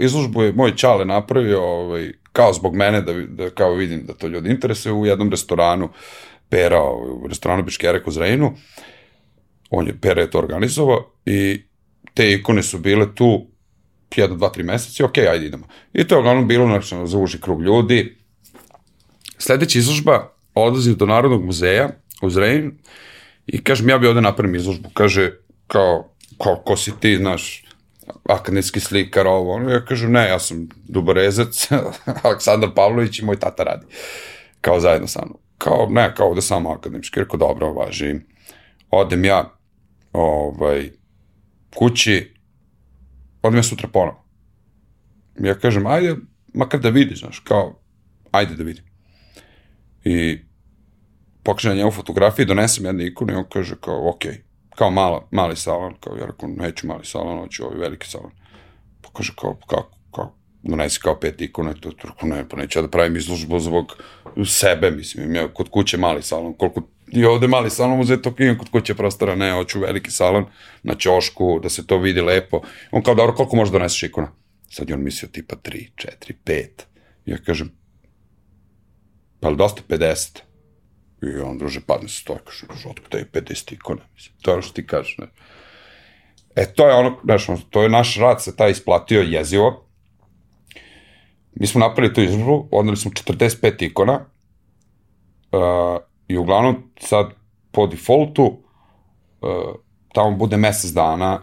izložbu 0.00 0.42
je 0.42 0.52
moj 0.52 0.76
čale 0.76 1.04
napravio, 1.04 1.62
ovaj, 1.62 2.12
kao 2.32 2.52
zbog 2.52 2.76
mene, 2.76 3.02
da, 3.02 3.12
da 3.12 3.50
kao 3.50 3.74
vidim 3.74 4.06
da 4.06 4.14
to 4.14 4.26
ljudi 4.26 4.50
interesuje, 4.50 4.92
u 4.92 5.06
jednom 5.06 5.30
restoranu, 5.30 5.88
Pera, 6.48 6.80
ovaj, 6.80 7.10
u 7.10 7.26
restoranu 7.28 7.62
Biškerek 7.62 8.06
u 8.06 8.10
Zrejnu, 8.10 8.54
on 9.70 9.86
je, 9.86 10.00
Pera 10.00 10.20
je 10.20 10.30
to 10.30 10.38
organizovao 10.38 11.12
i 11.26 11.62
te 12.14 12.32
ikone 12.32 12.62
su 12.62 12.78
bile 12.78 13.14
tu 13.14 13.46
jedan, 14.16 14.38
dva, 14.38 14.48
tri 14.48 14.62
meseca 14.62 15.02
i 15.02 15.06
ok, 15.06 15.18
ajde 15.18 15.46
idemo. 15.46 15.66
I 15.92 16.04
to 16.04 16.14
je 16.14 16.18
uglavnom 16.18 16.48
bilo 16.48 16.66
znači, 16.66 16.96
za 17.04 17.18
uži 17.18 17.40
krug 17.40 17.62
ljudi. 17.62 18.16
Sledeća 19.38 19.78
izložba 19.78 20.32
odlazi 20.54 20.96
do 20.96 21.06
Narodnog 21.06 21.44
muzeja 21.44 21.88
u 22.22 22.30
Zrejnu 22.30 22.72
i 23.46 23.64
kažem, 23.64 23.88
ja 23.88 23.98
bi 23.98 24.06
ovde 24.06 24.20
napravim 24.20 24.54
izložbu. 24.54 24.88
Kaže, 24.94 25.32
kao, 25.66 26.14
kao, 26.42 26.56
ko 26.56 26.76
si 26.76 26.92
ti, 27.00 27.16
znaš, 27.16 27.65
akademski 28.28 28.80
slikar, 28.80 29.26
ovo, 29.26 29.52
ono, 29.52 29.70
ja 29.70 29.84
kažem, 29.84 30.12
ne, 30.12 30.28
ja 30.28 30.38
sam 30.38 30.68
duborezac, 30.88 31.68
Aleksandar 32.22 32.70
Pavlović 32.74 33.18
i 33.18 33.24
moj 33.24 33.38
tata 33.38 33.64
radi, 33.64 33.86
kao 34.60 34.80
zajedno 34.80 35.08
sa 35.08 35.22
mnom. 35.24 35.38
Kao, 35.58 35.88
ne, 35.90 36.14
kao 36.14 36.28
ovde 36.28 36.42
samo 36.42 36.70
akademski, 36.70 37.20
rekao, 37.20 37.38
dobro, 37.38 37.72
važi. 37.72 38.14
Odem 38.90 39.24
ja, 39.24 39.58
ovaj, 40.12 40.90
kući, 41.74 42.34
odem 43.42 43.56
ja 43.56 43.62
sutra 43.62 43.88
ponovo. 43.88 44.24
Ja 45.40 45.54
kažem, 45.54 45.86
ajde, 45.86 46.16
makar 46.54 46.80
da 46.80 46.88
vidi, 46.88 47.16
znaš, 47.16 47.38
kao, 47.38 47.80
ajde 48.30 48.54
da 48.54 48.62
vidim. 48.62 48.84
I 50.04 50.38
pokažem 51.42 51.70
na 51.70 51.76
njemu 51.76 51.90
fotografiju, 51.90 52.46
donesem 52.46 52.84
jednu 52.84 53.02
ikonu 53.02 53.32
i 53.32 53.36
on 53.36 53.44
kaže 53.52 53.76
kao, 53.80 54.08
okej, 54.08 54.32
okay 54.32 54.45
kao 54.76 54.90
mala, 54.90 55.28
mali 55.30 55.56
salon, 55.56 55.94
kao 56.00 56.16
ja 56.16 56.26
rekao, 56.26 56.48
neću 56.48 56.86
mali 56.86 57.04
salon, 57.04 57.38
hoću 57.38 57.64
ovaj 57.64 57.78
veliki 57.78 58.06
salon. 58.06 58.30
Pa 59.02 59.08
kaže, 59.12 59.32
kao, 59.40 59.58
kako, 59.66 59.90
kao, 60.14 60.34
donesi 60.62 61.00
kao 61.00 61.20
pet 61.20 61.40
ikona, 61.40 61.74
to, 61.74 61.90
rekao, 61.90 62.28
ne, 62.28 62.48
pa 62.48 62.56
neću 62.56 62.78
ja 62.78 62.82
da 62.82 62.88
pravim 62.88 63.16
izložbu 63.16 63.58
zbog 63.58 63.96
sebe, 64.46 64.90
mislim, 64.90 65.34
ja 65.34 65.48
kod 65.54 65.68
kuće 65.70 65.96
mali 65.96 66.22
salon, 66.22 66.54
koliko 66.54 66.82
i 67.12 67.24
ovde 67.24 67.48
mali 67.48 67.70
salon 67.70 68.00
uzeti 68.00 68.22
to 68.22 68.34
imam 68.38 68.58
kod 68.58 68.70
kuće 68.70 68.94
prostora, 68.94 69.34
ne, 69.34 69.52
hoću 69.52 69.80
veliki 69.80 70.10
salon 70.10 70.44
na 70.82 70.94
ćošku, 70.94 71.60
da 71.62 71.68
se 71.68 71.86
to 71.86 71.98
vidi 71.98 72.20
lepo. 72.20 72.60
On 72.90 73.02
kao, 73.02 73.14
dobro, 73.14 73.34
koliko 73.34 73.56
možeš 73.56 73.72
doneseš 73.72 74.02
ikona? 74.02 74.32
Sad 74.70 74.88
je 74.88 74.94
on 74.94 75.02
mislio 75.02 75.28
tipa 75.32 75.56
3, 75.56 75.88
4, 75.96 76.32
5. 76.46 76.66
Ja 77.26 77.38
kažem, 77.38 77.72
pa 79.40 79.48
li 79.48 79.56
dosta 79.56 79.82
50? 79.88 80.45
I 81.26 81.40
on, 81.40 81.58
druže, 81.58 81.80
padne 81.80 82.08
sa 82.08 82.20
stoja, 82.20 82.38
kaže, 82.44 82.66
druže, 82.66 82.88
otkuda 82.88 83.18
je 83.18 83.30
50 83.32 83.72
ikona, 83.74 84.02
mislim, 84.14 84.34
to 84.42 84.50
je 84.50 84.54
ono 84.54 84.62
što 84.62 84.72
ti 84.72 84.86
kažeš, 84.86 85.18
ne. 85.18 85.26
E, 86.56 86.66
to 86.74 86.88
je 86.88 86.94
ono, 86.94 87.16
znaš, 87.24 87.46
to 87.70 87.82
je 87.82 87.88
naš 87.88 88.16
rad 88.16 88.42
se 88.42 88.56
taj 88.56 88.70
isplatio 88.70 89.20
jezivo. 89.20 89.86
Mi 91.54 91.66
smo 91.66 91.80
napravili 91.80 92.14
tu 92.14 92.20
izložbu, 92.20 92.68
odnali 92.70 92.96
smo 92.96 93.10
45 93.10 93.86
ikona, 93.86 94.24
uh, 95.52 96.00
I 96.28 96.36
uglavnom 96.36 96.90
sad 97.00 97.30
po 97.70 97.86
defaultu 97.86 98.44
uh, 98.44 99.74
tamo 100.14 100.36
bude 100.36 100.56
mesec 100.56 100.90
dana, 100.90 101.42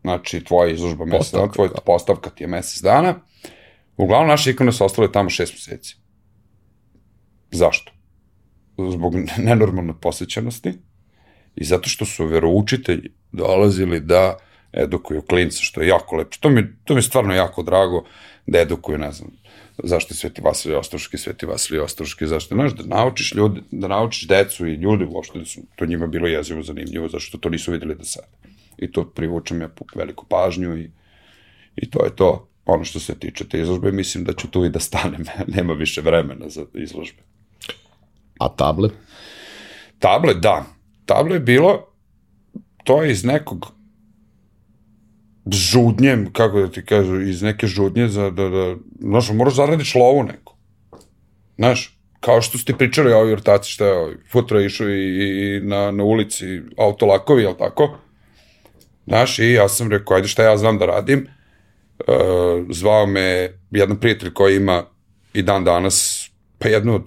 znači 0.00 0.44
tvoja 0.44 0.72
izložba 0.72 1.04
mesec 1.04 1.32
dana, 1.32 1.52
tvoja 1.52 1.68
da. 1.68 1.80
postavka 1.80 2.30
ti 2.30 2.44
je 2.44 2.48
mesec 2.48 2.82
dana. 2.82 3.14
Uglavnom 3.96 4.28
naše 4.28 4.50
ikone 4.50 4.72
su 4.72 4.84
ostale 4.84 5.12
tamo 5.12 5.30
šest 5.30 5.52
meseci. 5.52 5.96
Zašto? 7.50 7.92
Zbog 8.78 9.14
nenormalne 9.38 9.94
posvećenosti 10.00 10.72
i 11.56 11.64
zato 11.64 11.88
što 11.88 12.04
su 12.04 12.26
veroučitelji 12.26 13.10
dolazili 13.32 14.00
da 14.00 14.36
edukuju 14.72 15.22
klinca, 15.22 15.62
što 15.62 15.80
je 15.80 15.88
jako 15.88 16.16
lepo. 16.16 16.36
To 16.40 16.48
mi, 16.48 16.64
to 16.84 16.94
mi 16.94 16.98
je 16.98 17.02
stvarno 17.02 17.34
jako 17.34 17.62
drago 17.62 18.04
da 18.46 18.58
edukuju, 18.58 18.98
ne 18.98 19.12
znam, 19.12 19.30
zašto 19.84 20.12
je 20.12 20.16
Sveti 20.16 20.42
Vasilij 20.42 20.76
Ostroški, 20.76 21.18
Sveti 21.18 21.46
Vasilij 21.46 21.80
Ostroški, 21.80 22.26
zašto, 22.26 22.54
znaš, 22.54 22.74
da 22.74 22.96
naučiš 22.96 23.34
ljudi, 23.34 23.60
da 23.70 23.88
naučiš 23.88 24.28
decu 24.28 24.66
i 24.66 24.74
ljudi 24.74 25.04
uopšte 25.04 25.38
da 25.38 25.44
su 25.44 25.60
to 25.76 25.86
njima 25.86 26.06
bilo 26.06 26.26
jezivo 26.26 26.62
zanimljivo, 26.62 27.08
zašto 27.08 27.38
to 27.38 27.48
nisu 27.48 27.72
videli 27.72 27.94
do 27.94 28.04
sada. 28.04 28.26
I 28.78 28.92
to 28.92 29.04
privučem 29.04 29.60
ja 29.60 29.68
veliku 29.94 30.26
pažnju 30.28 30.78
i, 30.78 30.90
i 31.76 31.90
to 31.90 32.04
je 32.04 32.16
to. 32.16 32.48
Ono 32.64 32.84
što 32.84 33.00
se 33.00 33.18
tiče 33.18 33.48
te 33.48 33.60
izložbe, 33.60 33.92
mislim 33.92 34.24
da 34.24 34.32
ću 34.32 34.50
tu 34.50 34.64
i 34.64 34.70
da 34.70 34.80
stanem, 34.80 35.24
nema 35.56 35.72
više 35.72 36.00
vremena 36.00 36.48
za 36.48 36.66
izložbe. 36.74 37.22
A 38.38 38.48
table? 38.48 38.88
Table, 39.98 40.34
da. 40.34 40.64
Table 41.06 41.36
je 41.36 41.40
bilo, 41.40 41.86
to 42.84 43.02
je 43.02 43.12
iz 43.12 43.24
nekog 43.24 43.76
žudnje, 45.52 46.26
kako 46.32 46.60
da 46.60 46.70
ti 46.70 46.84
kažu, 46.84 47.20
iz 47.20 47.42
neke 47.42 47.66
žudnje 47.66 48.08
za 48.08 48.30
da, 48.30 48.48
da, 48.48 48.76
znaš, 49.00 49.30
moraš 49.30 49.54
zaradiš 49.54 49.94
lovu 49.94 50.22
neku. 50.22 50.54
Znaš, 51.56 51.98
kao 52.20 52.42
što 52.42 52.58
ste 52.58 52.74
pričali 52.74 53.12
o 53.12 53.18
ovoj 53.18 53.32
ortaci, 53.32 53.70
šta 53.70 53.86
je 53.86 53.98
ovaj, 53.98 54.14
futra 54.32 54.60
išao 54.60 54.88
i, 54.88 55.56
i 55.56 55.60
na, 55.60 55.90
na 55.90 56.04
ulici 56.04 56.60
autolakovi, 56.78 57.42
jel 57.42 57.54
tako? 57.58 57.98
Znaš, 59.06 59.38
i 59.38 59.52
ja 59.52 59.68
sam 59.68 59.90
rekao, 59.90 60.16
ajde 60.16 60.28
šta 60.28 60.42
ja 60.42 60.56
znam 60.56 60.78
da 60.78 60.86
radim. 60.86 61.26
E, 61.98 62.12
zvao 62.70 63.06
me 63.06 63.58
jedan 63.70 64.00
prijatelj 64.00 64.32
koji 64.32 64.56
ima 64.56 64.84
i 65.32 65.42
dan 65.42 65.64
danas, 65.64 66.28
pa 66.58 66.68
jednu 66.68 66.94
od 66.94 67.02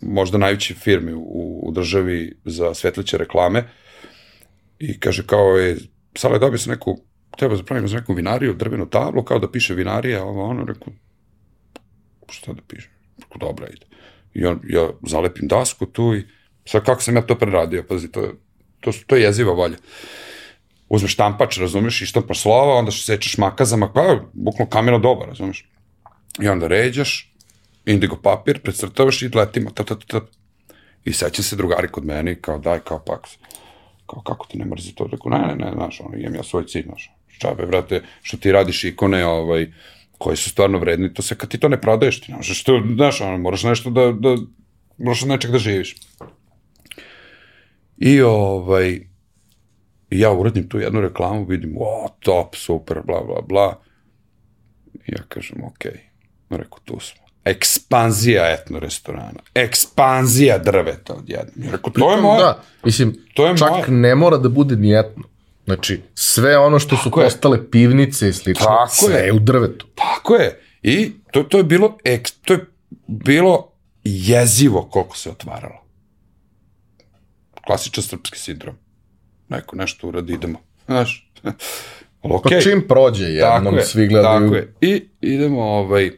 možda 0.00 0.38
najveće 0.38 0.74
firme 0.74 1.14
u, 1.14 1.60
u 1.68 1.72
državi 1.72 2.36
za 2.44 2.74
svetliće 2.74 3.18
reklame 3.18 3.64
i 4.78 5.00
kaže 5.00 5.26
kao 5.26 5.56
je, 5.56 5.76
Sale 6.18 6.38
dobio 6.38 6.58
sam 6.58 6.70
neku, 6.70 6.98
treba 7.36 7.56
da 7.56 7.62
pravimo 7.62 7.88
za 7.88 7.96
neku 7.96 8.14
vinariju, 8.14 8.54
drvenu 8.54 8.88
tablu, 8.90 9.22
kao 9.22 9.38
da 9.38 9.50
piše 9.50 9.74
vinarija, 9.74 10.24
ovo 10.24 10.44
ono, 10.44 10.64
rekao, 10.64 10.92
šta 12.30 12.52
da 12.52 12.62
piše? 12.68 12.90
Rekao, 13.18 13.38
dobra, 13.38 13.66
ide. 13.66 13.86
I 14.34 14.46
on, 14.46 14.60
ja 14.68 14.88
zalepim 15.06 15.48
dasku 15.48 15.86
tu 15.86 16.14
i 16.14 16.24
sad 16.64 16.84
kako 16.84 17.02
sam 17.02 17.16
ja 17.16 17.22
to 17.22 17.38
preradio, 17.38 17.84
pazi, 17.88 18.10
to, 18.12 18.32
to, 18.80 18.92
to 19.06 19.16
je 19.16 19.22
jeziva 19.22 19.52
volja. 19.52 19.76
Uzmeš 20.88 21.12
štampač, 21.12 21.58
razumeš, 21.58 22.02
i 22.02 22.06
štampaš 22.06 22.40
slova, 22.40 22.74
onda 22.74 22.90
sečeš 22.90 23.38
makazama, 23.38 23.92
pa, 23.92 24.20
bukvalno 24.32 24.70
kameno 24.70 24.98
doba, 24.98 25.26
razumeš. 25.26 25.68
I 26.40 26.48
onda 26.48 26.66
ređaš, 26.66 27.34
indigo 27.88 28.16
papir, 28.22 28.60
precrtavaš 28.62 29.22
i 29.22 29.30
letimo, 29.34 29.70
tap, 29.70 29.86
tap, 29.86 30.04
tap. 30.04 30.24
I 31.04 31.12
seća 31.12 31.42
se 31.42 31.56
drugari 31.56 31.88
kod 31.88 32.04
mene 32.04 32.32
i 32.32 32.40
kao 32.40 32.58
daj, 32.58 32.80
kao 32.80 32.98
paks. 32.98 33.30
Kao 34.06 34.22
kako 34.22 34.46
ti 34.46 34.58
ne 34.58 34.64
mrzi 34.64 34.94
to? 34.94 35.08
Rekao, 35.12 35.30
ne, 35.30 35.38
ne, 35.38 35.54
ne, 35.54 35.72
znaš, 35.74 36.00
ono, 36.00 36.16
imam 36.16 36.34
ja 36.34 36.42
svoj 36.42 36.66
cilj, 36.66 36.82
znaš. 36.82 37.10
Čabe, 37.38 37.66
vrate, 37.66 38.02
što 38.22 38.36
ti 38.36 38.52
radiš 38.52 38.84
ikone, 38.84 39.26
ovaj, 39.26 39.72
koji 40.18 40.36
su 40.36 40.50
stvarno 40.50 40.78
vredni, 40.78 41.14
to 41.14 41.22
se 41.22 41.34
kad 41.38 41.50
ti 41.50 41.58
to 41.58 41.68
ne 41.68 41.80
prodaješ, 41.80 42.20
ti 42.20 42.32
ne 42.32 42.36
možeš 42.36 42.64
to, 42.64 42.82
znaš, 42.94 43.20
ono, 43.20 43.38
moraš 43.38 43.62
nešto 43.62 43.90
da, 43.90 44.12
da, 44.12 44.36
moraš 44.98 45.22
od 45.22 45.28
nečeg 45.28 45.50
da 45.50 45.58
živiš. 45.58 45.96
I 47.98 48.20
ovaj, 48.20 49.00
ja 50.10 50.32
uradim 50.32 50.68
tu 50.68 50.78
jednu 50.78 51.00
reklamu, 51.00 51.44
vidim, 51.44 51.76
o, 51.80 52.08
top, 52.20 52.56
super, 52.56 53.02
bla, 53.06 53.20
bla, 53.24 53.40
bla. 53.40 53.80
I 54.94 55.12
ja 55.12 55.22
kažem, 55.28 55.64
okej, 55.64 55.92
okay. 56.50 56.56
rekao, 56.58 56.78
tu 56.84 57.00
smo 57.00 57.27
ekspanzija 57.48 58.50
etno 58.50 58.78
restorana, 58.78 59.40
ekspanzija 59.54 60.58
drveta 60.58 61.14
odjednom. 61.14 61.64
Ja 61.64 61.72
rekao, 61.72 61.92
to 61.92 62.10
je 62.12 62.20
moje. 62.22 62.38
Da, 62.38 62.62
mislim, 62.84 63.16
To 63.34 63.46
je 63.46 63.56
čak 63.56 63.70
moje. 63.70 63.84
ne 63.90 64.14
mora 64.14 64.36
da 64.36 64.48
bude 64.48 64.76
ni 64.76 64.98
etno. 64.98 65.24
Znači, 65.64 66.00
sve 66.14 66.58
ono 66.58 66.78
što 66.78 66.96
su 66.96 67.04
Tako 67.04 67.20
je. 67.20 67.24
postale 67.24 67.70
pivnice 67.70 68.28
i 68.28 68.32
slično, 68.32 68.64
Tako 68.66 68.90
sve 68.90 69.14
je. 69.14 69.26
je 69.26 69.32
u 69.32 69.38
drvetu. 69.38 69.86
Tako 69.94 70.34
je. 70.34 70.60
I 70.82 71.12
to, 71.30 71.42
to 71.42 71.58
je 71.58 71.64
bilo, 71.64 71.96
ek, 72.04 72.28
to 72.42 72.52
je 72.54 72.66
bilo 73.06 73.72
jezivo 74.04 74.82
koliko 74.82 75.16
se 75.16 75.30
otvaralo. 75.30 75.84
Klasičan 77.66 78.04
srpski 78.04 78.38
sindrom. 78.38 78.74
Neko 79.48 79.76
nešto 79.76 80.08
uradi, 80.08 80.32
idemo. 80.32 80.58
Znaš, 80.86 81.30
okej. 82.22 82.58
Pa 82.58 82.62
čim 82.62 82.84
prođe 82.88 83.24
jednom, 83.24 83.78
svi 83.82 84.06
gledaju... 84.06 84.40
Tako 84.40 84.54
je. 84.54 84.74
I 84.82 85.02
idemo, 85.22 85.62
ovaj... 85.62 86.10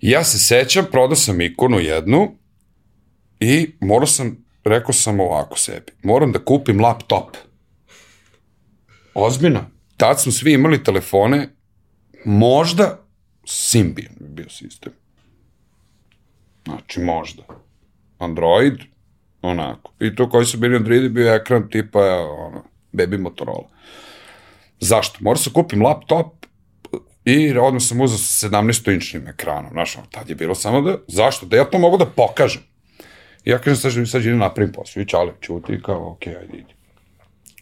Ja 0.00 0.24
se 0.24 0.38
sećam, 0.38 0.86
prodao 0.90 1.16
sam 1.16 1.40
ikonu 1.40 1.78
jednu 1.78 2.34
i 3.40 3.74
morao 3.80 4.06
sam, 4.06 4.44
rekao 4.64 4.92
sam 4.92 5.20
ovako 5.20 5.58
sebi, 5.58 5.92
moram 6.02 6.32
da 6.32 6.44
kupim 6.44 6.80
laptop. 6.80 7.36
Ozbiljno. 9.14 9.64
Tad 9.96 10.20
smo 10.20 10.32
svi 10.32 10.52
imali 10.52 10.84
telefone, 10.84 11.48
možda 12.24 13.06
Symbian 13.44 14.18
bi 14.20 14.28
bio 14.28 14.48
sistem. 14.48 14.92
Znači, 16.64 17.00
možda. 17.00 17.42
Android, 18.18 18.74
onako. 19.42 19.92
I 20.00 20.14
to 20.14 20.30
koji 20.30 20.46
su 20.46 20.58
bili 20.58 20.76
Androidi 20.76 21.08
bio 21.08 21.34
ekran 21.34 21.70
tipa, 21.70 22.00
ono, 22.20 22.64
baby 22.92 23.18
Motorola. 23.18 23.68
Zašto? 24.80 25.18
Morao 25.20 25.36
sam 25.36 25.52
kupim 25.52 25.82
laptop 25.82 26.35
i 27.26 27.58
odmah 27.58 27.82
sam 27.82 28.00
uzao 28.00 28.18
sa 28.18 28.48
17-inčnim 28.48 29.28
ekranom. 29.28 29.70
Znaš, 29.72 29.96
ono, 29.96 30.06
tad 30.06 30.28
je 30.28 30.34
bilo 30.34 30.54
samo 30.54 30.80
da, 30.80 30.98
zašto? 31.08 31.46
Da 31.46 31.56
ja 31.56 31.64
to 31.64 31.78
mogu 31.78 31.96
da 31.96 32.06
pokažem. 32.06 32.62
I 33.44 33.50
ja 33.50 33.58
kažem, 33.58 33.76
sad, 33.76 34.08
sad 34.08 34.22
idem 34.22 34.38
napravim 34.38 34.72
posao. 34.72 35.00
I 35.00 35.06
čale, 35.06 35.32
čuti, 35.40 35.82
kao, 35.82 36.12
ok, 36.12 36.26
ajde, 36.26 36.58
idi. 36.58 36.74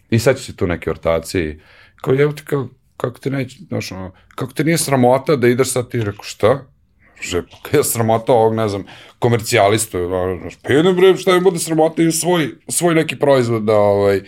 I 0.09 0.19
sad 0.19 0.37
će 0.37 0.43
se 0.43 0.55
tu 0.55 0.67
neke 0.67 0.89
ortacije. 0.89 1.59
Kao, 1.95 2.13
evo 2.13 2.31
ti, 2.31 2.45
kao, 2.45 2.69
kako 2.97 3.19
te 3.19 3.29
neće, 3.29 3.57
znaš, 3.67 3.91
ono, 3.91 4.11
kako 4.35 4.53
te 4.53 4.63
nije 4.63 4.77
sramota 4.77 5.35
da 5.35 5.47
ideš 5.47 5.71
sad 5.71 5.89
ti, 5.89 6.03
rekao, 6.03 6.23
šta? 6.23 6.65
Že, 7.21 7.43
je 7.73 7.83
sramota 7.83 8.33
ovog, 8.33 8.55
ne 8.55 8.67
znam, 8.67 8.83
komercijalistu, 9.19 9.97
znaš, 10.41 10.55
pa 10.61 10.73
idem 10.73 10.95
bre, 10.95 11.17
šta 11.17 11.33
mi 11.33 11.41
bude 11.41 11.59
sramota 11.59 12.03
i 12.03 12.11
svoj, 12.11 12.49
svoj 12.67 12.95
neki 12.95 13.19
proizvod 13.19 13.63
da, 13.63 13.75
ovaj, 13.75 14.21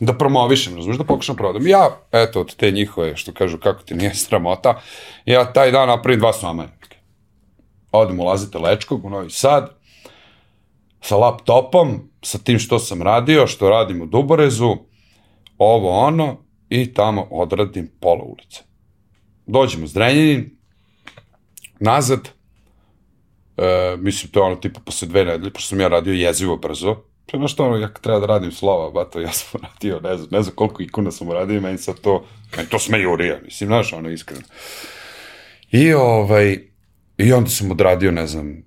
da 0.00 0.12
promovišem, 0.18 0.76
razumiješ, 0.76 0.98
da 0.98 1.04
pokušam 1.04 1.36
prodam. 1.36 1.66
Ja, 1.66 2.00
eto, 2.12 2.40
od 2.40 2.56
te 2.56 2.70
njihove, 2.70 3.16
što 3.16 3.32
kažu, 3.32 3.58
kako 3.58 3.82
ti 3.82 3.94
nije 3.94 4.14
sramota, 4.24 4.80
ja 5.24 5.52
taj 5.52 5.70
dan 5.70 5.88
napravim 5.88 6.20
dva 6.20 6.32
soma. 6.32 6.68
Odem 7.92 8.20
u 8.20 8.24
Lazite 8.24 8.58
Lečkog 8.58 9.04
u 9.04 9.10
Novi 9.10 9.30
Sad, 9.30 9.78
sa 11.00 11.16
laptopom, 11.16 12.10
sa 12.22 12.38
tim 12.38 12.58
što 12.58 12.78
sam 12.78 13.02
radio, 13.02 13.46
što 13.46 13.70
radim 13.70 14.02
u 14.02 14.06
Duborezu, 14.06 14.76
ovo 15.58 15.90
ono, 15.90 16.36
i 16.68 16.94
tamo 16.94 17.26
odradim 17.30 17.90
pola 18.00 18.24
ulice. 18.24 18.62
Dođemo 19.46 19.84
u 19.84 19.86
Zrenjanin, 19.86 20.50
nazad, 21.80 22.28
e, 23.56 23.96
mislim, 23.98 24.32
to 24.32 24.40
je 24.40 24.44
ono 24.44 24.56
tipa 24.56 24.80
posle 24.80 25.08
dve 25.08 25.24
nedelje, 25.24 25.52
pošto 25.52 25.68
sam 25.68 25.80
ja 25.80 25.88
radio 25.88 26.12
jezivo 26.12 26.56
brzo, 26.56 26.96
to 27.30 27.36
je 27.36 27.40
nešto 27.40 27.66
ono, 27.66 27.76
ja 27.76 27.88
treba 27.88 28.20
da 28.20 28.26
radim 28.26 28.52
slova, 28.52 28.90
bato, 28.90 29.20
ja 29.26 29.32
sam 29.32 29.60
radio, 29.62 30.00
ne 30.00 30.16
znam, 30.16 30.28
ne 30.30 30.42
znam 30.42 30.54
koliko 30.54 30.82
ikona 30.82 31.10
sam 31.10 31.28
uradio, 31.28 31.60
meni 31.60 31.78
sad 31.78 32.00
to, 32.00 32.24
meni 32.56 32.68
to 32.68 32.78
smejurija, 32.78 33.38
mislim, 33.44 33.68
znaš, 33.68 33.92
ono, 33.92 34.10
iskreno. 34.10 34.42
I 35.70 35.92
ovaj, 35.92 36.58
i 37.18 37.32
onda 37.32 37.50
sam 37.50 37.70
odradio, 37.70 38.10
ne 38.10 38.26
znam, 38.26 38.62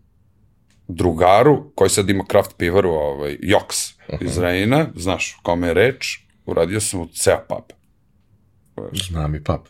drugaru, 0.87 1.71
koji 1.75 1.89
sad 1.89 2.09
ima 2.09 2.25
kraft 2.27 2.51
pivaru, 2.57 2.89
ovaj, 2.89 3.37
Joks 3.41 3.77
iz 4.21 4.37
Rejna, 4.37 4.87
znaš, 4.95 5.39
kome 5.43 5.67
je 5.67 5.73
reč, 5.73 6.19
uradio 6.45 6.81
sam 6.81 7.01
u 7.01 7.07
ceo 7.07 7.39
pub. 7.49 7.71
Znam 9.07 9.35
i 9.35 9.43
pap. 9.43 9.61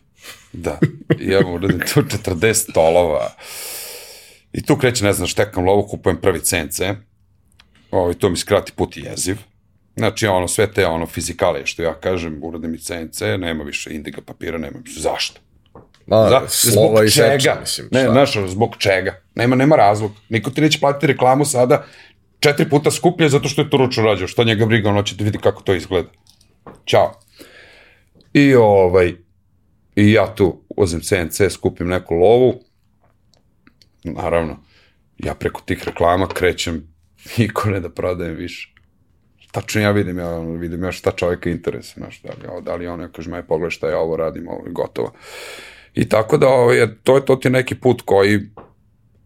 Da, 0.53 0.80
i 1.19 1.31
evo 1.31 1.53
uradim 1.53 1.80
tu 1.80 2.01
40 2.01 2.53
stolova. 2.53 3.31
I 4.53 4.65
tu 4.65 4.77
kreće, 4.77 5.05
ne 5.05 5.13
znam, 5.13 5.27
štekam 5.27 5.65
lovu, 5.65 5.88
kupujem 5.88 6.22
prvi 6.22 6.39
CNC. 6.39 6.81
Ovaj, 7.91 8.13
to 8.13 8.30
mi 8.30 8.38
skrati 8.38 8.72
put 8.72 8.97
i 8.97 9.01
jeziv. 9.01 9.38
Znači, 9.95 10.27
ono, 10.27 10.47
sve 10.47 10.72
te 10.73 10.85
ono, 10.88 11.05
fizikalije, 11.05 11.65
što 11.65 11.84
ja 11.84 11.93
kažem, 11.93 12.39
uradim 12.43 12.76
i 12.76 12.77
CNC, 12.77 13.22
nema 13.22 13.63
više 13.63 13.93
indiga 13.93 14.22
papira, 14.26 14.57
nema 14.57 14.80
više. 14.84 14.99
Zašto? 14.99 15.41
Da, 16.07 16.30
Za, 16.30 16.47
slova 16.47 17.03
i 17.03 17.09
zbog 17.09 17.26
čega? 17.26 17.39
seča, 17.39 17.57
mislim. 17.59 17.88
ne, 17.91 18.01
šta? 18.01 18.11
znaš, 18.11 18.38
zbog 18.47 18.76
čega? 18.77 19.22
Nema, 19.35 19.55
nema 19.55 19.76
razlog. 19.76 20.11
Niko 20.30 20.49
ti 20.49 20.61
neće 20.61 20.80
platiti 20.80 21.07
reklamu 21.07 21.45
sada 21.45 21.85
četiri 22.39 22.69
puta 22.69 22.91
skuplje 22.91 23.30
zato 23.30 23.49
što 23.49 23.61
je 23.61 23.69
to 23.69 23.77
ručno 23.77 24.03
rađao. 24.03 24.27
Što 24.27 24.43
njega 24.43 24.65
briga, 24.65 24.89
ono 24.89 25.03
će 25.03 25.15
da 25.15 25.23
vidi 25.23 25.38
kako 25.38 25.61
to 25.63 25.73
izgleda. 25.73 26.09
Ćao. 26.85 27.19
I 28.34 28.55
ovaj, 28.55 29.13
i 29.95 30.11
ja 30.11 30.35
tu 30.35 30.63
uzem 30.77 31.01
CNC, 31.01 31.41
skupim 31.51 31.88
neku 31.88 32.15
lovu. 32.15 32.61
Naravno, 34.03 34.57
ja 35.18 35.35
preko 35.35 35.61
tih 35.65 35.84
reklama 35.85 36.27
krećem 36.27 36.90
niko 37.38 37.69
ne 37.69 37.80
da 37.80 37.89
prodajem 37.89 38.35
više. 38.35 38.73
Tačno 39.52 39.81
ja 39.81 39.91
vidim, 39.91 40.19
ja 40.19 40.39
vidim 40.39 40.84
ja 40.84 40.91
šta 40.91 41.11
čoveka 41.11 41.49
interesa, 41.49 41.93
znaš, 41.98 42.22
da 42.22 42.30
li, 42.30 42.64
da 42.64 42.76
li 42.76 42.88
on, 42.88 43.02
ja 43.02 43.07
kažem, 43.07 43.34
aj 43.34 43.43
pogledaj 43.43 43.72
šta 43.72 43.89
ja 43.89 43.98
ovo 43.98 44.18
radim, 44.18 44.48
ovo 44.48 44.65
je 44.65 44.72
gotovo. 44.72 45.14
I 45.93 46.10
tako 46.10 46.38
da, 46.38 46.48
ovaj, 46.48 46.88
to 47.03 47.15
je 47.15 47.26
to 47.26 47.35
ti 47.35 47.49
neki 47.49 47.76
put 47.76 48.02
koji 48.06 48.39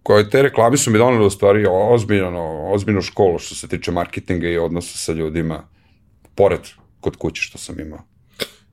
koje 0.06 0.30
te 0.30 0.42
reklame 0.42 0.78
su 0.78 0.92
mi 0.92 0.98
donale 0.98 1.26
u 1.26 1.30
stvari 1.30 1.66
ozbiljno, 1.70 2.72
ozbiljnu 2.74 3.02
školu 3.02 3.40
što 3.40 3.56
se 3.56 3.68
tiče 3.68 3.92
marketinga 3.92 4.48
i 4.48 4.58
odnosa 4.58 4.98
sa 4.98 5.14
ljudima, 5.14 5.64
pored 6.36 6.60
kod 7.00 7.16
kuće 7.16 7.42
što 7.42 7.58
sam 7.58 7.80
imao. 7.80 8.00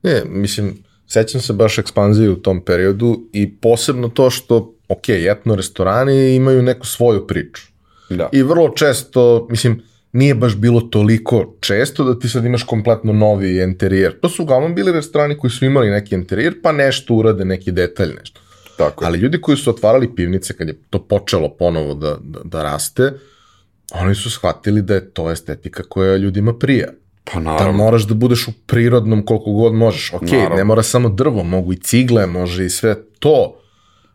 Ne, 0.03 0.21
mislim, 0.25 0.83
sećam 1.07 1.41
se 1.41 1.53
baš 1.53 1.77
ekspanzije 1.77 2.29
u 2.29 2.35
tom 2.35 2.61
periodu 2.65 3.29
i 3.33 3.55
posebno 3.55 4.09
to 4.09 4.29
što, 4.29 4.75
ok, 4.87 5.09
etno 5.09 5.55
restorani 5.55 6.35
imaju 6.35 6.61
neku 6.61 6.85
svoju 6.85 7.27
priču. 7.27 7.72
Da. 8.17 8.29
I 8.31 8.43
vrlo 8.43 8.69
često, 8.69 9.47
mislim, 9.49 9.81
nije 10.11 10.35
baš 10.35 10.55
bilo 10.55 10.81
toliko 10.81 11.55
često 11.59 12.03
da 12.03 12.19
ti 12.19 12.29
sad 12.29 12.45
imaš 12.45 12.63
kompletno 12.63 13.13
novi 13.13 13.61
interijer. 13.61 14.19
To 14.19 14.29
su 14.29 14.43
uglavnom 14.43 14.75
bili 14.75 14.91
restorani 14.91 15.37
koji 15.37 15.51
su 15.51 15.65
imali 15.65 15.89
neki 15.89 16.15
interijer, 16.15 16.53
pa 16.63 16.71
nešto 16.71 17.13
urade, 17.13 17.45
neki 17.45 17.71
detalj, 17.71 18.09
nešto. 18.19 18.41
Tako 18.77 19.03
je. 19.03 19.07
Ali 19.07 19.17
ljudi 19.17 19.41
koji 19.41 19.57
su 19.57 19.69
otvarali 19.69 20.15
pivnice 20.15 20.53
kad 20.53 20.67
je 20.67 20.77
to 20.89 20.99
počelo 20.99 21.49
ponovo 21.49 21.93
da, 21.93 22.17
da, 22.21 22.39
da 22.43 22.63
raste, 22.63 23.11
oni 23.93 24.15
su 24.15 24.31
shvatili 24.31 24.81
da 24.81 24.93
je 24.93 25.09
to 25.09 25.31
estetika 25.31 25.83
koja 25.83 26.17
ljudima 26.17 26.53
prija. 26.53 26.87
Pa 27.23 27.33
Da 27.33 27.39
naravno. 27.39 27.73
moraš 27.73 28.03
da 28.03 28.13
budeš 28.13 28.47
u 28.47 28.51
prirodnom 28.65 29.25
koliko 29.25 29.51
god 29.51 29.73
možeš. 29.73 30.13
Ok, 30.13 30.21
Naravno. 30.21 30.55
ne 30.55 30.63
mora 30.63 30.83
samo 30.83 31.09
drvo, 31.09 31.43
mogu 31.43 31.73
i 31.73 31.77
cigle, 31.77 32.27
može 32.27 32.65
i 32.65 32.69
sve 32.69 32.95
to, 33.19 33.59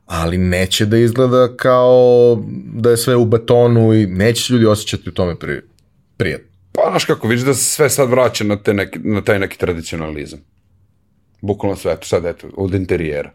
ali 0.08 0.38
neće 0.38 0.86
da 0.86 0.98
izgleda 0.98 1.56
kao 1.56 2.38
da 2.74 2.90
je 2.90 2.96
sve 2.96 3.16
u 3.16 3.24
betonu 3.24 3.94
i 3.94 4.06
neće 4.06 4.42
se 4.42 4.52
ljudi 4.52 4.66
osjećati 4.66 5.08
u 5.08 5.12
tome 5.12 5.38
pri, 5.38 5.60
prijatno. 6.16 6.48
Pa 6.72 6.90
znaš 6.90 7.04
kako, 7.04 7.28
vidiš 7.28 7.44
da 7.44 7.54
se 7.54 7.64
sve 7.64 7.90
sad 7.90 8.10
vraća 8.10 8.44
na, 8.44 8.56
te 8.62 8.74
neki, 8.74 8.98
na 8.98 9.24
taj 9.24 9.38
neki 9.38 9.58
tradicionalizam. 9.58 10.38
Bukvalno 11.40 11.76
sve, 11.76 11.92
eto 11.92 12.06
sad, 12.06 12.24
eto, 12.26 12.48
od 12.56 12.74
interijera. 12.74 13.32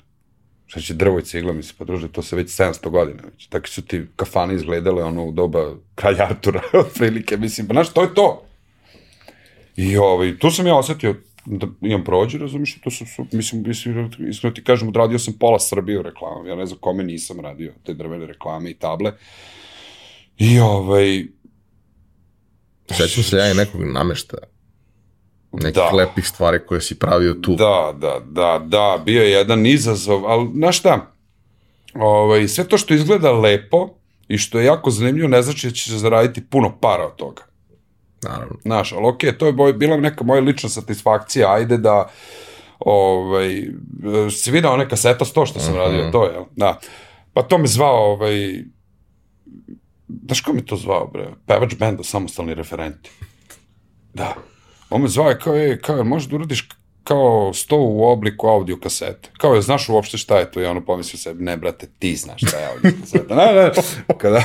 Šta 0.65 0.79
će 0.79 0.93
drvo 0.93 1.19
i 1.19 1.23
cigla, 1.23 1.53
mislim, 1.53 1.75
pa 1.77 1.85
druže, 1.85 2.07
to 2.07 2.21
se 2.21 2.35
već 2.35 2.47
700 2.47 2.89
godina. 2.89 3.21
Već. 3.31 3.47
Tako 3.47 3.67
su 3.67 3.81
ti 3.81 4.05
kafane 4.15 4.55
izgledale 4.55 5.03
ono 5.03 5.25
u 5.25 5.31
doba 5.31 5.75
kralja 5.95 6.27
Artura, 6.29 6.61
otprilike, 6.85 7.37
mislim, 7.37 7.67
pa 7.67 7.73
znaš, 7.73 7.89
to 7.89 8.01
je 8.01 8.13
to. 8.13 8.45
I 9.75 9.97
ovaj, 9.97 10.37
tu 10.37 10.51
sam 10.51 10.67
ja 10.67 10.75
osetio 10.75 11.15
da 11.45 11.67
imam 11.81 12.03
prođe, 12.03 12.37
razumiješ, 12.37 12.81
to 12.83 12.91
su, 12.91 13.05
su 13.05 13.25
mislim, 13.31 13.63
mislim, 13.67 14.09
iskreno 14.29 14.53
ti 14.53 14.63
kažem, 14.63 14.87
odradio 14.87 15.19
sam 15.19 15.33
pola 15.39 15.59
Srbije 15.59 15.99
u 15.99 16.01
reklamama, 16.01 16.49
ja 16.49 16.55
ne 16.55 16.65
znam 16.65 16.79
kome 16.79 17.03
nisam 17.03 17.39
radio 17.39 17.73
te 17.83 17.93
drvene 17.93 18.25
reklame 18.25 18.69
i 18.69 18.73
table. 18.73 19.11
I 20.37 20.59
ovaj, 20.59 21.23
Sećam 22.91 23.23
se 23.23 23.37
ja 23.37 23.51
i 23.51 23.53
nekog 23.53 23.81
namešta, 23.83 24.37
nekih 25.51 25.73
Da. 25.73 25.89
lepih 25.95 26.27
stvari 26.27 26.59
koje 26.67 26.81
si 26.81 26.99
pravio 26.99 27.33
tu. 27.33 27.55
Da, 27.55 27.93
da, 27.97 28.19
da, 28.25 28.65
da, 28.65 29.01
bio 29.05 29.23
je 29.23 29.31
jedan 29.31 29.65
izazov, 29.65 30.25
ali 30.25 30.49
znaš 30.53 30.79
šta, 30.79 31.13
ovaj, 31.93 32.47
sve 32.47 32.67
to 32.67 32.77
što 32.77 32.93
izgleda 32.93 33.31
lepo 33.31 33.89
i 34.27 34.37
što 34.37 34.59
je 34.59 34.65
jako 34.65 34.91
zanimljivo 34.91 35.27
ne 35.27 35.41
znači 35.41 35.67
da 35.67 35.73
će 35.73 35.91
se 35.91 35.97
zaraditi 35.97 36.45
puno 36.45 36.77
para 36.81 37.07
od 37.07 37.15
toga. 37.15 37.43
Naravno. 38.23 38.55
Znaš, 38.61 38.91
ali 38.91 39.07
okej, 39.07 39.37
to 39.37 39.45
je 39.45 39.53
boj, 39.53 39.73
bila 39.73 39.97
neka 39.97 40.23
moja 40.23 40.41
lična 40.41 40.69
satisfakcija, 40.69 41.53
ajde 41.53 41.77
da, 41.77 42.09
ovaj, 42.79 43.67
si 44.31 44.51
vidio 44.51 44.73
one 44.73 44.89
kaseta 44.89 45.25
100 45.25 45.49
što 45.49 45.59
sam 45.59 45.75
radio, 45.75 46.11
to 46.11 46.25
je, 46.25 46.45
da. 46.55 46.79
Pa 47.33 47.43
to 47.43 47.57
me 47.57 47.67
zvao, 47.67 48.11
ovaj, 48.11 48.63
znaš 50.25 50.41
ko 50.41 50.53
me 50.53 50.65
to 50.65 50.75
zvao, 50.75 51.07
bre? 51.07 51.27
Pevač 51.47 51.75
benda, 51.75 52.03
samostalni 52.03 52.53
referenti. 52.53 53.09
Da. 54.13 54.35
On 54.89 55.01
me 55.01 55.07
zvao 55.07 55.31
i 55.31 55.35
kao, 55.43 55.55
je, 55.55 55.81
kao, 55.81 55.97
je, 55.97 56.03
možeš 56.03 56.29
da 56.29 56.35
uradiš 56.35 56.69
kao 57.03 57.53
sto 57.53 57.77
u 57.77 58.03
obliku 58.03 58.47
audio 58.47 58.77
kasete. 58.77 59.29
Kao 59.37 59.55
je, 59.55 59.61
znaš 59.61 59.89
uopšte 59.89 60.17
šta 60.17 60.37
je 60.39 60.51
to? 60.51 60.61
I 60.61 60.65
ono 60.65 60.85
pomislio 60.85 61.19
sebi, 61.19 61.43
ne, 61.43 61.57
brate, 61.57 61.87
ti 61.99 62.15
znaš 62.15 62.41
šta 62.47 62.57
je 62.57 62.67
audio 62.67 62.91
kaseta. 63.01 63.35
Ne, 63.35 63.53
ne, 63.53 63.71
kada... 64.17 64.41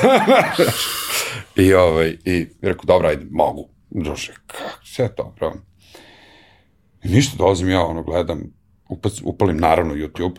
I, 1.56 1.74
ovaj, 1.74 2.16
i 2.24 2.46
rekao, 2.62 2.84
dobro, 2.84 3.08
ajde, 3.08 3.26
mogu. 3.30 3.68
Druže, 3.90 4.34
kako, 4.46 4.84
sve 4.84 5.14
to, 5.14 5.34
pravo. 5.36 5.54
I 7.04 7.08
ništa, 7.08 7.36
dolazim 7.36 7.70
ja, 7.70 7.80
ono, 7.80 8.02
gledam, 8.02 8.42
upac, 8.88 9.12
upalim 9.24 9.56
naravno 9.56 9.94
YouTube, 9.94 10.36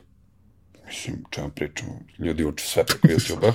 mislim, 0.88 1.24
čemu 1.30 1.50
pričamo, 1.50 2.00
ljudi 2.20 2.46
uče 2.46 2.66
sve 2.66 2.84
preko 2.84 3.08
YouTube-a, 3.14 3.54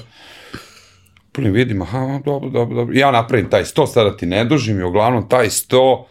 upalim, 1.28 1.53
vidim, 1.53 1.82
aha, 1.82 2.20
dobro, 2.24 2.51
dobro, 2.51 2.77
dobro, 2.77 2.95
I 2.95 2.99
ja 2.99 3.11
napravim 3.11 3.51
taj 3.51 3.65
sto, 3.65 3.86
sada 3.86 4.16
ti 4.16 4.27
ne 4.27 4.45
dužim, 4.45 4.81
i 4.81 4.82
uglavnom 4.82 5.28
taj 5.28 5.51
sto, 5.51 6.09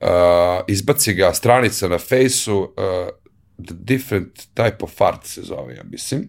uh, 0.00 0.64
izbaci 0.68 1.14
ga 1.14 1.34
stranica 1.34 1.88
na 1.88 1.98
fejsu, 1.98 2.58
uh, 2.58 3.08
The 3.66 3.74
Different 3.74 4.38
Type 4.54 4.82
of 4.84 5.00
Art 5.00 5.24
se 5.24 5.42
zove, 5.42 5.74
ja 5.74 5.82
mislim, 5.84 6.28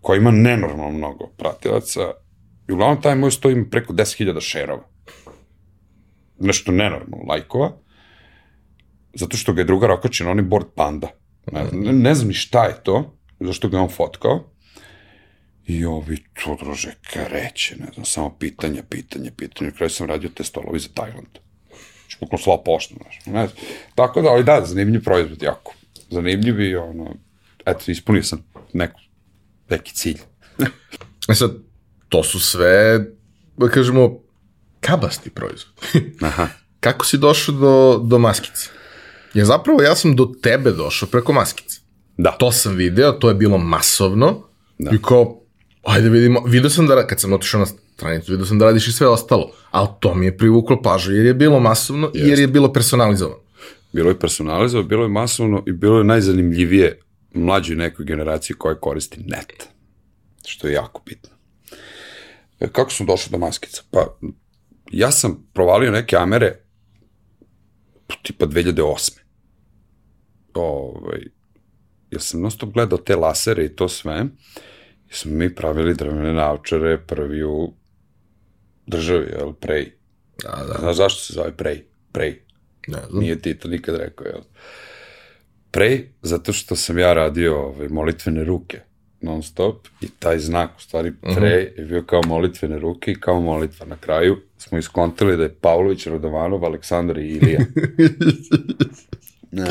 koja 0.00 0.16
ima 0.16 0.30
nenormalno 0.30 0.98
mnogo 0.98 1.26
pratilaca, 1.36 2.00
i 2.68 2.72
uglavnom 2.72 3.02
taj 3.02 3.14
moj 3.14 3.30
sto 3.30 3.50
ima 3.50 3.64
preko 3.70 3.92
10.000 3.92 4.40
šerova. 4.40 4.82
Nešto 6.38 6.72
nenormalno 6.72 7.26
lajkova, 7.28 7.72
zato 9.14 9.36
što 9.36 9.52
ga 9.52 9.60
je 9.60 9.64
druga 9.64 9.94
okačio 9.94 10.26
na 10.26 10.32
onaj 10.32 10.44
board 10.44 10.66
panda. 10.74 11.08
Ne, 11.52 11.64
ne, 11.72 11.92
ne 11.92 12.14
znam 12.14 12.28
ni 12.28 12.34
šta 12.34 12.64
je 12.64 12.82
to, 12.82 13.16
zašto 13.40 13.68
ga 13.68 13.76
je 13.76 13.82
on 13.82 13.88
fotkao. 13.88 14.50
I 15.66 15.84
ovi 15.84 16.24
to, 16.44 16.56
druže, 16.60 16.94
kreće, 17.10 17.76
ne 17.76 17.86
znam, 17.94 18.04
samo 18.04 18.36
pitanja, 18.38 18.82
pitanja, 18.82 19.30
pitanja. 19.36 19.70
Na 19.70 19.76
kraju 19.76 19.90
sam 19.90 20.06
radio 20.06 20.30
te 20.34 20.44
stolovi 20.44 20.78
za 20.78 20.88
Tajland. 20.94 21.38
Znači, 22.10 22.16
bukvalno 22.20 22.42
slao 22.42 22.64
poštu, 22.64 22.94
znaš. 23.02 23.18
Ne 23.26 23.46
znam. 23.46 23.64
Tako 23.94 24.22
da, 24.22 24.28
ali 24.28 24.44
da, 24.44 24.62
zanimljiv 24.64 25.04
proizvod, 25.04 25.42
jako. 25.42 25.74
Zanimljiv 26.10 26.60
i, 26.60 26.76
ono, 26.76 27.14
eto, 27.66 27.90
ispunio 27.90 28.22
sam 28.22 28.44
neku, 28.72 29.00
neki 29.70 29.94
cilj. 29.94 30.18
E 31.28 31.34
sad, 31.34 31.50
to 32.08 32.22
su 32.22 32.40
sve, 32.40 32.98
da 33.56 33.68
kažemo, 33.68 34.18
kabasti 34.80 35.30
proizvod. 35.30 35.74
Aha. 36.28 36.48
Kako 36.80 37.06
si 37.06 37.18
došao 37.18 37.54
do, 37.54 38.00
do 38.04 38.18
maskice? 38.18 38.70
Jer 39.34 39.46
zapravo 39.46 39.82
ja 39.82 39.96
sam 39.96 40.16
do 40.16 40.32
tebe 40.42 40.70
došao 40.70 41.08
preko 41.08 41.32
maskice. 41.32 41.80
Da. 42.16 42.30
To 42.30 42.52
sam 42.52 42.74
video, 42.74 43.12
to 43.12 43.28
je 43.28 43.34
bilo 43.34 43.58
masovno. 43.58 44.48
Da. 44.78 44.90
I 44.94 44.98
kao, 45.02 45.40
ajde 45.82 46.08
vidimo, 46.08 46.42
video 46.46 46.70
sam 46.70 46.86
da, 46.86 47.06
kad 47.06 47.20
sam 47.20 47.32
otišao 47.32 47.60
na 47.60 47.66
stranicu, 48.00 48.32
video 48.32 48.46
sam 48.46 48.58
da 48.58 48.64
radiš 48.64 48.88
i 48.88 48.92
sve 48.92 49.08
ostalo. 49.08 49.52
Ali 49.70 49.88
to 50.00 50.14
mi 50.14 50.26
je 50.26 50.36
privuklo 50.36 50.82
pažu, 50.82 51.12
jer 51.12 51.26
je 51.26 51.34
bilo 51.34 51.60
masovno 51.60 52.10
i 52.14 52.18
jer 52.18 52.38
je 52.38 52.46
bilo 52.46 52.72
personalizovano. 52.72 53.42
Bilo 53.92 54.08
je 54.08 54.18
personalizovano, 54.18 54.88
bilo 54.88 55.02
je 55.02 55.08
masovno 55.08 55.62
i 55.66 55.72
bilo 55.72 55.98
je 55.98 56.04
najzanimljivije 56.04 57.00
mlađoj 57.34 57.76
nekoj 57.76 58.04
generaciji 58.04 58.56
koja 58.56 58.74
koristi 58.74 59.20
net. 59.26 59.68
Što 60.46 60.68
je 60.68 60.72
jako 60.72 61.02
bitno. 61.06 61.30
E, 62.60 62.68
kako 62.72 62.90
sam 62.90 63.06
došao 63.06 63.30
do 63.30 63.38
maskica? 63.38 63.82
Pa, 63.90 64.18
ja 64.92 65.10
sam 65.10 65.46
provalio 65.52 65.90
neke 65.90 66.16
amere 66.16 66.56
tipa 68.22 68.46
2008. 68.46 69.18
Ovaj, 70.54 71.20
ja 72.10 72.18
sam 72.18 72.40
non 72.40 72.50
stop 72.50 72.72
gledao 72.72 72.98
te 72.98 73.16
lasere 73.16 73.64
i 73.64 73.76
to 73.76 73.88
sve. 73.88 74.24
I 75.10 75.14
smo 75.14 75.32
mi 75.32 75.54
pravili 75.54 75.94
drvene 75.94 76.32
naučare 76.32 76.98
prvi 77.06 77.44
u 77.44 77.79
državi, 78.90 79.26
jel, 79.38 79.52
prej. 79.52 79.92
Da, 80.42 80.64
da, 80.68 80.78
Znaš 80.78 80.96
zašto 80.96 81.20
se 81.20 81.32
zove 81.32 81.56
prej? 81.56 81.84
Prej. 82.12 82.40
ne 82.86 82.98
znam. 83.08 83.20
Nije 83.20 83.42
ti 83.42 83.58
to 83.58 83.68
nikad 83.68 83.96
rekao, 83.96 84.26
jel? 84.26 84.40
Prej, 85.70 86.08
zato 86.22 86.52
što 86.52 86.76
sam 86.76 86.98
ja 86.98 87.12
radio 87.12 87.56
ovaj, 87.56 87.88
molitvene 87.88 88.44
ruke 88.44 88.80
non 89.20 89.42
stop 89.42 89.88
i 90.00 90.08
taj 90.18 90.38
znak, 90.38 90.70
u 90.78 90.80
stvari 90.80 91.12
prej, 91.36 91.72
je 91.76 91.84
bio 91.84 92.02
kao 92.02 92.20
molitvene 92.26 92.78
ruke 92.78 93.12
i 93.12 93.20
kao 93.20 93.40
molitva. 93.40 93.86
Na 93.86 93.96
kraju 93.96 94.40
smo 94.58 94.78
iskontali 94.78 95.36
da 95.36 95.42
je 95.42 95.54
Pavlović, 95.54 96.06
Radovanov, 96.06 96.64
Aleksandar 96.64 97.18
i 97.18 97.28
Ilija. 97.28 97.60
ne. 99.50 99.66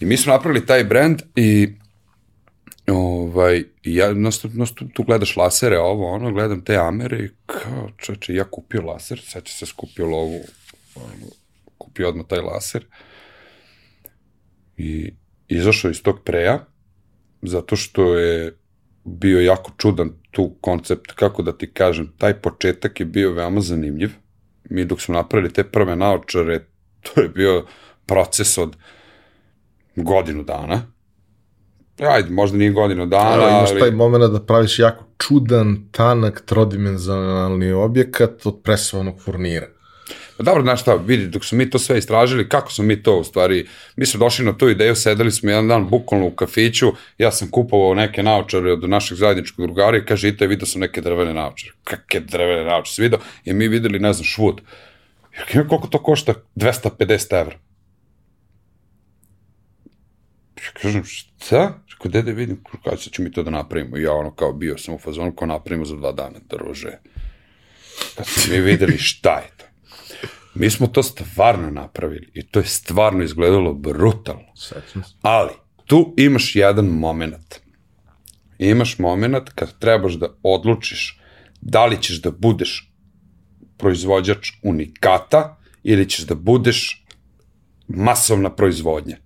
I 0.00 0.04
mi 0.04 0.16
smo 0.16 0.32
napravili 0.32 0.66
taj 0.66 0.84
brand 0.84 1.22
i 1.36 1.68
ovaj, 2.90 3.64
ja 3.82 4.12
non 4.12 4.32
stop 4.32 4.52
tu 4.94 5.02
gledaš 5.02 5.36
lasere, 5.36 5.78
ovo, 5.78 6.10
ono, 6.10 6.32
gledam 6.32 6.64
te 6.64 6.76
amere 6.76 7.18
i 7.24 7.28
kao, 7.46 7.90
čoče, 7.96 8.34
ja 8.34 8.44
kupio 8.44 8.82
laser, 8.82 9.20
sad 9.26 9.44
će 9.44 9.52
se 9.52 9.66
skupio 9.66 10.06
lovu, 10.06 10.40
ono, 10.94 11.26
kupio 11.78 12.08
odmah 12.08 12.26
taj 12.26 12.40
laser 12.40 12.86
i 14.76 15.14
izašao 15.48 15.90
iz 15.90 16.02
tog 16.02 16.20
preja, 16.24 16.66
zato 17.42 17.76
što 17.76 18.14
je 18.14 18.56
bio 19.04 19.40
jako 19.40 19.72
čudan 19.76 20.10
tu 20.30 20.56
koncept, 20.60 21.12
kako 21.12 21.42
da 21.42 21.58
ti 21.58 21.72
kažem, 21.72 22.12
taj 22.18 22.34
početak 22.34 23.00
je 23.00 23.06
bio 23.06 23.32
veoma 23.32 23.60
zanimljiv. 23.60 24.10
Mi 24.70 24.84
dok 24.84 25.00
smo 25.00 25.14
napravili 25.14 25.52
te 25.52 25.64
prve 25.64 25.96
naočare, 25.96 26.64
to 27.00 27.20
je 27.20 27.28
bio 27.28 27.66
proces 28.06 28.58
od 28.58 28.76
godinu 29.96 30.42
dana, 30.42 30.82
ajde, 31.98 32.30
možda 32.30 32.58
nije 32.58 32.70
godinu 32.70 33.06
dana, 33.06 33.42
Ali, 33.42 33.50
imaš 33.50 33.70
taj 33.80 33.90
moment 33.90 34.32
da 34.32 34.40
praviš 34.40 34.78
jako 34.78 35.04
čudan, 35.18 35.88
tanak, 35.90 36.42
trodimenzionalni 36.46 37.72
objekat 37.72 38.46
od 38.46 38.60
presovanog 38.62 39.20
furnira. 39.24 39.66
Pa 40.40 40.44
dobro, 40.44 40.62
znaš 40.62 40.80
šta, 40.80 40.94
vidi, 40.94 41.26
dok 41.26 41.44
smo 41.44 41.58
mi 41.58 41.70
to 41.70 41.78
sve 41.78 41.98
istražili, 41.98 42.48
kako 42.48 42.72
smo 42.72 42.84
mi 42.84 43.02
to 43.02 43.18
u 43.18 43.24
stvari, 43.24 43.66
mi 43.96 44.06
smo 44.06 44.20
došli 44.20 44.44
na 44.44 44.58
tu 44.58 44.68
ideju, 44.68 44.94
sedeli 44.94 45.30
smo 45.30 45.50
jedan 45.50 45.68
dan 45.68 45.88
bukvalno 45.88 46.26
u 46.26 46.30
kafiću, 46.30 46.92
ja 47.18 47.30
sam 47.30 47.50
kupovao 47.50 47.94
neke 47.94 48.22
naočare 48.22 48.72
od 48.72 48.88
našeg 48.88 49.18
zajedničkog 49.18 49.66
drugara 49.66 49.98
i 49.98 50.04
kaže, 50.04 50.28
ite, 50.28 50.46
vidio 50.46 50.66
sam 50.66 50.80
neke 50.80 51.00
drvene 51.00 51.34
naočare. 51.34 51.72
Kakve 51.84 52.20
drvene 52.20 52.64
naočare? 52.64 52.94
Si 52.94 53.02
vidio? 53.02 53.18
I 53.44 53.52
mi 53.52 53.68
videli, 53.68 53.98
ne 53.98 54.12
znam, 54.12 54.24
švud. 54.24 54.60
Kažem, 55.46 55.68
koliko 55.68 55.86
to 55.86 56.02
košta? 56.02 56.34
250 56.56 57.40
evra. 57.40 57.54
Ja 60.50 60.56
kažem, 60.72 61.04
šta? 61.04 61.82
Rekao, 61.90 62.10
dede, 62.10 62.32
vidim, 62.32 62.62
kada 62.84 62.96
ću 62.96 63.22
mi 63.22 63.32
to 63.32 63.42
da 63.42 63.50
napravimo. 63.50 63.96
I 63.96 64.02
ja 64.02 64.12
ono 64.12 64.34
kao 64.34 64.52
bio 64.52 64.78
sam 64.78 64.94
u 64.94 64.98
fazonu, 64.98 65.34
kao 65.34 65.46
napravimo 65.46 65.84
za 65.84 65.96
dva 65.96 66.12
dana, 66.12 66.38
druže. 66.48 66.98
Kad 68.16 68.26
smo 68.26 68.54
mi 68.54 68.60
videli 68.60 68.98
šta 68.98 69.38
je 69.38 69.48
to. 69.56 69.64
Mi 70.54 70.70
smo 70.70 70.86
to 70.86 71.02
stvarno 71.02 71.70
napravili 71.70 72.30
i 72.34 72.46
to 72.46 72.58
je 72.58 72.66
stvarno 72.66 73.24
izgledalo 73.24 73.74
brutalno. 73.74 74.52
Ali, 75.22 75.50
tu 75.86 76.14
imaš 76.16 76.56
jedan 76.56 76.86
moment. 76.86 77.60
Imaš 78.58 78.98
moment 78.98 79.50
kad 79.54 79.78
trebaš 79.78 80.12
da 80.12 80.28
odlučiš 80.42 81.20
da 81.60 81.86
li 81.86 82.02
ćeš 82.02 82.22
da 82.22 82.30
budeš 82.30 82.92
proizvođač 83.76 84.52
unikata 84.62 85.56
ili 85.82 86.08
ćeš 86.08 86.26
da 86.26 86.34
budeš 86.34 87.04
masovna 87.88 88.54
proizvodnja. 88.54 89.16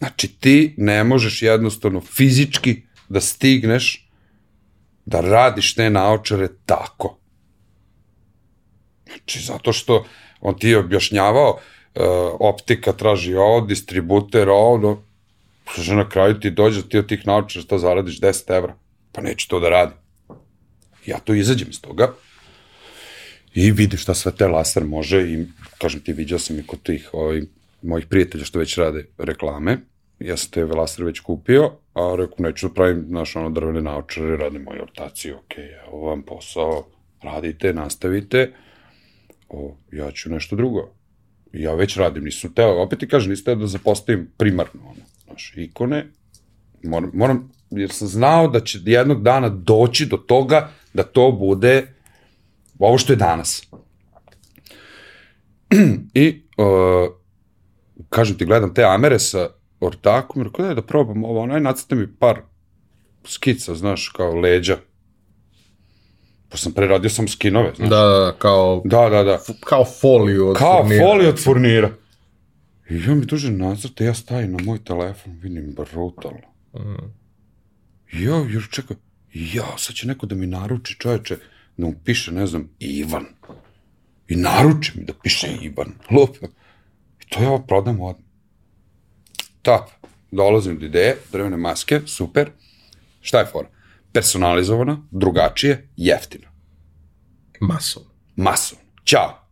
Znači, 0.00 0.28
ti 0.28 0.74
ne 0.76 1.04
možeš 1.04 1.42
jednostavno 1.42 2.00
fizički 2.00 2.82
da 3.08 3.20
stigneš 3.20 4.08
da 5.04 5.20
radiš 5.20 5.74
te 5.74 5.90
naočare 5.90 6.48
tako. 6.66 7.18
Znači, 9.06 9.40
zato 9.40 9.72
što 9.72 10.04
on 10.40 10.58
ti 10.58 10.68
je 10.68 10.78
objašnjavao, 10.78 11.50
uh, 11.50 12.02
optika 12.40 12.92
traži 12.92 13.34
ovo, 13.34 13.60
distributer 13.60 14.48
ovo, 14.48 15.02
kaže 15.74 15.94
na 15.94 16.08
kraju 16.08 16.40
ti 16.40 16.50
dođe, 16.50 16.88
ti 16.88 16.98
od 16.98 17.06
tih 17.06 17.26
naočara 17.26 17.62
šta 17.62 17.78
zaradiš 17.78 18.20
10 18.20 18.56
evra. 18.56 18.76
Pa 19.12 19.20
neću 19.20 19.48
to 19.48 19.60
da 19.60 19.68
radim. 19.68 19.96
Ja 21.06 21.18
to 21.18 21.34
izađem 21.34 21.68
iz 21.70 21.80
toga 21.80 22.12
i 23.54 23.70
vidim 23.70 23.98
šta 23.98 24.14
sve 24.14 24.32
te 24.36 24.46
laser 24.46 24.84
može 24.84 25.22
i 25.22 25.46
kažem 25.78 26.00
ti, 26.00 26.12
vidio 26.12 26.38
sam 26.38 26.58
i 26.58 26.66
kod 26.66 26.82
tih 26.82 27.10
ovaj, 27.12 27.42
mojih 27.82 28.06
prijatelja 28.06 28.44
što 28.44 28.58
već 28.58 28.78
rade 28.78 29.06
reklame, 29.18 29.78
ja 30.20 30.36
sam 30.36 30.50
te 30.50 30.64
laser 30.64 31.04
već 31.04 31.20
kupio, 31.20 31.72
a 31.94 32.14
reku 32.18 32.42
neću 32.42 32.68
da 32.68 32.74
pravim, 32.74 33.04
znaš, 33.08 33.36
ono 33.36 33.50
drvene 33.50 33.82
naočare, 33.82 34.36
radim 34.36 34.62
moju 34.62 34.82
ortaciju, 34.82 35.36
ok, 35.36 35.58
evo 35.86 36.00
vam 36.00 36.22
posao, 36.22 36.86
radite, 37.22 37.72
nastavite, 37.72 38.52
o, 39.48 39.76
ja 39.92 40.10
ću 40.10 40.30
nešto 40.30 40.56
drugo. 40.56 40.90
Ja 41.52 41.74
već 41.74 41.96
radim, 41.96 42.24
nisam 42.24 42.54
teo, 42.54 42.82
opet 42.82 42.98
ti 42.98 43.08
kažem, 43.08 43.30
nisam 43.30 43.44
teo 43.44 43.54
da 43.54 43.66
zapostavim 43.66 44.30
primarno, 44.36 44.80
ono, 44.84 45.00
znaš, 45.24 45.52
ikone, 45.56 46.06
moram, 46.82 47.10
moram, 47.14 47.52
jer 47.70 47.90
sam 47.90 48.08
znao 48.08 48.48
da 48.48 48.60
će 48.60 48.78
jednog 48.84 49.22
dana 49.22 49.48
doći 49.48 50.06
do 50.06 50.16
toga 50.16 50.70
da 50.94 51.02
to 51.02 51.32
bude 51.32 51.86
ovo 52.78 52.98
što 52.98 53.12
je 53.12 53.16
danas. 53.16 53.62
I, 56.14 56.42
uh, 56.56 57.14
kažem 58.08 58.38
ti, 58.38 58.44
gledam 58.44 58.74
te 58.74 58.84
amere 58.84 59.18
sa 59.18 59.59
ortakom, 59.80 60.42
rekao, 60.42 60.64
daj 60.64 60.74
da 60.74 60.82
probam 60.82 61.24
ovo, 61.24 61.40
onaj 61.40 61.60
nacrta 61.60 61.94
mi 61.94 62.14
par 62.14 62.40
skica, 63.24 63.74
znaš, 63.74 64.08
kao 64.08 64.34
leđa. 64.34 64.76
Pa 66.48 66.56
sam 66.56 66.72
preradio 66.72 67.10
sam 67.10 67.28
skinove, 67.28 67.72
znaš. 67.76 67.88
Da, 67.88 67.96
da, 67.96 68.34
kao, 68.38 68.82
Da, 68.84 69.08
da, 69.08 69.22
da. 69.22 69.38
kao 69.64 69.84
foliju 69.84 70.48
od 70.48 70.56
Kao 70.56 70.82
furnira. 70.82 71.04
folija 71.04 71.28
od 71.28 71.44
furnira. 71.44 71.90
I 72.90 73.08
on 73.08 73.18
mi 73.18 73.26
duže 73.26 73.50
nacrta, 73.50 74.04
ja 74.04 74.14
stavim 74.14 74.52
na 74.52 74.58
moj 74.64 74.84
telefon, 74.84 75.32
vidim 75.32 75.74
brutalno. 75.74 76.50
I 78.12 78.22
ja, 78.22 78.46
još 78.48 78.70
čekaj, 78.70 78.96
ja, 79.32 79.78
sad 79.78 79.94
će 79.96 80.06
neko 80.06 80.26
da 80.26 80.34
mi 80.34 80.46
naruči 80.46 80.96
čoveče, 80.98 81.36
da 81.76 81.86
mu 81.86 81.94
piše, 82.04 82.32
ne 82.32 82.46
znam, 82.46 82.68
Ivan. 82.78 83.26
I 84.28 84.36
naruči 84.36 84.92
mi 84.94 85.04
da 85.04 85.12
piše 85.22 85.48
Ivan. 85.62 85.92
Lupa. 86.10 86.46
I 87.20 87.28
to 87.28 87.42
ja 87.42 87.58
prodam 87.68 88.00
odmah. 88.00 88.29
Tap, 89.62 89.90
dolazim 90.30 90.78
do 90.78 90.86
ideje, 90.86 91.16
drvene 91.32 91.56
maske, 91.56 92.00
super. 92.06 92.50
Šta 93.20 93.38
je 93.38 93.46
fora? 93.46 93.68
Personalizovana, 94.12 94.98
drugačije, 95.10 95.88
jeftino. 95.96 96.48
Masovno. 97.60 98.10
Masovno. 98.36 98.84
Ćao. 99.04 99.46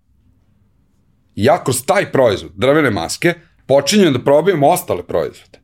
Ja 1.34 1.64
kroz 1.64 1.84
taj 1.86 2.12
proizvod, 2.12 2.52
drvene 2.56 2.90
maske, 2.90 3.34
počinjem 3.66 4.12
da 4.12 4.24
probijem 4.24 4.62
ostale 4.62 5.06
proizvode. 5.06 5.58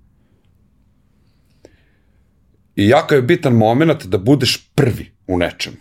I 2.77 2.89
jako 2.89 3.15
je 3.15 3.23
bitan 3.23 3.53
moment 3.53 4.05
da 4.05 4.19
budeš 4.19 4.71
prvi 4.75 5.13
u 5.27 5.39
nečemu. 5.39 5.77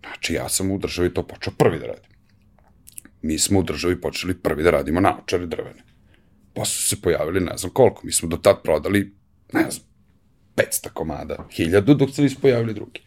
Znači, 0.00 0.34
ja 0.34 0.48
sam 0.48 0.70
u 0.70 0.78
državi 0.78 1.14
to 1.14 1.22
počeo 1.22 1.52
prvi 1.58 1.78
da 1.78 1.86
radim. 1.86 2.10
Mi 3.22 3.38
smo 3.38 3.58
u 3.58 3.62
državi 3.62 4.00
počeli 4.00 4.34
prvi 4.34 4.62
da 4.62 4.70
radimo 4.70 5.00
naočare 5.00 5.46
drvene. 5.46 5.82
Posle 6.58 6.74
su 6.74 6.88
se 6.88 7.00
pojavili 7.00 7.40
ne 7.40 7.56
znam 7.56 7.72
koliko. 7.72 8.00
Mi 8.04 8.12
smo 8.12 8.28
do 8.28 8.36
tad 8.36 8.62
prodali, 8.62 9.14
ne 9.52 9.70
znam, 9.70 9.86
500 10.56 10.88
komada, 10.92 11.36
1000, 11.58 11.96
dok 11.96 12.10
se 12.10 12.22
nisu 12.22 12.40
pojavili 12.40 12.74
drugi. 12.74 13.00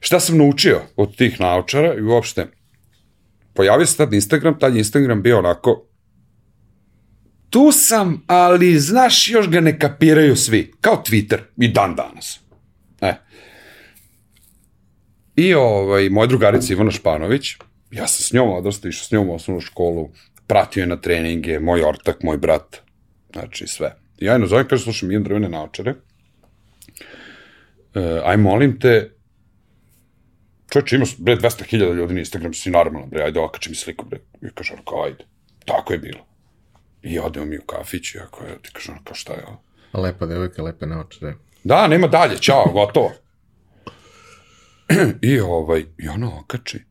Šta 0.00 0.20
sam 0.20 0.38
naučio 0.38 0.80
od 0.96 1.16
tih 1.16 1.40
naočara 1.40 1.94
i 1.94 2.02
uopšte, 2.02 2.46
pojavio 3.54 3.86
se 3.86 3.96
tad 3.96 4.12
Instagram, 4.12 4.58
tad 4.58 4.74
je 4.74 4.78
Instagram 4.78 5.22
bio 5.22 5.38
onako, 5.38 5.86
tu 7.50 7.72
sam, 7.72 8.22
ali 8.26 8.78
znaš, 8.78 9.28
još 9.28 9.48
ga 9.48 9.60
ne 9.60 9.78
kapiraju 9.78 10.36
svi, 10.36 10.72
kao 10.80 11.02
Twitter 11.06 11.38
i 11.56 11.68
dan 11.68 11.94
danas. 11.94 12.40
E. 13.00 13.14
I 15.36 15.54
ovaj, 15.54 16.08
moja 16.08 16.26
drugarica 16.26 16.72
Ivana 16.72 16.90
Španović, 16.90 17.56
ja 17.90 18.06
sam 18.06 18.24
s 18.24 18.32
njom 18.32 18.52
odrastao, 18.52 18.88
išao 18.88 19.04
s 19.04 19.10
njom 19.10 19.28
u 19.28 19.34
osnovnu 19.34 19.60
školu, 19.60 20.10
pratio 20.46 20.80
je 20.80 20.86
na 20.86 20.96
treninge, 20.96 21.60
moj 21.60 21.82
ortak, 21.82 22.22
moj 22.22 22.38
brat, 22.38 22.80
znači 23.32 23.66
sve. 23.66 23.96
I 24.18 24.24
ja 24.24 24.32
je 24.32 24.38
nazovem, 24.38 24.68
kaže, 24.68 24.82
slušaj, 24.82 25.08
imam 25.08 25.24
drvene 25.24 25.48
naočare, 25.48 25.94
e, 27.94 28.20
aj 28.24 28.36
molim 28.36 28.78
te, 28.80 29.10
čovječe, 30.68 30.96
ima 30.96 31.06
bre 31.18 31.36
200.000 31.36 31.94
ljudi 31.94 32.14
na 32.14 32.20
Instagramu, 32.20 32.54
si 32.54 32.70
normalno, 32.70 33.06
bre, 33.06 33.22
ajde 33.22 33.40
okači 33.40 33.70
mi 33.70 33.76
sliku, 33.76 34.06
bre. 34.06 34.20
I 34.42 34.50
kaže, 34.54 34.72
ono, 34.74 34.82
kao, 34.84 35.04
ajde. 35.04 35.24
Tako 35.64 35.92
je 35.92 35.98
bilo. 35.98 36.26
I 37.02 37.18
odemo 37.18 37.46
mi 37.46 37.58
u 37.58 37.62
kafić 37.62 38.14
i 38.14 38.18
ako 38.18 38.44
je, 38.44 38.62
ti 38.62 38.70
kaže, 38.72 38.92
ono, 38.92 39.00
kao, 39.04 39.14
šta 39.14 39.32
je 39.32 39.44
ovo? 39.46 39.62
Lepa 40.02 40.26
devojka, 40.26 40.62
lepe 40.62 40.86
naočare. 40.86 41.34
Da, 41.64 41.86
nema 41.86 42.06
dalje, 42.06 42.38
čao, 42.38 42.64
gotovo. 42.72 43.12
I 45.32 45.40
ovaj, 45.40 45.84
i 45.98 46.08
ona 46.08 46.38
okači. 46.38 46.84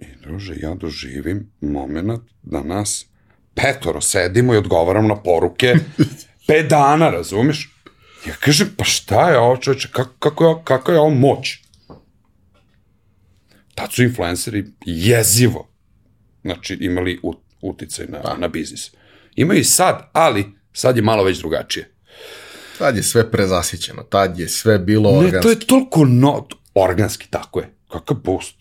I 0.00 0.06
druže, 0.22 0.54
ja 0.60 0.74
doživim 0.74 1.52
moment 1.60 2.22
da 2.42 2.62
nas 2.62 3.06
petoro 3.54 4.00
sedimo 4.00 4.54
i 4.54 4.56
odgovaramo 4.56 5.08
na 5.08 5.22
poruke 5.22 5.74
pet 6.46 6.66
dana, 6.68 7.10
razumeš? 7.10 7.70
Ja 8.26 8.34
kažem, 8.34 8.68
pa 8.76 8.84
šta 8.84 9.30
je 9.30 9.38
ovo 9.38 9.56
čoveče, 9.56 9.88
kako, 9.92 10.10
kako, 10.18 10.44
je, 10.48 10.54
kako 10.64 10.92
je 10.92 10.98
ovo 10.98 11.10
moć? 11.10 11.58
Tad 13.74 13.92
su 13.92 14.02
influenceri 14.02 14.64
jezivo, 14.84 15.68
znači 16.42 16.78
imali 16.80 17.20
ut, 17.22 17.38
uticaj 17.60 18.06
na, 18.06 18.36
na 18.38 18.48
biznis. 18.48 18.90
Imaju 19.36 19.60
i 19.60 19.64
sad, 19.64 20.10
ali 20.12 20.46
sad 20.72 20.96
je 20.96 21.02
malo 21.02 21.24
već 21.24 21.38
drugačije. 21.38 21.90
Tad 22.78 22.96
je 22.96 23.02
sve 23.02 23.30
prezasićeno, 23.30 24.02
tad 24.02 24.38
je 24.38 24.48
sve 24.48 24.78
bilo 24.78 25.10
Ne, 25.10 25.16
organski. 25.18 25.42
to 25.42 25.50
je 25.50 25.58
toliko 25.66 26.04
no, 26.04 26.48
organski, 26.74 27.26
tako 27.30 27.60
je. 27.60 27.74
Kakav 27.88 28.16
boost? 28.16 28.54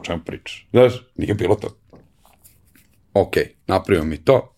O 0.00 0.04
čemu 0.04 0.22
pričaš? 0.24 0.68
Znaš, 0.70 0.92
nije 1.16 1.34
bilo 1.34 1.54
to. 1.54 1.78
Ok, 3.14 3.36
napravio 3.66 4.04
mi 4.04 4.24
to, 4.24 4.54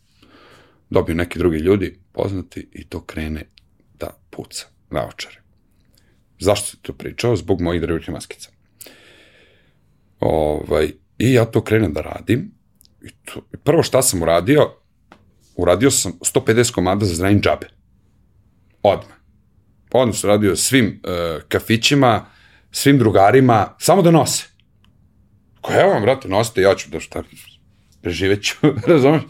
dobio 0.91 1.15
neki 1.15 1.39
drugi 1.39 1.59
ljudi, 1.59 1.99
poznati, 2.12 2.69
i 2.73 2.85
to 2.85 3.01
krene 3.01 3.45
da 3.99 4.11
puca 4.31 4.66
na 4.91 5.07
očare. 5.09 5.41
Zašto 6.39 6.66
se 6.66 6.77
to 6.82 6.93
pričao? 6.93 7.37
Zbog 7.37 7.61
mojih 7.61 7.81
drvenih 7.81 8.11
maskica. 8.11 8.51
Ovaj, 10.20 10.93
I 11.19 11.32
ja 11.32 11.45
to 11.45 11.65
krenem 11.65 11.93
da 11.93 12.01
radim. 12.01 12.51
I 13.03 13.09
to, 13.24 13.41
prvo 13.65 13.82
šta 13.82 14.03
sam 14.03 14.23
uradio, 14.23 14.70
uradio 15.57 15.91
sam 15.91 16.12
150 16.12 16.73
komada 16.73 17.07
za 17.07 17.15
zranin 17.15 17.41
džabe. 17.41 17.66
Odmah. 18.82 19.16
Odmah 19.93 20.16
sam 20.16 20.31
radio 20.31 20.57
svim 20.57 21.01
uh, 21.05 21.43
kafićima, 21.49 22.27
svim 22.70 22.99
drugarima, 22.99 23.74
samo 23.78 24.03
da 24.03 24.11
nose. 24.11 24.49
Ko 25.61 25.73
evo 25.73 25.91
vam, 25.91 26.03
brate, 26.03 26.28
nosite, 26.28 26.62
ja 26.62 26.74
ću 26.74 26.91
da 26.91 27.01
šta, 27.01 27.23
preživet 28.03 28.43
ću, 28.43 28.57
razumeš? 28.93 29.23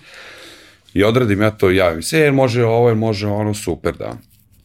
I 0.94 1.04
odradim 1.04 1.42
ja 1.42 1.50
to, 1.50 1.70
javim 1.70 2.02
se, 2.02 2.26
e, 2.26 2.32
može 2.32 2.64
ovo, 2.64 2.94
može 2.94 3.26
ono, 3.26 3.54
super, 3.54 3.96
da. 3.96 4.16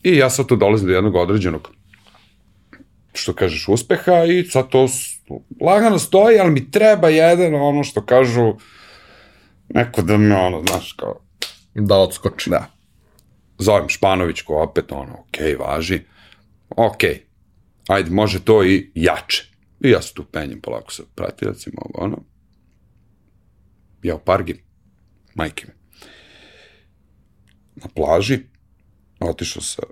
I 0.03 0.17
ja 0.17 0.29
sad 0.29 0.47
tu 0.47 0.55
dolazim 0.55 0.87
do 0.87 0.93
jednog 0.93 1.15
određenog, 1.15 1.71
što 3.13 3.33
kažeš, 3.33 3.67
uspeha 3.67 4.23
i 4.23 4.43
sad 4.43 4.69
to 4.69 4.87
lagano 5.61 5.99
stoji, 5.99 6.39
ali 6.39 6.51
mi 6.51 6.71
treba 6.71 7.09
jedan, 7.09 7.55
ono 7.55 7.83
što 7.83 8.05
kažu, 8.05 8.53
neko 9.69 10.01
da 10.01 10.17
me, 10.17 10.35
ono, 10.35 10.63
znaš, 10.67 10.93
kao, 10.93 11.25
Da 11.75 11.95
odskoči. 11.95 12.49
Da. 12.49 12.65
Zovem 13.57 13.89
Španovićku 13.89 14.55
opet, 14.55 14.91
ono, 14.91 15.17
okej, 15.27 15.55
važi. 15.55 15.99
Okej, 16.69 17.23
ajde, 17.87 18.09
može 18.11 18.39
to 18.39 18.63
i 18.63 18.91
jače. 18.95 19.54
I 19.85 19.89
ja 19.89 20.01
se 20.01 20.13
tu 20.13 20.25
penjem 20.25 20.61
polako 20.61 20.91
sa 20.91 21.03
pratiocima, 21.15 21.81
ovo, 21.81 22.05
ono. 22.05 22.23
Ja 24.03 24.15
u 24.15 24.19
pargi, 24.19 24.63
majke 25.35 25.67
mi. 25.67 25.73
Na 27.75 27.87
plaži, 27.95 28.39
otišao 29.19 29.61
sa 29.61 29.83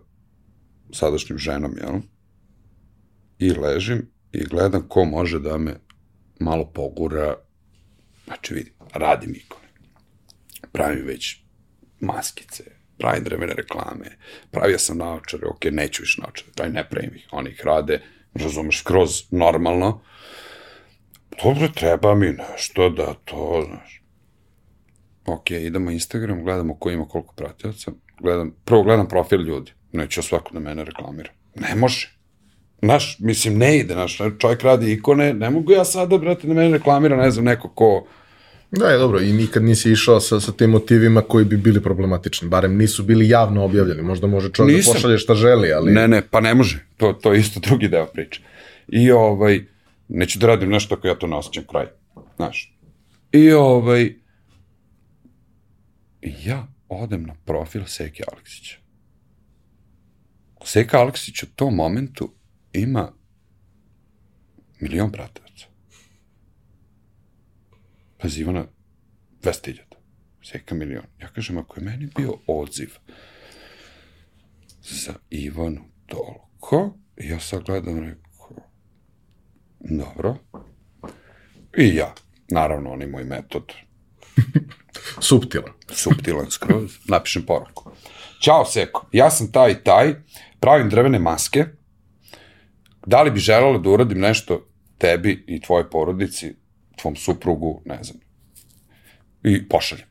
sadašnjim 0.91 1.37
ženom, 1.37 1.75
jel? 1.77 1.99
I 3.39 3.51
ležim 3.51 4.09
i 4.31 4.43
gledam 4.43 4.87
ko 4.87 5.05
može 5.05 5.39
da 5.39 5.57
me 5.57 5.79
malo 6.39 6.65
pogura. 6.65 7.35
Znači, 8.25 8.53
vidi, 8.53 8.73
radim 8.93 9.35
ikone. 9.35 9.67
Pravim 10.71 11.05
već 11.05 11.43
maskice, 11.99 12.63
pravim 12.97 13.23
drvene 13.23 13.53
reklame, 13.53 14.17
pravio 14.51 14.79
sam 14.79 14.97
naočare, 14.97 15.47
ok, 15.47 15.65
neću 15.71 16.01
više 16.01 16.21
naočare, 16.21 16.51
daj 16.55 16.69
ne 16.69 16.89
pravim 16.89 17.15
ih, 17.15 17.27
oni 17.31 17.49
ih 17.49 17.61
rade, 17.65 18.01
razumeš, 18.35 18.79
skroz 18.79 19.23
normalno. 19.31 20.01
Dobro, 21.43 21.67
treba 21.67 22.15
mi 22.15 22.31
nešto 22.51 22.89
da 22.89 23.13
to, 23.25 23.63
znaš. 23.67 24.03
Ok, 25.25 25.51
idemo 25.51 25.91
Instagram, 25.91 26.43
gledamo 26.43 26.75
ko 26.75 26.91
ima 26.91 27.07
koliko 27.07 27.33
pratioca, 27.33 27.91
gledam, 28.19 28.55
prvo 28.65 28.83
gledam 28.83 29.07
profil 29.07 29.41
ljudi, 29.41 29.71
neće 29.91 30.21
svako 30.21 30.53
da 30.53 30.59
mene 30.59 30.83
reklamira. 30.83 31.29
Ne 31.55 31.75
može. 31.75 32.17
Znaš, 32.81 33.17
mislim, 33.19 33.57
ne 33.57 33.77
ide, 33.77 33.93
znaš, 33.93 34.17
čovjek 34.39 34.61
radi 34.61 34.91
ikone, 34.91 35.33
ne 35.33 35.49
mogu 35.49 35.71
ja 35.71 35.85
sada, 35.85 36.17
brate, 36.17 36.47
da 36.47 36.53
mene 36.53 36.77
reklamira, 36.77 37.17
ne 37.17 37.31
znam, 37.31 37.45
neko 37.45 37.69
ko, 37.69 38.07
Da, 38.79 38.89
je 38.89 38.97
dobro, 38.97 39.19
i 39.19 39.33
nikad 39.33 39.63
nisi 39.63 39.91
išao 39.91 40.19
sa, 40.19 40.39
sa 40.39 40.51
tim 40.51 40.69
motivima 40.69 41.21
koji 41.21 41.45
bi 41.45 41.57
bili 41.57 41.81
problematični, 41.81 42.49
barem 42.49 42.77
nisu 42.77 43.03
bili 43.03 43.29
javno 43.29 43.63
objavljeni, 43.63 44.01
možda 44.01 44.27
može 44.27 44.49
čovjek 44.49 44.73
da 44.73 44.77
Nisam. 44.77 44.93
pošalje 44.93 45.17
šta 45.17 45.35
želi, 45.35 45.73
ali... 45.73 45.91
Ne, 45.91 46.07
ne, 46.07 46.21
pa 46.31 46.39
ne 46.39 46.53
može. 46.53 46.85
To, 46.97 47.13
to 47.13 47.33
je 47.33 47.39
isto 47.39 47.59
drugi 47.59 47.87
deo 47.87 48.05
priče. 48.05 48.41
I 48.87 49.11
ovaj, 49.11 49.65
neću 50.07 50.39
da 50.39 50.47
radim 50.47 50.69
nešto 50.69 50.95
ako 50.95 51.07
ja 51.07 51.15
to 51.15 51.27
ne 51.27 51.35
osjećam 51.35 51.63
kraj. 51.69 51.85
Znaš. 52.35 52.75
I 53.31 53.51
ovaj, 53.51 54.15
ja 56.21 56.67
odem 56.89 57.23
na 57.23 57.35
profil 57.45 57.81
Seke 57.85 58.23
Aleksića. 58.33 58.77
Seka 60.65 60.97
Aleksić 60.97 61.43
u 61.43 61.47
tom 61.55 61.75
momentu 61.75 62.33
ima 62.73 63.11
milion 64.79 65.11
pratilaca. 65.11 65.42
Pazi, 68.23 68.41
Ivana, 68.41 68.65
200.000. 69.41 69.79
Seka 70.43 70.75
milion. 70.75 71.03
Ja 71.21 71.27
kažem, 71.27 71.57
ako 71.57 71.79
je 71.79 71.83
meni 71.83 72.09
bio 72.17 72.33
odziv 72.47 72.89
za 74.81 75.13
Ivanu 75.29 75.81
toliko, 76.05 76.97
ja 77.17 77.39
sad 77.39 77.63
gledam, 77.63 77.99
rekao, 77.99 78.57
dobro. 79.79 80.37
I 81.77 81.95
ja, 81.95 82.13
naravno, 82.47 82.91
on 82.91 83.01
je 83.01 83.07
moj 83.07 83.23
metod, 83.23 83.73
Suptilan. 85.29 85.73
suptilan 85.89 86.51
skroz, 86.51 86.91
napišem 87.07 87.45
poruku. 87.45 87.91
Ćao 88.41 88.65
Seko, 88.65 89.09
ja 89.11 89.29
sam 89.29 89.51
taj 89.51 89.71
i 89.71 89.83
taj, 89.83 90.15
pravim 90.59 90.89
drvene 90.89 91.19
maske, 91.19 91.65
da 93.05 93.23
li 93.23 93.31
bi 93.31 93.39
želela 93.39 93.77
da 93.77 93.89
uradim 93.89 94.19
nešto 94.19 94.67
tebi 94.97 95.43
i 95.47 95.61
tvojoj 95.61 95.89
porodici, 95.89 96.62
tvom 96.95 97.15
suprugu, 97.15 97.81
ne 97.85 97.99
znam. 98.03 98.19
I 99.43 99.67
pošaljem. 99.69 100.05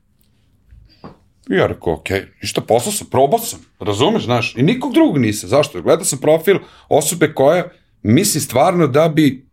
I 1.51 1.55
ja 1.55 1.67
rekao, 1.67 1.93
ok, 1.93 2.09
ništa, 2.43 2.61
poslao 2.61 2.93
sam, 2.93 3.07
probao 3.11 3.39
sam, 3.39 3.61
razumeš, 3.81 4.25
znaš, 4.25 4.55
i 4.57 4.63
nikog 4.63 4.93
drugog 4.93 5.19
nisam, 5.19 5.49
zašto? 5.49 5.83
Gledao 5.83 6.05
sam 6.05 6.19
profil 6.19 6.57
osobe 6.89 7.35
koja 7.35 7.65
misli 8.03 8.41
stvarno 8.41 8.87
da 8.87 9.09
bi 9.09 9.47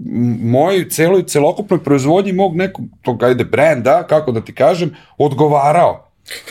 m- 0.00 0.38
mojoj 0.42 0.88
celoj, 0.90 1.22
celokupnoj 1.24 1.84
proizvodnji 1.84 2.32
mog 2.32 2.56
nekog, 2.56 2.84
tog, 3.02 3.22
ajde, 3.22 3.44
brenda, 3.44 4.06
kako 4.06 4.32
da 4.32 4.40
ti 4.40 4.54
kažem, 4.54 4.94
odgovarao. 5.18 6.04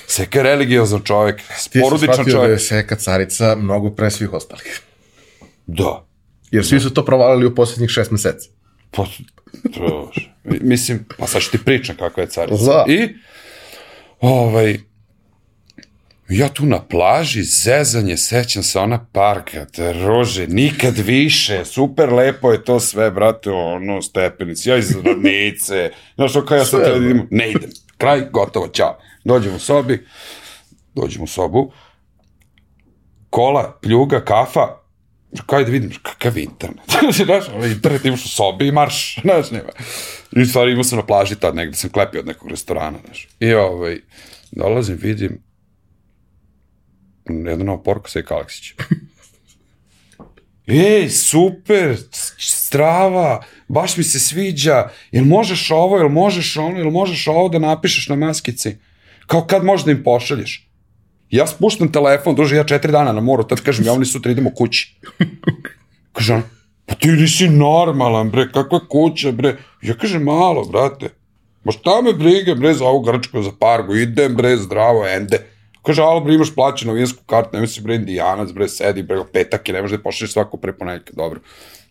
Seka 0.07 0.39
je 0.39 0.43
religiozan 0.43 1.01
čovjek, 1.01 1.37
Ti 1.37 1.43
si 1.57 1.81
porodičan 1.81 2.13
shvatio 2.13 2.33
da 2.33 2.39
je 2.39 2.45
čovjek. 2.45 2.61
Seka 2.61 2.95
carica 2.95 3.55
mnogo 3.55 3.89
pre 3.89 4.11
svih 4.11 4.33
ostalih. 4.33 4.81
Da. 5.67 6.05
Jer 6.51 6.65
svi 6.65 6.79
su 6.79 6.93
to 6.93 7.05
provalili 7.05 7.45
u 7.45 7.55
posljednjih 7.55 7.89
šest 7.89 8.11
meseci. 8.11 8.49
Pa, 8.97 9.05
to, 9.73 10.11
mislim, 10.43 11.05
pa 11.17 11.27
sad 11.27 11.41
ću 11.41 11.51
ti 11.51 11.57
pričam 11.65 11.95
kakva 11.95 12.23
je 12.23 12.29
carica. 12.29 12.63
Da. 12.63 12.85
I, 12.87 13.15
ovaj, 14.21 14.79
ja 16.29 16.49
tu 16.49 16.65
na 16.65 16.81
plaži, 16.81 17.43
zezanje, 17.43 18.17
sećam 18.17 18.63
se 18.63 18.79
ona 18.79 19.05
parka, 19.11 19.65
druže, 19.75 20.47
nikad 20.47 20.97
više, 20.97 21.65
super 21.65 22.13
lepo 22.13 22.51
je 22.51 22.63
to 22.63 22.79
sve, 22.79 23.11
brate, 23.11 23.51
ono, 23.51 24.01
stepenici, 24.01 24.69
ja 24.69 24.77
iz 24.77 24.95
radnice, 25.05 25.91
znaš, 26.15 26.35
ono, 26.35 26.45
kao 26.45 26.57
ja 26.57 26.65
sad 26.65 26.79
Sve, 26.79 26.83
treba 26.83 26.99
da 26.99 27.05
idem, 27.05 27.27
ne 27.31 27.51
idem, 27.51 27.69
kraj, 27.97 28.21
gotovo, 28.31 28.67
ćao. 28.67 28.99
Dođem 29.23 29.55
u 29.55 29.59
sobi, 29.59 30.05
dođem 30.95 31.23
u 31.23 31.27
sobu, 31.27 31.71
kola, 33.29 33.79
pljuga, 33.81 34.25
kafa, 34.25 34.67
kaj 35.45 35.65
da 35.65 35.71
vidim, 35.71 35.91
kakav 36.01 36.37
internet. 36.37 36.97
znaš, 37.25 37.49
ovaj 37.55 37.71
internet 37.71 38.05
imaš 38.05 38.25
u 38.25 38.29
sobi 38.29 38.67
i 38.67 38.71
marš, 38.71 39.15
znaš, 39.23 39.51
nema. 39.51 39.69
I 40.31 40.45
stvari 40.45 40.71
imao 40.71 40.83
sam 40.83 40.97
na 40.97 41.05
plaži 41.05 41.35
tad 41.35 41.55
negde, 41.55 41.75
sam 41.75 41.89
klepio 41.89 42.19
od 42.19 42.27
nekog 42.27 42.49
restorana, 42.49 42.97
znaš. 43.05 43.27
I 43.39 43.53
ovaj, 43.53 43.99
dolazim, 44.51 44.97
vidim, 45.01 45.43
jedna 47.29 47.63
nova 47.63 47.83
poruka 47.83 48.09
sa 48.09 48.19
Aleksić. 48.29 48.73
Ej, 50.67 51.09
super, 51.09 51.97
strava, 52.37 53.43
baš 53.67 53.97
mi 53.97 54.03
se 54.03 54.19
sviđa, 54.19 54.89
jel 55.11 55.25
možeš 55.25 55.71
ovo, 55.71 55.97
jel 55.97 56.09
možeš 56.09 56.57
ono, 56.57 56.77
jel 56.77 56.89
možeš 56.89 57.27
ovo 57.27 57.49
da 57.49 57.59
napišeš 57.59 58.09
na 58.09 58.15
maskici? 58.15 58.77
Kao 59.27 59.47
kad 59.47 59.63
možeš 59.63 59.85
da 59.85 59.91
im 59.91 60.03
pošalješ? 60.03 60.66
Ja 61.31 61.47
spuštam 61.47 61.91
telefon, 61.91 62.35
druže, 62.35 62.55
ja 62.55 62.63
četiri 62.63 62.91
dana 62.91 63.11
na 63.11 63.21
moru, 63.21 63.43
tad 63.43 63.61
kažem, 63.61 63.85
ja 63.85 63.93
oni 63.93 64.05
sutra 64.05 64.31
idemo 64.31 64.51
kući. 64.55 64.95
Kaže 66.13 66.33
on, 66.33 66.43
pa 66.85 66.95
ti 66.95 67.07
nisi 67.07 67.49
normalan, 67.49 68.29
bre, 68.31 68.47
kakva 68.51 68.79
kuća, 68.87 69.31
bre. 69.31 69.57
Ja 69.81 69.93
kažem, 69.93 70.23
malo, 70.23 70.65
brate. 70.65 71.09
Ma 71.63 71.71
šta 71.71 72.01
me 72.01 72.13
briga, 72.13 72.55
bre, 72.55 72.73
za 72.73 72.85
ovu 72.85 73.01
Grčku, 73.01 73.43
za 73.43 73.51
Pargu, 73.59 73.95
idem, 73.95 74.35
bre, 74.35 74.55
zdravo, 74.57 75.05
ende. 75.07 75.41
Kaže, 75.83 76.01
alo, 76.01 76.19
bre, 76.19 76.33
imaš 76.33 76.55
plaćenu 76.55 76.93
vinsku 76.93 77.23
kartu, 77.25 77.49
nemoj 77.53 77.67
si, 77.67 77.81
bre, 77.81 77.95
indijanac, 77.95 78.51
bre, 78.51 78.67
sedi, 78.67 79.03
bre, 79.03 79.19
petak 79.33 79.69
je, 79.69 79.73
ne 79.73 79.81
možeš 79.81 79.97
da 79.97 80.03
pošliš 80.03 80.33
svako 80.33 80.57
pre 80.57 80.73
ponedjeljka, 80.73 81.13
dobro. 81.15 81.39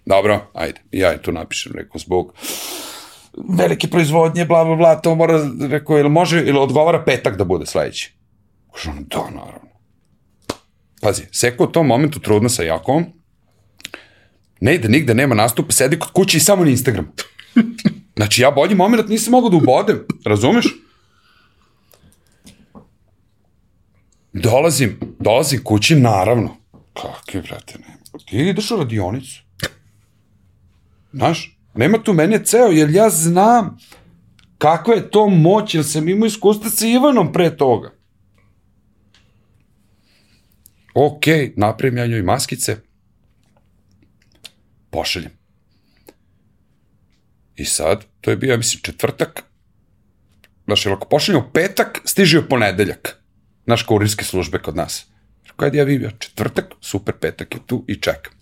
Dobro, 0.06 0.40
ajde, 0.52 0.80
I 0.92 0.98
ja 0.98 1.10
je 1.10 1.22
tu 1.22 1.32
napišem, 1.32 1.72
rekao, 1.76 1.98
zbog 1.98 2.32
velike 3.58 3.88
proizvodnje, 3.88 4.44
bla, 4.44 4.64
bla, 4.64 4.76
bla, 4.76 4.94
to 5.00 5.14
mora, 5.14 5.40
rekao, 5.70 5.98
ili 5.98 6.08
može, 6.08 6.40
ili 6.40 6.58
odgovara 6.58 7.04
petak 7.04 7.36
da 7.36 7.44
bude 7.44 7.66
sledeći. 7.66 8.15
Kaže 8.76 8.90
on, 8.90 9.04
da, 9.08 9.30
naravno. 9.30 9.68
Pazi, 11.00 11.22
Seko 11.32 11.64
u 11.64 11.72
tom 11.72 11.86
momentu 11.86 12.20
trudna 12.20 12.48
sa 12.48 12.62
Jakovom, 12.62 13.04
ne 14.60 14.74
ide 14.74 14.88
nigde, 14.88 15.14
nema 15.14 15.34
nastupa, 15.34 15.72
sedi 15.72 15.98
kod 15.98 16.12
kuće 16.12 16.36
i 16.36 16.40
samo 16.40 16.64
na 16.64 16.70
Instagramu. 16.70 17.08
Znači, 18.16 18.42
ja 18.42 18.50
bolji 18.50 18.74
moment 18.74 19.08
nisam 19.08 19.30
mogao 19.30 19.50
da 19.50 19.56
ubodem, 19.56 20.04
razumeš? 20.24 20.66
Dolazim, 24.32 25.00
dolazim 25.18 25.64
kući, 25.64 25.96
naravno. 25.96 26.56
Kakve, 26.92 27.42
brate, 27.42 27.78
nema. 27.78 28.24
Ti 28.26 28.36
ideš 28.36 28.70
u 28.70 28.76
radionicu. 28.76 29.42
Znaš, 31.12 31.58
nema 31.74 31.98
tu 31.98 32.12
mene 32.12 32.44
ceo, 32.44 32.66
jer 32.66 32.90
ja 32.90 33.10
znam 33.10 33.78
kakva 34.58 34.94
je 34.94 35.10
to 35.10 35.28
moć, 35.28 35.74
jer 35.74 35.84
sam 35.84 36.08
imao 36.08 36.26
iskustva 36.26 36.70
sa 36.70 36.86
Ivanom 36.86 37.32
pre 37.32 37.56
toga. 37.56 37.95
Ok, 40.98 41.26
napravim 41.56 41.98
ja 41.98 42.06
njoj 42.06 42.22
maskice, 42.22 42.76
pošaljem. 44.90 45.30
I 47.56 47.64
sad, 47.64 48.04
to 48.20 48.30
je 48.30 48.36
bio, 48.36 48.50
ja 48.50 48.56
mislim, 48.56 48.80
četvrtak, 48.82 49.42
znaš, 50.64 50.86
jer 50.86 50.92
ako 50.94 51.16
u 51.16 51.52
petak, 51.52 52.00
stiže 52.04 52.38
u 52.38 52.48
ponedeljak. 52.48 53.22
Naš 53.66 53.82
kurirske 53.82 54.24
službe 54.24 54.58
kod 54.58 54.76
nas. 54.76 55.06
Kad 55.56 55.74
ja 55.74 55.84
vidim, 55.84 56.10
četvrtak, 56.18 56.64
super, 56.80 57.14
petak 57.20 57.54
je 57.54 57.60
tu 57.66 57.84
i 57.88 58.00
čekam. 58.00 58.32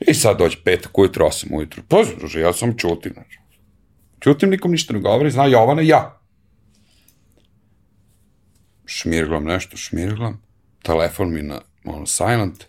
I 0.00 0.14
sad 0.14 0.38
dođe 0.38 0.58
petak 0.64 0.98
ujutro, 0.98 1.26
8 1.26 1.56
ujutro. 1.56 1.82
Pa, 1.88 2.04
druže, 2.18 2.40
ja 2.40 2.52
sam 2.52 2.78
čutim. 2.78 3.12
Znači. 3.12 3.38
Čutim, 4.20 4.50
nikom 4.50 4.70
ništa 4.70 4.92
ne 4.92 5.00
govori, 5.00 5.30
zna 5.30 5.46
Jovana 5.46 5.82
i 5.82 5.88
ja. 5.88 6.20
šmirglam 8.86 9.44
nešto, 9.44 9.76
šmirglam, 9.76 10.42
telefon 10.82 11.32
mi 11.32 11.42
na, 11.42 11.60
ono, 11.84 12.06
silent, 12.06 12.64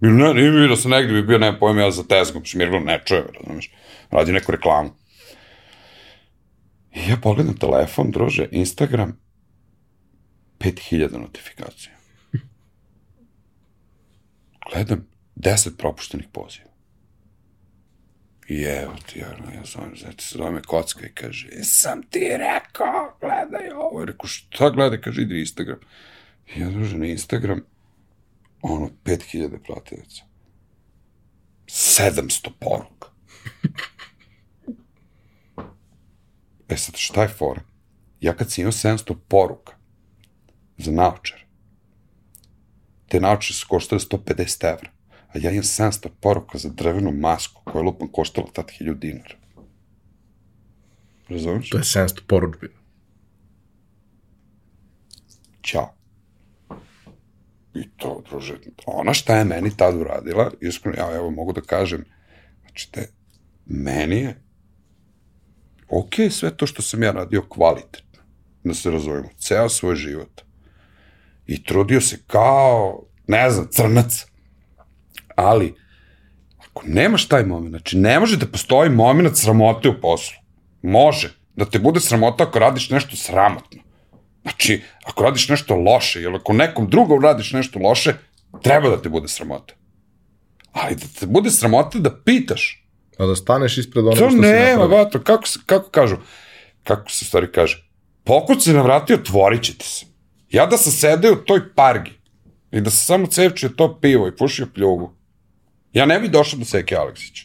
Bilo 0.00 0.14
ne, 0.14 0.34
nije 0.34 0.50
mi 0.50 0.60
vidio 0.60 0.76
sam 0.76 0.90
negde 0.90 1.12
bi 1.12 1.22
bio, 1.22 1.38
nema 1.38 1.58
pojma, 1.58 1.80
ja 1.80 1.90
za 1.90 2.02
tezgom 2.02 2.44
šmirglam, 2.44 2.84
ne 2.84 3.02
čujem, 3.04 3.24
razumeš, 3.40 3.70
radi 4.10 4.32
neku 4.32 4.52
reklamu. 4.52 4.90
I 6.94 7.10
ja 7.10 7.16
pogledam 7.22 7.56
telefon, 7.56 8.10
druže, 8.10 8.48
Instagram, 8.50 9.20
5000 10.58 11.18
notifikacija. 11.18 11.94
Gledam, 14.72 15.06
10 15.36 15.76
propuštenih 15.76 16.26
poziva. 16.32 16.68
I 18.48 18.62
evo 18.62 18.94
ti, 19.06 19.18
ja, 19.18 19.28
ja 19.54 19.64
zovem, 19.64 19.96
znači 19.96 20.26
se 20.26 20.38
zove 20.38 20.50
me 20.50 20.62
kocka 20.62 21.06
i 21.06 21.12
kaže, 21.14 21.48
sam 21.62 22.02
ti 22.02 22.28
rekao, 22.30 23.18
gledaj 23.20 23.70
ovo. 23.70 24.02
I 24.02 24.06
rekao, 24.06 24.26
šta 24.26 24.70
gledaj, 24.70 25.00
kaže, 25.00 25.22
idi 25.22 25.40
Instagram. 25.40 25.78
I 26.56 26.60
ja 26.60 26.70
druže 26.70 26.98
na 26.98 27.06
Instagram, 27.06 27.60
ono, 28.62 28.90
5000 29.04 29.58
pratilaca. 29.58 30.22
700 31.66 32.50
poruka. 32.60 33.08
e 36.68 36.76
sad, 36.76 36.96
šta 36.96 37.22
je 37.22 37.28
fora? 37.28 37.62
Ja 38.20 38.36
kad 38.36 38.52
sam 38.52 38.62
imao 38.62 38.72
700 38.72 39.16
poruka 39.28 39.72
za 40.78 40.92
naočar, 40.92 41.44
te 43.08 43.20
naočare 43.20 43.54
su 43.54 43.66
koštale 43.68 44.00
150 44.00 44.72
evra, 44.72 44.90
a 45.28 45.38
ja 45.38 45.50
imam 45.50 45.62
700 45.62 46.08
poruka 46.20 46.58
za 46.58 46.68
drvenu 46.68 47.12
masku 47.12 47.62
koja 47.64 47.80
je 47.80 47.84
lupam 47.84 48.08
koštala 48.08 48.46
tad 48.52 48.66
1000 48.80 48.98
dinara. 48.98 49.34
Razumiješ? 51.28 51.70
To 51.70 51.76
je 51.76 51.84
700 51.84 52.20
poručbina. 52.26 52.74
Ćao. 55.62 55.97
I 57.74 57.88
to, 57.96 58.22
druže, 58.30 58.54
ona 58.86 59.14
šta 59.14 59.36
je 59.36 59.44
meni 59.44 59.76
tad 59.76 59.96
uradila, 59.96 60.50
iskreno, 60.60 60.98
ja 60.98 61.16
evo 61.16 61.30
mogu 61.30 61.52
da 61.52 61.60
kažem, 61.60 62.04
znači 62.60 62.92
te, 62.92 63.08
meni 63.66 64.16
je 64.16 64.42
ok 65.88 66.14
sve 66.30 66.56
to 66.56 66.66
što 66.66 66.82
sam 66.82 67.02
ja 67.02 67.12
radio 67.12 67.42
kvalitetno, 67.48 68.22
da 68.64 68.74
se 68.74 68.90
razumemo, 68.90 69.28
ceo 69.38 69.68
svoj 69.68 69.96
život. 69.96 70.40
I 71.46 71.64
trudio 71.64 72.00
se 72.00 72.18
kao, 72.26 73.02
ne 73.26 73.50
znam, 73.50 73.68
crnac. 73.70 74.26
Ali, 75.36 75.74
ako 76.58 76.82
nemaš 76.86 77.28
taj 77.28 77.44
moment, 77.44 77.70
znači 77.70 77.98
ne 77.98 78.20
može 78.20 78.36
da 78.36 78.46
postoji 78.46 78.90
moment 78.90 79.36
sramote 79.36 79.88
u 79.88 80.00
poslu. 80.00 80.36
Može 80.82 81.34
da 81.56 81.64
te 81.64 81.78
bude 81.78 82.00
sramota 82.00 82.44
ako 82.44 82.58
radiš 82.58 82.90
nešto 82.90 83.16
sramotno. 83.16 83.82
Znači, 84.48 84.82
ako 85.04 85.24
radiš 85.24 85.48
nešto 85.48 85.76
loše, 85.76 86.22
ili 86.22 86.36
ako 86.36 86.52
nekom 86.52 86.88
drugom 86.88 87.22
radiš 87.22 87.52
nešto 87.52 87.78
loše, 87.78 88.14
treba 88.62 88.88
da 88.88 89.02
te 89.02 89.08
bude 89.08 89.28
sramota. 89.28 89.74
Ali 90.72 90.94
da 90.94 91.06
te 91.20 91.26
bude 91.26 91.50
sramota 91.50 91.98
da 91.98 92.16
pitaš. 92.16 92.84
A 93.18 93.26
da 93.26 93.36
staneš 93.36 93.78
ispred 93.78 94.04
onoga 94.04 94.16
To 94.16 94.24
što 94.24 94.30
si 94.32 94.40
nema, 94.42 94.70
napravio. 94.72 95.04
bato, 95.04 95.20
kako, 95.20 95.48
se- 95.48 95.60
kako 95.66 95.90
kažu, 95.90 96.16
kako 96.84 97.10
se 97.10 97.24
stvari 97.24 97.52
kaže, 97.52 97.88
pokud 98.24 98.62
se 98.62 98.72
navratio, 98.72 99.16
otvorit 99.16 99.62
ćete 99.62 99.84
se. 99.84 100.06
Ja 100.50 100.66
da 100.66 100.76
sam 100.76 100.92
sedeo 100.92 101.32
u 101.32 101.44
toj 101.44 101.74
pargi 101.74 102.12
i 102.70 102.80
da 102.80 102.90
sam 102.90 102.98
samo 103.06 103.26
cevčio 103.26 103.68
to 103.68 103.98
pivo 104.00 104.28
i 104.28 104.36
pušio 104.36 104.66
pljugu, 104.66 105.12
ja 105.92 106.06
ne 106.06 106.20
bi 106.20 106.28
došao 106.28 106.58
do 106.58 106.64
Seke 106.64 106.96
Aleksića. 106.96 107.44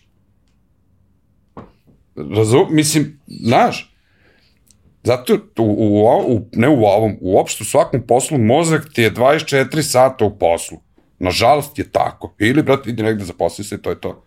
Razum, 2.32 2.68
mislim, 2.70 3.20
znaš, 3.28 3.93
Zato 5.04 5.34
u, 5.58 5.64
u, 5.64 6.36
u, 6.36 6.50
ne 6.52 6.70
u 6.70 6.84
ovom, 6.84 7.18
uopšte 7.22 7.64
u 7.64 7.66
svakom 7.66 8.08
poslu 8.08 8.38
mozak 8.38 8.90
ti 8.94 9.02
je 9.02 9.12
24 9.12 9.82
sata 9.82 10.26
u 10.26 10.38
poslu. 10.38 10.78
Nažalost 11.20 11.80
je 11.80 11.92
tako. 11.92 12.36
Ili, 12.40 12.64
brate, 12.64 12.90
idi 12.90 13.04
negde 13.04 13.26
zaposli 13.26 13.64
se 13.64 13.82
to 13.82 13.90
je 13.90 14.02
to. 14.02 14.24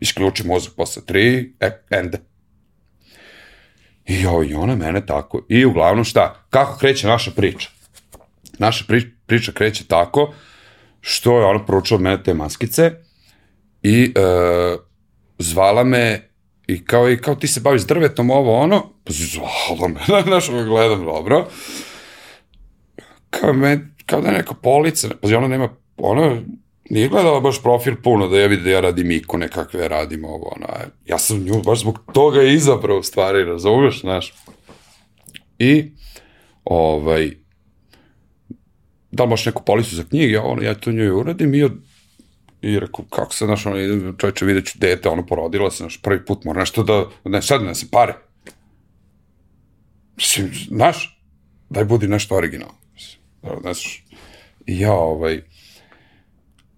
Isključi 0.00 0.46
mozak 0.46 0.72
posle 0.76 1.02
tri, 1.06 1.54
e, 1.60 1.70
ende. 1.90 2.18
I, 4.06 4.20
jo, 4.20 4.42
I 4.42 4.54
ona 4.54 4.76
mene 4.76 5.06
tako. 5.06 5.42
I 5.48 5.64
uglavnom 5.64 6.04
šta? 6.04 6.46
Kako 6.50 6.78
kreće 6.78 7.06
naša 7.06 7.30
priča? 7.30 7.68
Naša 8.58 8.84
pri, 8.88 9.10
priča 9.26 9.52
kreće 9.52 9.86
tako 9.86 10.32
što 11.00 11.38
je 11.38 11.44
ona 11.44 11.64
proučila 11.64 11.96
od 11.96 12.02
mene 12.02 12.22
te 12.22 12.34
maskice 12.34 12.92
i 13.82 14.12
e, 14.16 14.20
zvala 15.38 15.84
me 15.84 16.30
i 16.66 16.84
kao, 16.84 17.10
i 17.10 17.18
kao 17.18 17.34
ti 17.34 17.46
se 17.48 17.60
baviš 17.60 17.82
drvetom, 17.82 18.30
ovo 18.30 18.58
ono, 18.58 18.82
zvala 19.08 19.88
me, 19.88 20.00
znaš, 20.26 20.50
gledam 20.50 21.04
dobro, 21.04 21.46
kao, 23.30 23.52
me, 23.52 23.88
kao 24.06 24.20
da 24.20 24.28
je 24.28 24.34
neka 24.34 24.54
polica, 24.54 25.08
pa 25.20 25.28
ona 25.36 25.48
nema, 25.48 25.68
ona 25.96 26.40
nije 26.90 27.08
gledala 27.08 27.40
baš 27.40 27.62
profil 27.62 27.94
puno 28.02 28.28
da 28.28 28.38
ja 28.38 28.46
vidim 28.46 28.64
da 28.64 28.70
ja 28.70 28.80
radim 28.80 29.10
ikone 29.10 29.48
kakve 29.48 29.88
radim 29.88 30.24
ovo, 30.24 30.52
ono, 30.56 30.66
a 30.66 30.80
ja 31.06 31.18
sam 31.18 31.38
nju 31.38 31.62
baš 31.62 31.80
zbog 31.80 31.98
toga 32.12 32.42
izabrao 32.42 33.02
stvari, 33.02 33.44
razumeš, 33.44 34.00
znaš. 34.00 34.34
I, 35.58 35.90
ovaj, 36.64 37.30
da 39.10 39.24
li 39.24 39.30
baš 39.30 39.46
neku 39.46 39.62
policu 39.62 39.96
za 39.96 40.04
knjige, 40.04 40.38
ono, 40.38 40.62
ja 40.62 40.74
to 40.74 40.92
njoj 40.92 41.10
uradim 41.10 41.54
i 41.54 41.62
od, 41.62 41.72
I 42.62 42.78
rekao, 42.80 43.04
kako 43.10 43.34
se, 43.34 43.44
znaš, 43.44 43.66
ono, 43.66 44.12
čovječe, 44.12 44.44
vidjet 44.44 44.66
ću 44.66 44.78
dete, 44.78 45.08
ono, 45.08 45.26
porodila 45.26 45.70
se, 45.70 45.76
znaš, 45.76 46.02
prvi 46.02 46.24
put 46.24 46.44
mora 46.44 46.60
nešto 46.60 46.82
da, 46.82 47.04
ne, 47.24 47.42
sad 47.42 47.62
ne 47.62 47.74
se 47.74 47.86
pare. 47.90 48.14
Mislim, 50.16 50.50
znaš, 50.68 51.20
daj 51.70 51.84
budi 51.84 52.08
nešto 52.08 52.36
originalno. 52.36 52.74
Da, 53.42 53.56
znaš, 53.60 54.04
i 54.66 54.80
ja, 54.80 54.92
ovaj, 54.92 55.42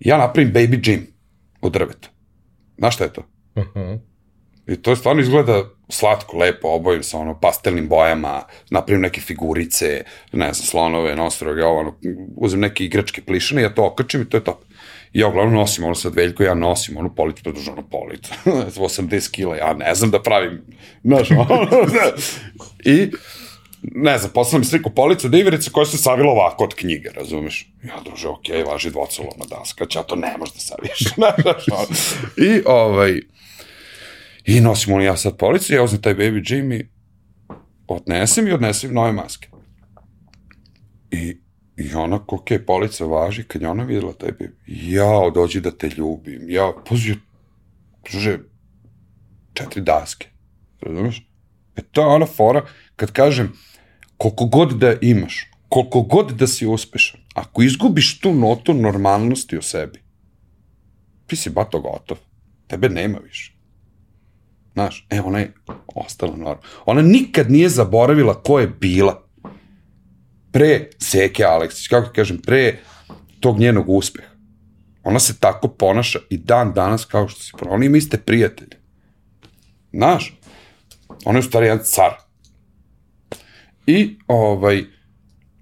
ja 0.01 0.19
napravim 0.19 0.53
baby 0.53 0.81
gym 0.81 1.01
od 1.61 1.73
drveta. 1.73 2.09
Znaš 2.79 2.95
šta 2.95 3.05
je 3.05 3.13
to? 3.13 3.23
Aha. 3.55 3.99
I 4.67 4.77
to 4.77 4.97
stvarno 4.97 5.23
izgleda 5.23 5.65
slatko, 5.89 6.37
lepo, 6.37 6.69
obojim 6.69 7.03
sa 7.03 7.19
ono 7.19 7.41
pastelnim 7.41 7.89
bojama, 7.89 8.43
napravim 8.71 9.03
neke 9.03 9.21
figurice, 9.21 10.05
ne 10.33 10.53
znam, 10.53 10.67
slonove, 10.67 11.17
nosoroge, 11.17 11.65
ovo, 11.65 11.81
ono, 11.81 11.95
uzem 12.37 12.61
neke 12.61 12.85
igračke 12.85 13.23
plišane, 13.23 13.63
ja 13.63 13.75
to 13.75 13.87
okačim 13.87 14.23
i 14.23 14.29
to 14.29 14.37
je 14.37 14.45
top. 14.45 14.65
Ja 15.13 15.29
uglavnom 15.29 15.55
nosim 15.55 15.85
ono 15.85 15.95
sad 15.95 16.15
veljko, 16.15 16.43
ja 16.43 16.55
nosim 16.55 16.97
onu 16.97 17.15
policu, 17.15 17.43
produženu 17.43 17.89
policu, 17.91 18.31
80 18.45 19.31
kila, 19.31 19.57
ja 19.57 19.73
ne 19.73 19.95
znam 19.95 20.11
da 20.11 20.23
pravim, 20.23 20.63
znaš, 21.05 21.31
ono, 21.31 21.67
i 22.95 23.11
ne 23.83 24.19
znam, 24.19 24.33
poslala 24.35 24.59
mi 24.59 24.65
sliku 24.65 24.91
policu 24.91 25.29
diverice 25.29 25.71
koja 25.71 25.87
se 25.87 25.99
savila 25.99 26.33
ovako 26.33 26.65
od 26.65 26.75
knjige, 26.75 27.11
razumeš? 27.15 27.73
Ja, 27.85 28.01
druže, 28.05 28.29
okej, 28.29 28.57
okay, 28.57 28.69
važi 28.69 28.91
dvocelovna 28.91 29.45
daska, 29.51 29.87
ja 29.95 30.03
to 30.03 30.17
ne 30.17 30.37
možeš 30.39 30.55
da 30.55 30.61
saviš, 30.61 30.99
znaš, 31.15 31.69
ono. 31.73 31.97
I, 32.37 32.63
ovaj, 32.67 33.21
I 34.47 34.61
nosim 34.61 34.93
ono 34.93 35.05
ja 35.05 35.17
sad 35.17 35.37
policu, 35.37 35.75
ja 35.75 35.83
uzmem 35.83 36.03
taj 36.03 36.15
baby 36.15 36.75
i 36.81 36.89
odnesem 37.89 38.49
i 38.49 38.53
odnesem 38.53 38.95
nove 38.95 39.13
maske. 39.13 39.49
I, 41.11 41.37
i 41.79 41.95
ona, 41.95 42.21
ok, 42.27 42.49
polica 42.67 43.05
važi, 43.05 43.45
kad 43.45 43.63
je 43.63 43.69
ona 43.69 43.85
videla 43.85 44.13
baby, 44.13 44.51
jao, 44.67 45.31
dođi 45.31 45.61
da 45.61 45.71
te 45.71 45.89
ljubim, 45.89 46.51
ja, 46.51 46.73
pazi, 46.89 47.15
druže, 48.11 48.39
četiri 49.53 49.83
daske, 49.83 50.29
razumeš? 50.81 51.27
E 51.77 51.83
to 51.83 52.01
je 52.01 52.07
ona 52.07 52.27
fora, 52.27 52.65
kad 52.97 53.13
kažem, 53.13 53.53
koliko 54.17 54.45
god 54.45 54.73
da 54.79 54.95
imaš, 55.01 55.51
koliko 55.69 56.03
god 56.03 56.33
da 56.33 56.47
si 56.47 56.67
uspešan, 56.67 57.21
ako 57.35 57.63
izgubiš 57.63 58.21
tu 58.21 58.35
notu 58.35 58.75
normalnosti 58.75 59.59
o 59.59 59.63
sebi, 59.63 60.03
ti 61.27 61.37
si 61.37 61.51
bato 61.51 61.81
gotov, 61.81 62.19
tebe 62.67 62.89
nema 62.89 63.19
više. 63.19 63.55
Znaš, 64.73 65.07
e, 65.11 65.21
ona 65.21 65.39
je 65.39 65.53
ostala 65.95 66.33
normalna. 66.33 66.61
Ona 66.87 67.03
nikad 67.03 67.51
nije 67.51 67.69
zaboravila 67.69 68.43
ko 68.43 68.61
je 68.61 68.69
bila 68.69 69.28
pre 70.53 70.91
Seke 70.99 71.45
Aleksić, 71.45 71.89
kako 71.89 72.09
ti 72.09 72.15
kažem, 72.15 72.39
pre 72.39 72.79
tog 73.41 73.59
njenog 73.59 73.89
uspeha. 73.89 74.29
Ona 75.03 75.19
se 75.19 75.39
tako 75.41 75.69
ponaša 75.69 76.19
i 76.31 76.39
dan 76.39 76.73
danas 76.73 77.05
kao 77.05 77.29
što 77.29 77.41
se 77.41 77.53
ponaša. 77.53 77.75
Oni 77.75 77.87
ima 77.87 77.97
iste 77.97 78.19
prijatelje. 78.19 78.77
Znaš, 79.93 80.39
ona 81.25 81.39
je 81.39 81.41
u 81.41 81.49
stvari 81.49 81.67
jedan 81.67 81.85
car. 81.85 82.13
I, 83.87 84.19
ovaj, 84.27 84.85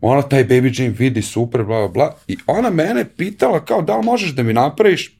ona 0.01 0.23
taj 0.23 0.49
baby 0.49 0.81
Jane 0.81 0.95
vidi 0.99 1.23
super, 1.23 1.65
bla, 1.65 1.79
bla, 1.79 1.89
bla, 1.89 2.17
i 2.29 2.37
ona 2.47 2.71
mene 2.71 3.05
pitala 3.17 3.65
kao 3.65 3.83
da 3.83 3.97
li 3.97 4.05
možeš 4.05 4.31
da 4.31 4.43
mi 4.43 4.53
napraviš 4.53 5.19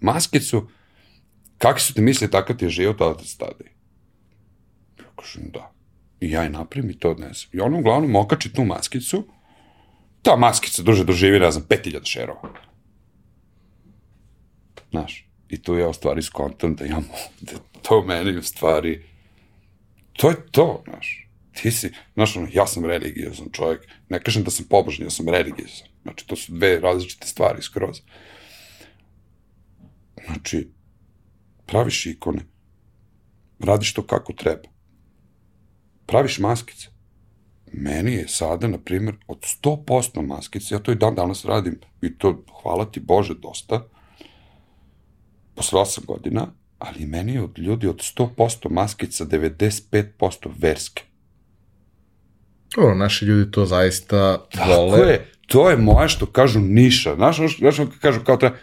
maskicu 0.00 0.68
kakvi 1.58 1.80
su 1.80 1.94
ti 1.94 2.00
misli, 2.00 2.30
takav 2.30 2.56
ti 2.56 2.64
je 2.64 2.70
život, 2.70 3.00
ali 3.00 3.18
te 3.18 3.24
stade. 3.24 3.64
Ja 4.98 5.04
kažem, 5.16 5.50
da. 5.52 5.72
I 6.20 6.30
ja 6.30 6.42
je 6.42 6.50
napravim 6.50 6.90
i 6.90 6.98
to 6.98 7.10
odnesem. 7.10 7.50
I 7.52 7.60
ona 7.60 7.78
uglavnom 7.78 8.16
okači 8.16 8.52
tu 8.52 8.64
maskicu, 8.64 9.24
ta 10.22 10.36
maskica 10.36 10.82
duže 10.82 11.04
doživi, 11.04 11.40
ne 11.40 11.50
znam, 11.50 11.64
5000 11.68 12.04
šerova. 12.04 12.50
Znaš, 14.90 15.28
i 15.48 15.62
tu 15.62 15.76
ja 15.76 15.88
u 15.88 15.92
stvari 15.92 16.22
skontam 16.22 16.74
da 16.76 16.84
ja 16.84 17.00
da 17.40 17.52
to 17.82 18.02
meni 18.04 18.38
u 18.38 18.42
stvari, 18.42 19.02
to 20.12 20.30
je 20.30 20.36
to, 20.50 20.82
znaš. 20.88 21.28
ti 21.56 21.70
si, 21.70 21.92
znaš, 22.14 22.36
ono, 22.36 22.48
ja 22.52 22.66
sam 22.66 22.84
religiozan 22.84 23.48
čovjek, 23.52 23.88
ne 24.08 24.20
kažem 24.22 24.44
da 24.44 24.50
sam 24.50 24.66
pobožni, 24.70 25.06
ja 25.06 25.10
sam 25.10 25.28
religiozan. 25.28 25.88
Znači, 26.02 26.26
to 26.26 26.36
su 26.36 26.52
dve 26.52 26.80
različite 26.80 27.26
stvari 27.26 27.62
skroz. 27.62 28.00
Znači, 30.24 30.68
praviš 31.66 32.06
ikone, 32.06 32.42
radiš 33.58 33.94
to 33.94 34.06
kako 34.06 34.32
treba, 34.32 34.68
praviš 36.06 36.38
maskice. 36.38 36.88
Meni 37.72 38.12
je 38.12 38.28
sada, 38.28 38.68
na 38.68 38.78
primjer, 38.78 39.16
od 39.26 39.38
100% 39.62 40.26
maskice, 40.26 40.74
ja 40.74 40.78
to 40.78 40.92
i 40.92 40.94
dan 40.94 41.14
danas 41.14 41.44
radim, 41.44 41.80
i 42.02 42.18
to, 42.18 42.44
hvala 42.62 42.84
ti 42.84 43.00
Bože, 43.00 43.34
dosta, 43.34 43.84
posle 45.54 45.80
8 45.80 46.06
godina, 46.06 46.46
ali 46.78 47.06
meni 47.06 47.32
je 47.32 47.42
od 47.42 47.58
ljudi 47.58 47.86
od 47.86 47.96
100% 47.96 48.70
maskica 48.70 49.24
95% 49.24 50.50
verske. 50.58 51.02
Dobro, 52.76 52.94
naši 52.94 53.24
ljudi 53.24 53.50
to 53.50 53.66
zaista 53.66 54.46
vole. 54.66 54.90
Tako 54.90 55.10
je, 55.10 55.30
to 55.46 55.70
je 55.70 55.76
moje 55.76 56.08
što 56.08 56.26
kažu 56.26 56.60
niša. 56.60 57.14
Znaš, 57.14 57.36
znaš 57.58 57.76
kažu 58.00 58.20
kao 58.24 58.36
ta, 58.36 58.54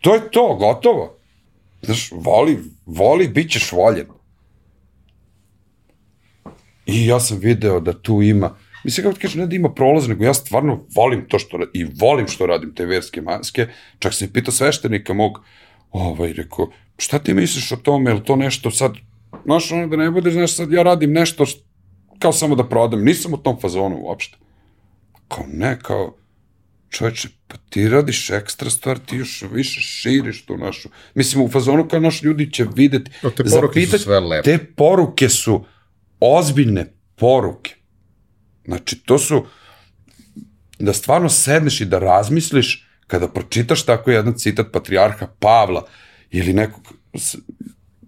to 0.00 0.14
je 0.14 0.30
to, 0.30 0.56
gotovo. 0.60 1.16
Znaš, 1.82 2.10
voli, 2.12 2.58
voli, 2.86 3.28
bit 3.28 3.50
ćeš 3.50 3.72
voljen. 3.72 4.06
I 6.90 7.06
ja 7.06 7.20
sam 7.20 7.38
video 7.38 7.80
da 7.80 7.92
tu 7.92 8.22
ima, 8.22 8.56
mislim 8.84 9.04
kako 9.04 9.14
ti 9.14 9.20
kažem, 9.20 9.40
ne 9.40 9.46
da 9.46 9.56
ima 9.56 9.72
prolaz, 9.74 10.08
nego 10.08 10.24
ja 10.24 10.34
stvarno 10.34 10.86
volim 10.94 11.24
to 11.28 11.38
što, 11.38 11.58
i 11.74 11.84
volim 11.84 12.28
što 12.28 12.46
radim 12.46 12.74
te 12.74 12.86
verske 12.86 13.22
maske, 13.22 13.66
čak 13.98 14.14
sam 14.14 14.28
i 14.28 14.32
pitao 14.32 14.52
sveštenika 14.52 15.12
mog, 15.12 15.40
ovaj, 15.90 16.32
rekao, 16.32 16.70
šta 16.98 17.18
ti 17.18 17.34
misliš 17.34 17.72
o 17.72 17.76
tome, 17.76 18.10
je 18.10 18.24
to 18.24 18.36
nešto 18.36 18.70
sad, 18.70 18.92
znaš, 19.44 19.72
ono 19.72 19.86
da 19.86 19.96
ne 19.96 20.10
bude, 20.10 20.30
znaš, 20.30 20.54
sad 20.54 20.72
ja 20.72 20.82
radim 20.82 21.12
nešto 21.12 21.46
što, 21.46 21.64
kao 22.18 22.32
samo 22.32 22.54
da 22.54 22.68
prodam, 22.68 23.04
nisam 23.04 23.34
u 23.34 23.36
tom 23.36 23.60
fazonu 23.60 23.96
uopšte. 24.00 24.38
Kao 25.28 25.44
ne, 25.52 25.78
kao, 25.82 26.16
čoveče, 26.90 27.28
pa 27.48 27.56
ti 27.70 27.88
radiš 27.88 28.30
ekstra 28.30 28.70
stvar, 28.70 28.98
ti 28.98 29.16
još 29.16 29.44
više 29.52 29.80
širiš 29.80 30.44
tu 30.46 30.56
našu. 30.56 30.88
Mislim, 31.14 31.44
u 31.44 31.48
fazonu 31.48 31.88
kao 31.88 32.00
naši 32.00 32.26
ljudi 32.26 32.52
će 32.52 32.66
videti. 32.74 33.10
No, 33.22 33.30
te 33.30 33.44
poruke 33.44 33.86
su 33.86 33.98
sve 33.98 34.20
lepe. 34.20 34.42
Te 34.42 34.58
poruke 34.76 35.28
su 35.28 35.64
ozbiljne 36.20 36.86
poruke. 37.16 37.74
Znači, 38.64 39.00
to 39.04 39.18
su, 39.18 39.44
da 40.78 40.92
stvarno 40.92 41.28
sedneš 41.28 41.80
i 41.80 41.84
da 41.84 41.98
razmisliš 41.98 42.86
kada 43.06 43.28
pročitaš 43.28 43.82
tako 43.86 44.10
jedan 44.10 44.34
citat 44.34 44.66
patrijarha 44.72 45.26
Pavla 45.38 45.86
ili 46.30 46.52
nekog 46.52 46.94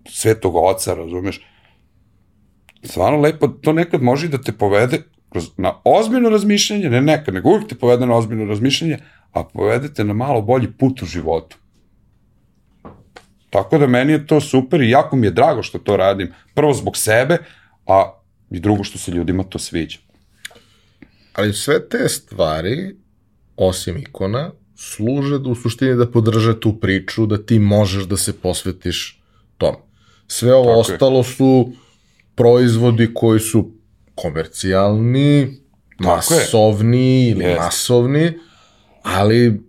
svetog 0.08 0.56
oca, 0.56 0.94
razumeš, 0.94 1.40
stvarno 2.82 3.20
lepo, 3.20 3.48
to 3.48 3.72
nekad 3.72 4.02
može 4.02 4.28
da 4.28 4.38
te 4.38 4.52
povede 4.52 5.02
kroz, 5.28 5.50
na 5.56 5.74
ozbiljno 5.84 6.28
razmišljanje, 6.28 6.90
ne 6.90 7.00
nekad, 7.00 7.34
nego 7.34 7.48
uvijek 7.48 7.68
te 7.68 7.74
povede 7.74 8.06
na 8.06 8.16
ozbiljno 8.16 8.44
razmišljanje, 8.44 8.98
a 9.32 9.44
povedete 9.44 10.04
na 10.04 10.14
malo 10.14 10.42
bolji 10.42 10.72
put 10.78 11.02
u 11.02 11.06
životu. 11.06 11.56
Tako 13.50 13.78
da 13.78 13.86
meni 13.86 14.12
je 14.12 14.26
to 14.26 14.40
super 14.40 14.80
i 14.80 14.90
jako 14.90 15.16
mi 15.16 15.26
je 15.26 15.30
drago 15.30 15.62
što 15.62 15.78
to 15.78 15.96
radim. 15.96 16.32
Prvo 16.54 16.72
zbog 16.72 16.96
sebe, 16.96 17.38
a 17.92 18.22
i 18.50 18.60
drugo 18.60 18.84
što 18.84 18.98
se 18.98 19.10
ljudima 19.10 19.42
to 19.42 19.58
sviđa. 19.58 19.98
Ali 21.32 21.52
sve 21.52 21.88
te 21.88 22.08
stvari, 22.08 22.96
osim 23.56 23.96
ikona, 23.96 24.50
služe 24.76 25.38
da 25.38 25.48
u 25.48 25.54
suštini 25.54 25.96
da 25.96 26.10
podrže 26.10 26.60
tu 26.60 26.80
priču, 26.80 27.26
da 27.26 27.38
ti 27.46 27.58
možeš 27.58 28.04
da 28.04 28.16
se 28.16 28.32
posvetiš 28.32 29.22
tom. 29.58 29.76
Sve 30.26 30.54
ovo 30.54 30.64
Tako 30.64 30.80
ostalo 30.80 31.18
je. 31.18 31.24
su 31.24 31.72
proizvodi 32.34 33.14
koji 33.14 33.40
su 33.40 33.70
komercijalni, 34.14 35.58
masovni 35.98 37.28
ili 37.28 37.44
yes. 37.44 37.56
masovni, 37.56 38.32
ali 39.02 39.62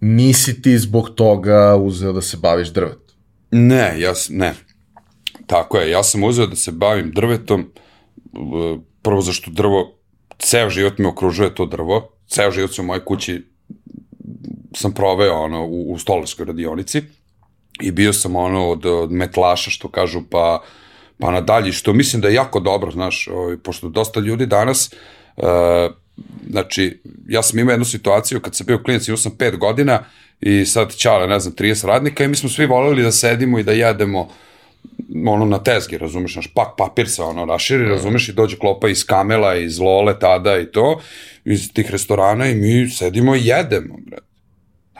nisi 0.00 0.62
ti 0.62 0.78
zbog 0.78 1.10
toga 1.14 1.76
uzeo 1.76 2.12
da 2.12 2.22
se 2.22 2.36
baviš 2.36 2.68
drvetom. 2.68 3.16
Ne, 3.50 4.00
ja, 4.00 4.12
ne. 4.28 4.54
Tako 5.50 5.78
je, 5.78 5.90
ja 5.90 6.02
sam 6.02 6.24
uzeo 6.24 6.46
da 6.46 6.56
se 6.56 6.72
bavim 6.72 7.10
drvetom, 7.12 7.72
prvo 9.02 9.20
zašto 9.20 9.50
drvo, 9.50 9.98
ceo 10.38 10.70
život 10.70 10.98
me 10.98 11.08
okružuje 11.08 11.54
to 11.54 11.66
drvo, 11.66 12.12
ceo 12.28 12.50
život 12.50 12.74
se 12.74 12.80
u 12.80 12.84
mojoj 12.84 13.04
kući 13.04 13.42
sam 14.76 14.92
proveo 14.92 15.34
ono, 15.34 15.66
u, 15.66 15.92
u 15.92 15.98
stolarskoj 15.98 16.44
radionici 16.44 17.02
i 17.82 17.90
bio 17.90 18.12
sam 18.12 18.36
ono 18.36 18.68
od, 18.68 18.86
od 18.86 19.12
metlaša 19.12 19.70
što 19.70 19.88
kažu 19.88 20.22
pa 20.30 20.62
pa 21.18 21.30
nadalje, 21.30 21.72
što 21.72 21.92
mislim 21.92 22.22
da 22.22 22.28
je 22.28 22.34
jako 22.34 22.60
dobro, 22.60 22.90
znaš, 22.90 23.28
ovaj, 23.28 23.56
pošto 23.56 23.88
dosta 23.88 24.20
ljudi 24.20 24.46
danas, 24.46 24.94
uh, 25.36 25.44
znači, 26.50 27.02
ja 27.28 27.42
sam 27.42 27.58
imao 27.58 27.72
jednu 27.72 27.84
situaciju 27.84 28.40
kad 28.40 28.56
sam 28.56 28.66
bio 28.66 28.82
klinac, 28.82 29.08
imao 29.08 29.16
sam 29.16 29.32
5 29.32 29.58
godina 29.58 30.04
i 30.40 30.64
sad 30.64 30.96
čala, 30.96 31.26
ne 31.26 31.40
znam, 31.40 31.54
30 31.54 31.86
radnika 31.86 32.24
i 32.24 32.28
mi 32.28 32.36
smo 32.36 32.48
svi 32.48 32.66
voleli 32.66 33.02
da 33.02 33.12
sedimo 33.12 33.58
i 33.58 33.62
da 33.62 33.72
jedemo 33.72 34.28
ono 35.26 35.44
na 35.44 35.62
tezgi, 35.62 35.98
razumeš, 35.98 36.36
naš 36.36 36.46
pak 36.54 36.68
papir 36.78 37.08
se 37.08 37.22
ono 37.22 37.44
raširi, 37.44 37.88
razumeš, 37.88 38.28
i 38.28 38.32
dođe 38.32 38.56
klopa 38.56 38.88
iz 38.88 39.06
Kamela, 39.06 39.56
iz 39.56 39.78
Lole 39.78 40.18
tada 40.18 40.58
i 40.58 40.66
to, 40.66 41.00
iz 41.44 41.72
tih 41.72 41.90
restorana 41.90 42.46
i 42.46 42.54
mi 42.54 42.90
sedimo 42.90 43.36
i 43.36 43.46
jedemo, 43.46 43.94
bre. 44.06 44.18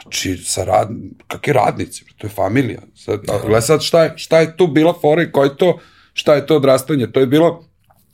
Znači, 0.01 0.37
sa 0.37 0.63
rad, 0.63 0.89
kakvi 1.27 1.53
radnici, 1.53 2.05
to 2.17 2.27
je 2.27 2.31
familija. 2.31 2.81
Sad, 2.95 3.19
gledaj 3.41 3.61
sad 3.61 3.81
šta 3.81 4.03
je, 4.03 4.13
šta 4.15 4.39
je 4.39 4.57
tu 4.57 4.67
bila 4.67 4.93
fora 5.01 5.23
i 5.23 5.31
koji 5.31 5.49
to, 5.57 5.79
šta 6.13 6.35
je 6.35 6.45
to 6.45 6.55
odrastanje. 6.55 7.11
To 7.11 7.19
je 7.19 7.27
bilo, 7.27 7.65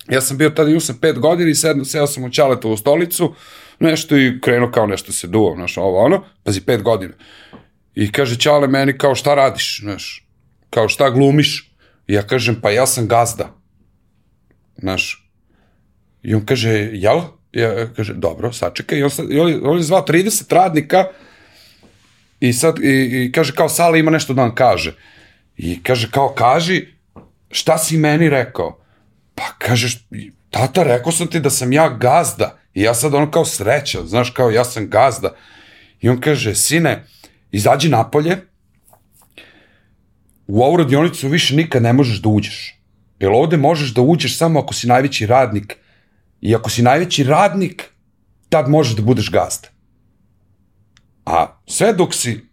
ja 0.10 0.22
sam 0.22 0.38
bio 0.38 0.50
tada, 0.50 0.70
imao 0.70 0.80
sam 0.80 0.98
pet 1.02 1.20
godina 1.20 1.50
i 1.50 1.56
sedno, 1.56 1.86
seo 1.86 2.08
sam 2.08 2.24
u 2.24 2.30
Čaletovu 2.30 2.78
stolicu, 2.78 3.34
nešto 3.80 4.18
i 4.18 4.40
krenuo 4.42 4.72
kao 4.72 4.86
nešto 4.86 5.12
se 5.12 5.28
duo, 5.28 5.56
znaš, 5.56 5.78
ovo 5.78 6.00
ono, 6.00 6.24
pazi, 6.44 6.62
pet 6.62 6.82
godina. 6.82 7.14
I 7.96 8.12
kaže 8.12 8.38
Čale 8.38 8.68
meni 8.68 8.98
kao 8.98 9.16
šta 9.16 9.36
radiš, 9.36 9.80
znaš, 9.82 10.28
kao 10.70 10.90
šta 10.90 11.10
glumiš. 11.10 11.67
I 12.08 12.14
ja 12.14 12.22
kažem, 12.22 12.62
pa 12.62 12.72
ja 12.72 12.88
sam 12.88 13.08
gazda. 13.08 13.54
Znaš, 14.78 15.30
i 16.24 16.36
on 16.36 16.46
kaže, 16.46 16.70
jel? 16.94 17.22
Ja 17.54 17.88
kaže, 17.96 18.14
dobro, 18.14 18.54
sačekaj. 18.54 19.00
I 19.00 19.04
on, 19.04 19.12
i 19.30 19.40
on, 19.40 19.62
on 19.64 19.78
je 19.78 19.84
zvao 19.84 20.06
30 20.06 20.54
radnika 20.54 21.06
i 22.40 22.54
sad, 22.54 22.80
i, 22.84 23.26
i 23.26 23.32
kaže, 23.32 23.56
kao 23.56 23.70
Sala 23.70 23.98
ima 23.98 24.12
nešto 24.12 24.34
da 24.34 24.42
vam 24.42 24.56
kaže. 24.56 24.96
I 25.58 25.84
kaže, 25.84 26.12
kao, 26.12 26.34
kaži, 26.34 26.88
šta 27.52 27.78
si 27.78 27.98
meni 27.98 28.30
rekao? 28.30 28.80
Pa 29.36 29.44
kažeš, 29.58 30.08
tata, 30.50 30.84
rekao 30.84 31.12
sam 31.12 31.28
ti 31.28 31.40
da 31.40 31.50
sam 31.50 31.74
ja 31.74 31.90
gazda. 31.90 32.60
I 32.74 32.82
ja 32.82 32.94
sad 32.94 33.14
ono 33.14 33.32
kao 33.32 33.46
sreća, 33.46 34.06
znaš, 34.06 34.30
kao 34.30 34.52
ja 34.52 34.66
sam 34.66 34.90
gazda. 34.90 35.36
I 36.02 36.10
on 36.10 36.22
kaže, 36.22 36.56
sine, 36.56 37.06
izađi 37.52 37.90
napolje, 37.90 38.38
u 40.48 40.62
ovu 40.64 40.78
radionicu 40.78 41.28
više 41.28 41.56
nikad 41.56 41.84
ne 41.84 41.94
možeš 41.94 42.22
da 42.22 42.30
uđeš. 42.30 42.82
Jer 43.20 43.32
ovde 43.32 43.58
možeš 43.58 43.94
da 43.94 44.02
uđeš 44.02 44.38
samo 44.38 44.60
ako 44.60 44.74
si 44.74 44.88
najveći 44.88 45.26
radnik. 45.26 45.78
I 46.42 46.56
ako 46.56 46.70
si 46.70 46.82
najveći 46.82 47.24
radnik, 47.24 47.84
tad 48.50 48.70
možeš 48.70 48.96
da 48.96 49.02
budeš 49.02 49.32
gazda. 49.32 49.68
A 51.26 51.60
sve 51.66 51.94
dok 51.94 52.14
si 52.14 52.48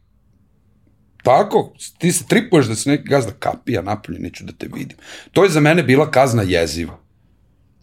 Tako, 1.25 1.73
ti 1.99 2.13
se 2.13 2.27
tripuješ 2.29 2.67
da 2.67 2.75
se 2.75 2.91
neki 2.91 3.09
gazda 3.09 3.33
kapija 3.33 3.83
napolje, 3.83 4.19
neću 4.19 4.45
da 4.45 4.53
te 4.53 4.69
vidim. 4.75 4.97
To 5.33 5.45
je 5.45 5.51
za 5.51 5.61
mene 5.61 5.83
bila 5.83 6.11
kazna 6.11 6.43
jeziva. 6.43 6.99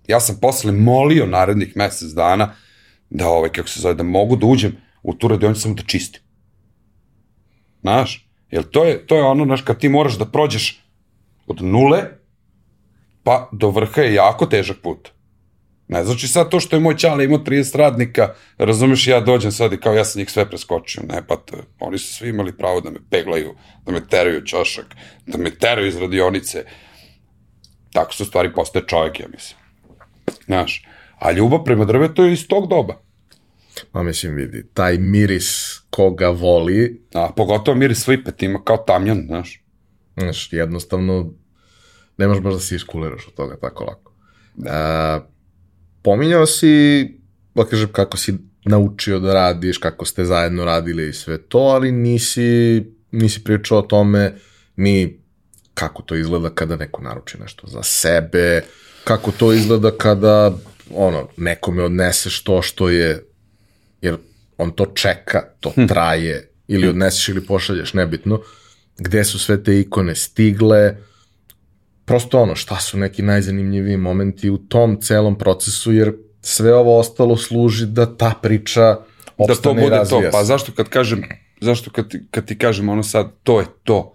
Ja 0.08 0.20
sam 0.20 0.38
posle 0.42 0.72
molio 0.72 1.26
narednih 1.26 1.74
mesec 1.76 2.12
dana 2.12 2.54
da, 3.10 3.28
ovaj, 3.28 3.50
kako 3.50 3.70
se 3.70 3.80
zove, 3.80 3.94
da 3.94 4.04
mogu 4.04 4.36
da 4.36 4.46
uđem 4.46 4.78
u 5.04 5.14
tu 5.14 5.28
radionicu 5.28 5.62
samo 5.62 5.74
da 5.76 5.84
čistim. 5.84 6.22
Znaš, 7.82 8.31
jer 8.52 8.64
to 8.64 8.84
je, 8.84 9.08
to 9.08 9.16
je 9.16 9.24
ono, 9.24 9.46
znaš, 9.46 9.62
kad 9.62 9.80
ti 9.80 9.90
moraš 9.90 10.18
da 10.18 10.26
prođeš 10.26 10.84
od 11.48 11.62
nule, 11.62 12.04
pa 13.24 13.50
do 13.52 13.70
vrha 13.70 14.02
je 14.02 14.14
jako 14.14 14.46
težak 14.46 14.78
put. 14.84 15.10
Ne 15.88 16.04
znači 16.04 16.28
sad 16.28 16.50
to 16.50 16.60
što 16.60 16.76
je 16.76 16.80
moj 16.80 16.98
čale 16.98 17.26
imao 17.26 17.40
30 17.40 17.78
radnika, 17.78 18.34
razumeš, 18.58 19.08
ja 19.08 19.20
dođem 19.20 19.52
sad 19.52 19.74
i 19.74 19.78
kao 19.78 19.94
ja 19.94 20.06
sam 20.06 20.20
njih 20.20 20.32
sve 20.32 20.50
preskočio. 20.50 21.04
Ne, 21.10 21.28
pa 21.28 21.36
to, 21.36 21.58
oni 21.80 21.98
su 21.98 22.14
svi 22.14 22.30
imali 22.30 22.58
pravo 22.58 22.82
da 22.82 22.90
me 22.90 23.00
peglaju, 23.10 23.56
da 23.86 23.92
me 23.92 24.08
teraju 24.08 24.46
čošak, 24.46 24.86
da 25.26 25.38
me 25.38 25.52
teraju 25.56 25.88
iz 25.88 25.98
radionice. 25.98 26.66
Tako 27.94 28.14
su 28.14 28.26
stvari 28.26 28.54
postaje 28.54 28.86
čovjek, 28.88 29.20
ja 29.20 29.28
mislim. 29.28 29.60
Znaš, 30.46 30.86
a 31.20 31.32
ljubav 31.32 31.64
prema 31.64 31.86
drvetu 31.86 32.24
je 32.24 32.34
iz 32.34 32.48
tog 32.48 32.68
doba. 32.68 33.02
Ma 33.94 34.04
mislim, 34.04 34.36
vidi, 34.36 34.68
taj 34.74 34.98
miris 34.98 35.81
koga 35.92 36.30
voli... 36.30 37.02
A, 37.14 37.30
pogotovo 37.36 37.78
miris 37.78 38.04
svipet 38.04 38.44
ima 38.44 38.64
kao 38.64 38.78
tamjan, 38.78 39.24
znaš. 39.28 39.64
Znaš, 40.18 40.54
jednostavno, 40.54 41.34
ne 42.18 42.28
možeš 42.28 42.44
baš 42.44 42.54
da 42.54 42.60
se 42.60 42.76
iskuliraš 42.76 43.28
od 43.28 43.34
toga 43.34 43.58
tako 43.62 43.84
lako. 43.84 44.14
Da. 44.56 45.18
Uh, 45.18 45.32
pominjao 46.02 46.46
si, 46.46 47.06
da 47.56 47.66
kažem, 47.66 47.90
kako 47.92 48.18
si 48.18 48.38
naučio 48.66 49.20
da 49.20 49.34
radiš, 49.34 49.78
kako 49.78 50.06
ste 50.06 50.26
zajedno 50.26 50.66
radili 50.66 51.10
i 51.10 51.14
sve 51.14 51.38
to, 51.42 51.58
ali 51.58 51.92
nisi, 51.92 52.84
nisi 53.12 53.44
pričao 53.44 53.80
o 53.80 53.82
tome 53.82 54.36
ni 54.76 55.22
kako 55.74 56.02
to 56.02 56.16
izgleda 56.16 56.50
kada 56.50 56.76
neko 56.76 57.02
naruči 57.02 57.38
nešto 57.40 57.68
za 57.68 57.84
sebe, 57.84 58.64
kako 59.04 59.32
to 59.32 59.54
izgleda 59.54 59.92
kada 59.98 60.52
ono, 60.96 61.28
nekome 61.38 61.84
odneseš 61.84 62.44
to 62.44 62.62
što 62.62 62.90
je, 62.90 63.26
jer 64.02 64.18
on 64.62 64.72
to 64.72 64.86
čeka, 64.86 65.42
to 65.60 65.70
hm. 65.70 65.86
traje, 65.86 66.52
ili 66.68 66.88
odneseš 66.88 67.30
ili 67.30 67.46
pošalješ, 67.46 67.94
nebitno, 67.94 68.42
gde 68.98 69.24
su 69.24 69.40
sve 69.40 69.64
te 69.64 69.80
ikone 69.80 70.16
stigle, 70.16 70.98
prosto 72.06 72.42
ono, 72.42 72.56
šta 72.56 72.76
su 72.76 72.98
neki 72.98 73.22
najzanimljiviji 73.22 73.98
momenti 73.98 74.50
u 74.50 74.58
tom 74.58 75.02
celom 75.02 75.38
procesu, 75.38 75.94
jer 75.94 76.14
sve 76.42 76.76
ovo 76.76 77.00
ostalo 77.00 77.38
služi 77.38 77.86
da 77.86 78.18
ta 78.18 78.34
priča 78.42 78.98
opstane 79.38 79.56
da 79.56 79.62
to 79.62 79.74
bude 79.74 80.10
to. 80.10 80.32
Pa 80.32 80.44
zašto 80.44 80.72
kad 80.72 80.90
kažem, 80.90 81.24
zašto 81.62 81.92
kad, 81.92 82.14
kad 82.32 82.46
ti 82.46 82.58
kažem 82.58 82.90
ono 82.90 83.04
sad, 83.04 83.32
to 83.44 83.60
je 83.60 83.66
to. 83.84 84.14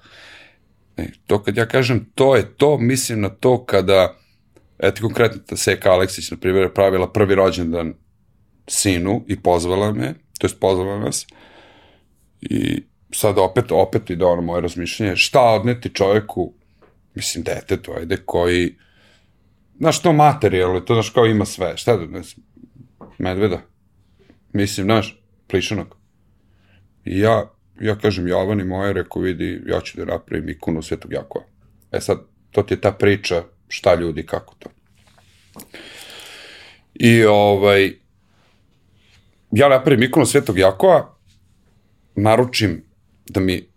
E, 0.96 1.06
to 1.26 1.42
kad 1.42 1.56
ja 1.56 1.66
kažem 1.66 2.06
to 2.14 2.36
je 2.36 2.54
to, 2.56 2.78
mislim 2.78 3.20
na 3.20 3.28
to 3.28 3.64
kada, 3.64 4.16
eto 4.78 5.02
konkretno 5.02 5.38
ta 5.46 5.56
Seka 5.56 5.90
Aleksić, 5.90 6.30
na 6.30 6.36
primjer, 6.36 6.72
pravila 6.74 7.12
prvi 7.12 7.34
rođendan 7.34 7.94
sinu 8.68 9.24
i 9.28 9.40
pozvala 9.40 9.92
me, 9.92 10.14
to 10.38 10.46
je 10.46 10.50
pozvala 10.60 10.98
nas, 10.98 11.26
i 12.40 12.82
sad 13.12 13.38
opet, 13.38 13.72
opet 13.72 14.10
ide 14.10 14.24
ono 14.24 14.42
moje 14.42 14.60
razmišljanje, 14.60 15.16
šta 15.16 15.42
odneti 15.42 15.94
čoveku, 15.94 16.52
mislim, 17.14 17.44
detetu, 17.44 17.92
ajde, 17.98 18.16
koji, 18.24 18.76
znaš, 19.78 20.02
to 20.02 20.12
materijalno, 20.12 20.80
to 20.80 20.94
znaš 20.94 21.10
kao 21.10 21.26
ima 21.26 21.44
sve, 21.44 21.76
šta 21.76 21.96
da, 21.96 22.06
ne 22.06 22.22
medveda, 23.18 23.60
mislim, 24.52 24.84
znaš, 24.84 25.22
plišanog. 25.48 25.96
I 27.04 27.18
ja, 27.18 27.52
ja 27.80 27.98
kažem 27.98 28.28
Jovan 28.28 28.60
i 28.60 28.64
moje, 28.64 28.92
reko 28.92 29.20
vidi, 29.20 29.62
ja 29.66 29.80
ću 29.80 29.96
da 29.96 30.04
napravim 30.04 30.48
ikonu 30.48 30.82
Svetog 30.82 31.12
Jakova. 31.12 31.44
E 31.92 32.00
sad, 32.00 32.18
to 32.50 32.62
ti 32.62 32.74
je 32.74 32.80
ta 32.80 32.92
priča, 32.92 33.42
šta 33.68 33.94
ljudi, 33.94 34.26
kako 34.26 34.54
to. 34.58 34.70
I 36.94 37.24
ovaj, 37.24 37.92
ja 39.50 39.68
napravim 39.68 40.02
ikonu 40.02 40.26
Svetog 40.26 40.58
Jakova, 40.58 41.16
naručim 42.14 42.84
da 43.26 43.40
mi 43.40 43.68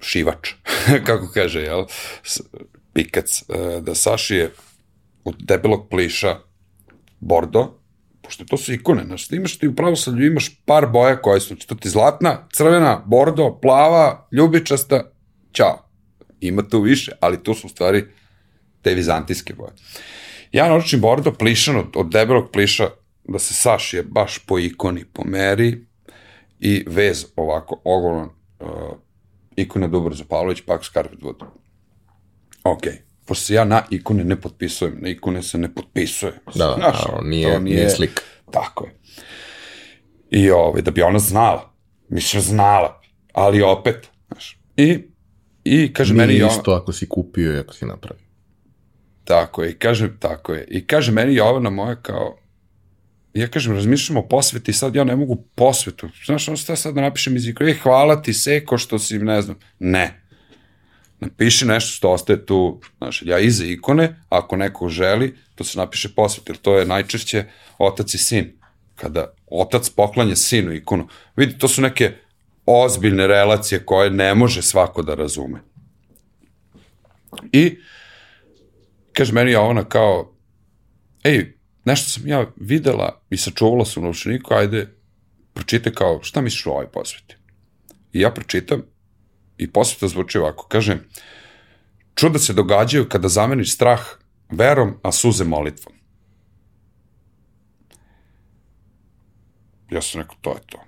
šivač, 0.00 0.52
kako 1.06 1.30
kaže, 1.34 1.60
jel, 1.60 1.84
pikac, 2.92 3.42
e, 3.42 3.80
da 3.80 3.94
sašije 3.94 4.50
od 5.24 5.34
debelog 5.38 5.88
pliša 5.90 6.36
bordo, 7.20 7.78
pošto 8.22 8.44
to 8.44 8.56
su 8.56 8.72
ikone, 8.72 9.04
znaš, 9.04 9.28
ti 9.28 9.36
imaš 9.36 9.58
ti 9.58 9.68
u 9.68 9.74
pravoslavlju 9.74 10.26
imaš 10.26 10.50
par 10.64 10.86
boja 10.86 11.16
koje 11.22 11.40
su, 11.40 11.56
to 11.56 11.74
ti 11.74 11.88
zlatna, 11.88 12.48
crvena, 12.52 13.02
bordo, 13.06 13.58
plava, 13.62 14.28
ljubičasta, 14.32 15.02
ćao. 15.52 15.88
Ima 16.40 16.68
tu 16.68 16.80
više, 16.80 17.12
ali 17.20 17.42
to 17.42 17.54
su 17.54 17.66
u 17.66 17.70
stvari 17.70 18.04
te 18.82 18.94
vizantijske 18.94 19.54
boje. 19.54 19.72
Ja 20.52 20.68
naručim 20.68 21.00
bordo 21.00 21.32
plišan 21.32 21.76
od, 21.76 21.86
od 21.94 22.10
debelog 22.12 22.50
pliša 22.52 22.88
da 23.28 23.38
se 23.38 23.54
sašije 23.54 24.02
baš 24.02 24.38
po 24.38 24.58
ikoni, 24.58 25.04
po 25.04 25.24
meri 25.24 25.86
i 26.60 26.84
vez 26.88 27.26
ovako 27.36 27.80
ogroman 27.84 28.28
uh, 28.60 28.68
ikona 29.56 29.88
Dubrzo 29.88 30.24
Pavlović, 30.28 30.60
pak 30.66 30.84
Scarpet 30.84 31.20
Wood. 31.20 31.44
Ok, 32.64 32.82
pošto 33.26 33.44
se 33.44 33.54
ja 33.54 33.64
na 33.64 33.82
ikone 33.90 34.24
ne 34.24 34.40
potpisujem, 34.40 34.98
na 35.00 35.08
ikone 35.08 35.42
se 35.42 35.58
ne 35.58 35.74
potpisuje. 35.74 36.32
Da, 36.54 36.74
Znaš, 36.78 37.04
da, 37.06 37.20
nije, 37.22 37.52
to 37.52 37.60
nije, 37.60 37.76
nije 37.76 37.90
slik. 37.90 38.22
Tako 38.50 38.84
je. 38.84 38.94
I 40.30 40.50
ovaj, 40.50 40.82
da 40.82 40.90
bi 40.90 41.02
ona 41.02 41.18
znala, 41.18 41.74
mislim 42.08 42.42
znala, 42.42 43.00
ali 43.32 43.62
opet, 43.62 44.08
znaš, 44.28 44.60
i, 44.76 45.02
i 45.64 45.92
kaže 45.92 46.14
nije 46.14 46.26
meni... 46.26 46.38
Nije 46.38 46.46
isto 46.46 46.72
ako 46.72 46.92
si 46.92 47.08
kupio 47.08 47.56
i 47.56 47.58
ako 47.58 47.74
si 47.74 47.86
napravio. 47.86 48.26
Tako 49.24 49.62
je, 49.62 49.70
i 49.70 49.78
kaže, 49.78 50.18
tako 50.18 50.54
je, 50.54 50.66
i 50.70 50.86
kaže 50.86 51.12
meni 51.12 51.34
Jovana 51.34 51.70
moja 51.70 51.96
kao, 51.96 52.38
ja 53.40 53.48
kažem, 53.48 53.74
razmišljamo 53.74 54.20
o 54.20 54.28
posveti, 54.28 54.72
sad 54.72 54.94
ja 54.94 55.04
ne 55.04 55.16
mogu 55.16 55.36
posvetu. 55.54 56.08
Znaš, 56.26 56.48
ono 56.48 56.56
šta 56.56 56.76
sad 56.76 56.94
da 56.94 57.00
napišem 57.00 57.36
iz 57.36 57.48
ikone, 57.48 57.74
hvala 57.74 58.22
ti, 58.22 58.32
seko, 58.32 58.78
što 58.78 58.98
si, 58.98 59.18
ne 59.18 59.42
znam. 59.42 59.58
Ne. 59.78 60.22
Napiši 61.20 61.66
nešto 61.66 61.90
što 61.90 62.10
ostaje 62.10 62.46
tu, 62.46 62.80
znaš, 62.98 63.22
ja 63.22 63.38
iza 63.38 63.64
ikone, 63.64 64.16
ako 64.28 64.56
neko 64.56 64.88
želi, 64.88 65.36
to 65.54 65.64
se 65.64 65.78
napiše 65.78 66.08
posvet, 66.08 66.48
jer 66.48 66.56
to 66.56 66.78
je 66.78 66.86
najčešće 66.86 67.44
otac 67.78 68.14
i 68.14 68.18
sin. 68.18 68.52
Kada 68.94 69.34
otac 69.46 69.90
poklanja 69.90 70.36
sinu 70.36 70.72
ikonu. 70.72 71.08
Vidi, 71.36 71.58
to 71.58 71.68
su 71.68 71.82
neke 71.82 72.12
ozbiljne 72.66 73.26
relacije 73.26 73.84
koje 73.84 74.10
ne 74.10 74.34
može 74.34 74.62
svako 74.62 75.02
da 75.02 75.14
razume. 75.14 75.60
I, 77.52 77.78
kaže 79.12 79.32
meni 79.32 79.54
ona 79.54 79.84
kao, 79.84 80.32
ej, 81.24 81.55
nešto 81.86 82.10
sam 82.10 82.28
ja 82.28 82.46
videla 82.56 83.20
i 83.30 83.36
sačuvala 83.36 83.84
sam 83.84 84.02
u 84.02 84.06
novčaniku, 84.06 84.54
ajde, 84.54 84.86
pročitaj 85.54 85.92
kao, 85.92 86.22
šta 86.22 86.40
misliš 86.40 86.66
o 86.66 86.70
ovoj 86.70 86.90
posveti? 86.92 87.36
I 88.12 88.20
ja 88.20 88.30
pročitam 88.30 88.82
i 89.58 89.72
posveta 89.72 90.08
zvuči 90.08 90.38
ovako, 90.38 90.66
kaže, 90.68 90.98
čuda 92.14 92.38
se 92.38 92.52
događaju 92.52 93.08
kada 93.08 93.28
zameniš 93.28 93.74
strah 93.74 94.00
verom, 94.50 94.94
a 95.02 95.12
suze 95.12 95.44
molitvom. 95.44 95.94
Ja 99.90 100.02
sam 100.02 100.20
rekao, 100.20 100.36
to 100.40 100.50
je 100.50 100.60
to. 100.66 100.78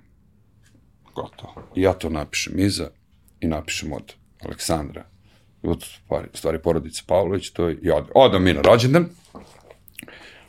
Gotovo. 1.15 1.55
I 1.77 1.83
ja 1.83 1.93
to 1.93 2.11
napišem 2.11 2.59
iza 2.59 2.91
i 3.41 3.47
napišem 3.47 3.93
od 3.93 4.15
Aleksandra, 4.45 5.05
od 5.62 5.85
stvari, 5.85 6.29
stvari 6.35 6.59
porodice 6.62 7.03
Pavlović, 7.07 7.51
to 7.51 7.69
je, 7.69 7.79
i 7.83 7.91
od, 7.91 8.11
odam 8.15 8.43
mi 8.45 8.53
na 8.53 8.62
rođendan, 8.62 9.09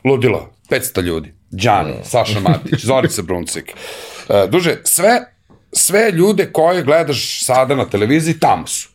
ludilo, 0.04 0.52
500 0.70 1.02
ljudi, 1.02 1.34
Đani, 1.50 1.94
Saša 2.04 2.40
Matić, 2.40 2.84
Zorica 2.84 3.22
Bruncik, 3.22 3.72
uh, 4.28 4.50
duže, 4.50 4.76
sve, 4.84 5.34
sve 5.72 6.10
ljude 6.10 6.52
koje 6.52 6.82
gledaš 6.82 7.44
sada 7.44 7.74
na 7.74 7.84
televiziji, 7.84 8.38
tamo 8.38 8.66
su. 8.66 8.88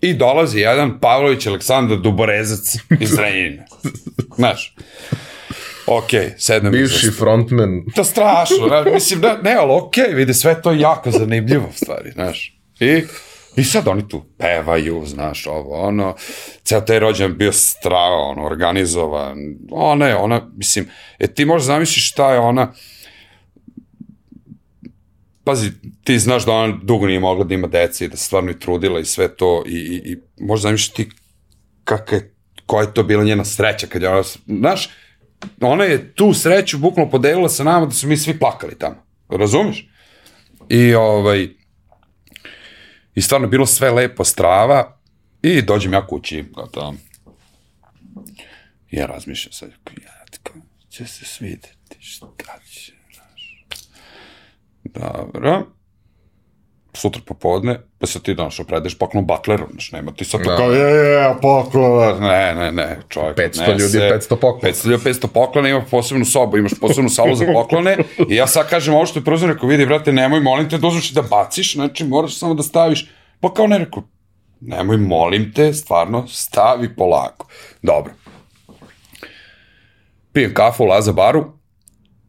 I 0.00 0.14
dolazi 0.14 0.60
jedan 0.60 1.00
Pavlović 1.00 1.46
Aleksandar 1.46 1.98
Duborezac 1.98 2.74
iz 3.00 3.18
Renjine. 3.18 3.66
Znaš, 4.36 4.74
ok, 5.86 6.10
sedem. 6.38 6.72
Bivši 6.72 7.10
frontman. 7.10 7.84
To 7.94 8.04
strašno, 8.04 8.68
znaš, 8.68 8.86
mislim, 8.94 9.20
da, 9.20 9.38
ne, 9.42 9.54
ali 9.54 9.72
ok, 9.72 9.94
vidi, 10.14 10.34
sve 10.34 10.62
to 10.62 10.72
jako 10.72 11.10
zanimljivo, 11.10 11.68
stvari, 11.74 12.10
znaš. 12.10 12.56
I 12.80 13.02
I 13.56 13.64
sad 13.64 13.88
oni 13.88 14.08
tu 14.08 14.22
pevaju, 14.38 15.02
znaš, 15.06 15.46
ovo, 15.46 15.80
ono, 15.80 16.14
ceo 16.62 16.80
taj 16.80 16.98
rođen 16.98 17.36
bio 17.36 17.52
strao, 17.52 18.30
ono, 18.30 18.46
organizovan, 18.46 19.38
ona 19.70 20.06
je, 20.06 20.16
ona, 20.16 20.48
mislim, 20.56 20.88
e 21.18 21.26
ti 21.26 21.44
možeš 21.44 21.66
zamisliš 21.66 22.10
šta 22.10 22.32
je 22.32 22.38
ona, 22.38 22.72
pazi, 25.44 25.70
ti 26.04 26.18
znaš 26.18 26.46
da 26.46 26.52
ona 26.52 26.78
dugo 26.82 27.06
nije 27.06 27.20
mogla 27.20 27.44
da 27.44 27.54
ima 27.54 27.66
dece 27.66 28.04
i 28.04 28.08
da 28.08 28.16
se 28.16 28.24
stvarno 28.24 28.50
i 28.50 28.58
trudila 28.58 29.00
i 29.00 29.04
sve 29.04 29.36
to 29.36 29.64
i, 29.66 29.70
i, 29.70 30.12
i 30.12 30.16
možeš 30.40 30.62
zamisliš 30.62 30.88
ti 30.88 31.10
kakva 31.84 32.16
je, 32.16 32.34
koja 32.66 32.82
je 32.82 32.94
to 32.94 33.02
bila 33.02 33.24
njena 33.24 33.44
sreća 33.44 33.86
kad 33.86 34.02
je 34.02 34.08
ona, 34.08 34.22
znaš, 34.46 34.90
ona 35.60 35.84
je 35.84 36.14
tu 36.14 36.34
sreću 36.34 36.78
bukvalno 36.78 37.10
podelila 37.10 37.48
sa 37.48 37.64
nama 37.64 37.86
da 37.86 37.92
su 37.92 38.08
mi 38.08 38.16
svi 38.16 38.38
plakali 38.38 38.78
tamo, 38.78 38.96
razumiješ? 39.28 39.88
I 40.68 40.94
ovaj, 40.94 41.48
I 43.20 43.22
stvarno 43.22 43.48
bilo 43.48 43.66
sve 43.66 43.90
lepo 43.90 44.24
strava 44.24 44.98
i 45.42 45.62
dođem 45.62 45.92
ja 45.92 46.06
kući, 46.06 46.44
gotovo. 46.52 46.94
Ja 48.90 49.06
razmišljam 49.06 49.52
sad, 49.52 49.70
ja, 50.02 50.24
tako, 50.30 50.58
će 50.88 51.06
se 51.06 51.24
svideti, 51.24 51.96
šta 52.00 52.26
će, 52.70 52.92
znaš. 53.14 53.64
Dobro. 54.84 55.66
Sutra 56.92 57.22
popodne, 57.26 57.78
pa 57.98 58.06
se 58.06 58.22
ti 58.22 58.34
danas 58.34 58.60
opredeš 58.60 58.98
poklon 58.98 59.26
Butleru, 59.26 59.66
znaš, 59.72 59.92
nema 59.92 60.12
ti 60.12 60.24
sad 60.24 60.40
da. 60.40 60.56
kao, 60.56 60.72
je, 60.72 60.80
je, 60.80 61.10
je, 61.10 61.34
poklon, 61.42 62.20
ne, 62.20 62.54
ne, 62.54 62.72
ne, 62.72 62.98
čovjek, 63.08 63.36
500 63.38 63.60
ne 63.60 63.78
ljudi, 63.78 63.98
500 63.98 64.28
poklona. 64.28 64.74
500 64.74 64.86
ljudi, 64.86 65.04
500 65.04 65.26
poklona, 65.26 65.68
ima 65.68 65.82
posebnu 65.90 66.24
sobu, 66.24 66.56
imaš 66.56 66.72
posebnu 66.80 67.10
salu 67.10 67.34
za 67.34 67.44
poklone 67.52 67.96
i 68.28 68.34
ja 68.34 68.46
sad 68.46 68.70
kažem 68.70 68.94
ovo 68.94 69.06
što 69.06 69.18
je 69.18 69.24
prozor, 69.24 69.50
rekao, 69.50 69.68
vidi, 69.68 69.86
brate, 69.86 70.12
nemoj, 70.12 70.40
molim 70.40 70.68
te, 70.68 70.78
dozvuči 70.78 71.14
da 71.14 71.22
baciš, 71.22 71.74
znači, 71.74 72.04
moraš 72.04 72.38
samo 72.38 72.54
da 72.54 72.62
staviš 72.62 73.06
Pa 73.40 73.54
kao 73.54 73.66
ne 73.66 73.78
rekao, 73.78 74.02
nemoj, 74.60 74.96
molim 74.96 75.52
te, 75.52 75.72
stvarno, 75.72 76.26
stavi 76.28 76.96
polako. 76.96 77.46
Dobro. 77.82 78.12
Pijem 80.32 80.54
kafu 80.54 80.84
u 80.84 80.86
Laza 80.86 81.12
baru, 81.12 81.52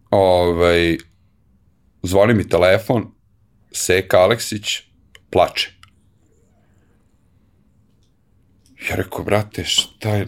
ovaj, 0.10 0.98
zvoni 2.04 2.34
mi 2.34 2.50
telefon, 2.50 3.12
Seka 3.72 4.18
Aleksić, 4.18 4.82
plače. 5.30 5.72
Ja 8.90 8.96
rekao, 8.96 9.24
brate, 9.24 9.64
šta 9.66 10.10
je, 10.10 10.28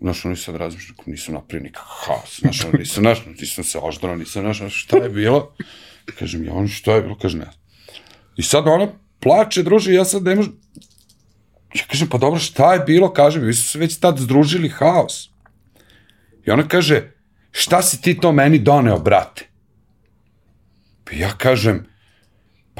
znaš, 0.00 0.24
oni 0.24 0.36
sad 0.36 0.56
razmišljaju, 0.56 0.96
nisu 1.06 1.32
napravili 1.32 1.68
nikakav 1.68 1.88
haos, 1.88 2.40
znaš, 2.40 2.62
nisam, 2.78 3.02
znaš, 3.02 3.26
nisam 3.40 3.64
se 3.64 3.78
oždrao, 3.78 4.16
nisam, 4.16 4.54
znaš, 4.54 4.84
šta 4.84 4.96
je 4.96 5.08
bilo? 5.08 5.54
Kažem, 6.18 6.44
ja, 6.44 6.52
on 6.52 6.68
šta 6.68 6.94
je 6.94 7.02
bilo? 7.02 7.18
Kaže, 7.18 7.38
ne. 7.38 7.50
I 8.36 8.42
sad 8.42 8.68
ona 8.68 8.88
plače, 9.20 9.62
druže, 9.62 9.92
ja 9.92 10.04
sad 10.04 10.22
ne 10.22 10.34
možem, 10.34 10.52
Ja 11.74 11.84
kažem, 11.88 12.08
pa 12.08 12.18
dobro, 12.18 12.40
šta 12.40 12.74
je 12.74 12.80
bilo, 12.80 13.12
kaže 13.12 13.40
mi, 13.40 13.46
vi 13.46 13.54
su 13.54 13.68
se 13.68 13.78
već 13.78 13.96
tad 13.96 14.18
združili 14.18 14.68
haos. 14.68 15.30
I 16.46 16.50
ona 16.50 16.68
kaže, 16.68 17.12
šta 17.50 17.82
si 17.82 18.00
ti 18.02 18.20
to 18.20 18.32
meni 18.32 18.58
doneo, 18.58 18.98
brate? 18.98 19.48
Pa 21.04 21.16
ja 21.16 21.32
kažem, 21.38 21.86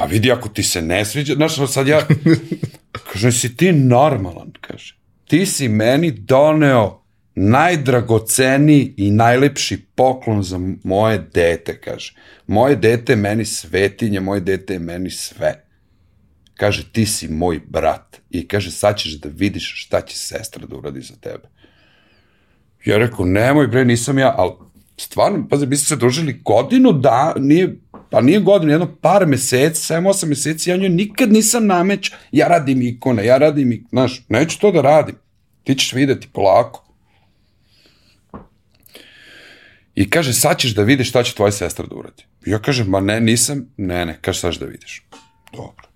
pa 0.03 0.07
vidi 0.07 0.33
ako 0.33 0.49
ti 0.49 0.63
se 0.63 0.83
ne 0.83 1.05
sviđa, 1.05 1.35
znaš, 1.35 1.73
sad 1.73 1.89
ja, 1.89 2.07
kaže, 3.13 3.33
si 3.33 3.57
ti 3.57 3.73
normalan, 3.73 4.53
kaže. 4.61 4.97
Ti 5.25 5.47
si 5.47 5.69
meni 5.69 6.11
doneo 6.11 7.03
najdragoceniji 7.35 8.95
i 8.97 9.11
najlepši 9.11 9.79
poklon 9.95 10.43
za 10.43 10.61
moje 10.85 11.19
dete, 11.35 11.81
kaže. 11.81 12.15
Moje 12.47 12.77
dete 12.77 13.13
je 13.13 13.17
meni 13.17 13.45
svetinje, 13.45 14.21
moje 14.21 14.41
dete 14.41 14.73
je 14.73 14.79
meni 14.79 15.11
sve. 15.11 15.65
Kaže, 16.55 16.93
ti 16.93 17.07
si 17.07 17.29
moj 17.29 17.61
brat. 17.69 18.21
I 18.31 18.49
kaže, 18.49 18.71
sad 18.71 18.99
ćeš 18.99 19.13
da 19.13 19.29
vidiš 19.33 19.85
šta 19.87 20.01
će 20.01 20.19
sestra 20.19 20.67
da 20.67 20.77
uradi 20.77 21.01
za 21.01 21.15
tebe. 21.21 21.49
Ja 22.85 22.99
rekao, 22.99 23.25
nemoj 23.25 23.67
bre, 23.67 23.85
nisam 23.85 24.19
ja, 24.19 24.35
ali 24.39 24.53
stvarno, 24.97 25.49
pazi, 25.49 25.67
mi 25.67 25.77
smo 25.77 25.87
se 25.87 25.97
družili 25.97 26.41
godinu 26.45 26.93
da, 26.93 27.35
nije, 27.39 27.77
pa 28.13 28.21
nije 28.21 28.41
godinu, 28.41 28.73
jedno 28.73 28.97
par 29.01 29.27
meseci, 29.27 29.93
7-8 29.93 30.27
meseci, 30.27 30.71
ja 30.71 30.77
njoj 30.77 30.89
nikad 30.89 31.33
nisam 31.33 31.67
nameć, 31.67 32.13
ja 32.33 32.49
radim 32.49 32.83
ikone, 32.83 33.25
ja 33.27 33.39
radim, 33.39 33.87
znaš, 33.91 34.23
neću 34.29 34.61
to 34.61 34.73
da 34.73 34.81
radim. 34.81 35.15
Ti 35.65 35.75
ćeš 35.75 35.93
videti 35.93 36.29
polako. 36.33 36.85
I 39.95 40.11
kaže, 40.11 40.33
sad 40.33 40.59
ćeš 40.59 40.75
da 40.75 40.83
vidiš 40.83 41.09
šta 41.09 41.23
će 41.23 41.35
tvoja 41.35 41.53
sestra 41.53 41.87
da 41.87 41.95
uradi. 41.95 42.25
Ja 42.47 42.59
kažem, 42.59 42.87
ma 42.87 43.01
ne, 43.01 43.21
nisam, 43.21 43.67
ne, 43.77 44.07
ne, 44.07 44.19
kaže, 44.21 44.41
sad 44.41 44.55
da 44.55 44.67
vidiš. 44.67 45.03
Dobro. 45.53 45.89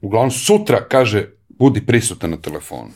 Uglavnom, 0.00 0.30
sutra, 0.30 0.84
kaže, 0.88 1.28
budi 1.48 1.86
prisutan 1.86 2.30
na 2.30 2.36
telefonu. 2.36 2.90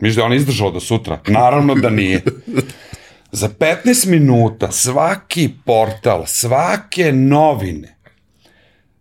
Miš 0.00 0.14
da 0.14 0.20
je 0.20 0.24
ona 0.24 0.34
izdržala 0.34 0.70
do 0.70 0.80
sutra? 0.80 1.20
Naravno 1.26 1.74
da 1.74 1.90
nije. 1.90 2.22
Za 3.32 3.48
15 3.48 4.06
minuta 4.06 4.70
svaki 4.70 5.50
portal, 5.64 6.26
svake 6.26 7.12
novine, 7.12 7.98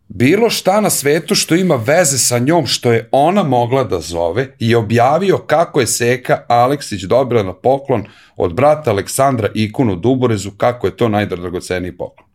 bilo 0.07 0.49
šta 0.49 0.81
na 0.81 0.89
svetu 0.89 1.35
što 1.35 1.55
ima 1.55 1.75
veze 1.75 2.17
sa 2.17 2.39
njom, 2.39 2.65
što 2.65 2.91
je 2.91 3.09
ona 3.11 3.43
mogla 3.43 3.83
da 3.83 3.99
zove, 3.99 4.47
i 4.59 4.75
objavio 4.75 5.37
kako 5.37 5.79
je 5.79 5.87
Seka 5.87 6.43
Aleksić 6.47 7.01
dobila 7.03 7.43
na 7.43 7.53
poklon 7.53 8.05
od 8.35 8.53
brata 8.53 8.91
Aleksandra 8.91 9.49
ikonu 9.53 9.95
Duborezu, 9.95 10.51
kako 10.51 10.87
je 10.87 10.97
to 10.97 11.09
najdragoceniji 11.09 11.97
poklon. 11.97 12.27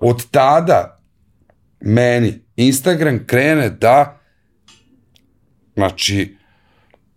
Od 0.00 0.30
tada 0.30 1.00
meni 1.80 2.40
Instagram 2.56 3.26
krene 3.26 3.70
da 3.70 4.20
znači 5.74 6.36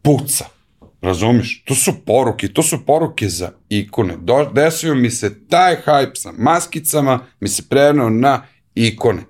puca. 0.01 0.56
Razumiješ? 1.01 1.63
To 1.65 1.75
su 1.75 1.91
poruke, 2.05 2.47
to 2.47 2.63
su 2.63 2.85
poruke 2.85 3.29
za 3.29 3.51
ikone. 3.69 4.17
Do, 4.21 4.51
desio 4.53 4.95
mi 4.95 5.09
se 5.09 5.47
taj 5.47 5.75
hype 5.85 6.15
sa 6.15 6.31
maskicama, 6.37 7.19
mi 7.39 7.47
se 7.47 7.63
prenao 7.69 8.09
na 8.09 8.43
ikone. 8.75 9.21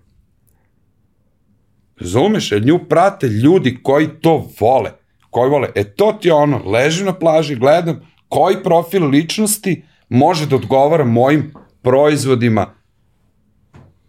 Razumeš? 2.00 2.52
Jer 2.52 2.66
nju 2.66 2.80
prate 2.90 3.28
ljudi 3.28 3.80
koji 3.84 4.08
to 4.22 4.50
vole. 4.60 4.92
Koji 5.30 5.50
vole. 5.50 5.70
E 5.76 5.84
to 5.84 6.18
ti 6.22 6.28
je 6.28 6.34
ono, 6.34 6.62
ležim 6.66 7.06
na 7.06 7.14
plaži, 7.14 7.56
gledam 7.56 8.02
koji 8.30 8.64
profil 8.64 9.10
ličnosti 9.10 9.84
može 10.10 10.46
da 10.46 10.56
odgovara 10.56 11.04
mojim 11.04 11.54
proizvodima. 11.82 12.74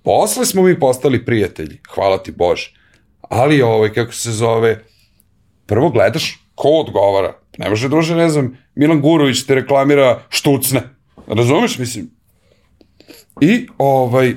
Posle 0.02 0.46
smo 0.46 0.62
mi 0.62 0.80
postali 0.80 1.24
prijatelji, 1.24 1.80
hvala 1.94 2.18
ti 2.18 2.32
Bože. 2.32 2.72
Ali 3.20 3.62
ovaj, 3.62 3.92
kako 3.92 4.12
se 4.12 4.32
zove, 4.32 4.84
prvo 5.66 5.90
gledaš 5.90 6.38
ko 6.54 6.68
odgovara. 6.68 7.38
Ne 7.58 7.70
može 7.70 7.88
druže, 7.88 8.16
ne 8.16 8.28
znam, 8.28 8.56
Milan 8.74 9.00
Gurović 9.00 9.42
te 9.46 9.54
reklamira 9.54 10.22
štucne. 10.28 10.82
Razumeš, 11.26 11.78
mislim? 11.78 12.10
I, 13.40 13.68
ovaj, 13.78 14.34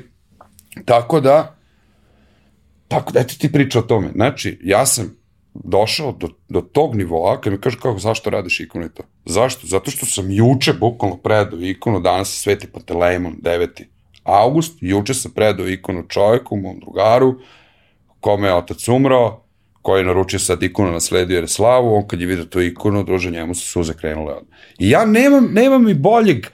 tako 0.85 1.19
da, 1.19 1.55
tako 2.87 3.11
da, 3.11 3.19
eto 3.19 3.33
ti 3.39 3.51
priča 3.51 3.79
o 3.79 3.81
tome. 3.81 4.11
Znači, 4.15 4.59
ja 4.63 4.85
sam 4.85 5.15
došao 5.53 6.11
do, 6.11 6.27
do 6.49 6.61
tog 6.61 6.95
nivoa, 6.95 7.41
kad 7.41 7.53
mi 7.53 7.61
kaže 7.61 7.77
kako, 7.77 7.99
zašto 7.99 8.29
radiš 8.29 8.59
ikonu 8.59 8.89
to? 8.89 9.03
Zašto? 9.25 9.67
Zato 9.67 9.91
što 9.91 10.05
sam 10.05 10.31
juče 10.31 10.73
bukvalno 10.73 11.17
predao 11.17 11.59
ikonu, 11.61 11.99
danas 11.99 12.29
se 12.29 12.39
sveti 12.39 12.67
Pantelejmon, 12.67 13.35
9. 13.41 13.83
august, 14.23 14.77
juče 14.81 15.13
sam 15.13 15.31
predao 15.31 15.69
ikonu 15.69 16.03
čoveku, 16.07 16.57
mom 16.57 16.79
drugaru, 16.79 17.35
kome 18.19 18.47
je 18.47 18.55
otac 18.55 18.87
umrao, 18.87 19.43
koji 19.81 20.01
je 20.01 20.05
naručio 20.05 20.39
sad 20.39 20.63
ikonu, 20.63 20.91
nasledio 20.91 21.39
je 21.39 21.47
slavu, 21.47 21.95
on 21.95 22.07
kad 22.07 22.21
je 22.21 22.27
vidio 22.27 22.45
tu 22.45 22.61
ikonu, 22.61 23.03
druže, 23.03 23.31
njemu 23.31 23.55
su 23.55 23.67
suze 23.67 23.93
krenule. 23.93 24.35
I 24.79 24.89
ja 24.89 25.05
nemam, 25.05 25.49
nemam 25.51 25.89
i 25.89 25.93
boljeg 25.93 26.47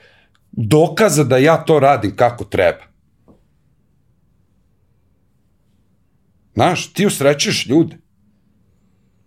dokaza 0.52 1.24
da 1.24 1.36
ja 1.38 1.56
to 1.56 1.80
radim 1.80 2.16
kako 2.16 2.44
treba. 2.44 2.88
Znaš, 6.54 6.92
ti 6.92 7.06
usrećeš 7.06 7.66
ljude. 7.66 7.96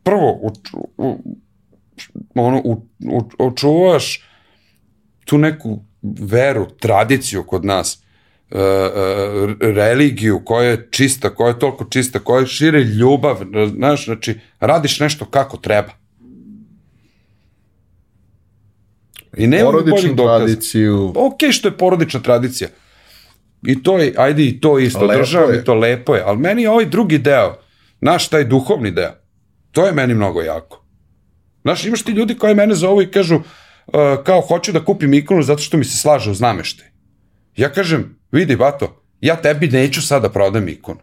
Prvo, 0.03 0.31
u, 0.41 0.51
u, 0.97 1.35
ono, 2.35 2.61
u, 2.65 2.87
u, 3.05 3.21
očuvaš 3.39 4.23
tu 5.25 5.37
neku 5.37 5.83
veru, 6.01 6.67
tradiciju 6.79 7.43
kod 7.43 7.65
nas, 7.65 8.03
uh, 8.51 8.59
uh, 8.59 9.55
religiju 9.59 10.41
koja 10.45 10.69
je 10.69 10.87
čista, 10.91 11.29
koja 11.29 11.47
je 11.47 11.59
toliko 11.59 11.85
čista, 11.85 12.19
koja 12.19 12.45
šire 12.45 12.79
ljubav, 12.79 13.37
znaš, 13.75 14.05
znači, 14.05 14.39
radiš 14.59 14.99
nešto 14.99 15.25
kako 15.25 15.57
treba. 15.57 15.91
I 19.37 19.47
nema 19.47 19.71
porodičnu 19.71 20.15
tradiciju. 20.15 21.13
Ok, 21.15 21.39
što 21.51 21.67
je 21.67 21.77
porodična 21.77 22.19
tradicija. 22.19 22.69
I 23.67 23.83
to 23.83 23.97
je, 23.97 24.13
ajde 24.17 24.45
i 24.45 24.59
to 24.59 24.79
isto, 24.79 25.07
država 25.07 25.51
mi 25.51 25.63
to 25.63 25.73
lepo 25.73 26.15
je, 26.15 26.23
ali 26.25 26.37
meni 26.37 26.61
je 26.61 26.69
ovaj 26.69 26.85
drugi 26.85 27.17
deo, 27.17 27.55
naš 28.01 28.27
taj 28.27 28.43
duhovni 28.43 28.91
deo, 28.91 29.11
to 29.71 29.85
je 29.85 29.91
meni 29.91 30.13
mnogo 30.13 30.41
jako. 30.41 30.85
Znaš, 31.61 31.85
imaš 31.85 32.03
ti 32.03 32.11
ljudi 32.11 32.37
koji 32.37 32.55
mene 32.55 32.75
zovu 32.75 33.01
i 33.01 33.11
kažu, 33.11 33.35
uh, 33.35 33.43
kao, 34.23 34.41
hoću 34.41 34.71
da 34.71 34.85
kupim 34.85 35.13
ikonu 35.13 35.43
zato 35.43 35.61
što 35.61 35.77
mi 35.77 35.85
se 35.85 35.97
slaže 35.97 36.31
u 36.31 36.33
znamešte. 36.33 36.90
Ja 37.57 37.71
kažem, 37.71 38.17
vidi, 38.31 38.55
bato, 38.55 39.03
ja 39.21 39.35
tebi 39.41 39.67
neću 39.67 40.01
sada 40.01 40.27
da 40.27 40.33
prodam 40.33 40.69
ikonu. 40.69 40.99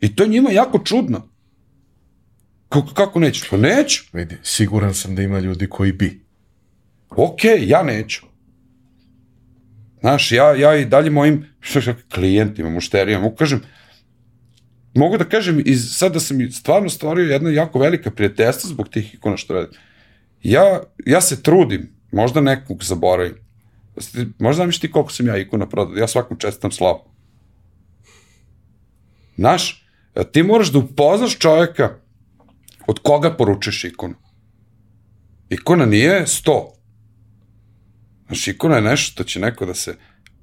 I 0.00 0.16
to 0.16 0.22
je 0.22 0.28
njima 0.28 0.50
jako 0.50 0.78
čudno. 0.78 1.28
Kako, 2.68 2.94
kako 2.94 3.18
nećeš? 3.18 3.50
Pa 3.50 3.56
neću. 3.56 4.02
Vidi, 4.12 4.36
siguran 4.42 4.94
sam 4.94 5.14
da 5.14 5.22
ima 5.22 5.38
ljudi 5.38 5.66
koji 5.66 5.92
bi. 5.92 6.20
Ok, 7.10 7.40
ja 7.60 7.82
neću. 7.82 8.26
Znaš, 10.00 10.32
ja, 10.32 10.54
ja 10.54 10.76
i 10.76 10.84
dalje 10.84 11.10
mojim 11.10 11.46
što, 11.60 11.80
što, 11.80 11.94
klijentima, 12.14 12.70
mušterijama, 12.70 13.26
ukažem, 13.26 13.62
mogu 14.94 15.18
da 15.18 15.24
kažem, 15.24 15.62
iz, 15.64 15.90
sad 15.96 16.12
da 16.12 16.20
sam 16.20 16.50
stvarno 16.52 16.88
stvorio 16.88 17.32
jedna 17.32 17.50
jako 17.50 17.78
velika 17.78 18.10
prijateljstva 18.10 18.70
zbog 18.70 18.88
tih 18.88 19.14
ikona 19.14 19.36
što 19.36 19.54
radim. 19.54 19.78
Ja, 20.42 20.82
ja 21.06 21.20
se 21.20 21.42
trudim, 21.42 21.90
možda 22.12 22.40
nekog 22.40 22.84
zaboravim, 22.84 23.34
možda 24.38 24.64
znam 24.64 24.80
ti 24.80 24.90
koliko 24.90 25.12
sam 25.12 25.26
ja 25.26 25.36
ikona 25.36 25.68
prodao, 25.68 25.96
ja 25.96 26.08
svakom 26.08 26.36
čestam 26.36 26.72
slavu. 26.72 27.00
Znaš, 29.36 29.86
ti 30.32 30.42
moraš 30.42 30.72
da 30.72 30.78
upoznaš 30.78 31.38
čoveka 31.38 31.90
od 32.86 32.98
koga 32.98 33.36
poručuješ 33.36 33.84
ikonu. 33.84 34.14
Ikona 35.50 35.86
nije 35.86 36.26
sto, 36.26 36.80
Znaš, 38.30 38.48
ikona 38.48 38.76
je 38.76 38.82
nešto 38.82 39.12
što 39.12 39.24
će 39.24 39.40
neko 39.40 39.66
da 39.66 39.74
se 39.74 39.96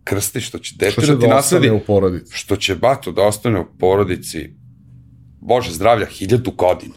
krsti, 0.03 0.41
što 0.41 0.59
će 0.59 0.75
dete 0.77 1.01
da 1.01 1.19
ti 1.19 1.27
da 1.27 1.27
nasledi. 1.27 1.69
u 1.69 1.79
porodici. 1.79 2.33
Što 2.35 2.55
će 2.55 2.75
bato 2.75 3.11
da 3.11 3.21
ostane 3.21 3.59
u 3.59 3.65
porodici, 3.79 4.49
Bože 5.41 5.71
zdravlja, 5.71 6.05
hiljadu 6.05 6.51
godina. 6.51 6.93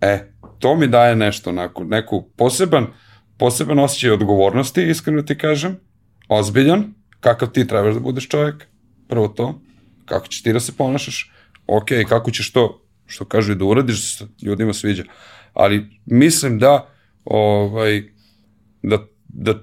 E, 0.00 0.32
to 0.58 0.76
mi 0.76 0.88
daje 0.88 1.16
nešto, 1.16 1.50
onako, 1.50 1.84
neku 1.84 2.30
poseban, 2.36 2.86
poseban 3.38 3.78
osjećaj 3.78 4.10
odgovornosti, 4.10 4.82
iskreno 4.82 5.22
ti 5.22 5.38
kažem, 5.38 5.76
ozbiljan, 6.28 6.94
kakav 7.20 7.48
ti 7.48 7.66
trebaš 7.66 7.94
da 7.94 8.00
budeš 8.00 8.28
čovjek, 8.28 8.66
prvo 9.08 9.28
to, 9.28 9.60
kako 10.04 10.26
ćeš 10.26 10.42
ti 10.42 10.52
da 10.52 10.60
se 10.60 10.72
ponašaš, 10.76 11.32
ok, 11.66 11.88
kako 12.08 12.30
ćeš 12.30 12.52
to, 12.52 12.82
što 13.06 13.24
kažu 13.24 13.54
da 13.54 13.64
uradiš, 13.64 13.96
da 13.96 14.06
se 14.06 14.32
ljudima 14.42 14.72
sviđa, 14.72 15.04
ali 15.52 15.86
mislim 16.06 16.58
da, 16.58 16.88
ovaj, 17.24 18.02
da, 18.82 18.98
da 19.28 19.54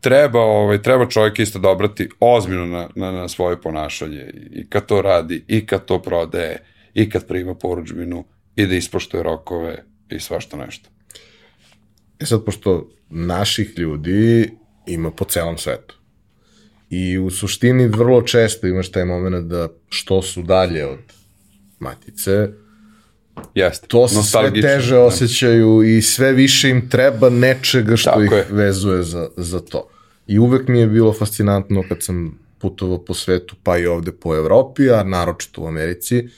treba, 0.00 0.40
ovaj, 0.40 0.82
treba 0.82 1.08
čovjek 1.08 1.38
isto 1.38 1.58
dobrati 1.58 2.08
ozbiljno 2.20 2.66
na, 2.66 2.88
na, 2.94 3.12
na 3.12 3.28
svoje 3.28 3.60
ponašanje. 3.60 4.30
I 4.52 4.68
kad 4.68 4.86
to 4.86 5.02
radi, 5.02 5.44
i 5.48 5.66
kad 5.66 5.84
to 5.84 6.02
prodaje, 6.02 6.64
i 6.94 7.10
kad 7.10 7.26
prima 7.26 7.54
poručbinu, 7.54 8.24
i 8.56 8.66
da 8.66 8.74
ispoštuje 8.74 9.22
rokove 9.22 9.84
i 10.10 10.20
svašta 10.20 10.56
nešto. 10.56 10.93
E 12.18 12.26
sad, 12.26 12.44
pošto 12.44 12.90
naših 13.10 13.78
ljudi 13.78 14.50
ima 14.86 15.10
po 15.10 15.24
celom 15.24 15.58
svetu. 15.58 15.98
I 16.90 17.18
u 17.18 17.30
suštini 17.30 17.86
vrlo 17.86 18.22
često 18.22 18.66
imaš 18.66 18.90
taj 18.90 19.04
moment 19.04 19.46
da 19.46 19.68
što 19.88 20.22
su 20.22 20.42
dalje 20.42 20.86
od 20.86 20.98
matice, 21.78 22.48
Jeste. 23.54 23.86
to 23.86 24.08
se 24.08 24.22
sve 24.22 24.60
teže 24.60 24.94
da. 24.94 25.04
osjećaju 25.04 25.82
i 25.82 26.02
sve 26.02 26.32
više 26.32 26.70
im 26.70 26.88
treba 26.88 27.30
nečega 27.30 27.96
što 27.96 28.10
Tako 28.10 28.22
ih 28.22 28.30
je. 28.32 28.46
vezuje 28.50 29.02
za, 29.02 29.28
za 29.36 29.60
to. 29.60 29.88
I 30.26 30.38
uvek 30.38 30.68
mi 30.68 30.78
je 30.78 30.86
bilo 30.86 31.12
fascinantno 31.12 31.84
kad 31.88 32.02
sam 32.02 32.38
putovao 32.58 33.04
po 33.04 33.14
svetu, 33.14 33.56
pa 33.62 33.78
i 33.78 33.86
ovde 33.86 34.12
po 34.12 34.36
Evropi, 34.36 34.90
a 34.90 35.02
naročito 35.02 35.62
u 35.62 35.66
Americi, 35.66 36.28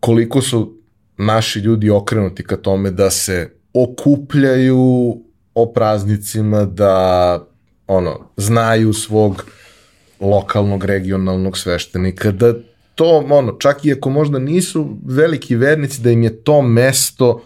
koliko 0.00 0.42
su 0.42 0.78
naši 1.16 1.58
ljudi 1.58 1.90
okrenuti 1.90 2.44
ka 2.44 2.56
tome 2.56 2.90
da 2.90 3.10
se 3.10 3.50
okupljaju 3.74 5.16
o 5.54 5.72
praznicima, 5.72 6.64
da 6.64 7.46
ono, 7.86 8.20
znaju 8.36 8.92
svog 8.92 9.44
lokalnog, 10.20 10.84
regionalnog 10.84 11.58
sveštenika, 11.58 12.30
da 12.30 12.54
to, 12.94 13.26
ono, 13.30 13.52
čak 13.52 13.84
i 13.84 13.92
ako 13.92 14.10
možda 14.10 14.38
nisu 14.38 14.96
veliki 15.04 15.56
vernici, 15.56 16.02
da 16.02 16.10
im 16.10 16.22
je 16.22 16.42
to 16.42 16.62
mesto 16.62 17.44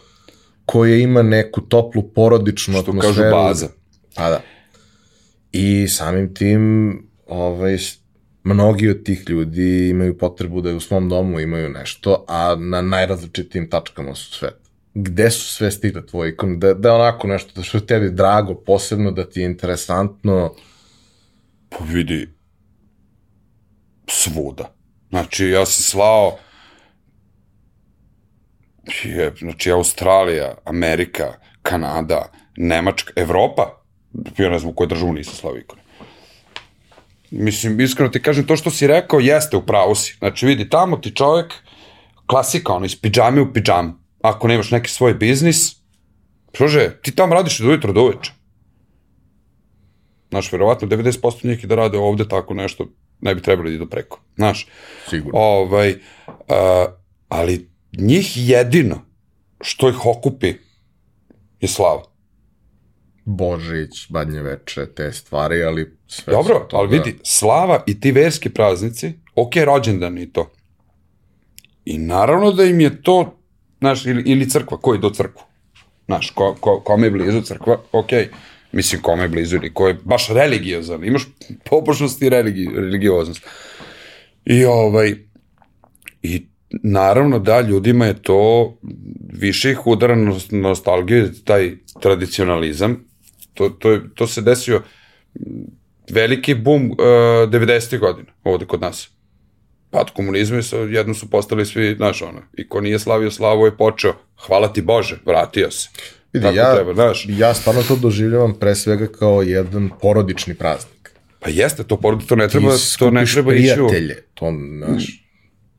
koje 0.67 1.03
ima 1.03 1.23
neku 1.23 1.61
toplu 1.61 2.03
porodičnu 2.03 2.75
Što 2.75 2.91
atmosferu. 2.91 3.15
kažu 3.15 3.31
baza. 3.31 3.69
Pa 4.15 4.31
da. 4.31 4.41
I 5.53 5.89
samim 5.89 6.35
tim, 6.35 6.93
ovaj, 7.27 7.79
mnogi 8.45 8.91
od 8.91 9.03
tih 9.03 9.25
ljudi 9.29 9.89
imaju 9.89 10.19
potrebu 10.19 10.61
da 10.61 10.75
u 10.75 10.81
svom 10.81 11.09
domu 11.09 11.41
imaju 11.41 11.69
nešto, 11.69 12.25
a 12.29 12.57
na 12.59 12.83
najrazličitijim 12.83 13.71
tačkama 13.71 14.15
su 14.15 14.33
sveta. 14.33 14.66
Gde 14.99 15.31
su 15.31 15.55
sve 15.55 15.71
stigle 15.71 16.07
tvoje 16.07 16.31
ikone? 16.31 16.57
Da, 16.57 16.75
da 16.75 16.89
je 16.89 16.95
onako 16.95 17.29
nešto 17.29 17.53
da 17.55 17.63
što 17.63 17.79
je 17.79 17.87
tebi 17.87 18.11
drago, 18.11 18.55
posebno 18.55 19.11
da 19.11 19.29
ti 19.29 19.41
je 19.41 19.47
interesantno. 19.47 20.55
Pa 21.69 21.85
vidi, 21.85 22.29
svuda. 24.09 24.73
Znači, 25.09 25.47
ja 25.47 25.67
sam 25.67 25.83
slao, 25.83 26.39
je, 29.05 29.33
znači, 29.39 29.71
Australija, 29.71 30.55
Amerika, 30.65 31.33
Kanada, 31.63 32.33
Nemačka, 32.57 33.13
Evropa, 33.17 33.63
ja 34.39 34.51
ne 34.51 34.59
znam 34.59 34.71
u 34.71 34.75
kojoj 34.75 34.89
državu 34.89 35.13
nisam 35.13 35.35
slao 35.35 35.59
ikone. 35.59 35.83
Mislim, 37.31 37.81
iskreno 37.81 38.11
ti 38.11 38.23
kažem, 38.23 38.47
to 38.47 38.57
što 38.57 38.71
si 38.71 38.87
rekao, 38.87 39.21
jeste, 39.21 39.57
u 39.57 39.67
pravu 39.67 39.95
si. 39.95 40.17
Znači, 40.19 40.47
vidi, 40.47 40.69
tamo 40.69 40.97
ti 40.97 41.15
čovjek, 41.15 41.55
klasika, 42.27 42.73
ono, 42.73 42.87
iz 42.87 43.01
pidžame 43.01 43.41
u 43.41 43.53
pidžamu. 43.53 44.06
Ako 44.27 44.49
nemaš 44.49 44.71
neki 44.71 44.91
svoj 44.91 45.15
biznis, 45.15 45.77
služe, 46.57 46.99
ti 47.03 47.15
tamo 47.15 47.35
radiš 47.35 47.61
od 47.61 47.67
ujutro 47.67 47.93
do 47.93 48.03
uveče. 48.03 48.33
Znaš, 50.31 50.53
verovatno 50.53 50.89
90% 50.89 51.45
njih 51.49 51.67
da 51.69 51.75
rade 51.75 51.99
ovde 51.99 52.29
tako 52.29 52.55
nešto, 52.55 52.87
ne 53.21 53.35
bi 53.35 53.43
trebali 53.43 53.71
da 53.71 53.75
idu 53.77 53.87
preko. 53.87 54.21
Znaš, 54.37 54.67
Sigurno. 55.11 55.39
ovaj, 55.41 55.95
a, 56.49 56.87
ali 57.29 57.71
njih 57.99 58.49
jedino 58.49 59.01
što 59.61 59.89
ih 59.89 60.07
okupi 60.07 60.55
je 61.61 61.69
slava. 61.69 62.03
Božić, 63.25 64.09
Badnje 64.09 64.43
veče, 64.43 64.87
te 64.87 65.13
stvari, 65.13 65.63
ali 65.63 65.99
sve 66.07 66.33
Dobro, 66.33 66.55
su 66.55 66.69
to, 66.69 66.77
ali 66.77 66.89
da. 66.89 66.97
vidi, 67.03 67.19
slava 67.23 67.83
i 67.87 68.01
ti 68.01 68.13
verski 68.13 68.51
praznici, 68.51 69.13
ok, 69.35 69.57
rođendan 69.65 70.19
i 70.19 70.33
to. 70.33 70.51
I 71.85 71.99
naravno 71.99 72.53
da 72.53 72.65
im 72.65 72.81
je 72.81 73.03
to, 73.03 73.39
znaš, 73.79 74.07
ili, 74.07 74.23
ili 74.27 74.51
crkva, 74.51 74.79
ko 74.79 74.93
je 74.93 74.99
do 74.99 75.11
crkvu? 75.11 75.43
Znaš, 76.07 76.31
ko, 76.31 76.57
ko, 76.61 76.81
kome 76.81 77.07
je 77.07 77.11
blizu 77.11 77.41
crkva, 77.43 77.79
ok, 77.93 78.11
mislim 78.73 79.03
kome 79.03 79.25
je 79.25 79.29
blizu 79.29 79.57
ili 79.57 79.75
ko 79.75 79.89
je 79.89 79.99
baš 80.05 80.29
religiozan, 80.29 81.05
imaš 81.05 81.29
pobožnost 81.65 82.23
i 82.23 82.29
religi, 82.29 82.71
religioznost. 82.75 83.47
I 84.45 84.65
ovaj, 84.65 85.15
i 86.23 86.47
naravno 86.71 87.39
da 87.39 87.61
ljudima 87.61 88.07
je 88.07 88.23
to 88.23 88.75
više 89.33 89.71
ih 89.71 89.87
udara 89.87 90.17
nostalgiju, 90.51 91.33
taj 91.45 91.77
tradicionalizam, 92.01 93.05
to, 93.55 93.69
to, 93.69 93.91
je, 93.91 94.15
to 94.15 94.27
se 94.27 94.43
desio 94.43 94.83
veliki 96.11 96.55
bum 96.55 96.91
uh, 96.91 96.97
90. 96.99 97.99
godina 97.99 98.33
ovde 98.45 98.67
kod 98.67 98.81
nas. 98.81 99.16
Pad 99.97 100.11
komunizma 100.11 100.59
i 100.59 100.63
sa, 100.63 100.77
jedno 100.77 101.15
su 101.15 101.31
postali 101.31 101.67
svi, 101.67 101.95
znaš, 101.97 102.23
ono, 102.23 102.43
i 102.57 102.69
ko 102.69 102.81
nije 102.81 102.99
slavio 102.99 103.31
slavu 103.31 103.67
je 103.67 103.77
počeo, 103.77 104.13
hvala 104.47 104.73
ti 104.73 104.83
Bože, 104.83 105.19
vratio 105.27 105.71
se. 105.71 105.89
Vidi, 106.33 106.45
Tako 106.45 106.57
ja, 106.57 106.75
treba, 106.75 106.95
znaš. 106.95 107.27
ja 107.29 107.55
stvarno 107.55 107.83
to 107.83 107.97
doživljavam 107.97 108.55
pre 108.61 108.75
svega 108.75 109.07
kao 109.07 109.43
jedan 109.43 109.91
porodični 110.03 110.55
praznik. 110.55 111.13
Pa 111.41 111.51
jeste, 111.51 111.85
to, 111.85 111.97
porod- 111.97 112.27
to 112.27 112.37
ne 112.37 112.49
treba, 112.49 112.71
to 112.99 113.11
ne 113.11 113.27
treba 113.27 113.55
ići 113.55 113.75
prijatelje, 113.75 114.23
to, 114.35 114.53
znaš, 114.87 115.23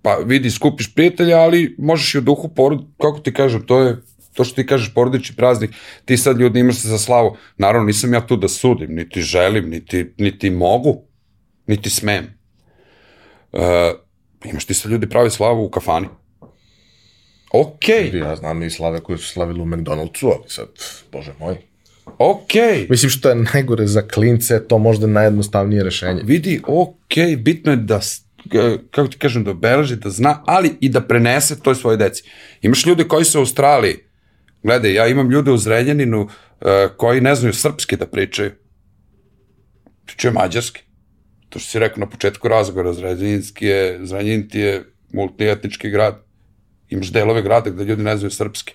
Pa 0.02 0.16
vidi, 0.26 0.52
skupiš 0.52 0.94
prijatelja, 0.94 1.38
ali 1.38 1.76
možeš 1.78 2.16
i 2.16 2.18
u 2.18 2.22
duhu 2.22 2.50
porod, 2.56 2.86
kako 3.02 3.20
ti 3.20 3.34
kažem, 3.34 3.66
to 3.66 3.80
je 3.82 3.98
to 4.34 4.44
što 4.44 4.56
ti 4.56 4.68
kažeš 4.68 4.94
porodični 4.94 5.36
praznik, 5.36 5.72
ti 6.06 6.18
sad 6.18 6.40
ljudi 6.40 6.60
imaš 6.60 6.76
se 6.76 6.88
za 6.88 6.98
slavu, 6.98 7.36
naravno 7.58 7.88
nisam 7.88 8.14
ja 8.14 8.28
tu 8.28 8.36
da 8.38 8.48
sudim, 8.48 8.96
niti 8.96 9.22
želim, 9.22 9.70
niti, 9.70 10.14
niti 10.18 10.50
mogu, 10.50 11.02
niti 11.68 11.90
smem. 11.90 12.26
Uh, 13.52 13.62
imaš 14.46 14.66
ti 14.66 14.74
sad 14.74 14.92
ljudi 14.92 15.10
pravi 15.10 15.30
slavu 15.30 15.66
u 15.66 15.70
kafani. 15.70 16.08
Okej, 17.54 18.18
ja 18.18 18.36
znam 18.36 18.64
i 18.64 18.70
slave 18.70 19.00
koje 19.00 19.18
su 19.18 19.28
slavili 19.28 19.62
u 19.62 19.66
McDonald'su, 19.66 20.26
ali 20.26 20.44
sad, 20.48 20.68
bože 21.12 21.34
moj. 21.40 21.58
okej. 22.18 22.88
Mislim 22.90 23.10
što 23.10 23.30
je 23.30 23.36
najgore 23.36 23.88
za 23.88 24.02
klince, 24.02 24.68
to 24.68 24.78
možda 24.78 25.08
najjednostavnije 25.08 25.84
rešenje. 25.84 26.22
Vidi, 26.26 26.62
okej, 26.68 27.36
bitno 27.36 27.72
je 27.72 27.78
da, 27.78 28.00
e, 28.54 28.78
kako 28.92 29.08
ti 29.08 29.18
kažem, 29.18 29.44
da 29.44 29.52
obeleži, 29.52 29.96
da 29.96 30.10
zna, 30.10 30.44
ali 30.46 30.78
i 30.80 30.90
da 30.90 31.02
prenese 31.02 31.60
toj 31.60 31.76
svoje 31.76 31.98
deci. 31.98 32.24
Imaš 32.62 32.86
ljude 32.86 33.04
koji 33.04 33.26
su 33.26 33.38
u 33.38 33.42
Australiji, 33.42 33.96
gledaj, 34.64 34.94
ja 34.94 35.08
imam 35.08 35.32
ljude 35.32 35.52
u 35.52 35.58
Zrenjaninu 35.58 36.28
e, 36.62 36.88
koji 36.98 37.22
ne 37.22 37.36
znaju 37.36 37.54
srpski 37.54 37.98
da 37.98 38.08
pričaju. 38.08 38.52
Pričaju 40.06 40.34
mađarski. 40.34 40.87
To 41.50 41.60
što 41.60 41.72
si 41.72 41.80
rekao 41.80 42.00
na 42.00 42.10
početku 42.10 42.48
razgovora, 42.48 42.94
Zrenjaninski 42.94 43.66
je, 43.66 44.00
Zrenjanin 44.04 44.50
ti 44.50 44.60
je 44.60 44.84
multietnički 45.14 45.90
grad. 45.90 46.24
Imaš 46.90 47.12
delove 47.12 47.42
grada 47.42 47.70
gde 47.70 47.84
ljudi 47.84 48.04
ne 48.04 48.18
znaju 48.18 48.32
srpski. 48.32 48.74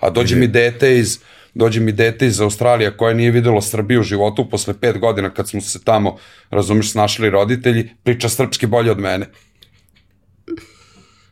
A 0.00 0.10
dođe 0.10 0.36
mi 0.36 0.46
dete 0.46 0.98
iz 0.98 1.20
dođe 1.54 1.80
mi 1.80 1.92
dete 1.92 2.26
iz 2.26 2.40
Australije 2.40 2.96
koje 2.96 3.14
nije 3.14 3.30
videlo 3.30 3.62
Srbiju 3.62 4.00
u 4.00 4.04
životu 4.04 4.48
posle 4.50 4.74
pet 4.80 4.98
godina 4.98 5.30
kad 5.30 5.48
smo 5.48 5.60
se 5.60 5.84
tamo, 5.84 6.16
razumeš, 6.50 6.92
snašli 6.92 7.30
roditelji, 7.30 7.88
priča 8.02 8.28
srpski 8.28 8.66
bolje 8.66 8.90
od 8.90 8.98
mene. 8.98 9.26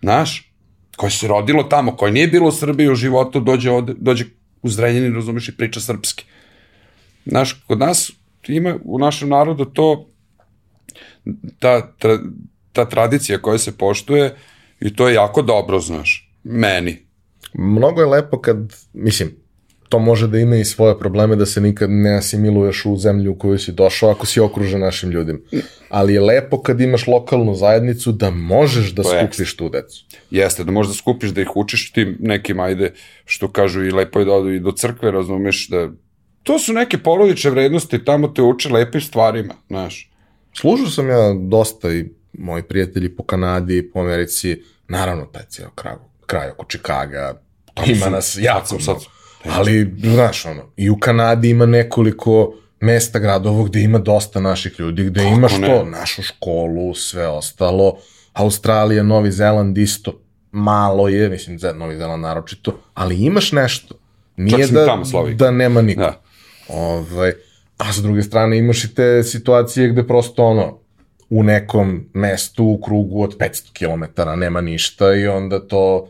Znaš? 0.03 0.53
Koje 0.97 1.11
se 1.11 1.29
rodilo 1.29 1.63
tamo, 1.63 1.97
koje 1.97 2.13
nije 2.13 2.27
bilo 2.27 2.49
u 2.49 2.53
Srbiji 2.53 2.89
u 2.89 2.95
životu, 2.95 3.41
dođe, 3.41 3.71
ovde, 3.71 3.95
dođe 3.99 4.25
u 4.63 4.69
Zrenjanin, 4.69 5.15
razumeš, 5.15 5.49
i 5.49 5.57
priča 5.57 5.81
srpski. 5.81 6.25
Znaš, 7.27 7.53
kod 7.67 7.79
nas 7.79 8.13
ima 8.49 8.79
u 8.85 8.99
našem 8.99 9.29
narodu 9.29 9.65
to 9.65 10.11
ta, 11.59 11.93
tra, 11.99 12.19
ta 12.73 12.89
tradicija 12.89 13.39
koja 13.39 13.59
se 13.59 13.79
poštuje 13.79 14.35
i 14.81 14.97
to 14.97 15.09
je 15.09 15.15
jako 15.15 15.43
dobro, 15.43 15.81
znaš, 15.81 16.31
meni. 16.45 16.97
Mnogo 17.55 18.01
je 18.01 18.07
lepo 18.07 18.41
kad, 18.41 18.57
mislim, 18.93 19.37
to 19.89 19.99
može 19.99 20.29
da 20.29 20.39
ima 20.39 20.57
i 20.57 20.65
svoje 20.65 20.99
probleme 20.99 21.37
da 21.37 21.47
se 21.47 21.61
nikad 21.61 21.91
ne 21.91 22.17
asimiluješ 22.17 22.87
u 22.87 22.97
zemlju 22.97 23.33
u 23.33 23.39
koju 23.39 23.59
si 23.59 23.73
došao 23.73 24.11
ako 24.11 24.27
si 24.27 24.41
okružen 24.41 24.81
našim 24.81 25.11
ljudima. 25.11 25.39
Ali 25.89 26.15
je 26.15 26.21
lepo 26.21 26.63
kad 26.63 26.81
imaš 26.81 27.07
lokalnu 27.07 27.55
zajednicu 27.55 28.13
da 28.13 28.31
možeš 28.31 28.91
da 28.91 29.03
To 29.03 29.09
skupiš 29.09 29.57
tu 29.57 29.69
decu. 29.69 30.05
Jeste, 30.31 30.65
da 30.65 30.71
možda 30.71 30.95
skupiš 30.95 31.31
da 31.31 31.41
ih 31.41 31.57
učiš 31.57 31.93
tim 31.93 32.17
nekim, 32.21 32.61
ajde, 32.61 32.93
što 33.25 33.49
kažu 33.49 33.85
i 33.85 33.91
lepo 33.91 34.19
je 34.19 34.25
da 34.25 34.33
odu 34.33 34.51
i 34.51 34.61
do 34.61 34.73
crkve, 34.73 35.11
razumeš 35.11 35.69
da... 35.69 35.89
To 36.43 36.59
su 36.59 36.73
neke 36.73 36.99
porodične 36.99 37.51
vrednosti, 37.51 38.05
tamo 38.05 38.29
te 38.29 38.43
uče 38.43 38.69
lepim 38.69 39.01
stvarima, 39.01 39.55
znaš. 39.69 40.11
Služio 40.55 40.87
sam 40.87 41.09
ja 41.09 41.19
dosta 41.41 41.93
i 41.93 42.05
moji 42.33 42.63
prijatelji 42.63 43.17
po 43.17 43.23
Kanadi, 43.23 43.91
po 43.91 44.01
Americi, 44.01 44.63
naravno 44.89 45.25
taj 45.25 45.43
cijel 45.45 45.69
kraj, 45.71 45.95
kraj 46.27 46.51
oko 46.51 46.65
Čikaga, 46.65 47.41
ima 47.87 47.97
sam- 47.97 48.13
nas 48.13 48.37
jako 48.41 48.81
sad- 48.81 48.97
Ali, 49.47 49.95
znaš, 50.05 50.47
ono, 50.47 50.63
i 50.77 50.91
u 50.91 50.99
Kanadi 50.99 51.51
ima 51.51 51.67
nekoliko 51.67 52.55
mesta 52.81 53.19
gradova 53.19 53.65
gde 53.65 53.81
ima 53.81 53.99
dosta 53.99 54.41
naših 54.41 54.75
ljudi, 54.79 55.05
gde 55.05 55.21
Kako 55.21 55.35
imaš 55.35 55.59
ne? 55.59 55.67
to, 55.67 55.85
našu 55.85 56.23
školu, 56.23 56.95
sve 56.95 57.29
ostalo, 57.29 57.97
Australija, 58.33 59.03
Novi 59.03 59.33
Zeland 59.33 59.79
isto, 59.79 60.21
malo 60.53 61.09
je, 61.09 61.29
mislim, 61.29 61.59
Novi 61.75 61.97
Zeland 61.97 62.23
naročito, 62.23 62.81
ali 62.95 63.17
imaš 63.17 63.53
nešto. 63.53 63.95
Nije 64.37 64.67
sam 64.67 64.75
da, 64.75 64.87
tamo 64.87 65.05
da 65.29 65.51
nema 65.51 65.83
niko. 65.83 66.01
Da. 66.01 66.21
Ovaj, 66.69 67.33
a 67.79 67.93
sa 67.93 68.01
druge 68.01 68.23
strane 68.23 68.59
imaš 68.59 68.85
i 68.85 68.95
te 68.95 69.23
situacije 69.23 69.89
gde 69.89 70.07
prosto 70.07 70.45
ono, 70.45 70.79
u 71.31 71.43
nekom 71.43 72.11
mestu 72.15 72.65
u 72.65 72.81
krugu 72.81 73.23
od 73.23 73.39
500 73.39 73.73
km 73.73 74.23
nema 74.41 74.61
ništa 74.61 75.15
i 75.15 75.27
onda 75.27 75.69
to 75.69 76.09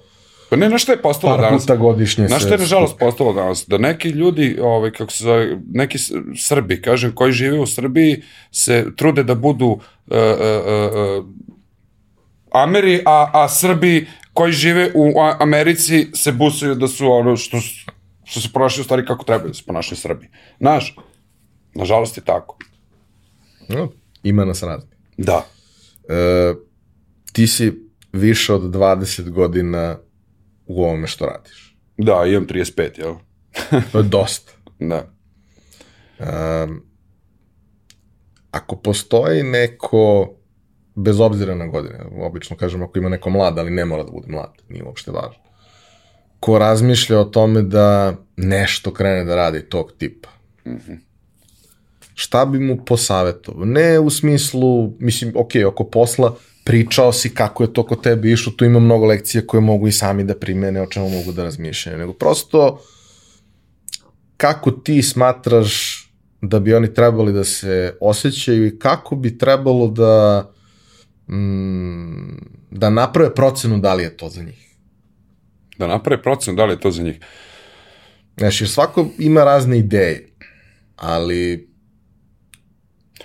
Pa 0.51 0.57
ne, 0.57 0.69
na 0.69 0.79
šta 0.79 0.93
je 0.93 1.03
postalo 1.03 1.37
par 1.37 1.41
danas? 1.41 1.63
puta 1.63 1.77
godišnje 1.77 2.29
Znaš 2.29 2.43
se 2.43 2.49
šta 2.49 2.55
je 2.55 2.59
nažalost 2.59 2.99
postalo 2.99 3.33
danas? 3.33 3.65
Da 3.69 3.79
neki 3.79 4.09
ljudi, 4.09 4.59
ovaj, 4.63 4.91
kako 4.91 5.13
se 5.13 5.25
zove, 5.25 5.59
neki 5.73 5.99
Srbi, 6.37 6.83
kažem, 6.83 7.13
koji 7.15 7.33
žive 7.33 7.61
u 7.61 7.67
Srbiji, 7.67 8.23
se 8.51 8.87
trude 8.97 9.23
da 9.23 9.35
budu 9.35 9.67
uh, 9.67 9.79
uh, 10.07 10.17
uh, 11.19 11.27
Ameri, 12.53 13.03
a, 13.07 13.31
a 13.35 13.49
Srbi 13.49 14.07
koji 14.33 14.53
žive 14.53 14.91
u 14.95 15.13
Americi 15.41 16.07
se 16.15 16.33
busaju 16.33 16.75
da 16.75 16.89
su 16.89 17.13
ono 17.13 17.37
što, 17.37 17.59
što 18.25 18.41
se 18.41 18.49
ponašaju 18.53 18.81
u 18.81 18.85
stvari 18.85 19.07
kako 19.07 19.25
treba 19.25 19.49
da 19.49 19.55
se 19.55 19.63
ponašaju 19.67 19.95
u 19.95 20.01
Srbiji. 20.01 20.29
Znaš, 20.61 20.97
nažalost 21.79 22.17
je 22.17 22.25
tako. 22.25 22.59
No, 23.69 23.89
ima 24.23 24.45
nas 24.45 24.63
razni. 24.63 24.91
Da. 25.17 25.47
E, 26.09 26.55
ti 27.33 27.47
si 27.47 27.73
više 28.13 28.55
od 28.55 28.63
20 28.63 29.31
godina 29.31 29.99
u 30.67 30.85
ovome 30.85 31.07
što 31.07 31.27
radiš. 31.27 31.77
Da, 31.97 32.25
imam 32.27 32.47
35, 32.47 32.99
jel? 32.99 33.15
To 33.93 33.99
je 33.99 34.05
dosta. 34.05 34.53
Da. 34.81 35.11
Um, 36.19 36.83
ako 38.51 38.77
postoji 38.77 39.43
neko, 39.43 40.35
bez 40.95 41.21
obzira 41.21 41.55
na 41.55 41.67
godine, 41.67 42.01
obično 42.21 42.57
kažem 42.57 42.83
ako 42.83 42.99
ima 42.99 43.09
neko 43.09 43.31
mlad, 43.31 43.59
ali 43.59 43.71
ne 43.71 43.85
mora 43.85 44.03
da 44.03 44.11
bude 44.11 44.27
mlad, 44.29 44.53
nije 44.69 44.85
uopšte 44.85 45.11
važno, 45.11 45.43
ko 46.41 46.59
razmišlja 46.59 47.21
o 47.21 47.25
tome 47.25 47.63
da 47.63 48.17
nešto 48.37 48.95
krene 48.95 49.25
da 49.25 49.37
radi 49.37 49.69
tog 49.69 49.93
tipa, 49.99 50.29
šta 52.21 52.45
bi 52.45 52.59
mu 52.59 52.85
posavetovao? 52.85 53.65
Ne 53.65 53.99
u 53.99 54.11
smislu, 54.11 54.93
mislim, 54.99 55.33
ok, 55.37 55.51
oko 55.67 55.85
posla, 55.85 56.37
pričao 56.65 57.13
si 57.13 57.35
kako 57.35 57.63
je 57.63 57.73
to 57.73 57.87
kod 57.87 58.03
tebe 58.03 58.31
išlo, 58.31 58.53
tu 58.53 58.65
ima 58.65 58.81
mnogo 58.81 59.07
lekcija 59.07 59.47
koje 59.47 59.61
mogu 59.61 59.89
i 59.89 59.93
sami 59.93 60.25
da 60.25 60.35
primene, 60.35 60.83
o 60.83 60.87
čemu 60.87 61.09
mogu 61.09 61.33
da 61.33 61.45
razmišljaju, 61.45 61.99
nego 61.99 62.13
prosto 62.13 62.83
kako 64.37 64.71
ti 64.71 65.03
smatraš 65.03 66.05
da 66.43 66.61
bi 66.61 66.75
oni 66.75 66.95
trebali 66.95 67.33
da 67.33 67.45
se 67.45 67.97
osjećaju 68.01 68.67
i 68.67 68.79
kako 68.79 69.17
bi 69.17 69.39
trebalo 69.39 69.89
da 69.89 70.51
mm, 71.29 72.37
da 72.71 72.91
naprave 72.91 73.35
procenu 73.35 73.79
da 73.79 73.95
li 73.95 74.03
je 74.03 74.17
to 74.17 74.29
za 74.29 74.43
njih. 74.43 74.75
Da 75.79 75.87
naprave 75.87 76.23
procenu 76.23 76.57
da 76.57 76.65
li 76.65 76.73
je 76.73 76.81
to 76.81 76.91
za 76.91 77.03
njih. 77.03 77.21
Znaš, 78.37 78.61
jer 78.61 78.69
svako 78.71 79.07
ima 79.19 79.45
razne 79.45 79.79
ideje, 79.79 80.29
ali 80.97 81.69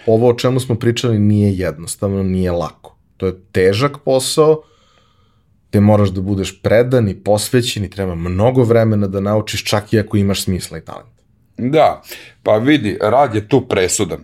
ovo 0.05 0.29
o 0.29 0.33
čemu 0.33 0.59
smo 0.59 0.75
pričali 0.75 1.19
nije 1.19 1.57
jednostavno, 1.57 2.23
nije 2.23 2.51
lako. 2.51 2.97
To 3.17 3.25
je 3.25 3.41
težak 3.51 3.97
posao, 4.05 4.63
te 5.69 5.79
moraš 5.79 6.09
da 6.09 6.21
budeš 6.21 6.61
predan 6.61 7.09
i 7.09 7.23
posvećen 7.23 7.83
i 7.83 7.89
treba 7.89 8.15
mnogo 8.15 8.63
vremena 8.63 9.07
da 9.07 9.19
naučiš 9.19 9.63
čak 9.63 9.93
i 9.93 9.99
ako 9.99 10.17
imaš 10.17 10.43
smisla 10.43 10.77
i 10.77 10.85
talent. 10.85 11.13
Da, 11.57 12.01
pa 12.43 12.57
vidi, 12.57 12.97
rad 13.01 13.35
je 13.35 13.47
tu 13.47 13.67
presudan. 13.67 14.19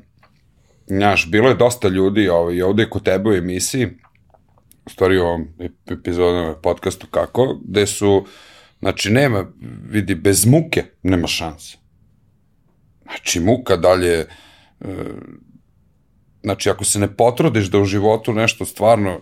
Znaš, 0.87 1.31
bilo 1.31 1.49
je 1.49 1.55
dosta 1.55 1.87
ljudi 1.87 2.29
ovaj, 2.29 2.61
ovde 2.61 2.89
kod 2.89 3.03
tebe 3.03 3.29
u 3.29 3.33
emisiji, 3.33 3.87
u 4.85 4.89
stvari 4.89 5.17
u 5.17 5.23
ovom 5.23 5.47
ep- 5.59 5.93
epizodom 5.93 6.55
podcastu 6.63 7.07
kako, 7.11 7.59
gde 7.63 7.87
su, 7.87 8.25
znači 8.79 9.11
nema, 9.11 9.45
vidi, 9.89 10.15
bez 10.15 10.45
muke 10.45 10.83
nema 11.03 11.27
šanse. 11.27 11.77
Znači 13.03 13.39
muka 13.39 13.75
dalje, 13.77 14.19
e, 14.19 14.25
znači 16.43 16.69
ako 16.69 16.83
se 16.83 16.99
ne 16.99 17.15
potrudiš 17.15 17.67
da 17.67 17.79
u 17.79 17.85
životu 17.85 18.33
nešto 18.33 18.65
stvarno, 18.65 19.21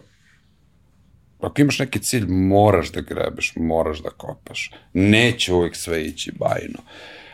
ako 1.40 1.62
imaš 1.62 1.80
neki 1.80 2.00
cilj, 2.00 2.26
moraš 2.28 2.92
da 2.92 3.02
grebeš, 3.02 3.54
moraš 3.56 4.00
da 4.00 4.10
kopaš. 4.10 4.72
Neće 4.94 5.54
uvek 5.54 5.76
sve 5.76 6.04
ići 6.04 6.32
bajno. 6.40 6.80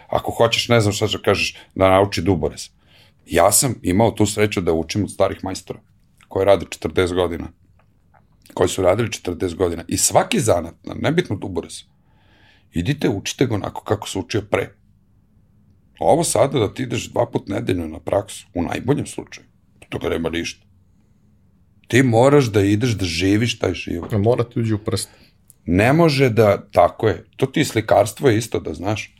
Ako 0.07 0.31
hoćeš, 0.31 0.69
ne 0.69 0.81
znam 0.81 0.93
šta 0.93 1.07
ću 1.07 1.17
kažeš, 1.25 1.57
da 1.75 1.89
nauči 1.89 2.21
duborez. 2.21 2.69
Ja 3.25 3.51
sam 3.51 3.75
imao 3.81 4.11
tu 4.11 4.25
sreću 4.25 4.61
da 4.61 4.73
učim 4.73 5.03
od 5.03 5.11
starih 5.11 5.43
majstora, 5.43 5.79
koji 6.27 6.45
rade 6.45 6.65
40 6.65 7.15
godina. 7.15 7.47
Koji 8.53 8.69
su 8.69 8.81
radili 8.81 9.09
40 9.09 9.55
godina. 9.55 9.83
I 9.87 9.97
svaki 9.97 10.39
zanat, 10.39 10.75
nebitno 10.95 11.35
duborez, 11.35 11.81
idite 12.71 13.09
učite 13.09 13.45
ga 13.45 13.55
onako 13.55 13.83
kako 13.83 14.09
se 14.09 14.19
učio 14.19 14.41
pre. 14.41 14.75
Ovo 15.99 16.23
sada 16.23 16.59
da 16.59 16.73
ti 16.73 16.83
ideš 16.83 17.09
dva 17.09 17.25
put 17.25 17.47
nedeljno 17.47 17.87
na 17.87 17.99
praksu, 17.99 18.47
u 18.53 18.61
najboljem 18.61 19.05
slučaju, 19.05 19.47
toga 19.93 20.09
nema 20.09 20.29
ništa. 20.29 20.65
Ti 21.87 22.03
moraš 22.03 22.45
da 22.45 22.61
ideš 22.61 22.91
da 22.97 23.05
živiš 23.05 23.59
taj 23.59 23.73
život. 23.73 24.11
Mora 24.11 24.43
ti 24.43 24.59
uđe 24.59 24.75
u 24.75 24.77
prst. 24.77 25.09
Ne 25.65 25.93
može 25.93 26.29
da, 26.29 26.57
tako 26.71 27.07
je, 27.07 27.25
to 27.37 27.45
ti 27.45 27.65
slikarstvo 27.65 28.29
je 28.29 28.37
isto 28.37 28.59
da 28.59 28.73
znaš. 28.73 29.15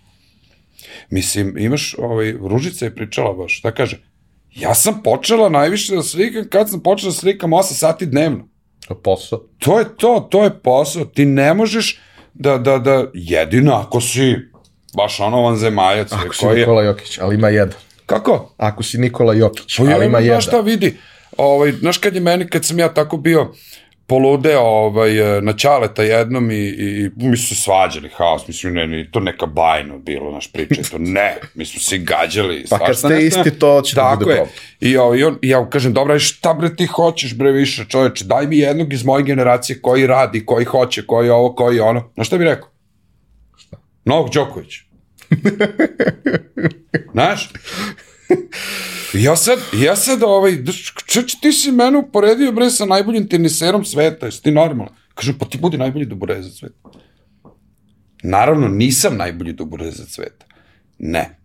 Mislim, 1.10 1.58
imaš, 1.58 1.95
ovaj, 1.98 2.32
Ružica 2.32 2.86
je 2.86 2.95
pričala 2.95 3.34
baš, 3.34 3.58
šta 3.60 3.72
kaže, 3.72 4.00
ja 4.56 4.74
sam 4.76 5.02
počela 5.04 5.50
najviše 5.50 5.95
da 5.95 6.04
slikam 6.04 6.48
kad 6.50 6.70
sam 6.70 6.80
počela 6.80 7.12
da 7.12 7.18
slikam 7.18 7.52
8 7.52 7.74
sati 7.74 8.06
dnevno. 8.06 8.48
To 8.88 8.94
je 8.94 9.02
posao. 9.04 9.40
To 9.60 9.80
je 9.80 9.86
to, 9.98 10.28
to 10.32 10.44
je 10.44 10.60
posao. 10.60 11.06
Ti 11.06 11.26
ne 11.26 11.54
možeš 11.54 12.00
da, 12.34 12.58
da, 12.58 12.78
da, 12.78 13.06
jedino 13.14 13.74
ako 13.74 14.02
si 14.02 14.36
baš 14.98 15.20
ono 15.20 15.41
vanzemaljac. 15.41 16.12
Ako 16.12 16.34
si 16.34 16.40
koji 16.40 16.56
je, 16.56 16.60
Nikola 16.60 16.84
Jokić, 16.84 17.18
ali 17.22 17.36
ima 17.36 17.50
jedan. 17.50 17.78
Kako? 18.14 18.53
Ako 18.57 18.84
si 18.84 18.98
Nikola 18.98 19.34
Jokić, 19.34 19.77
Pa 19.77 19.84
ali 19.84 20.06
ima 20.06 20.19
jedan. 20.19 20.41
znaš 20.41 20.48
šta 20.48 20.60
vidi, 20.60 20.98
ovaj, 21.38 21.72
znaš 21.72 21.98
kad 21.98 22.15
je 22.15 22.22
meni, 22.22 22.48
kad 22.48 22.65
sam 22.65 22.80
ja 22.80 22.94
tako 22.94 23.18
bio 23.18 23.53
poludeo 24.07 24.61
ovaj, 24.61 25.11
na 25.41 25.53
Ćaleta 25.53 26.03
jednom 26.03 26.52
i, 26.52 26.56
i 26.56 27.10
mi 27.15 27.38
su 27.38 27.56
se 27.56 27.61
svađali, 27.61 28.10
haos, 28.10 28.48
mislim, 28.48 28.73
ne, 28.73 28.88
ne, 28.88 29.10
to 29.11 29.19
neka 29.19 29.45
bajno 29.45 29.99
bilo, 29.99 30.31
naš 30.31 30.52
priča, 30.52 30.81
to 30.91 30.98
ne, 30.98 31.38
mi 31.56 31.65
smo 31.65 31.80
se 31.80 31.98
gađali. 31.98 32.65
Pa 32.69 32.80
kad 32.80 32.98
ste 32.98 33.26
isti, 33.26 33.60
to 33.60 33.81
će 33.81 33.95
da 33.95 34.15
bude 34.19 34.35
problem. 34.35 34.56
I, 34.80 34.98
ovaj, 34.98 35.19
i, 35.19 35.23
on, 35.23 35.38
ja 35.41 35.60
mu 35.60 35.69
kažem, 35.69 35.94
dobra, 35.94 36.19
šta 36.19 36.53
bre 36.53 36.76
ti 36.76 36.85
hoćeš 36.85 37.35
bre 37.38 37.52
više 37.52 37.85
čoveče, 37.90 38.26
daj 38.26 38.48
mi 38.48 38.57
jednog 38.57 38.94
iz 38.94 39.06
moje 39.06 39.23
generacije 39.23 39.81
koji 39.81 40.07
radi, 40.07 40.45
koji 40.45 40.65
hoće, 40.65 41.06
koji 41.06 41.30
ovo, 41.30 41.56
koji 41.56 41.80
ono. 41.80 42.11
Znaš 42.14 42.27
šta 42.27 42.38
bi 42.38 42.44
rekao? 42.44 42.69
Šta? 43.57 43.77
Novak 44.06 44.34
Đoković. 44.34 44.73
Znaš? 47.14 47.50
Ja 49.14 49.36
sad, 49.36 49.60
ja 49.74 49.96
sad 49.96 50.24
ovaj, 50.24 50.58
čeč, 51.06 51.36
ti 51.42 51.52
si 51.52 51.72
mene 51.72 51.98
uporedio 51.98 52.52
bre 52.52 52.70
sa 52.70 52.86
najboljim 52.86 53.28
teniserom 53.30 53.86
sveta, 53.86 54.26
jesi 54.26 54.44
ti 54.44 54.52
normalno? 54.52 54.92
Kažem, 55.14 55.38
pa 55.40 55.46
ti 55.46 55.58
budi 55.58 55.78
najbolji 55.78 56.06
duborezac 56.06 56.54
sveta. 56.54 56.90
Naravno, 58.24 58.68
nisam 58.68 59.18
najbolji 59.18 59.54
duborezac 59.54 60.10
sveta. 60.10 60.46
Ne. 61.00 61.38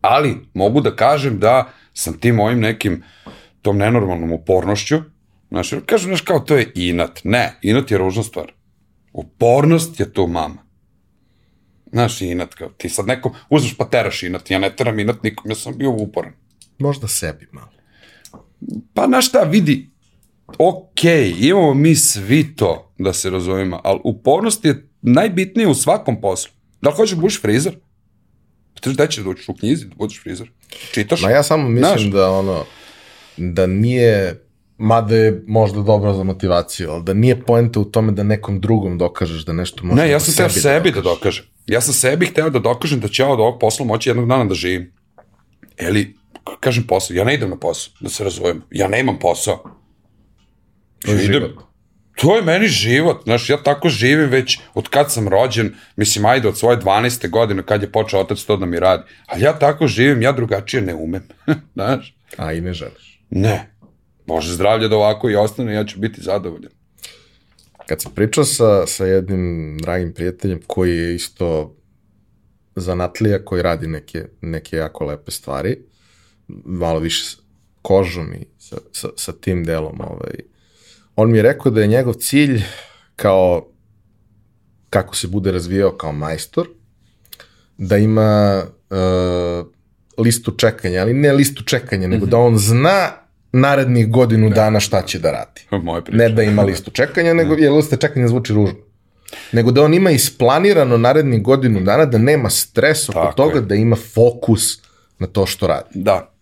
Ali, 0.00 0.36
mogu 0.54 0.80
da 0.80 0.96
kažem 0.96 1.38
da 1.38 1.72
sam 1.94 2.18
tim 2.20 2.34
mojim 2.34 2.60
nekim, 2.60 3.02
tom 3.62 3.78
nenormalnom 3.78 4.32
upornošću, 4.32 4.98
znaš, 5.48 5.70
kažem, 5.86 6.08
znaš, 6.08 6.20
kao 6.20 6.40
to 6.40 6.56
je 6.56 6.72
inat. 6.74 7.20
Ne, 7.24 7.58
inat 7.62 7.90
je 7.90 7.98
ružna 7.98 8.22
stvar. 8.22 8.52
Upornost 9.12 10.00
je 10.00 10.12
tu 10.12 10.26
mama. 10.26 10.64
Znaš, 11.92 12.20
inat, 12.20 12.54
kao 12.54 12.68
ti 12.68 12.88
sad 12.88 13.06
nekom 13.06 13.32
uzmeš 13.50 13.74
pa 13.76 13.84
teraš 13.84 14.22
inat, 14.22 14.50
ja 14.50 14.58
ne 14.58 14.76
teram 14.76 14.98
inat 14.98 15.22
nikom, 15.22 15.50
ja 15.50 15.54
sam 15.54 15.78
bio 15.78 15.90
uporan. 15.90 16.32
Možda 16.78 17.08
sebi 17.08 17.48
malo. 17.52 17.68
Pa 18.94 19.06
na 19.06 19.20
šta, 19.20 19.38
vidi, 19.38 19.90
okej, 20.58 21.34
imamo 21.38 21.74
mi 21.74 21.94
svi 21.94 22.56
to, 22.56 22.92
da 22.98 23.12
se 23.12 23.30
razumemo, 23.30 23.80
ali 23.84 24.00
upornost 24.04 24.64
je 24.64 24.88
najbitnija 25.02 25.68
u 25.68 25.74
svakom 25.74 26.20
poslu. 26.20 26.52
Da 26.82 26.90
li 26.90 26.96
hoćeš 26.96 27.14
da 27.14 27.20
budeš 27.20 27.40
frizer? 27.40 27.76
Pitaš 28.74 28.94
da 28.94 29.06
ćeš 29.06 29.24
da 29.24 29.30
učiš 29.30 29.48
u 29.48 29.54
knjizi, 29.54 29.86
da 29.86 29.94
budeš 29.94 30.22
frizer? 30.22 30.50
Čitaš? 30.92 31.22
Ma 31.22 31.30
ja 31.30 31.42
samo 31.42 31.68
mislim 31.68 31.98
Znaš. 31.98 32.12
da 32.12 32.30
ono, 32.30 32.64
da 33.36 33.66
nije, 33.66 34.41
mada 34.82 35.16
je 35.16 35.42
možda 35.46 35.82
dobro 35.82 36.14
za 36.14 36.22
motivaciju, 36.22 36.90
ali 36.90 37.02
da 37.02 37.14
nije 37.14 37.40
poenta 37.40 37.80
u 37.80 37.84
tome 37.84 38.12
da 38.12 38.22
nekom 38.22 38.60
drugom 38.60 38.98
dokažeš 38.98 39.44
da 39.44 39.52
nešto 39.52 39.84
može 39.86 40.02
Ne, 40.02 40.10
ja 40.10 40.20
sam 40.20 40.34
teo 40.34 40.48
sebi 40.48 40.90
da 40.90 41.00
dokažem. 41.00 41.44
Ja 41.66 41.80
sam 41.80 41.94
sebi 41.94 42.26
hteo 42.26 42.50
da 42.50 42.58
dokažem 42.58 43.00
da 43.00 43.08
ću 43.08 43.22
ja 43.22 43.28
od 43.28 43.40
ovog 43.40 43.60
posla 43.60 43.86
moći 43.86 44.10
jednog 44.10 44.28
dana 44.28 44.44
da 44.44 44.54
živim. 44.54 44.92
Eli, 45.78 46.14
kažem 46.60 46.86
posao, 46.86 47.14
ja 47.14 47.24
ne 47.24 47.34
idem 47.34 47.50
na 47.50 47.56
posao, 47.56 47.92
da 48.00 48.08
se 48.08 48.24
razumemo. 48.24 48.60
Ja 48.70 48.88
nemam 48.88 49.18
posao. 49.18 49.64
To 51.04 51.12
je 51.12 51.18
život. 51.18 51.50
To 52.14 52.36
je 52.36 52.42
meni 52.42 52.68
život, 52.68 53.22
znaš, 53.24 53.50
ja 53.50 53.56
tako 53.62 53.88
živim 53.88 54.30
već 54.30 54.58
od 54.74 54.88
kad 54.88 55.12
sam 55.12 55.28
rođen, 55.28 55.74
mislim, 55.96 56.26
ajde, 56.26 56.48
od 56.48 56.58
svoje 56.58 56.76
12. 56.78 57.30
godine 57.30 57.62
kad 57.62 57.82
je 57.82 57.92
počeo 57.92 58.20
otac 58.20 58.42
to 58.42 58.56
da 58.56 58.66
mi 58.66 58.80
radi, 58.80 59.02
ali 59.26 59.42
ja 59.42 59.58
tako 59.58 59.86
živim, 59.86 60.22
ja 60.22 60.32
drugačije 60.32 60.82
ne 60.82 60.94
umem, 60.94 61.22
znaš, 61.74 62.14
A 62.36 62.52
i 62.52 62.60
ne 62.60 62.72
želiš. 62.72 63.20
ne, 63.30 63.71
Bože 64.26 64.54
zdravlje 64.54 64.88
da 64.88 64.96
ovako 64.96 65.30
i 65.30 65.36
ostane, 65.36 65.74
ja 65.74 65.84
ću 65.84 65.98
biti 65.98 66.22
zadovoljan. 66.22 66.72
Kad 67.86 68.02
sam 68.02 68.12
pričao 68.14 68.44
sa, 68.44 68.86
sa 68.86 69.06
jednim 69.06 69.78
dragim 69.82 70.12
prijateljem 70.12 70.60
koji 70.66 70.96
je 70.96 71.14
isto 71.14 71.76
zanatlija, 72.76 73.44
koji 73.44 73.62
radi 73.62 73.86
neke, 73.86 74.26
neke 74.40 74.76
jako 74.76 75.04
lepe 75.04 75.30
stvari, 75.30 75.78
malo 76.64 76.98
više 76.98 77.36
kožom 77.82 78.34
i 78.34 78.46
sa, 78.58 78.76
sa, 78.92 79.08
sa 79.16 79.32
tim 79.32 79.64
delom, 79.64 80.00
ovaj, 80.00 80.34
on 81.16 81.30
mi 81.30 81.38
je 81.38 81.42
rekao 81.42 81.72
da 81.72 81.80
je 81.80 81.86
njegov 81.86 82.14
cilj 82.14 82.62
kao 83.16 83.68
kako 84.90 85.16
se 85.16 85.28
bude 85.28 85.52
razvijao 85.52 85.90
kao 85.90 86.12
majstor, 86.12 86.68
da 87.78 87.96
ima 87.96 88.62
uh, 88.90 89.66
listu 90.18 90.50
čekanja, 90.50 91.00
ali 91.00 91.14
ne 91.14 91.32
listu 91.32 91.64
čekanja, 91.64 92.08
nego 92.08 92.26
da 92.26 92.38
on 92.38 92.58
zna 92.58 93.21
narednih 93.52 94.10
godinu 94.10 94.50
dana 94.50 94.80
šta 94.80 95.02
će 95.02 95.18
da 95.18 95.30
radi. 95.30 95.82
Moje 95.84 96.04
priče. 96.04 96.18
Ne 96.18 96.28
da 96.28 96.42
ima 96.42 96.62
listu 96.62 96.90
čekanja, 96.90 97.34
nego, 97.34 97.54
jer 97.54 97.72
lista 97.72 97.96
čekanja 97.96 98.28
zvuči 98.28 98.52
ružno. 98.52 98.76
Nego 99.52 99.70
da 99.70 99.82
on 99.82 99.94
ima 99.94 100.10
isplanirano 100.10 100.96
narednih 100.98 101.42
godinu 101.42 101.80
dana, 101.80 102.04
da 102.04 102.18
nema 102.18 102.50
stres 102.50 103.08
oko 103.08 103.18
Tako 103.18 103.36
toga, 103.36 103.54
je. 103.54 103.60
da 103.60 103.74
ima 103.74 103.96
fokus 103.96 104.78
na 105.18 105.26
to 105.26 105.46
što 105.46 105.66
radi. 105.66 105.88
Da, 105.94 106.32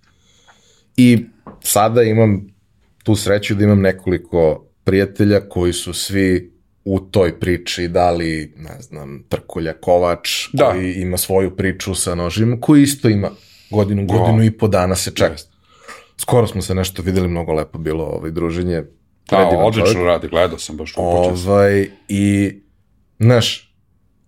I 0.96 1.24
sada 1.62 2.02
imam 2.02 2.54
tu 3.02 3.16
sreću 3.16 3.54
da 3.54 3.64
imam 3.64 3.80
nekoliko 3.80 4.64
prijatelja 4.84 5.40
koji 5.48 5.72
su 5.72 5.92
svi 5.92 6.52
u 6.84 7.00
toj 7.00 7.40
priči, 7.40 7.88
da 7.88 8.10
li, 8.10 8.54
ne 8.56 8.80
znam, 8.80 9.24
Trkulja 9.28 9.72
Kovač, 9.72 10.48
Da. 10.52 10.70
koji 10.70 10.94
ima 10.94 11.16
svoju 11.16 11.56
priču 11.56 11.94
sa 11.94 12.14
nožima, 12.14 12.56
koji 12.60 12.82
isto 12.82 13.08
ima 13.08 13.30
godinu, 13.70 14.06
godinu 14.06 14.44
i 14.44 14.50
po 14.50 14.68
dana 14.68 14.94
se 14.94 15.10
čeka. 15.10 15.32
Jeste. 15.32 15.49
Skoro 16.20 16.46
smo 16.46 16.62
se 16.62 16.74
nešto 16.74 17.02
videli, 17.02 17.28
mnogo 17.28 17.52
lepo 17.52 17.78
bilo 17.78 18.04
ovaj, 18.04 18.30
druženje. 18.30 18.82
da, 19.30 19.48
odlično 19.48 19.92
čovjek. 19.92 20.06
radi, 20.06 20.28
gledao 20.28 20.58
sam 20.58 20.76
baš 20.76 20.94
sam. 20.94 21.04
Ovaj, 21.04 21.90
I, 22.08 22.52
znaš, 23.18 23.74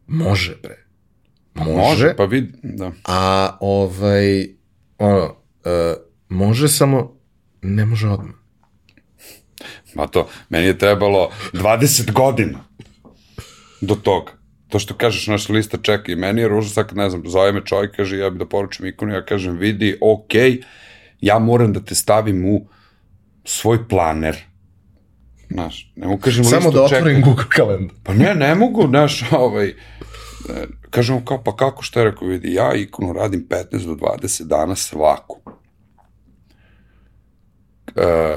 može, 0.06 0.56
bre. 0.62 0.86
Može, 1.54 1.72
Može, 1.72 2.14
pa 2.16 2.24
vidi, 2.24 2.52
da. 2.62 2.92
a 3.04 3.56
ovaj, 3.60 4.46
ono, 4.98 5.34
e, 5.64 5.94
može 6.28 6.68
samo, 6.68 7.16
ne 7.62 7.86
može 7.86 8.08
odmah. 8.08 8.34
Ma 9.94 10.06
to, 10.06 10.28
meni 10.48 10.66
je 10.66 10.78
trebalo 10.78 11.30
20 11.52 12.12
godina 12.12 12.64
do 13.80 13.94
toga. 13.94 14.32
To 14.68 14.78
što 14.78 14.94
kažeš, 14.94 15.26
naš 15.26 15.48
lista 15.48 15.78
čeka 15.82 16.12
i 16.12 16.16
meni 16.16 16.40
je 16.40 16.48
ružno, 16.48 16.70
sad 16.70 16.96
ne 16.96 17.10
znam, 17.10 17.22
zove 17.26 17.52
me 17.52 17.64
čovjek, 17.64 17.96
kaže, 17.96 18.18
ja 18.18 18.30
bi 18.30 18.38
da 18.38 18.46
poručim 18.46 18.86
ikonu, 18.86 19.12
ja 19.14 19.24
kažem, 19.24 19.56
vidi, 19.56 19.98
ok, 20.00 20.32
ja 21.22 21.38
moram 21.38 21.72
da 21.72 21.80
te 21.80 21.94
stavim 21.94 22.44
u 22.44 22.66
svoj 23.44 23.88
planer. 23.88 24.36
Znaš, 25.50 25.92
ne 25.96 26.06
mogu 26.06 26.20
kažem 26.20 26.44
Samo 26.44 26.56
listu 26.56 26.70
da 26.70 26.82
otvorim 26.82 27.06
čekanja. 27.06 27.24
Google 27.24 27.44
kalendar. 27.48 27.96
Pa 28.02 28.14
ne, 28.14 28.34
ne 28.34 28.54
mogu, 28.54 28.86
znaš, 28.88 29.24
ovaj, 29.32 29.68
e, 29.68 29.74
kažem 30.90 31.24
kao, 31.24 31.44
pa 31.44 31.56
kako, 31.56 31.82
šta 31.82 32.00
je 32.00 32.10
rekao, 32.10 32.28
vidi, 32.28 32.54
ja 32.54 32.74
ikonu 32.74 33.12
radim 33.12 33.46
15 33.48 33.86
do 33.86 33.94
20 33.94 34.42
dana 34.42 34.76
svaku. 34.76 35.40
E, 37.96 38.36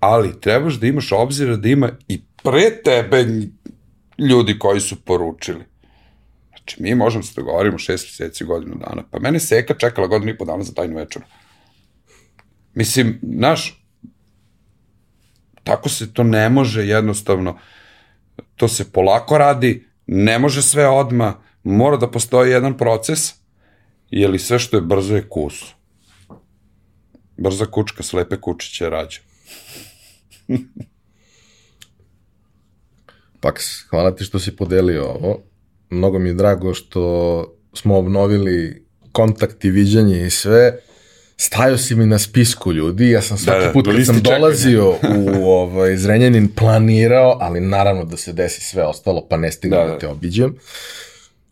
ali 0.00 0.40
trebaš 0.40 0.74
da 0.74 0.86
imaš 0.86 1.12
obzira 1.12 1.56
da 1.56 1.68
ima 1.68 1.90
i 2.08 2.22
pre 2.42 2.82
tebe 2.84 3.26
ljudi 4.18 4.58
koji 4.58 4.80
su 4.80 5.04
poručili. 5.04 5.64
Znači, 6.48 6.82
mi 6.82 6.94
možemo 6.94 7.22
se 7.22 7.32
dogovorimo 7.36 7.78
šest 7.78 8.06
mjeseci, 8.06 8.44
godinu 8.44 8.74
dana. 8.74 9.02
Pa 9.10 9.18
mene 9.18 9.40
Seka 9.40 9.74
čekala 9.74 10.06
godinu 10.06 10.32
i 10.32 10.38
po 10.38 10.44
dana 10.44 10.62
za 10.62 10.72
tajnu 10.72 10.96
večer. 10.96 11.22
Mislim, 12.74 13.20
znaš, 13.22 13.84
tako 15.64 15.88
se 15.88 16.12
to 16.12 16.22
ne 16.22 16.48
može 16.48 16.86
jednostavno, 16.86 17.58
to 18.56 18.68
se 18.68 18.92
polako 18.92 19.38
radi, 19.38 19.86
ne 20.06 20.38
može 20.38 20.62
sve 20.62 20.88
odma, 20.88 21.34
mora 21.62 21.96
da 21.96 22.10
postoji 22.10 22.50
jedan 22.50 22.76
proces, 22.76 23.34
jer 24.10 24.40
sve 24.40 24.58
što 24.58 24.76
je 24.76 24.80
brzo 24.80 25.16
je 25.16 25.28
kus. 25.28 25.64
Brza 27.36 27.66
kučka, 27.66 28.02
slepe 28.02 28.36
kučiće 28.40 28.90
rađa. 28.90 29.20
Paks, 33.40 33.64
hvala 33.90 34.14
ti 34.14 34.24
što 34.24 34.38
si 34.38 34.56
podelio 34.56 35.04
ovo. 35.04 35.42
Mnogo 35.90 36.18
mi 36.18 36.28
je 36.28 36.34
drago 36.34 36.74
što 36.74 37.54
smo 37.74 37.98
obnovili 37.98 38.86
kontakt 39.12 39.64
i 39.64 39.70
viđanje 39.70 40.26
i 40.26 40.30
sve. 40.30 40.78
Stajao 41.40 41.78
si 41.78 41.94
mi 41.94 42.06
na 42.06 42.18
spisku 42.18 42.72
ljudi, 42.72 43.10
ja 43.10 43.22
sam 43.22 43.38
svaki 43.38 43.60
Da, 43.60 43.66
da, 43.66 43.72
put 43.72 43.86
na 43.86 43.92
kad 43.92 44.06
sam 44.06 44.22
dolazio 44.22 44.90
u 45.18 45.50
ovaj, 45.50 45.96
Zrenjanin 45.96 46.48
planirao, 46.48 47.38
ali 47.40 47.60
naravno 47.60 48.04
da 48.04 48.16
se 48.16 48.32
desi 48.32 48.60
sve 48.60 48.84
ostalo, 48.84 49.26
pa 49.28 49.36
ne 49.36 49.52
stignem 49.52 49.80
Da, 49.80 49.86
da, 49.86 49.92
da. 49.92 49.98
te 49.98 50.08
obiđem. 50.08 50.56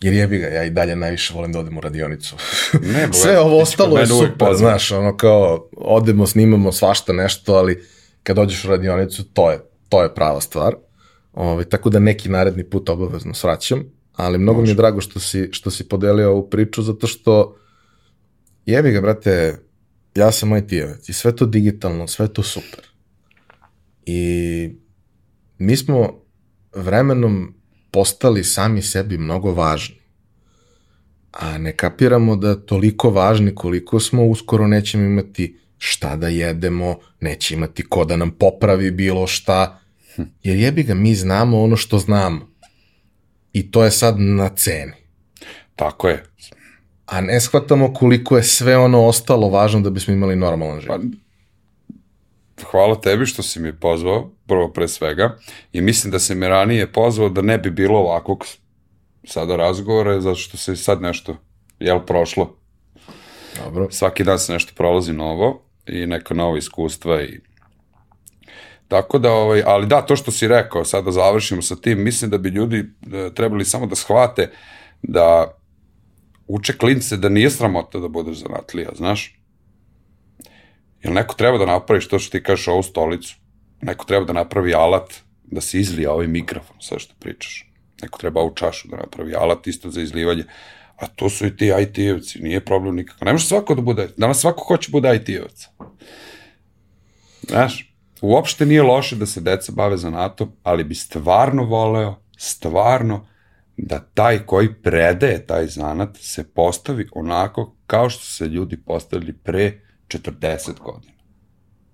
Jer 0.01 0.15
jebi 0.15 0.39
ga, 0.39 0.47
ja 0.47 0.65
i 0.65 0.71
dalje 0.71 0.97
najviše 0.97 1.35
volim 1.35 1.53
da 1.53 1.59
odem 1.59 1.79
u 1.79 1.81
radionicu. 1.81 2.37
Ne, 2.83 3.09
Sve 3.23 3.39
ovo 3.39 3.61
ostalo 3.61 3.99
je 3.99 4.07
super, 4.07 4.55
znaš, 4.55 4.93
ono 4.93 5.17
kao, 5.17 5.69
odemo, 5.77 6.27
snimamo 6.27 6.73
svašta 6.73 7.13
nešto, 7.13 7.55
ali 7.55 7.85
kad 8.23 8.37
dođeš 8.37 8.65
u 8.65 8.69
radionicu, 8.69 9.25
to 9.25 9.51
je, 9.51 9.59
to 9.89 10.03
je 10.03 10.15
prava 10.15 10.41
stvar. 10.41 10.75
Ove, 11.33 11.65
tako 11.65 11.91
da 11.91 11.99
neki 11.99 12.29
naredni 12.29 12.65
put 12.65 12.89
obavezno 12.89 13.35
svraćam, 13.35 13.85
ali 14.17 14.39
mnogo 14.39 14.63
mi 14.63 14.69
je 14.69 14.75
drago 14.75 15.01
što 15.01 15.21
si, 15.21 15.49
što 15.53 15.71
si 15.71 15.89
podelio 15.89 16.31
ovu 16.31 16.51
priču, 16.51 16.83
zato 16.83 17.07
što 17.07 17.57
jebi 18.67 18.91
ga, 18.91 19.01
brate, 19.01 19.66
ja 20.17 20.33
sam 20.33 20.57
IT-evac 20.57 21.09
i 21.09 21.13
sve 21.13 21.37
to 21.37 21.47
digitalno, 21.47 22.07
sve 22.07 22.33
to 22.33 22.43
super. 22.43 22.85
I 24.07 24.71
mi 25.59 25.77
smo 25.77 26.23
vremenom 26.75 27.55
postali 27.91 28.45
sami 28.45 28.83
sebi 28.83 29.19
mnogo 29.19 29.53
važni. 29.53 29.97
A 31.33 31.59
ne 31.59 31.77
kapiramo 31.77 32.37
da 32.37 32.67
toliko 32.67 33.11
važni 33.11 33.55
koliko 33.55 34.01
smo, 34.01 34.25
uskoro 34.25 34.67
nećemo 34.67 35.05
imati 35.05 35.59
šta 35.79 36.17
da 36.17 36.29
jedemo, 36.29 36.99
neće 37.21 37.55
imati 37.55 37.89
ko 37.89 38.05
da 38.05 38.17
nam 38.17 38.31
popravi 38.31 38.91
bilo 38.91 39.27
šta, 39.27 39.81
jer 40.43 40.57
jebi 40.57 40.83
ga, 40.83 40.95
mi 40.95 41.15
znamo 41.15 41.63
ono 41.63 41.77
što 41.77 41.99
znamo. 41.99 42.49
I 43.53 43.71
to 43.71 43.85
je 43.85 43.91
sad 43.91 44.21
na 44.21 44.49
ceni. 44.49 44.93
Tako 45.77 46.09
je. 46.09 46.25
A 47.07 47.21
ne 47.21 47.41
shvatamo 47.41 47.93
koliko 47.95 48.37
je 48.37 48.43
sve 48.43 48.77
ono 48.77 49.05
ostalo 49.07 49.49
važno 49.49 49.81
da 49.81 49.91
bismo 49.91 50.15
imali 50.15 50.37
normalan 50.37 50.81
život. 50.81 51.01
Hvala 52.71 53.01
tebi 53.01 53.27
što 53.27 53.43
si 53.43 53.61
mi 53.61 53.73
pozvao, 53.73 54.31
prvo 54.47 54.69
pre 54.73 54.89
svega, 54.89 55.37
i 55.73 55.81
mislim 55.81 56.11
da 56.11 56.19
se 56.19 56.35
me 56.35 56.49
ranije 56.49 56.93
pozvao 56.93 57.29
da 57.29 57.43
ne 57.43 57.59
bi 57.59 57.71
bilo 57.71 57.99
ovakvog 57.99 58.45
sada 59.25 59.57
razgovora, 59.57 60.21
zato 60.21 60.37
što 60.37 60.57
se 60.57 60.77
sad 60.77 61.03
nešto, 61.03 61.37
jel, 61.79 62.01
prošlo. 62.07 62.57
Dobro. 63.65 63.89
Svaki 63.91 64.25
dan 64.25 64.39
se 64.39 64.53
nešto 64.53 64.73
prolazi 64.77 65.13
novo 65.13 65.63
i 65.87 66.07
neka 66.07 66.35
nova 66.35 66.59
iskustva 66.59 67.23
i 67.23 67.41
Tako 68.89 69.19
da, 69.19 69.33
ovaj, 69.33 69.63
ali 69.67 69.87
da, 69.87 70.03
to 70.03 70.17
što 70.17 70.31
si 70.31 70.49
rekao, 70.49 70.85
sad 70.85 71.05
da 71.05 71.13
završimo 71.13 71.63
sa 71.63 71.77
tim, 71.77 72.03
mislim 72.03 72.31
da 72.31 72.39
bi 72.39 72.49
ljudi 72.49 72.79
e, 72.79 73.35
trebali 73.35 73.65
samo 73.65 73.87
da 73.87 73.95
shvate 73.95 74.51
da 75.03 75.57
uče 76.47 76.79
klince 76.79 77.17
da 77.17 77.29
nije 77.29 77.51
sramota 77.51 77.99
da 77.99 78.09
budeš 78.09 78.37
zanatlija, 78.37 78.91
znaš? 78.97 79.39
Jel 81.03 81.15
neko 81.15 81.35
treba 81.35 81.59
da 81.59 81.67
napravi 81.67 82.01
što 82.01 82.19
što 82.19 82.39
ti 82.39 82.43
kažeš 82.43 82.69
ovu 82.69 82.83
stolicu? 82.83 83.37
Neko 83.81 84.05
treba 84.05 84.25
da 84.25 84.33
napravi 84.33 84.75
alat 84.75 85.15
da 85.45 85.61
se 85.61 85.81
izlije 85.81 86.11
ovaj 86.11 86.27
mikrofon, 86.27 86.77
sve 86.81 86.99
što 86.99 87.15
pričaš. 87.19 87.67
Neko 88.03 88.19
treba 88.19 88.41
ovu 88.41 88.55
čašu 88.55 88.89
da 88.89 88.97
napravi 88.97 89.35
alat 89.35 89.67
isto 89.67 89.91
za 89.91 90.01
izlivanje. 90.01 90.45
A 90.97 91.07
to 91.07 91.31
su 91.31 91.47
i 91.47 91.57
ti 91.57 91.67
IT-evci, 91.67 92.43
nije 92.43 92.65
problem 92.65 92.97
nikako. 92.97 93.25
Ne 93.25 93.33
može 93.33 93.47
svako 93.47 93.75
da 93.75 93.83
bude, 93.83 94.09
danas 94.17 94.41
svako 94.41 94.65
hoće 94.65 94.91
bude 94.91 95.09
IT-evac. 95.09 95.69
Znaš, 97.49 97.95
uopšte 98.21 98.67
nije 98.67 98.83
loše 98.83 99.17
da 99.17 99.27
se 99.27 99.41
deca 99.41 99.73
bave 99.73 99.97
zanatom, 99.97 100.53
ali 100.63 100.85
bi 100.85 100.95
stvarno 100.95 101.65
voleo, 101.65 102.15
stvarno, 102.39 103.27
da 103.77 104.01
taj 104.15 104.39
koji 104.39 104.75
predaje 104.75 105.47
taj 105.47 105.67
zanat 105.67 106.17
se 106.21 106.45
postavi 106.45 107.09
onako 107.13 107.77
kao 107.87 108.11
što 108.11 108.25
se 108.25 108.47
ljudi 108.47 108.77
postavili 108.77 109.33
pre 109.33 109.81
40 110.09 110.81
godina. 110.81 111.13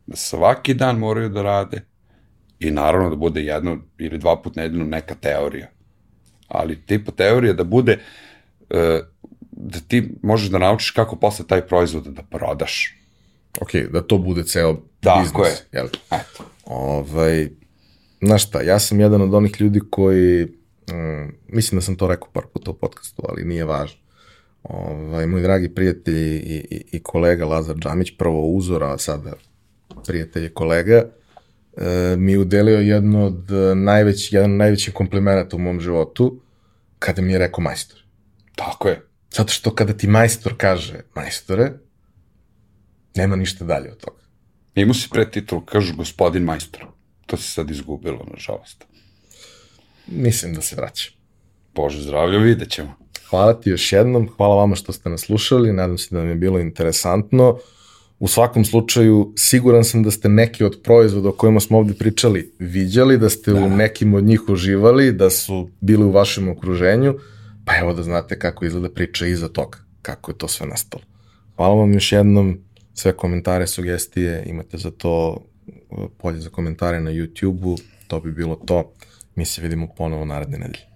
Da 0.06 0.16
svaki 0.16 0.74
dan 0.74 0.98
moraju 0.98 1.28
da 1.28 1.42
rade 1.42 1.82
i 2.58 2.70
naravno 2.70 3.10
da 3.10 3.16
bude 3.16 3.40
jedno 3.40 3.78
ili 3.98 4.18
dva 4.18 4.42
put 4.42 4.56
nedeljno 4.56 4.84
neka 4.84 5.14
teorija. 5.14 5.68
Ali 6.48 6.86
tipa 6.86 7.12
teorija 7.12 7.52
da 7.52 7.64
bude 7.64 7.98
e, 8.70 9.00
da 9.50 9.78
ti 9.88 10.14
možeš 10.22 10.48
da 10.48 10.58
naučiš 10.58 10.90
kako 10.90 11.16
posle 11.16 11.46
taj 11.46 11.66
proizvod 11.66 12.04
da 12.04 12.22
prodaš. 12.22 12.96
Ok, 13.60 13.74
da 13.92 14.02
to 14.02 14.18
bude 14.18 14.44
ceo 14.44 14.76
Tako 15.00 15.20
biznis. 15.20 15.60
je. 15.72 15.78
Jel? 15.78 15.86
Eto. 16.10 16.44
Ovaj, 16.64 17.48
znaš 18.20 18.46
šta, 18.46 18.62
ja 18.62 18.78
sam 18.78 19.00
jedan 19.00 19.22
od 19.22 19.34
onih 19.34 19.60
ljudi 19.60 19.80
koji, 19.90 20.48
mm, 20.90 21.34
mislim 21.48 21.78
da 21.78 21.82
sam 21.82 21.96
to 21.96 22.06
rekao 22.06 22.28
par 22.32 22.42
puta 22.54 22.70
u 22.70 22.74
podcastu, 22.74 23.22
ali 23.28 23.44
nije 23.44 23.64
važno. 23.64 24.00
Ovaj, 24.62 25.26
moj 25.26 25.42
dragi 25.42 25.74
prijatelj 25.74 26.16
i, 26.16 26.66
i, 26.70 26.84
i 26.92 27.02
kolega 27.02 27.46
Lazar 27.46 27.76
Džamić, 27.76 28.12
prvo 28.18 28.46
uzor, 28.46 28.84
a 28.84 28.98
sada 28.98 29.32
prijatelj 30.06 30.46
i 30.46 30.54
kolega, 30.54 31.04
e, 31.76 32.16
mi 32.18 32.32
je 32.32 32.38
udelio 32.38 32.78
jedno 32.78 33.26
od 33.26 33.50
najveći, 33.76 34.36
jedan 34.36 34.50
od 34.50 34.58
najvećih 34.58 34.94
komplimenata 34.94 35.56
u 35.56 35.58
mom 35.58 35.80
životu, 35.80 36.40
kada 36.98 37.22
mi 37.22 37.32
je 37.32 37.38
rekao 37.38 37.62
majstor. 37.62 37.98
Tako 38.54 38.88
je. 38.88 39.06
Zato 39.30 39.52
što 39.52 39.74
kada 39.74 39.92
ti 39.92 40.06
majstor 40.06 40.54
kaže 40.56 41.00
majstore, 41.14 41.72
nema 43.14 43.36
ništa 43.36 43.64
dalje 43.64 43.92
od 43.92 43.98
toga. 43.98 44.22
Imao 44.74 44.94
si 44.94 45.08
pre 45.10 45.30
titul, 45.30 45.64
kažu 45.64 45.96
gospodin 45.96 46.42
majstor. 46.42 46.86
To 47.26 47.36
se 47.36 47.50
sad 47.50 47.70
izgubilo, 47.70 48.26
nažalost. 48.30 48.84
Mislim 50.06 50.54
da 50.54 50.60
se 50.60 50.76
vraća. 50.76 51.10
Bože 51.74 52.02
zdravlje, 52.02 52.38
vidjet 52.38 52.70
ćemo. 52.70 52.94
Hvala 53.30 53.60
ti 53.60 53.70
još 53.70 53.92
jednom, 53.92 54.28
hvala 54.36 54.54
vama 54.54 54.76
što 54.76 54.92
ste 54.92 55.10
nas 55.10 55.20
slušali, 55.20 55.72
nadam 55.72 55.98
se 55.98 56.08
da 56.10 56.18
vam 56.18 56.28
je 56.28 56.34
bilo 56.34 56.58
interesantno. 56.58 57.58
U 58.18 58.28
svakom 58.28 58.64
slučaju, 58.64 59.32
siguran 59.36 59.84
sam 59.84 60.02
da 60.02 60.10
ste 60.10 60.28
neki 60.28 60.64
od 60.64 60.80
proizvoda 60.82 61.28
o 61.28 61.32
kojima 61.32 61.60
smo 61.60 61.78
ovde 61.78 61.94
pričali 61.94 62.52
viđali, 62.58 63.18
da 63.18 63.28
ste 63.30 63.52
da. 63.52 63.60
u 63.60 63.68
nekim 63.70 64.14
od 64.14 64.24
njih 64.24 64.48
uživali, 64.48 65.12
da 65.12 65.30
su 65.30 65.68
bili 65.80 66.04
u 66.04 66.10
vašem 66.10 66.48
okruženju, 66.48 67.14
pa 67.64 67.76
evo 67.76 67.94
da 67.94 68.02
znate 68.02 68.38
kako 68.38 68.64
izgleda 68.64 68.90
priča 68.90 69.26
iza 69.26 69.48
toga, 69.48 69.78
kako 70.02 70.30
je 70.30 70.38
to 70.38 70.48
sve 70.48 70.66
nastalo. 70.66 71.02
Hvala 71.56 71.74
vam 71.74 71.92
još 71.92 72.12
jednom, 72.12 72.58
sve 72.94 73.12
komentare, 73.12 73.66
sugestije, 73.66 74.42
imate 74.46 74.78
za 74.78 74.90
to 74.90 75.44
polje 76.18 76.40
za 76.40 76.50
komentare 76.50 77.00
na 77.00 77.10
YouTube-u, 77.10 77.76
to 78.08 78.20
bi 78.20 78.32
bilo 78.32 78.56
to. 78.56 78.92
Mi 79.34 79.44
se 79.44 79.62
vidimo 79.62 79.88
ponovo 79.96 80.24
naredne 80.24 80.58
nedelje. 80.58 80.91